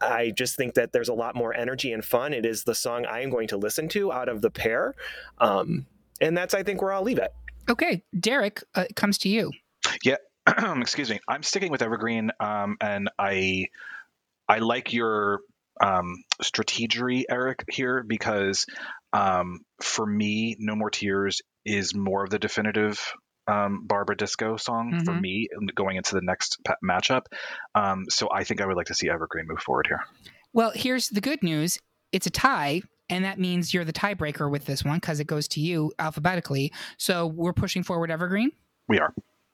I 0.00 0.30
just 0.30 0.56
think 0.56 0.74
that 0.74 0.92
there's 0.92 1.08
a 1.08 1.14
lot 1.14 1.34
more 1.34 1.52
energy 1.52 1.92
and 1.92 2.04
fun. 2.04 2.32
It 2.32 2.46
is 2.46 2.62
the 2.62 2.76
song 2.76 3.06
I 3.06 3.22
am 3.22 3.30
going 3.30 3.48
to 3.48 3.56
listen 3.56 3.88
to 3.88 4.12
out 4.12 4.28
of 4.28 4.42
the 4.42 4.50
pair. 4.52 4.94
Um, 5.38 5.86
and 6.20 6.36
that's, 6.36 6.54
I 6.54 6.62
think, 6.62 6.82
where 6.82 6.92
I'll 6.92 7.02
leave 7.02 7.18
it. 7.18 7.32
Okay. 7.68 8.04
Derek, 8.16 8.62
uh, 8.76 8.84
it 8.88 8.94
comes 8.94 9.18
to 9.18 9.28
you. 9.28 9.50
Yeah. 10.04 10.18
Excuse 10.46 11.10
me. 11.10 11.18
I'm 11.26 11.42
sticking 11.42 11.72
with 11.72 11.82
Evergreen. 11.82 12.30
Um, 12.38 12.76
and 12.80 13.10
I 13.18 13.66
I 14.50 14.58
like 14.58 14.92
your 14.92 15.40
um, 15.80 16.16
strategery, 16.42 17.22
Eric, 17.30 17.64
here 17.70 18.02
because 18.06 18.66
um, 19.12 19.60
for 19.80 20.04
me, 20.04 20.56
No 20.58 20.74
More 20.74 20.90
Tears 20.90 21.40
is 21.64 21.94
more 21.94 22.24
of 22.24 22.30
the 22.30 22.38
definitive 22.40 23.12
um, 23.46 23.86
Barbra 23.86 24.16
Disco 24.16 24.56
song 24.56 24.92
mm-hmm. 24.92 25.04
for 25.04 25.12
me 25.12 25.48
going 25.74 25.96
into 25.96 26.16
the 26.16 26.20
next 26.20 26.58
pa- 26.64 26.74
matchup. 26.84 27.22
Um, 27.76 28.06
so 28.08 28.28
I 28.32 28.42
think 28.42 28.60
I 28.60 28.66
would 28.66 28.76
like 28.76 28.86
to 28.86 28.94
see 28.94 29.08
Evergreen 29.08 29.46
move 29.48 29.60
forward 29.60 29.86
here. 29.86 30.00
Well, 30.52 30.72
here's 30.74 31.08
the 31.08 31.20
good 31.20 31.42
news 31.42 31.78
it's 32.12 32.26
a 32.26 32.30
tie. 32.30 32.82
And 33.08 33.24
that 33.24 33.40
means 33.40 33.74
you're 33.74 33.84
the 33.84 33.92
tiebreaker 33.92 34.48
with 34.48 34.66
this 34.66 34.84
one 34.84 34.98
because 34.98 35.18
it 35.18 35.26
goes 35.26 35.48
to 35.48 35.60
you 35.60 35.92
alphabetically. 35.98 36.72
So 36.96 37.26
we're 37.26 37.52
pushing 37.52 37.82
forward 37.82 38.08
Evergreen? 38.08 38.52
We 38.88 39.00
are. 39.00 39.12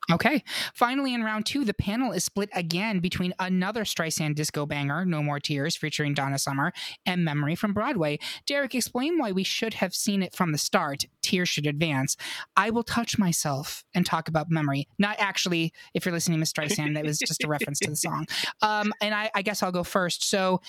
Okay. 0.09 0.43
Finally, 0.73 1.13
in 1.13 1.23
round 1.23 1.45
two, 1.45 1.65
the 1.65 1.73
panel 1.73 2.13
is 2.13 2.23
split 2.23 2.49
again 2.53 2.99
between 2.99 3.33
another 3.39 3.83
Streisand 3.83 4.35
disco 4.35 4.65
banger, 4.65 5.03
No 5.03 5.21
More 5.21 5.39
Tears, 5.39 5.75
featuring 5.75 6.13
Donna 6.13 6.39
Summer, 6.39 6.71
and 7.05 7.25
Memory 7.25 7.55
from 7.55 7.73
Broadway. 7.73 8.17
Derek, 8.45 8.73
explain 8.73 9.17
why 9.17 9.33
we 9.33 9.43
should 9.43 9.75
have 9.75 9.93
seen 9.93 10.23
it 10.23 10.33
from 10.33 10.53
the 10.53 10.57
start. 10.57 11.05
Tears 11.21 11.49
should 11.49 11.67
advance. 11.67 12.15
I 12.55 12.69
will 12.69 12.83
touch 12.83 13.19
myself 13.19 13.83
and 13.93 14.05
talk 14.05 14.29
about 14.29 14.49
Memory. 14.49 14.87
Not 14.97 15.17
actually, 15.19 15.73
if 15.93 16.05
you're 16.05 16.13
listening 16.13 16.37
to 16.37 16.39
Miss 16.39 16.53
Streisand, 16.53 16.93
that 16.95 17.03
was 17.03 17.19
just 17.19 17.43
a 17.43 17.47
reference 17.49 17.79
to 17.79 17.89
the 17.89 17.95
song. 17.97 18.27
Um, 18.61 18.93
and 19.01 19.13
I, 19.13 19.29
I 19.35 19.41
guess 19.41 19.61
I'll 19.61 19.73
go 19.73 19.83
first. 19.83 20.29
So, 20.29 20.61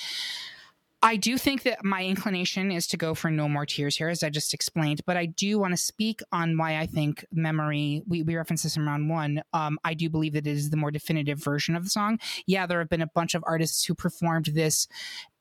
I 1.00 1.16
do 1.16 1.38
think 1.38 1.62
that 1.62 1.84
my 1.84 2.02
inclination 2.02 2.72
is 2.72 2.88
to 2.88 2.96
go 2.96 3.14
for 3.14 3.30
no 3.30 3.48
more 3.48 3.64
tears 3.64 3.96
here, 3.96 4.08
as 4.08 4.24
I 4.24 4.30
just 4.30 4.52
explained. 4.52 5.00
But 5.06 5.16
I 5.16 5.26
do 5.26 5.58
want 5.58 5.72
to 5.72 5.76
speak 5.76 6.20
on 6.32 6.58
why 6.58 6.76
I 6.76 6.86
think 6.86 7.24
memory. 7.30 8.02
We, 8.08 8.24
we 8.24 8.36
referenced 8.36 8.64
this 8.64 8.76
in 8.76 8.84
round 8.84 9.08
one. 9.08 9.42
Um, 9.52 9.78
I 9.84 9.94
do 9.94 10.10
believe 10.10 10.32
that 10.32 10.46
it 10.46 10.50
is 10.50 10.70
the 10.70 10.76
more 10.76 10.90
definitive 10.90 11.38
version 11.38 11.76
of 11.76 11.84
the 11.84 11.90
song. 11.90 12.18
Yeah, 12.46 12.66
there 12.66 12.80
have 12.80 12.88
been 12.88 13.00
a 13.00 13.10
bunch 13.14 13.36
of 13.36 13.44
artists 13.46 13.84
who 13.84 13.94
performed 13.94 14.46
this 14.46 14.88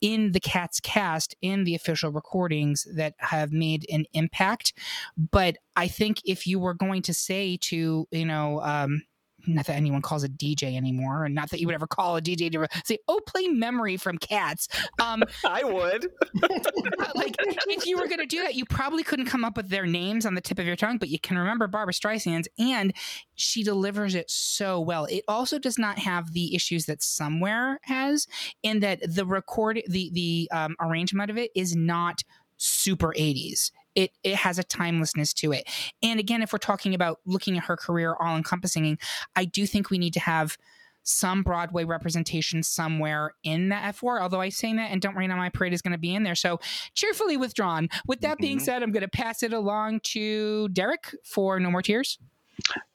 in 0.00 0.30
the 0.30 0.40
Cats 0.40 0.78
cast 0.78 1.34
in 1.42 1.64
the 1.64 1.74
official 1.74 2.12
recordings 2.12 2.86
that 2.94 3.14
have 3.18 3.50
made 3.52 3.84
an 3.90 4.04
impact. 4.12 4.72
But 5.16 5.56
I 5.74 5.88
think 5.88 6.20
if 6.24 6.46
you 6.46 6.60
were 6.60 6.74
going 6.74 7.02
to 7.02 7.14
say 7.14 7.56
to 7.62 8.06
you 8.12 8.24
know. 8.24 8.60
Um, 8.62 9.02
not 9.48 9.66
that 9.66 9.76
anyone 9.76 10.02
calls 10.02 10.24
a 10.24 10.28
DJ 10.28 10.76
anymore, 10.76 11.24
and 11.24 11.34
not 11.34 11.50
that 11.50 11.60
you 11.60 11.66
would 11.66 11.74
ever 11.74 11.86
call 11.86 12.16
a 12.16 12.22
DJ 12.22 12.50
to 12.52 12.68
say, 12.84 12.98
"Oh, 13.08 13.20
play 13.26 13.48
Memory 13.48 13.96
from 13.96 14.18
Cats." 14.18 14.68
Um, 15.00 15.22
I 15.44 15.64
would. 15.64 16.06
like 17.14 17.34
if 17.68 17.86
you 17.86 17.96
were 17.96 18.06
going 18.06 18.18
to 18.18 18.26
do 18.26 18.42
that, 18.42 18.54
you 18.54 18.64
probably 18.64 19.02
couldn't 19.02 19.26
come 19.26 19.44
up 19.44 19.56
with 19.56 19.68
their 19.68 19.86
names 19.86 20.26
on 20.26 20.34
the 20.34 20.40
tip 20.40 20.58
of 20.58 20.66
your 20.66 20.76
tongue, 20.76 20.98
but 20.98 21.08
you 21.08 21.18
can 21.18 21.38
remember 21.38 21.66
Barbra 21.66 21.92
Streisand's, 21.92 22.48
and 22.58 22.92
she 23.34 23.62
delivers 23.62 24.14
it 24.14 24.30
so 24.30 24.80
well. 24.80 25.06
It 25.06 25.24
also 25.28 25.58
does 25.58 25.78
not 25.78 25.98
have 25.98 26.32
the 26.32 26.54
issues 26.54 26.86
that 26.86 27.02
Somewhere 27.02 27.80
has, 27.82 28.26
in 28.62 28.80
that 28.80 29.00
the 29.14 29.24
record, 29.24 29.82
the 29.88 30.10
the 30.12 30.48
um, 30.52 30.76
arrangement 30.80 31.30
of 31.30 31.38
it 31.38 31.50
is 31.54 31.74
not 31.74 32.22
super 32.58 33.14
80s 33.16 33.70
it 33.98 34.12
it 34.22 34.36
has 34.36 34.58
a 34.58 34.62
timelessness 34.62 35.34
to 35.34 35.52
it. 35.52 35.68
And 36.02 36.20
again, 36.20 36.40
if 36.40 36.52
we're 36.52 36.58
talking 36.58 36.94
about 36.94 37.18
looking 37.26 37.58
at 37.58 37.64
her 37.64 37.76
career 37.76 38.14
all 38.14 38.36
encompassing, 38.36 38.96
I 39.34 39.44
do 39.44 39.66
think 39.66 39.90
we 39.90 39.98
need 39.98 40.14
to 40.14 40.20
have 40.20 40.56
some 41.02 41.42
Broadway 41.42 41.84
representation 41.84 42.62
somewhere 42.62 43.32
in 43.42 43.70
the 43.70 43.74
F4. 43.74 44.20
Although 44.20 44.40
I 44.40 44.50
say 44.50 44.72
that 44.74 44.92
and 44.92 45.00
Don't 45.00 45.16
Rain 45.16 45.30
on 45.30 45.38
My 45.38 45.48
Parade 45.48 45.72
is 45.72 45.82
going 45.82 45.92
to 45.92 45.98
be 45.98 46.14
in 46.14 46.22
there. 46.22 46.34
So 46.34 46.60
cheerfully 46.94 47.36
withdrawn. 47.36 47.88
With 48.06 48.20
that 48.20 48.32
mm-hmm. 48.32 48.42
being 48.42 48.60
said, 48.60 48.82
I'm 48.82 48.92
going 48.92 49.02
to 49.02 49.08
pass 49.08 49.42
it 49.42 49.52
along 49.52 50.00
to 50.04 50.68
Derek 50.68 51.16
for 51.24 51.58
No 51.58 51.70
More 51.70 51.82
Tears. 51.82 52.18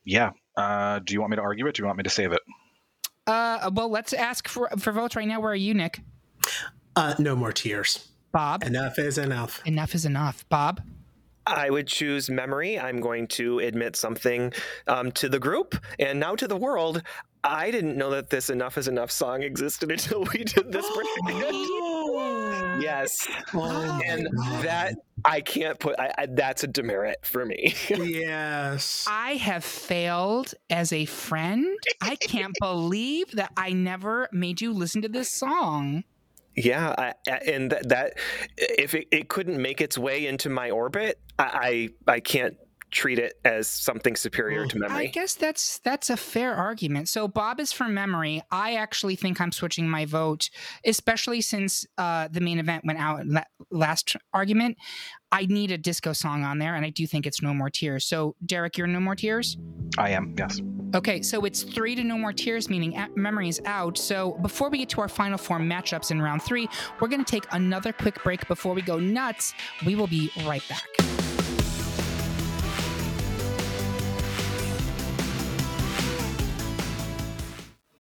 Yeah. 0.06 0.32
Uh, 0.56 1.00
do 1.00 1.14
you 1.14 1.20
want 1.20 1.32
me 1.32 1.38
to 1.38 1.42
argue 1.42 1.66
it? 1.66 1.76
Do 1.76 1.82
you 1.82 1.88
want 1.88 1.98
me 1.98 2.04
to 2.04 2.10
save 2.10 2.32
it? 2.32 2.42
Uh, 3.26 3.72
well, 3.74 3.90
let's 3.90 4.14
ask 4.14 4.48
for, 4.48 4.70
for 4.78 4.92
votes 4.92 5.16
right 5.16 5.28
now. 5.28 5.40
Where 5.42 5.52
are 5.52 5.56
you, 5.56 5.74
Nick? 5.74 6.00
Uh, 6.96 7.16
no 7.18 7.36
more 7.36 7.52
tears. 7.52 8.08
Bob. 8.34 8.64
Enough 8.64 8.98
is 8.98 9.18
enough. 9.18 9.62
Enough 9.66 9.96
is 9.96 10.06
enough. 10.06 10.44
Bob. 10.50 10.82
I 11.46 11.70
would 11.70 11.88
choose 11.88 12.30
memory. 12.30 12.80
I'm 12.80 13.00
going 13.00 13.28
to 13.28 13.60
admit 13.60 13.96
something 13.96 14.54
um, 14.88 15.12
to 15.14 15.30
the 15.30 15.40
group 15.40 15.76
and 16.00 16.20
now 16.20 16.36
to 16.36 16.48
the 16.48 16.58
world. 16.58 17.04
I 17.44 17.72
didn't 17.72 17.98
know 17.98 18.10
that 18.12 18.30
this 18.30 18.50
"Enough 18.50 18.78
Is 18.78 18.88
Enough" 18.88 19.12
song 19.12 19.44
existed 19.44 19.92
until 19.92 20.24
we 20.24 20.46
did 20.46 20.72
this. 20.72 20.86
yes, 22.82 23.28
oh 23.54 24.02
and 24.06 24.28
that 24.64 24.96
I 25.26 25.42
can't 25.42 25.78
put. 25.80 26.00
I, 26.00 26.14
I, 26.18 26.26
that's 26.28 26.64
a 26.64 26.68
demerit 26.68 27.26
for 27.26 27.46
me. 27.46 27.76
yes, 27.90 29.06
I 29.10 29.36
have 29.36 29.66
failed 29.66 30.54
as 30.70 30.94
a 30.94 31.06
friend. 31.06 31.78
I 32.02 32.16
can't 32.16 32.56
believe 32.62 33.32
that 33.34 33.52
I 33.58 33.74
never 33.74 34.30
made 34.32 34.62
you 34.62 34.74
listen 34.74 35.02
to 35.02 35.10
this 35.10 35.30
song. 35.30 36.06
Yeah, 36.56 36.94
I, 37.28 37.32
and 37.48 37.72
that, 37.72 38.14
if 38.58 38.94
it, 38.94 39.08
it, 39.12 39.30
couldn't 39.30 39.62
make 39.62 39.82
its 39.82 39.98
way 39.98 40.28
into 40.28 40.50
my 40.50 40.70
orbit, 40.70 41.20
I 41.40 41.90
I, 42.08 42.14
I 42.14 42.20
can't 42.20 42.58
treat 42.94 43.20
it 43.20 43.34
as 43.44 43.68
something 43.68 44.16
superior 44.16 44.66
to 44.68 44.80
memory. 44.80 45.08
I 45.08 45.08
guess 45.08 45.34
that's 45.34 45.80
that's 45.80 46.10
a 46.10 46.16
fair 46.18 46.54
argument. 46.54 47.10
So 47.10 47.28
Bob 47.28 47.60
is 47.60 47.74
for 47.74 47.88
memory. 47.88 48.42
I 48.52 48.76
actually 48.76 49.16
think 49.16 49.42
I'm 49.42 49.52
switching 49.52 49.90
my 49.90 50.06
vote, 50.06 50.50
especially 50.86 51.42
since 51.42 51.86
uh, 51.98 52.30
the 52.32 52.40
main 52.40 52.60
event 52.60 52.86
went 52.86 53.00
out 53.00 53.26
last 53.72 54.16
argument. 54.34 54.78
I 55.32 55.48
need 55.48 55.72
a 55.72 55.78
disco 55.78 56.14
song 56.14 56.44
on 56.44 56.60
there, 56.60 56.76
and 56.76 56.86
I 56.86 56.92
do 56.92 57.08
think 57.08 57.26
it's 57.26 57.42
No 57.42 57.54
More 57.54 57.72
Tears. 57.72 58.06
So 58.06 58.36
Derek, 58.46 58.78
you're 58.78 58.88
No 58.88 59.00
More 59.00 59.16
Tears. 59.16 59.58
I 59.98 60.12
am. 60.12 60.36
Yes. 60.38 60.62
Okay, 60.96 61.24
so 61.24 61.44
it's 61.44 61.64
three 61.64 61.96
to 61.96 62.04
No 62.04 62.20
More 62.20 62.34
Tears, 62.34 62.70
meaning 62.70 62.96
memory 63.16 63.50
is 63.50 63.60
out. 63.66 63.98
So 63.98 64.38
before 64.44 64.70
we 64.70 64.78
get 64.78 64.90
to 64.90 65.02
our 65.02 65.10
final 65.10 65.40
four 65.40 65.58
matchups 65.58 66.12
in 66.12 66.22
round 66.22 66.44
three, 66.44 66.70
we're 67.02 67.08
going 67.08 67.24
to 67.26 67.32
take 67.32 67.46
another 67.52 67.92
quick 67.92 68.24
break 68.24 68.48
before 68.48 68.76
we 68.76 68.84
go 68.84 69.00
nuts. 69.00 69.56
We 69.86 69.96
will 69.96 70.08
be 70.08 70.32
right 70.46 70.64
back. 70.70 71.33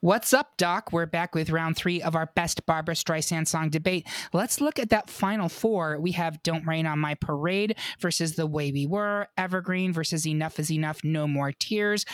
What's 0.00 0.32
up, 0.32 0.56
Doc? 0.56 0.92
We're 0.92 1.06
back 1.06 1.34
with 1.34 1.50
round 1.50 1.76
three 1.76 2.02
of 2.02 2.16
our 2.16 2.26
best 2.34 2.66
Barbra 2.66 2.94
Streisand 2.94 3.46
song 3.46 3.70
debate. 3.70 4.06
Let's 4.32 4.60
look 4.60 4.78
at 4.78 4.90
that 4.90 5.08
final 5.10 5.48
four. 5.48 5.98
We 6.00 6.12
have 6.12 6.42
Don't 6.42 6.66
Rain 6.66 6.86
on 6.86 6.98
My 6.98 7.14
Parade 7.14 7.76
versus 8.00 8.34
The 8.34 8.46
Way 8.46 8.72
We 8.72 8.86
Were, 8.86 9.28
Evergreen 9.36 9.92
versus 9.92 10.26
Enough 10.26 10.58
is 10.58 10.70
Enough, 10.70 11.04
No 11.04 11.26
More 11.26 11.52
Tears. 11.52 12.04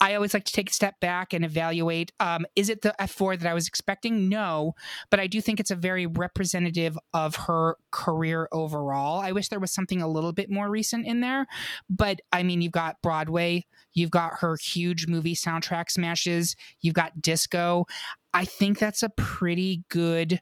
I 0.00 0.14
always 0.14 0.34
like 0.34 0.44
to 0.44 0.52
take 0.52 0.70
a 0.70 0.72
step 0.72 0.98
back 1.00 1.32
and 1.32 1.44
evaluate 1.44 2.12
um, 2.18 2.44
is 2.56 2.68
it 2.68 2.82
the 2.82 2.94
F4 3.00 3.38
that 3.38 3.48
I 3.48 3.54
was 3.54 3.68
expecting? 3.68 4.28
No, 4.28 4.74
but 5.10 5.20
I 5.20 5.26
do 5.26 5.40
think 5.40 5.60
it's 5.60 5.70
a 5.70 5.76
very 5.76 6.06
representative 6.06 6.98
of 7.14 7.36
her 7.36 7.76
career 7.90 8.48
overall. 8.52 9.20
I 9.20 9.32
wish 9.32 9.48
there 9.48 9.60
was 9.60 9.72
something 9.72 10.02
a 10.02 10.08
little 10.08 10.32
bit 10.32 10.50
more 10.50 10.68
recent 10.68 11.06
in 11.06 11.20
there, 11.20 11.46
but 11.88 12.20
I 12.32 12.42
mean, 12.42 12.62
you've 12.62 12.72
got 12.72 13.00
Broadway, 13.02 13.66
you've 13.94 14.10
got 14.10 14.34
her 14.40 14.56
huge 14.56 15.06
movie 15.06 15.34
soundtrack 15.34 15.90
smashes, 15.90 16.56
you've 16.80 16.94
got 16.94 17.20
disco. 17.20 17.86
I 18.34 18.44
think 18.44 18.78
that's 18.78 19.02
a 19.02 19.10
pretty 19.10 19.84
good 19.88 20.40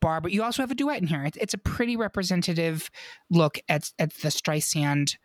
bar, 0.00 0.20
but 0.20 0.32
you 0.32 0.42
also 0.42 0.62
have 0.62 0.70
a 0.70 0.74
duet 0.74 1.00
in 1.00 1.06
here. 1.06 1.24
It's, 1.24 1.38
it's 1.38 1.54
a 1.54 1.58
pretty 1.58 1.96
representative 1.96 2.90
look 3.30 3.58
at, 3.68 3.90
at 3.98 4.12
the 4.14 4.28
Streisand 4.28 5.16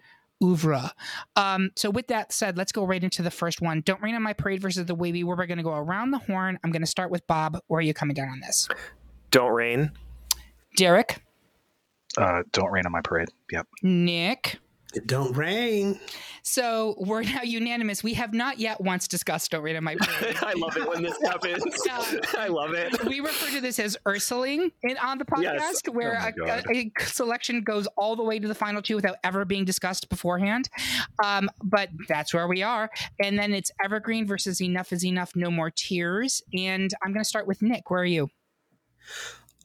oeuvre. 0.44 0.92
Um, 1.36 1.72
so 1.76 1.90
with 1.90 2.08
that 2.08 2.32
said, 2.32 2.58
let's 2.58 2.72
go 2.72 2.86
right 2.86 3.04
into 3.04 3.22
the 3.22 3.32
first 3.32 3.62
one. 3.62 3.82
Don't 3.82 4.02
Rain 4.02 4.16
on 4.16 4.24
My 4.24 4.34
Parade 4.34 4.62
versus 4.62 4.86
The 4.86 4.96
Wavy, 4.96 5.24
We 5.24 5.30
Were. 5.30 5.36
We're 5.36 5.46
going 5.46 5.58
to 5.58 5.64
go 5.64 5.74
around 5.74 6.12
the 6.12 6.20
horn. 6.20 6.60
I'm 6.64 6.72
going 6.72 6.82
to 6.82 6.88
start 6.88 7.12
with 7.12 7.26
Bob. 7.28 7.60
Where 7.68 7.80
are 7.80 7.82
you 7.82 7.94
coming 7.94 8.14
down 8.14 8.30
on 8.30 8.40
this? 8.40 8.68
Don't 9.32 9.52
Rain. 9.52 9.92
Derek. 10.78 11.22
Uh, 12.18 12.44
don't 12.52 12.72
Rain 12.72 12.86
on 12.86 12.92
My 12.92 13.02
Parade. 13.02 13.30
Yep. 13.52 13.68
Nick. 13.84 14.60
It 14.96 15.08
don't 15.08 15.36
rain. 15.36 16.00
So 16.48 16.94
we're 17.00 17.24
now 17.24 17.42
unanimous. 17.42 18.04
We 18.04 18.14
have 18.14 18.32
not 18.32 18.60
yet 18.60 18.80
once 18.80 19.08
discussed 19.08 19.50
Don't 19.50 19.64
Rain 19.64 19.76
on 19.76 19.84
My 19.84 19.96
Parade. 19.96 20.38
I 20.42 20.54
love 20.54 20.78
it 20.78 20.88
when 20.88 21.02
this 21.02 21.20
happens. 21.24 21.64
Uh, 21.90 22.22
I 22.38 22.48
love 22.50 22.76
it. 22.76 23.04
We 23.04 23.20
refer 23.20 23.52
to 23.56 23.62
this 23.62 23.80
as 23.80 23.98
Ursuling 24.06 24.72
in, 24.84 24.98
on 24.98 25.18
the 25.18 25.26
podcast, 25.26 25.44
yes. 25.44 25.82
where 25.92 26.34
oh 26.38 26.46
a, 26.46 26.64
a, 26.72 26.92
a, 26.96 27.06
selection 27.06 27.62
goes 27.62 27.88
all 27.98 28.16
the 28.16 28.24
way 28.24 28.38
to 28.38 28.48
the 28.48 28.54
final 28.54 28.84
two 28.84 28.96
without 28.96 29.16
ever 29.24 29.44
being 29.44 29.66
discussed 29.66 30.08
beforehand. 30.08 30.70
Um, 31.24 31.50
but 31.64 31.90
that's 32.08 32.32
where 32.32 32.48
we 32.48 32.62
are. 32.62 32.92
And 33.20 33.40
then 33.40 33.52
it's 33.52 33.72
Evergreen 33.84 34.28
versus 34.28 34.62
Enough 34.62 34.94
is 34.94 35.04
Enough, 35.04 35.36
No 35.36 35.50
More 35.50 35.72
Tears. 35.72 36.44
And 36.54 36.94
I'm 37.04 37.12
going 37.12 37.24
to 37.24 37.28
start 37.28 37.48
with 37.48 37.64
Nick. 37.64 37.90
Where 37.90 38.02
are 38.02 38.06
you? 38.06 38.30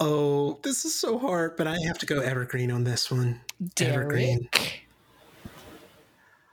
Oh, 0.00 0.58
this 0.62 0.86
is 0.86 0.94
so 0.94 1.18
hard, 1.18 1.58
but 1.58 1.66
I 1.66 1.76
have 1.86 1.98
to 1.98 2.06
go 2.06 2.20
Evergreen 2.20 2.70
on 2.70 2.84
this 2.84 3.10
one. 3.10 3.42
Derek. 3.74 3.96
Evergreen. 3.96 4.48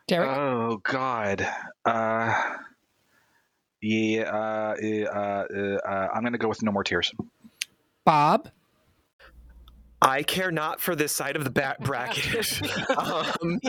Derek? 0.07 0.29
Oh 0.29 0.81
God. 0.84 1.47
Uh, 1.85 2.34
yeah. 3.81 4.23
Uh, 4.23 4.75
uh, 5.13 5.77
uh, 5.85 6.07
I'm 6.13 6.23
gonna 6.23 6.38
go 6.38 6.47
with 6.47 6.63
no 6.63 6.71
more 6.71 6.84
tears. 6.84 7.13
Bob. 8.05 8.49
I 10.01 10.23
care 10.23 10.51
not 10.51 10.79
for 10.79 10.95
this 10.95 11.11
side 11.11 11.35
of 11.35 11.43
the 11.43 11.49
back 11.49 11.79
bracket, 11.84 12.61
um, 12.97 13.59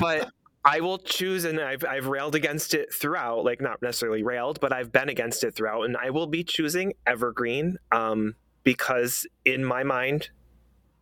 but 0.00 0.30
I 0.64 0.80
will 0.80 0.98
choose, 0.98 1.44
and 1.44 1.60
I've 1.60 1.84
I've 1.84 2.06
railed 2.06 2.34
against 2.34 2.72
it 2.72 2.94
throughout. 2.94 3.44
Like 3.44 3.60
not 3.60 3.82
necessarily 3.82 4.22
railed, 4.22 4.60
but 4.60 4.72
I've 4.72 4.92
been 4.92 5.08
against 5.08 5.44
it 5.44 5.54
throughout, 5.54 5.82
and 5.82 5.96
I 5.96 6.10
will 6.10 6.26
be 6.26 6.44
choosing 6.44 6.94
Evergreen 7.06 7.78
um, 7.92 8.34
because 8.62 9.26
in 9.44 9.64
my 9.64 9.82
mind, 9.82 10.30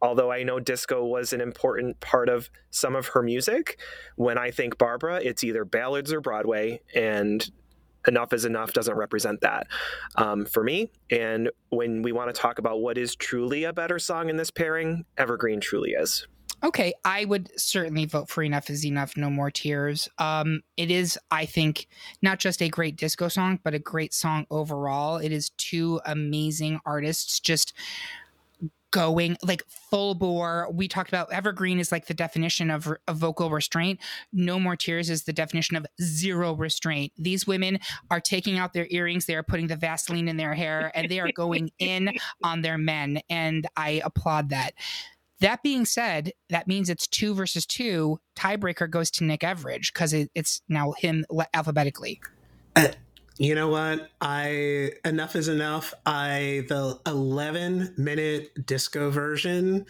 although 0.05 0.31
I 0.31 0.43
know 0.43 0.61
disco 0.61 1.03
was 1.03 1.33
an 1.33 1.41
important 1.41 1.99
part 2.01 2.29
of 2.29 2.51
some 2.71 2.95
of 2.95 3.07
her 3.09 3.23
music, 3.23 3.81
when 4.17 4.37
I 4.37 4.51
think 4.51 4.77
Barbra, 4.77 5.17
it's 5.23 5.43
either 5.43 5.65
ballads 5.65 6.13
or 6.13 6.21
Broadway, 6.21 6.83
and 6.95 7.51
Enough 8.07 8.35
is 8.35 8.45
Enough 8.45 8.75
doesn't 8.75 8.97
represent 8.97 9.41
that 9.41 9.67
um, 10.17 10.45
for 10.45 10.63
me. 10.63 10.91
And 11.11 11.51
when 11.71 12.03
we 12.03 12.13
want 12.13 12.33
to 12.33 12.39
talk 12.39 12.59
about 12.59 12.83
what 12.83 12.99
is 12.99 13.17
truly 13.17 13.65
a 13.65 13.73
better 13.73 13.99
song 13.99 14.29
in 14.29 14.37
this 14.37 14.51
pairing, 14.51 15.07
Evergreen 15.17 15.59
truly 15.59 15.93
is. 15.93 16.27
Okay, 16.63 16.93
I 17.03 17.25
would 17.25 17.51
certainly 17.59 18.05
vote 18.05 18.29
for 18.29 18.43
Enough 18.43 18.69
is 18.69 18.85
Enough, 18.85 19.17
No 19.17 19.31
More 19.31 19.51
Tears. 19.51 20.09
Um, 20.19 20.61
it 20.77 20.91
is, 20.91 21.19
I 21.31 21.47
think, 21.47 21.89
not 22.21 22.41
just 22.41 22.61
a 22.63 22.69
great 22.69 22.97
disco 22.97 23.29
song, 23.29 23.59
but 23.65 23.73
a 23.73 23.79
great 23.79 24.13
song 24.13 24.47
overall. 24.51 25.17
It 25.17 25.33
is 25.33 25.51
two 25.57 26.01
amazing 26.05 26.81
artists 26.85 27.41
just 27.41 27.73
going 28.95 29.37
like 29.43 29.65
full 29.91 30.15
bore. 30.15 30.69
We 30.73 30.87
talked 30.87 31.09
about 31.09 31.33
evergreen 31.33 31.81
is 31.81 31.91
like 31.91 32.07
the 32.07 32.15
definition 32.15 32.71
of, 32.71 32.87
of 33.09 33.17
vocal 33.17 33.51
restraint. 33.51 33.99
No 34.33 34.61
more 34.61 34.77
tears 34.77 35.11
is 35.11 35.25
the 35.25 35.33
definition 35.33 35.77
of 35.77 35.85
zero 36.01 36.53
restraint. 36.53 37.13
These 37.19 37.45
women 37.45 37.81
are 38.09 38.21
taking 38.21 38.57
out 38.57 38.73
their 38.73 38.87
earrings, 38.91 39.27
they 39.27 39.35
are 39.35 39.43
putting 39.43 39.67
the 39.67 39.75
Vaseline 39.75 40.29
in 40.29 40.37
their 40.37 40.55
hair, 40.55 40.93
and 40.95 41.11
they 41.11 41.19
are 41.19 41.33
going 41.33 41.73
in 41.81 42.13
on 42.45 42.63
their 42.63 42.79
men. 42.79 43.21
And 43.29 43.67
I 43.77 44.01
applaud 44.05 44.51
that. 44.51 44.75
That 45.41 45.65
being 45.65 45.87
said, 45.87 46.31
that 46.49 46.69
means 46.69 46.89
it's 46.89 47.09
two 47.09 47.35
versus 47.35 47.67
two. 47.67 48.21
Tiebreaker 48.37 48.89
goes 48.89 49.11
to 49.13 49.25
Nick 49.25 49.41
Everage 49.41 49.93
because 49.93 50.13
it, 50.13 50.31
it's 50.37 50.63
now 50.69 50.93
him 50.93 51.25
alphabetically. 51.53 52.21
Uh, 52.77 52.89
you 53.37 53.55
know 53.55 53.69
what? 53.69 54.11
I 54.21 54.93
enough 55.05 55.37
is 55.37 55.49
enough. 55.49 55.93
I 56.07 56.65
the 56.69 56.99
11 57.07 57.95
minute 57.97 58.67
disco 58.67 59.11
version 59.11 59.87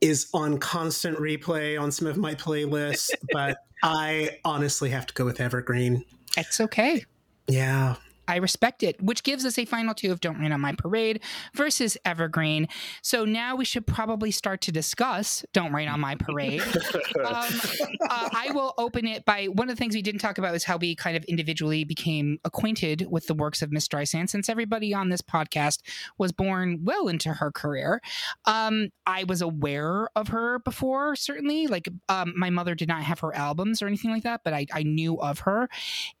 is 0.00 0.28
on 0.34 0.58
constant 0.58 1.18
replay 1.18 1.80
on 1.80 1.92
some 1.92 2.08
of 2.08 2.16
my 2.16 2.34
playlists, 2.34 3.10
but 3.32 3.58
I 3.82 4.38
honestly 4.44 4.90
have 4.90 5.06
to 5.06 5.14
go 5.14 5.24
with 5.24 5.40
Evergreen. 5.40 6.04
It's 6.36 6.60
okay. 6.60 7.04
Yeah. 7.48 7.96
I 8.28 8.36
respect 8.36 8.82
it, 8.82 9.02
which 9.02 9.22
gives 9.22 9.44
us 9.44 9.58
a 9.58 9.64
final 9.64 9.94
two 9.94 10.12
of 10.12 10.20
Don't 10.20 10.38
Rain 10.38 10.52
on 10.52 10.60
My 10.60 10.72
Parade 10.72 11.22
versus 11.54 11.96
Evergreen. 12.04 12.68
So 13.02 13.24
now 13.24 13.56
we 13.56 13.64
should 13.64 13.86
probably 13.86 14.30
start 14.30 14.60
to 14.62 14.72
discuss 14.72 15.44
Don't 15.52 15.72
Rain 15.72 15.88
on 15.88 16.00
My 16.00 16.14
Parade. 16.14 16.62
um, 17.24 17.60
uh, 18.10 18.28
I 18.32 18.50
will 18.52 18.74
open 18.78 19.06
it 19.06 19.24
by 19.24 19.46
one 19.46 19.68
of 19.68 19.76
the 19.76 19.78
things 19.78 19.94
we 19.94 20.02
didn't 20.02 20.20
talk 20.20 20.38
about 20.38 20.54
is 20.54 20.64
how 20.64 20.76
we 20.76 20.94
kind 20.94 21.16
of 21.16 21.24
individually 21.24 21.84
became 21.84 22.38
acquainted 22.44 23.06
with 23.10 23.26
the 23.26 23.34
works 23.34 23.62
of 23.62 23.72
Miss 23.72 23.88
Streisand, 23.88 24.30
since 24.30 24.48
everybody 24.48 24.94
on 24.94 25.08
this 25.08 25.22
podcast 25.22 25.80
was 26.18 26.32
born 26.32 26.80
well 26.84 27.08
into 27.08 27.30
her 27.34 27.50
career. 27.50 28.00
Um, 28.44 28.90
I 29.06 29.24
was 29.24 29.42
aware 29.42 30.08
of 30.14 30.28
her 30.28 30.60
before, 30.60 31.16
certainly. 31.16 31.66
Like 31.66 31.88
um, 32.08 32.34
my 32.36 32.50
mother 32.50 32.74
did 32.74 32.88
not 32.88 33.02
have 33.02 33.20
her 33.20 33.34
albums 33.34 33.82
or 33.82 33.86
anything 33.86 34.10
like 34.10 34.22
that, 34.22 34.42
but 34.44 34.52
I, 34.52 34.66
I 34.72 34.82
knew 34.84 35.20
of 35.20 35.40
her. 35.40 35.68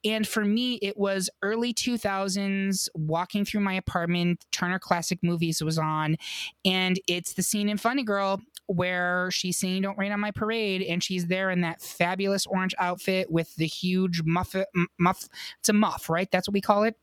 And 0.04 0.26
for 0.26 0.44
me, 0.44 0.74
it 0.82 0.96
was 0.96 1.30
early 1.42 1.72
to 1.74 1.91
2000s, 1.98 2.88
walking 2.94 3.44
through 3.44 3.60
my 3.60 3.74
apartment, 3.74 4.44
Turner 4.50 4.78
Classic 4.78 5.18
Movies 5.22 5.62
was 5.62 5.78
on, 5.78 6.16
and 6.64 7.00
it's 7.06 7.34
the 7.34 7.42
scene 7.42 7.68
in 7.68 7.76
Funny 7.76 8.02
Girl 8.02 8.40
where 8.66 9.30
she's 9.30 9.58
singing 9.58 9.82
Don't 9.82 9.98
Rain 9.98 10.12
on 10.12 10.20
My 10.20 10.30
Parade, 10.30 10.82
and 10.82 11.02
she's 11.02 11.26
there 11.26 11.50
in 11.50 11.60
that 11.62 11.82
fabulous 11.82 12.46
orange 12.46 12.74
outfit 12.78 13.30
with 13.30 13.54
the 13.56 13.66
huge 13.66 14.22
muff, 14.24 14.54
muff. 14.98 15.28
It's 15.60 15.68
a 15.68 15.72
muff, 15.72 16.08
right? 16.08 16.30
That's 16.30 16.48
what 16.48 16.54
we 16.54 16.60
call 16.60 16.84
it. 16.84 16.96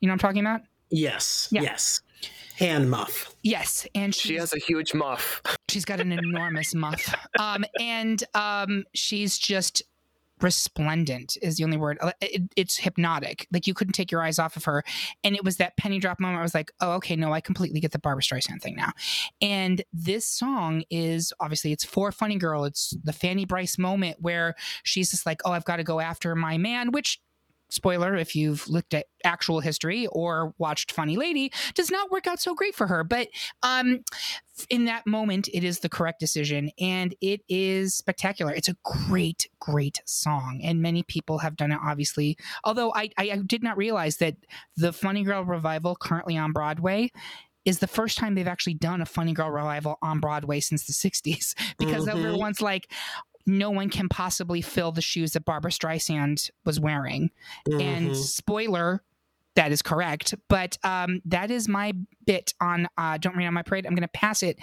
You 0.00 0.08
know 0.08 0.12
what 0.12 0.24
I'm 0.24 0.28
talking 0.30 0.40
about? 0.40 0.62
Yes. 0.90 1.48
Yeah. 1.50 1.62
Yes. 1.62 2.02
Hand 2.56 2.90
muff. 2.90 3.34
Yes, 3.42 3.86
and 3.94 4.14
she 4.14 4.36
has 4.36 4.52
a 4.52 4.58
huge 4.58 4.94
muff. 4.94 5.42
She's 5.68 5.84
got 5.84 6.00
an 6.00 6.12
enormous 6.12 6.74
muff, 6.74 7.14
um, 7.38 7.64
and 7.80 8.22
um, 8.34 8.84
she's 8.94 9.38
just 9.38 9.82
resplendent 10.42 11.36
is 11.42 11.56
the 11.56 11.64
only 11.64 11.76
word. 11.76 11.98
Uh, 12.00 12.12
it, 12.20 12.42
it's 12.56 12.76
hypnotic. 12.76 13.46
Like 13.52 13.66
you 13.66 13.74
couldn't 13.74 13.92
take 13.92 14.10
your 14.10 14.22
eyes 14.22 14.38
off 14.38 14.56
of 14.56 14.64
her. 14.64 14.82
And 15.24 15.34
it 15.34 15.44
was 15.44 15.56
that 15.56 15.76
penny 15.76 15.98
drop 15.98 16.20
moment. 16.20 16.40
I 16.40 16.42
was 16.42 16.54
like, 16.54 16.72
oh, 16.80 16.92
okay, 16.92 17.16
no, 17.16 17.32
I 17.32 17.40
completely 17.40 17.80
get 17.80 17.92
the 17.92 17.98
Barbra 17.98 18.22
Streisand 18.22 18.62
thing 18.62 18.76
now. 18.76 18.92
And 19.40 19.82
this 19.92 20.26
song 20.26 20.84
is 20.90 21.32
obviously 21.40 21.72
it's 21.72 21.84
for 21.84 22.12
Funny 22.12 22.36
Girl. 22.36 22.64
It's 22.64 22.94
the 23.02 23.12
Fanny 23.12 23.44
Brice 23.44 23.78
moment 23.78 24.18
where 24.20 24.54
she's 24.82 25.10
just 25.10 25.26
like, 25.26 25.40
oh, 25.44 25.52
I've 25.52 25.64
got 25.64 25.76
to 25.76 25.84
go 25.84 26.00
after 26.00 26.34
my 26.34 26.58
man, 26.58 26.92
which 26.92 27.20
spoiler 27.72 28.14
if 28.14 28.36
you've 28.36 28.68
looked 28.68 28.94
at 28.94 29.06
actual 29.24 29.60
history 29.60 30.06
or 30.08 30.54
watched 30.58 30.92
Funny 30.92 31.16
Lady, 31.16 31.52
does 31.74 31.90
not 31.90 32.10
work 32.10 32.26
out 32.26 32.40
so 32.40 32.54
great 32.54 32.74
for 32.74 32.86
her. 32.86 33.02
But 33.04 33.28
um, 33.62 34.00
in 34.68 34.84
that 34.84 35.06
moment, 35.06 35.48
it 35.52 35.64
is 35.64 35.80
the 35.80 35.88
correct 35.88 36.20
decision 36.20 36.70
and 36.78 37.14
it 37.20 37.40
is 37.48 37.94
spectacular. 37.94 38.52
It's 38.52 38.68
a 38.68 38.76
great, 38.84 39.48
great 39.60 40.00
song. 40.04 40.60
And 40.62 40.82
many 40.82 41.02
people 41.02 41.38
have 41.38 41.56
done 41.56 41.72
it, 41.72 41.78
obviously. 41.82 42.36
Although 42.64 42.92
I, 42.94 43.10
I, 43.16 43.30
I 43.30 43.36
did 43.46 43.62
not 43.62 43.76
realize 43.76 44.18
that 44.18 44.36
the 44.76 44.92
Funny 44.92 45.24
Girl 45.24 45.44
revival 45.44 45.96
currently 45.96 46.36
on 46.36 46.52
Broadway 46.52 47.10
is 47.64 47.78
the 47.78 47.86
first 47.86 48.18
time 48.18 48.34
they've 48.34 48.48
actually 48.48 48.74
done 48.74 49.00
a 49.00 49.06
Funny 49.06 49.32
Girl 49.32 49.50
revival 49.50 49.98
on 50.02 50.20
Broadway 50.20 50.60
since 50.60 50.84
the 50.86 50.92
60s 50.92 51.54
because 51.78 52.06
mm-hmm. 52.06 52.18
everyone's 52.18 52.60
like, 52.60 52.90
no 53.46 53.70
one 53.70 53.88
can 53.88 54.08
possibly 54.08 54.60
fill 54.60 54.92
the 54.92 55.02
shoes 55.02 55.32
that 55.32 55.44
Barbra 55.44 55.70
Streisand 55.70 56.50
was 56.64 56.78
wearing. 56.80 57.30
Mm-hmm. 57.68 57.80
And 57.80 58.16
spoiler, 58.16 59.02
that 59.54 59.72
is 59.72 59.82
correct. 59.82 60.34
But 60.48 60.78
um, 60.82 61.20
that 61.26 61.50
is 61.50 61.68
my 61.68 61.92
bit 62.24 62.54
on 62.60 62.88
uh, 62.96 63.18
Don't 63.18 63.36
Rain 63.36 63.46
on 63.46 63.54
My 63.54 63.62
Parade. 63.62 63.86
I'm 63.86 63.94
going 63.94 64.02
to 64.02 64.08
pass 64.08 64.42
it. 64.42 64.58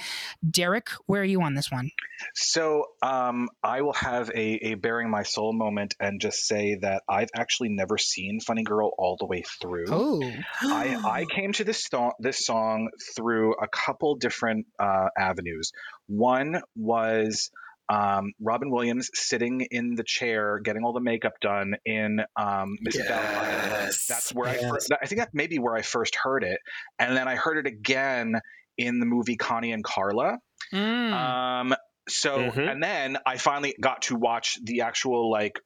Derek, 0.50 0.90
where 1.06 1.22
are 1.22 1.26
you 1.26 1.42
on 1.42 1.54
this 1.54 1.72
one? 1.72 1.92
So 2.34 2.86
um, 3.02 3.50
I 3.64 3.82
will 3.82 3.94
have 3.94 4.30
a, 4.30 4.72
a 4.72 4.74
bearing 4.76 5.10
my 5.10 5.24
soul 5.24 5.54
moment 5.54 5.96
and 6.00 6.20
just 6.20 6.48
say 6.48 6.76
that 6.82 7.04
I've 7.08 7.30
actually 7.36 7.70
never 7.70 7.98
seen 7.98 8.40
Funny 8.40 8.64
Girl 8.64 8.92
all 8.98 9.16
the 9.20 9.26
way 9.26 9.44
through. 9.62 9.86
Oh. 9.90 10.32
I, 10.64 11.00
I 11.06 11.26
came 11.30 11.54
to 11.54 11.64
this, 11.64 11.84
sto- 11.84 12.14
this 12.20 12.46
song 12.46 12.90
through 13.16 13.54
a 13.62 13.68
couple 13.68 14.16
different 14.16 14.66
uh, 14.80 15.10
avenues. 15.18 15.72
One 16.08 16.62
was 16.76 17.52
um, 17.90 18.34
Robin 18.40 18.70
Williams 18.70 19.10
sitting 19.14 19.62
in 19.72 19.96
the 19.96 20.04
chair 20.04 20.60
getting 20.60 20.84
all 20.84 20.94
the 20.94 21.02
makeup 21.02 21.34
done 21.42 21.76
in 21.86 22.20
um, 22.36 22.78
Mrs. 22.86 23.10
Yes. 23.10 24.06
That's 24.08 24.34
where 24.34 24.54
yes. 24.54 24.64
I 24.64 24.70
first, 24.70 24.92
I 25.02 25.06
think 25.08 25.20
that 25.20 25.34
may 25.34 25.48
be 25.48 25.58
where 25.58 25.76
I 25.76 25.82
first 25.82 26.16
heard 26.16 26.44
it, 26.44 26.60
and 27.00 27.18
then 27.18 27.28
I 27.28 27.36
heard 27.36 27.58
it 27.58 27.68
again 27.68 28.36
in 28.78 29.00
the 29.00 29.06
movie 29.06 29.36
Connie 29.36 29.72
and 29.72 29.84
Carla. 29.84 30.38
Mm. 30.74 31.14
Um, 31.14 31.76
so 32.08 32.38
mm-hmm. 32.38 32.60
and 32.60 32.84
then 32.84 33.18
I 33.26 33.38
finally 33.38 33.76
got 33.80 34.04
to 34.04 34.16
watch 34.16 34.58
the 34.64 34.82
actual 34.82 35.32
like 35.32 35.60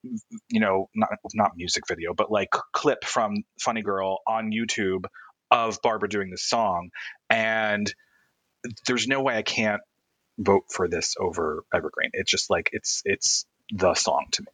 you 0.49 0.59
know 0.59 0.89
not 0.93 1.09
not 1.33 1.51
music 1.55 1.83
video 1.87 2.13
but 2.13 2.29
like 2.31 2.49
clip 2.73 3.05
from 3.05 3.33
Funny 3.61 3.81
Girl 3.81 4.19
on 4.27 4.51
YouTube 4.51 5.05
of 5.51 5.79
Barbra 5.81 6.09
doing 6.09 6.29
the 6.31 6.37
song 6.37 6.89
and 7.29 7.93
there's 8.87 9.07
no 9.07 9.21
way 9.21 9.37
I 9.37 9.41
can't 9.41 9.81
vote 10.37 10.65
for 10.69 10.87
this 10.87 11.15
over 11.19 11.63
Evergreen. 11.73 12.09
It's 12.13 12.29
just 12.31 12.49
like 12.49 12.69
it's 12.73 13.01
it's 13.05 13.45
the 13.71 13.93
song 13.93 14.25
to 14.31 14.41
me. 14.43 14.47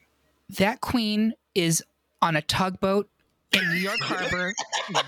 That 0.58 0.82
queen 0.82 1.34
is 1.56 1.84
on 2.22 2.36
a 2.36 2.42
tugboat 2.42 3.10
in 3.52 3.68
New 3.70 3.80
York 3.80 4.00
Harbor. 4.02 4.54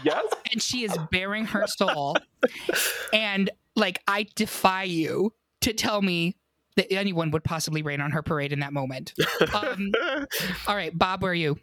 yes. 0.04 0.26
And 0.52 0.62
she 0.62 0.84
is 0.84 0.98
bearing 1.12 1.46
her 1.46 1.66
soul. 1.68 2.16
and 3.14 3.50
like 3.76 4.02
I 4.08 4.28
defy 4.36 4.84
you 4.84 5.34
to 5.62 5.74
tell 5.74 6.02
me 6.02 6.36
that 6.78 6.92
anyone 6.92 7.32
would 7.32 7.44
possibly 7.44 7.82
rain 7.82 8.00
on 8.02 8.12
her 8.12 8.22
parade 8.22 8.54
in 8.54 8.60
that 8.60 8.74
moment. 8.74 9.14
Um, 9.54 9.92
all 10.68 10.76
right, 10.76 10.98
Bob, 10.98 11.24
where 11.24 11.32
are 11.32 11.36
you? 11.36 11.60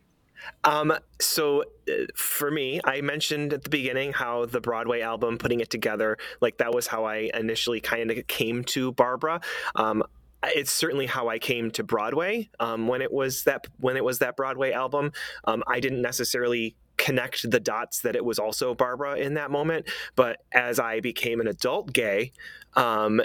Um, 0.64 0.92
so 1.20 1.62
uh, 1.88 1.92
for 2.14 2.50
me, 2.50 2.80
I 2.84 3.00
mentioned 3.00 3.52
at 3.52 3.64
the 3.64 3.70
beginning 3.70 4.12
how 4.12 4.46
the 4.46 4.60
Broadway 4.60 5.00
album, 5.00 5.38
putting 5.38 5.60
it 5.60 5.70
together, 5.70 6.16
like 6.40 6.58
that 6.58 6.72
was 6.74 6.86
how 6.86 7.04
I 7.04 7.30
initially 7.34 7.80
kind 7.80 8.10
of 8.10 8.26
came 8.26 8.64
to 8.64 8.92
Barbra. 8.92 9.40
Um, 9.74 10.02
it's 10.44 10.70
certainly 10.70 11.06
how 11.06 11.28
I 11.28 11.38
came 11.38 11.70
to 11.72 11.82
Broadway 11.82 12.48
um, 12.60 12.86
when 12.86 13.02
it 13.02 13.12
was 13.12 13.44
that 13.44 13.66
when 13.80 13.96
it 13.96 14.04
was 14.04 14.20
that 14.20 14.36
Broadway 14.36 14.72
album. 14.72 15.12
Um, 15.44 15.64
I 15.66 15.80
didn't 15.80 16.02
necessarily 16.02 16.76
connect 16.96 17.48
the 17.48 17.60
dots 17.60 18.00
that 18.00 18.16
it 18.16 18.24
was 18.24 18.38
also 18.38 18.74
Barbra 18.74 19.16
in 19.16 19.34
that 19.34 19.50
moment, 19.50 19.88
but 20.16 20.38
as 20.52 20.78
I 20.78 21.00
became 21.00 21.40
an 21.40 21.46
adult 21.46 21.92
gay, 21.92 22.32
um, 22.74 23.20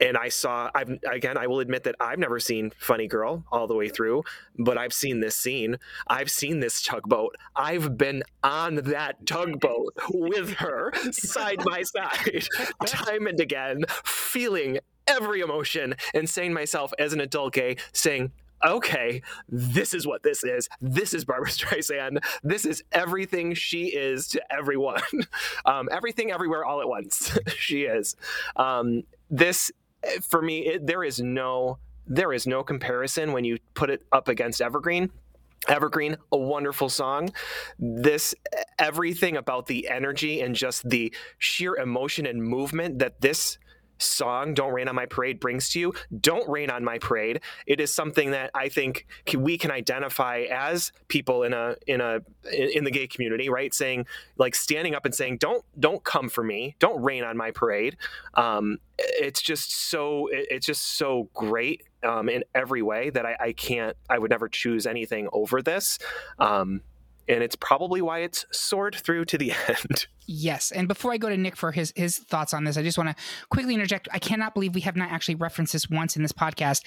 and 0.00 0.16
I 0.16 0.28
saw 0.28 0.70
I've 0.74 0.90
again 1.10 1.36
I 1.36 1.46
will 1.46 1.60
admit 1.60 1.84
that 1.84 1.94
I've 2.00 2.18
never 2.18 2.40
seen 2.40 2.72
Funny 2.78 3.06
Girl 3.06 3.44
all 3.52 3.66
the 3.66 3.74
way 3.74 3.88
through, 3.88 4.22
but 4.58 4.78
I've 4.78 4.92
seen 4.92 5.20
this 5.20 5.36
scene. 5.36 5.78
I've 6.06 6.30
seen 6.30 6.60
this 6.60 6.82
tugboat. 6.82 7.36
I've 7.54 7.96
been 7.98 8.22
on 8.42 8.76
that 8.76 9.26
tugboat 9.26 9.94
with 10.12 10.54
her 10.54 10.92
side 11.12 11.62
by 11.64 11.82
side 11.82 12.46
time 12.86 13.26
and 13.26 13.40
again, 13.40 13.84
feeling 14.04 14.78
every 15.06 15.40
emotion 15.40 15.94
and 16.14 16.28
saying 16.28 16.52
myself 16.52 16.92
as 16.98 17.12
an 17.12 17.20
adult 17.20 17.54
gay 17.54 17.76
saying 17.92 18.32
okay, 18.62 19.22
this 19.48 19.94
is 19.94 20.06
what 20.06 20.22
this 20.22 20.44
is. 20.44 20.68
This 20.80 21.14
is 21.14 21.24
Barbra 21.24 21.48
Streisand. 21.50 22.18
This 22.42 22.64
is 22.64 22.82
everything 22.92 23.54
she 23.54 23.86
is 23.86 24.28
to 24.28 24.42
everyone. 24.52 25.00
Um, 25.64 25.88
everything, 25.92 26.30
everywhere, 26.32 26.64
all 26.64 26.80
at 26.80 26.88
once. 26.88 27.38
she 27.56 27.82
is. 27.82 28.16
Um, 28.56 29.02
this 29.30 29.70
for 30.22 30.42
me, 30.42 30.66
it, 30.66 30.86
there 30.86 31.04
is 31.04 31.20
no 31.20 31.78
there 32.06 32.32
is 32.32 32.46
no 32.46 32.64
comparison 32.64 33.32
when 33.32 33.44
you 33.44 33.58
put 33.74 33.88
it 33.88 34.02
up 34.10 34.26
against 34.26 34.60
Evergreen. 34.60 35.10
Evergreen, 35.68 36.16
a 36.32 36.36
wonderful 36.36 36.88
song. 36.88 37.30
This 37.78 38.34
everything 38.78 39.36
about 39.36 39.66
the 39.66 39.88
energy 39.88 40.40
and 40.40 40.54
just 40.54 40.88
the 40.88 41.14
sheer 41.38 41.76
emotion 41.76 42.26
and 42.26 42.42
movement 42.42 42.98
that 42.98 43.20
this 43.20 43.58
song 44.00 44.54
"Don't 44.54 44.72
Rain 44.72 44.88
on 44.88 44.94
My 44.94 45.06
Parade" 45.06 45.40
brings 45.40 45.68
to 45.70 45.80
you, 45.80 45.94
don't 46.18 46.48
rain 46.48 46.70
on 46.70 46.84
my 46.84 46.98
parade. 46.98 47.40
It 47.66 47.80
is 47.80 47.94
something 47.94 48.32
that 48.32 48.50
I 48.54 48.68
think 48.68 49.06
we 49.36 49.58
can 49.58 49.70
identify 49.70 50.46
as 50.50 50.92
people 51.08 51.42
in 51.42 51.52
a 51.52 51.76
in 51.86 52.00
a 52.00 52.20
in 52.50 52.84
the 52.84 52.90
gay 52.90 53.06
community, 53.06 53.48
right? 53.48 53.72
Saying 53.72 54.06
like 54.36 54.54
standing 54.54 54.94
up 54.94 55.04
and 55.04 55.14
saying, 55.14 55.38
"Don't 55.38 55.64
don't 55.78 56.02
come 56.04 56.28
for 56.28 56.42
me, 56.42 56.76
don't 56.78 57.02
rain 57.02 57.24
on 57.24 57.36
my 57.36 57.50
parade." 57.50 57.96
Um, 58.34 58.78
it's 58.98 59.40
just 59.40 59.88
so 59.90 60.28
it's 60.30 60.66
just 60.66 60.98
so 60.98 61.28
great 61.34 61.82
um, 62.02 62.28
in 62.28 62.44
every 62.54 62.82
way 62.82 63.10
that 63.10 63.26
I, 63.26 63.36
I, 63.40 63.52
can't 63.52 63.96
I 64.08 64.18
would 64.18 64.30
never 64.30 64.48
choose 64.48 64.86
anything 64.86 65.28
over 65.32 65.62
this. 65.62 65.98
Um, 66.38 66.82
and 67.30 67.42
it's 67.42 67.56
probably 67.56 68.02
why 68.02 68.20
it's 68.20 68.44
soared 68.50 68.94
through 68.94 69.24
to 69.26 69.38
the 69.38 69.52
end. 69.68 70.06
Yes, 70.26 70.72
and 70.72 70.88
before 70.88 71.12
I 71.12 71.16
go 71.16 71.28
to 71.28 71.36
Nick 71.36 71.56
for 71.56 71.72
his 71.72 71.92
his 71.96 72.18
thoughts 72.18 72.52
on 72.52 72.64
this, 72.64 72.76
I 72.76 72.82
just 72.82 72.98
want 72.98 73.10
to 73.10 73.22
quickly 73.50 73.74
interject. 73.74 74.08
I 74.12 74.18
cannot 74.18 74.54
believe 74.54 74.74
we 74.74 74.82
have 74.82 74.96
not 74.96 75.10
actually 75.10 75.36
referenced 75.36 75.72
this 75.72 75.88
once 75.88 76.16
in 76.16 76.22
this 76.22 76.32
podcast. 76.32 76.86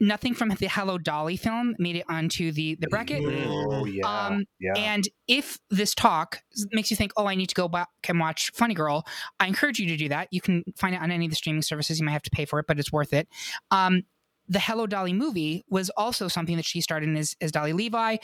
Nothing 0.00 0.34
from 0.34 0.48
the 0.48 0.66
Hello 0.66 0.98
Dolly 0.98 1.36
film 1.36 1.76
made 1.78 1.94
it 1.94 2.04
onto 2.08 2.50
the 2.50 2.76
the 2.80 2.88
bracket. 2.88 3.22
Oh 3.24 3.84
yeah, 3.84 4.04
um, 4.04 4.44
yeah. 4.58 4.72
And 4.76 5.08
if 5.28 5.58
this 5.70 5.94
talk 5.94 6.42
makes 6.72 6.90
you 6.90 6.96
think, 6.96 7.12
oh, 7.16 7.26
I 7.26 7.36
need 7.36 7.48
to 7.50 7.54
go 7.54 7.68
back 7.68 7.88
and 8.08 8.18
watch 8.18 8.50
Funny 8.52 8.74
Girl, 8.74 9.06
I 9.38 9.46
encourage 9.46 9.78
you 9.78 9.86
to 9.88 9.96
do 9.96 10.08
that. 10.08 10.28
You 10.32 10.40
can 10.40 10.64
find 10.76 10.94
it 10.94 11.00
on 11.00 11.12
any 11.12 11.26
of 11.26 11.30
the 11.30 11.36
streaming 11.36 11.62
services. 11.62 12.00
You 12.00 12.06
might 12.06 12.12
have 12.12 12.22
to 12.22 12.30
pay 12.30 12.46
for 12.46 12.58
it, 12.58 12.66
but 12.66 12.80
it's 12.80 12.90
worth 12.90 13.12
it. 13.12 13.28
Um, 13.70 14.02
the 14.48 14.60
Hello 14.60 14.86
Dolly 14.86 15.12
movie 15.12 15.64
was 15.68 15.90
also 15.96 16.28
something 16.28 16.56
that 16.56 16.64
she 16.64 16.80
starred 16.80 17.02
in 17.04 17.16
as, 17.16 17.36
as 17.40 17.52
Dolly 17.52 17.72
Levi. 17.72 18.16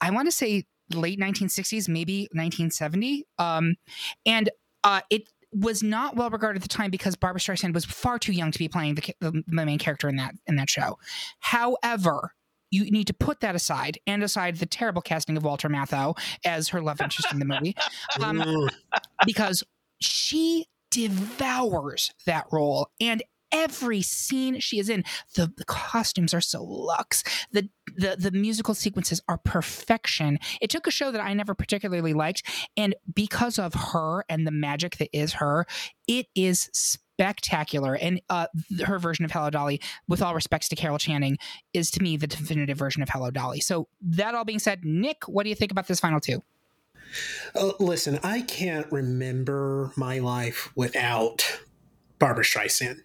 I 0.00 0.10
want 0.10 0.26
to 0.26 0.32
say 0.32 0.64
late 0.92 1.18
1960s, 1.18 1.88
maybe 1.88 2.22
1970. 2.32 3.26
Um, 3.38 3.76
and 4.24 4.50
uh, 4.84 5.00
it 5.10 5.28
was 5.52 5.82
not 5.82 6.16
well 6.16 6.30
regarded 6.30 6.62
at 6.62 6.62
the 6.62 6.74
time 6.74 6.90
because 6.90 7.16
Barbra 7.16 7.40
Streisand 7.40 7.72
was 7.74 7.84
far 7.84 8.18
too 8.18 8.32
young 8.32 8.50
to 8.50 8.58
be 8.58 8.68
playing 8.68 8.96
the, 8.96 9.14
the, 9.20 9.42
the 9.46 9.64
main 9.64 9.78
character 9.78 10.08
in 10.08 10.16
that 10.16 10.34
in 10.46 10.56
that 10.56 10.68
show. 10.68 10.98
However, 11.40 12.32
you 12.70 12.90
need 12.90 13.06
to 13.06 13.14
put 13.14 13.40
that 13.40 13.54
aside 13.54 13.98
and 14.06 14.22
aside 14.22 14.56
the 14.56 14.66
terrible 14.66 15.00
casting 15.00 15.36
of 15.36 15.44
Walter 15.44 15.68
Matthau 15.68 16.18
as 16.44 16.68
her 16.68 16.80
love 16.80 17.00
interest 17.00 17.32
in 17.32 17.38
the 17.38 17.44
movie, 17.44 17.76
um, 18.22 18.68
because 19.24 19.62
she 20.00 20.66
devours 20.90 22.12
that 22.26 22.46
role 22.52 22.88
and 23.00 23.22
every 23.52 24.02
scene 24.02 24.60
she 24.60 24.78
is 24.78 24.88
in. 24.88 25.04
The, 25.34 25.52
the 25.56 25.64
costumes 25.64 26.34
are 26.34 26.40
so 26.40 26.62
luxe. 26.62 27.22
The, 27.52 27.68
the 27.96 28.16
the 28.18 28.30
musical 28.30 28.74
sequences 28.74 29.20
are 29.28 29.38
perfection. 29.38 30.38
It 30.60 30.70
took 30.70 30.86
a 30.86 30.90
show 30.90 31.12
that 31.12 31.20
I 31.20 31.32
never 31.34 31.54
particularly 31.54 32.12
liked, 32.12 32.42
and 32.76 32.94
because 33.14 33.58
of 33.58 33.74
her 33.74 34.24
and 34.28 34.46
the 34.46 34.50
magic 34.50 34.96
that 34.98 35.16
is 35.16 35.34
her, 35.34 35.66
it 36.06 36.26
is 36.34 36.70
spectacular. 36.72 37.94
And 37.94 38.20
uh, 38.28 38.46
her 38.84 38.98
version 38.98 39.24
of 39.24 39.30
Hello 39.30 39.50
Dolly, 39.50 39.80
with 40.08 40.20
all 40.20 40.34
respects 40.34 40.68
to 40.68 40.76
Carol 40.76 40.98
Channing, 40.98 41.38
is 41.72 41.90
to 41.92 42.02
me 42.02 42.16
the 42.16 42.26
definitive 42.26 42.76
version 42.76 43.02
of 43.02 43.08
Hello 43.08 43.30
Dolly. 43.30 43.60
So 43.60 43.88
that 44.02 44.34
all 44.34 44.44
being 44.44 44.58
said, 44.58 44.84
Nick, 44.84 45.24
what 45.26 45.44
do 45.44 45.48
you 45.48 45.54
think 45.54 45.72
about 45.72 45.86
this 45.86 46.00
final 46.00 46.20
two? 46.20 46.42
Uh, 47.54 47.72
listen, 47.78 48.18
I 48.22 48.42
can't 48.42 48.90
remember 48.92 49.92
my 49.96 50.18
life 50.18 50.72
without 50.74 51.60
Barbra 52.18 52.44
Streisand. 52.44 53.00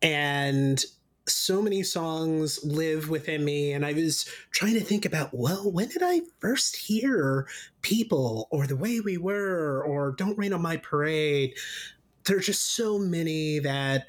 And 0.00 0.84
so 1.26 1.62
many 1.62 1.82
songs 1.82 2.62
live 2.64 3.08
within 3.08 3.44
me. 3.44 3.72
And 3.72 3.86
I 3.86 3.92
was 3.92 4.28
trying 4.50 4.74
to 4.74 4.80
think 4.80 5.04
about, 5.04 5.30
well, 5.32 5.70
when 5.70 5.88
did 5.88 6.02
I 6.02 6.22
first 6.40 6.76
hear 6.76 7.46
People 7.80 8.48
or 8.50 8.66
The 8.66 8.76
Way 8.76 9.00
We 9.00 9.18
Were 9.18 9.82
or 9.84 10.12
Don't 10.12 10.36
Rain 10.36 10.52
on 10.52 10.62
My 10.62 10.76
Parade? 10.76 11.54
There's 12.24 12.46
just 12.46 12.74
so 12.74 12.98
many 12.98 13.60
that 13.60 14.06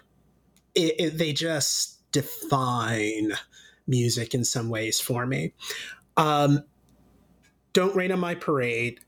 it, 0.76 0.96
it, 1.00 1.18
they 1.18 1.34
just 1.34 2.00
define 2.12 3.34
music 3.88 4.34
in 4.34 4.44
some 4.44 4.70
ways 4.70 5.00
for 5.00 5.26
me. 5.26 5.54
Um, 6.18 6.64
Don't 7.74 7.96
Rain 7.96 8.12
on 8.12 8.20
My 8.20 8.36
Parade 8.36 9.00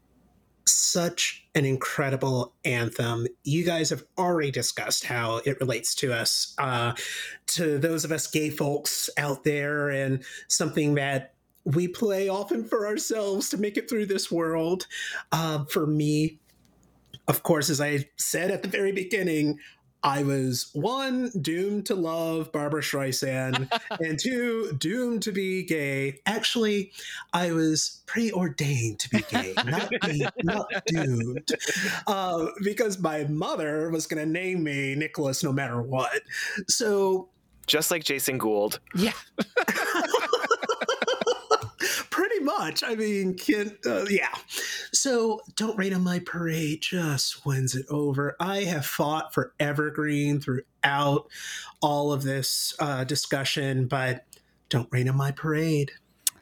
such 0.68 1.46
an 1.56 1.66
incredible 1.66 2.54
anthem. 2.64 3.28
You 3.44 3.64
guys 3.64 3.90
have 3.90 4.04
already 4.18 4.52
discussed 4.52 5.06
how 5.06 5.42
it 5.46 5.60
relates 5.60 5.96
to 5.96 6.14
us, 6.14 6.54
uh, 6.58 6.94
to 7.48 7.78
those 7.78 8.04
of 8.04 8.12
us 8.12 8.28
gay 8.28 8.50
folks 8.50 9.10
out 9.18 9.44
there, 9.44 9.90
and 9.90 10.24
something 10.48 10.96
that 10.96 11.34
we 11.66 11.88
play 11.88 12.30
often 12.30 12.64
for 12.64 12.86
ourselves 12.86 13.50
to 13.50 13.58
make 13.58 13.78
it 13.78 13.90
through 13.90 14.06
this 14.06 14.32
world. 14.32 14.88
Uh, 15.32 15.66
for 15.66 15.88
me, 15.88 16.40
of 17.28 17.44
course, 17.44 17.70
as 17.70 17.82
I 17.82 18.08
said 18.18 18.52
at 18.52 18.62
the 18.62 18.70
very 18.70 18.92
beginning, 18.92 19.60
I 20.06 20.22
was 20.22 20.70
one 20.74 21.32
doomed 21.42 21.88
to 21.88 21.96
love 21.96 22.52
Barbra 22.52 22.84
Streisand, 22.84 23.68
and 24.00 24.20
two 24.20 24.72
doomed 24.78 25.24
to 25.24 25.32
be 25.32 25.64
gay. 25.64 26.20
Actually, 26.28 26.92
I 27.34 27.52
was 27.52 28.04
preordained 28.06 29.00
to 29.00 29.10
be 29.10 29.26
gay, 29.28 29.56
not 29.66 29.90
be, 29.90 30.28
not 30.44 30.68
doomed, 30.86 31.52
uh, 32.06 32.46
because 32.64 33.00
my 33.00 33.24
mother 33.24 33.90
was 33.90 34.06
going 34.06 34.24
to 34.24 34.32
name 34.32 34.64
me 34.64 34.94
Nicholas 34.94 35.44
no 35.44 35.52
matter 35.52 35.82
what. 35.82 36.22
So, 36.70 37.30
just 37.66 37.90
like 37.90 38.04
Jason 38.04 38.38
Gould, 38.38 38.80
yeah. 38.96 39.14
pretty 42.36 42.46
much. 42.46 42.84
I 42.84 42.96
mean, 42.96 43.36
can 43.36 43.78
uh, 43.86 44.06
yeah. 44.10 44.34
So 44.94 45.42
don't 45.56 45.78
rain 45.78 45.94
on 45.94 46.04
my 46.04 46.20
parade. 46.20 46.82
Just 46.82 47.46
wins 47.46 47.76
it 47.76 47.86
over. 47.90 48.36
I 48.40 48.62
have 48.62 48.86
fought 48.86 49.34
for 49.34 49.54
Evergreen 49.60 50.40
throughout 50.40 51.28
all 51.82 52.14
of 52.14 52.24
this 52.24 52.74
uh, 52.80 53.04
discussion, 53.04 53.88
but 53.88 54.26
don't 54.70 54.90
rain 54.92 55.10
on 55.10 55.18
my 55.18 55.32
parade. 55.32 55.92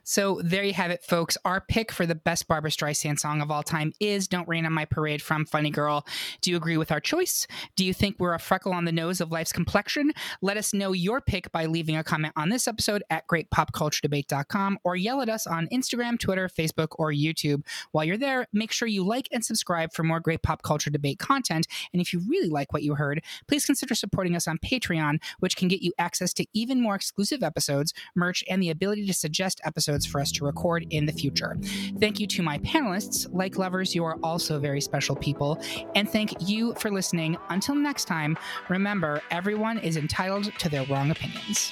So 0.04 0.42
there 0.44 0.64
you 0.64 0.74
have 0.74 0.92
it, 0.92 1.02
folks. 1.02 1.38
Our 1.46 1.62
pick 1.62 1.90
for 1.90 2.06
the 2.06 2.14
best 2.14 2.50
Barbra 2.50 2.70
Streisand 2.70 3.20
song 3.20 3.42
of 3.42 3.50
all 3.50 3.64
time 3.64 3.94
is 4.02 4.28
Don't 4.28 4.48
Rain 4.50 4.66
on 4.66 4.74
My 4.74 4.84
Parade 4.84 5.22
from 5.22 5.46
Funny 5.46 5.70
Girl. 5.70 6.06
Do 6.42 6.52
you 6.52 6.58
agree 6.58 6.76
with 6.76 6.92
our 6.92 7.00
choice? 7.00 7.48
Do 7.78 7.86
you 7.86 7.94
think 7.94 8.18
we're 8.20 8.34
a 8.34 8.40
freckle 8.40 8.74
on 8.74 8.84
the 8.84 8.92
nose 8.92 9.22
of 9.22 9.32
life's 9.32 9.54
complexion? 9.54 10.12
Let 10.42 10.58
us 10.58 10.74
know 10.74 10.92
your 10.92 11.22
pick 11.22 11.54
by 11.54 11.68
leaving 11.68 11.96
a 11.96 12.04
comment 12.04 12.34
on 12.36 12.50
this 12.50 12.68
episode 12.68 13.02
at 13.10 13.28
greatpopculturedebate.com 13.30 14.80
or 14.84 14.98
yell 14.98 15.22
at 15.22 15.30
us 15.30 15.48
on 15.48 15.70
Instagram, 15.72 16.20
Twitter, 16.20 16.50
Facebook, 16.50 16.90
or 17.00 17.14
YouTube. 17.14 17.66
While 17.94 18.04
you're 18.04 18.18
there, 18.18 18.48
make 18.52 18.74
sure 18.74 18.90
you 18.90 19.06
like 19.06 19.30
and 19.32 19.46
subscribe 19.46 19.94
for 19.94 20.04
more 20.04 20.20
great 20.20 20.44
pop 20.44 20.64
culture 20.64 20.90
debate 20.90 21.20
content. 21.20 21.66
And 21.94 22.02
if 22.02 22.12
you 22.12 22.22
really 22.28 22.50
like 22.50 22.74
what 22.74 22.84
you 22.84 22.96
heard, 22.96 23.24
please 23.48 23.66
consider 23.66 23.96
supporting 23.96 24.36
us 24.36 24.50
on 24.50 24.58
Patreon, 24.58 25.20
which 25.40 25.56
can 25.56 25.70
get 25.70 25.82
you 25.82 25.94
access 25.98 26.34
to 26.34 26.46
even 26.54 26.82
more 26.82 26.96
exclusive 26.96 27.42
episodes, 27.42 27.94
merch, 28.16 28.44
and 28.50 28.62
the 28.62 28.70
ability 28.70 29.06
to 29.06 29.14
suggest 29.14 29.62
episodes 29.64 29.93
episodes 29.94 30.06
for 30.06 30.20
us 30.20 30.32
to 30.32 30.46
record 30.46 30.86
in 30.90 31.06
the 31.06 31.12
future. 31.12 31.58
Thank 32.00 32.20
you 32.20 32.28
to 32.28 32.42
my 32.42 32.58
panelists. 32.60 33.28
Like 33.32 33.58
lovers, 33.58 33.94
you 33.94 34.04
are 34.04 34.18
also 34.24 34.60
very 34.60 34.82
special 34.82 35.16
people. 35.16 35.62
And 35.96 36.10
thank 36.10 36.34
you 36.40 36.74
for 36.76 36.90
listening. 36.90 37.38
Until 37.50 37.76
next 37.76 38.06
time, 38.06 38.38
remember 38.70 39.22
everyone 39.30 39.78
is 39.78 39.98
entitled 39.98 40.52
to 40.58 40.70
their 40.70 40.86
wrong 40.86 41.12
opinions. 41.12 41.72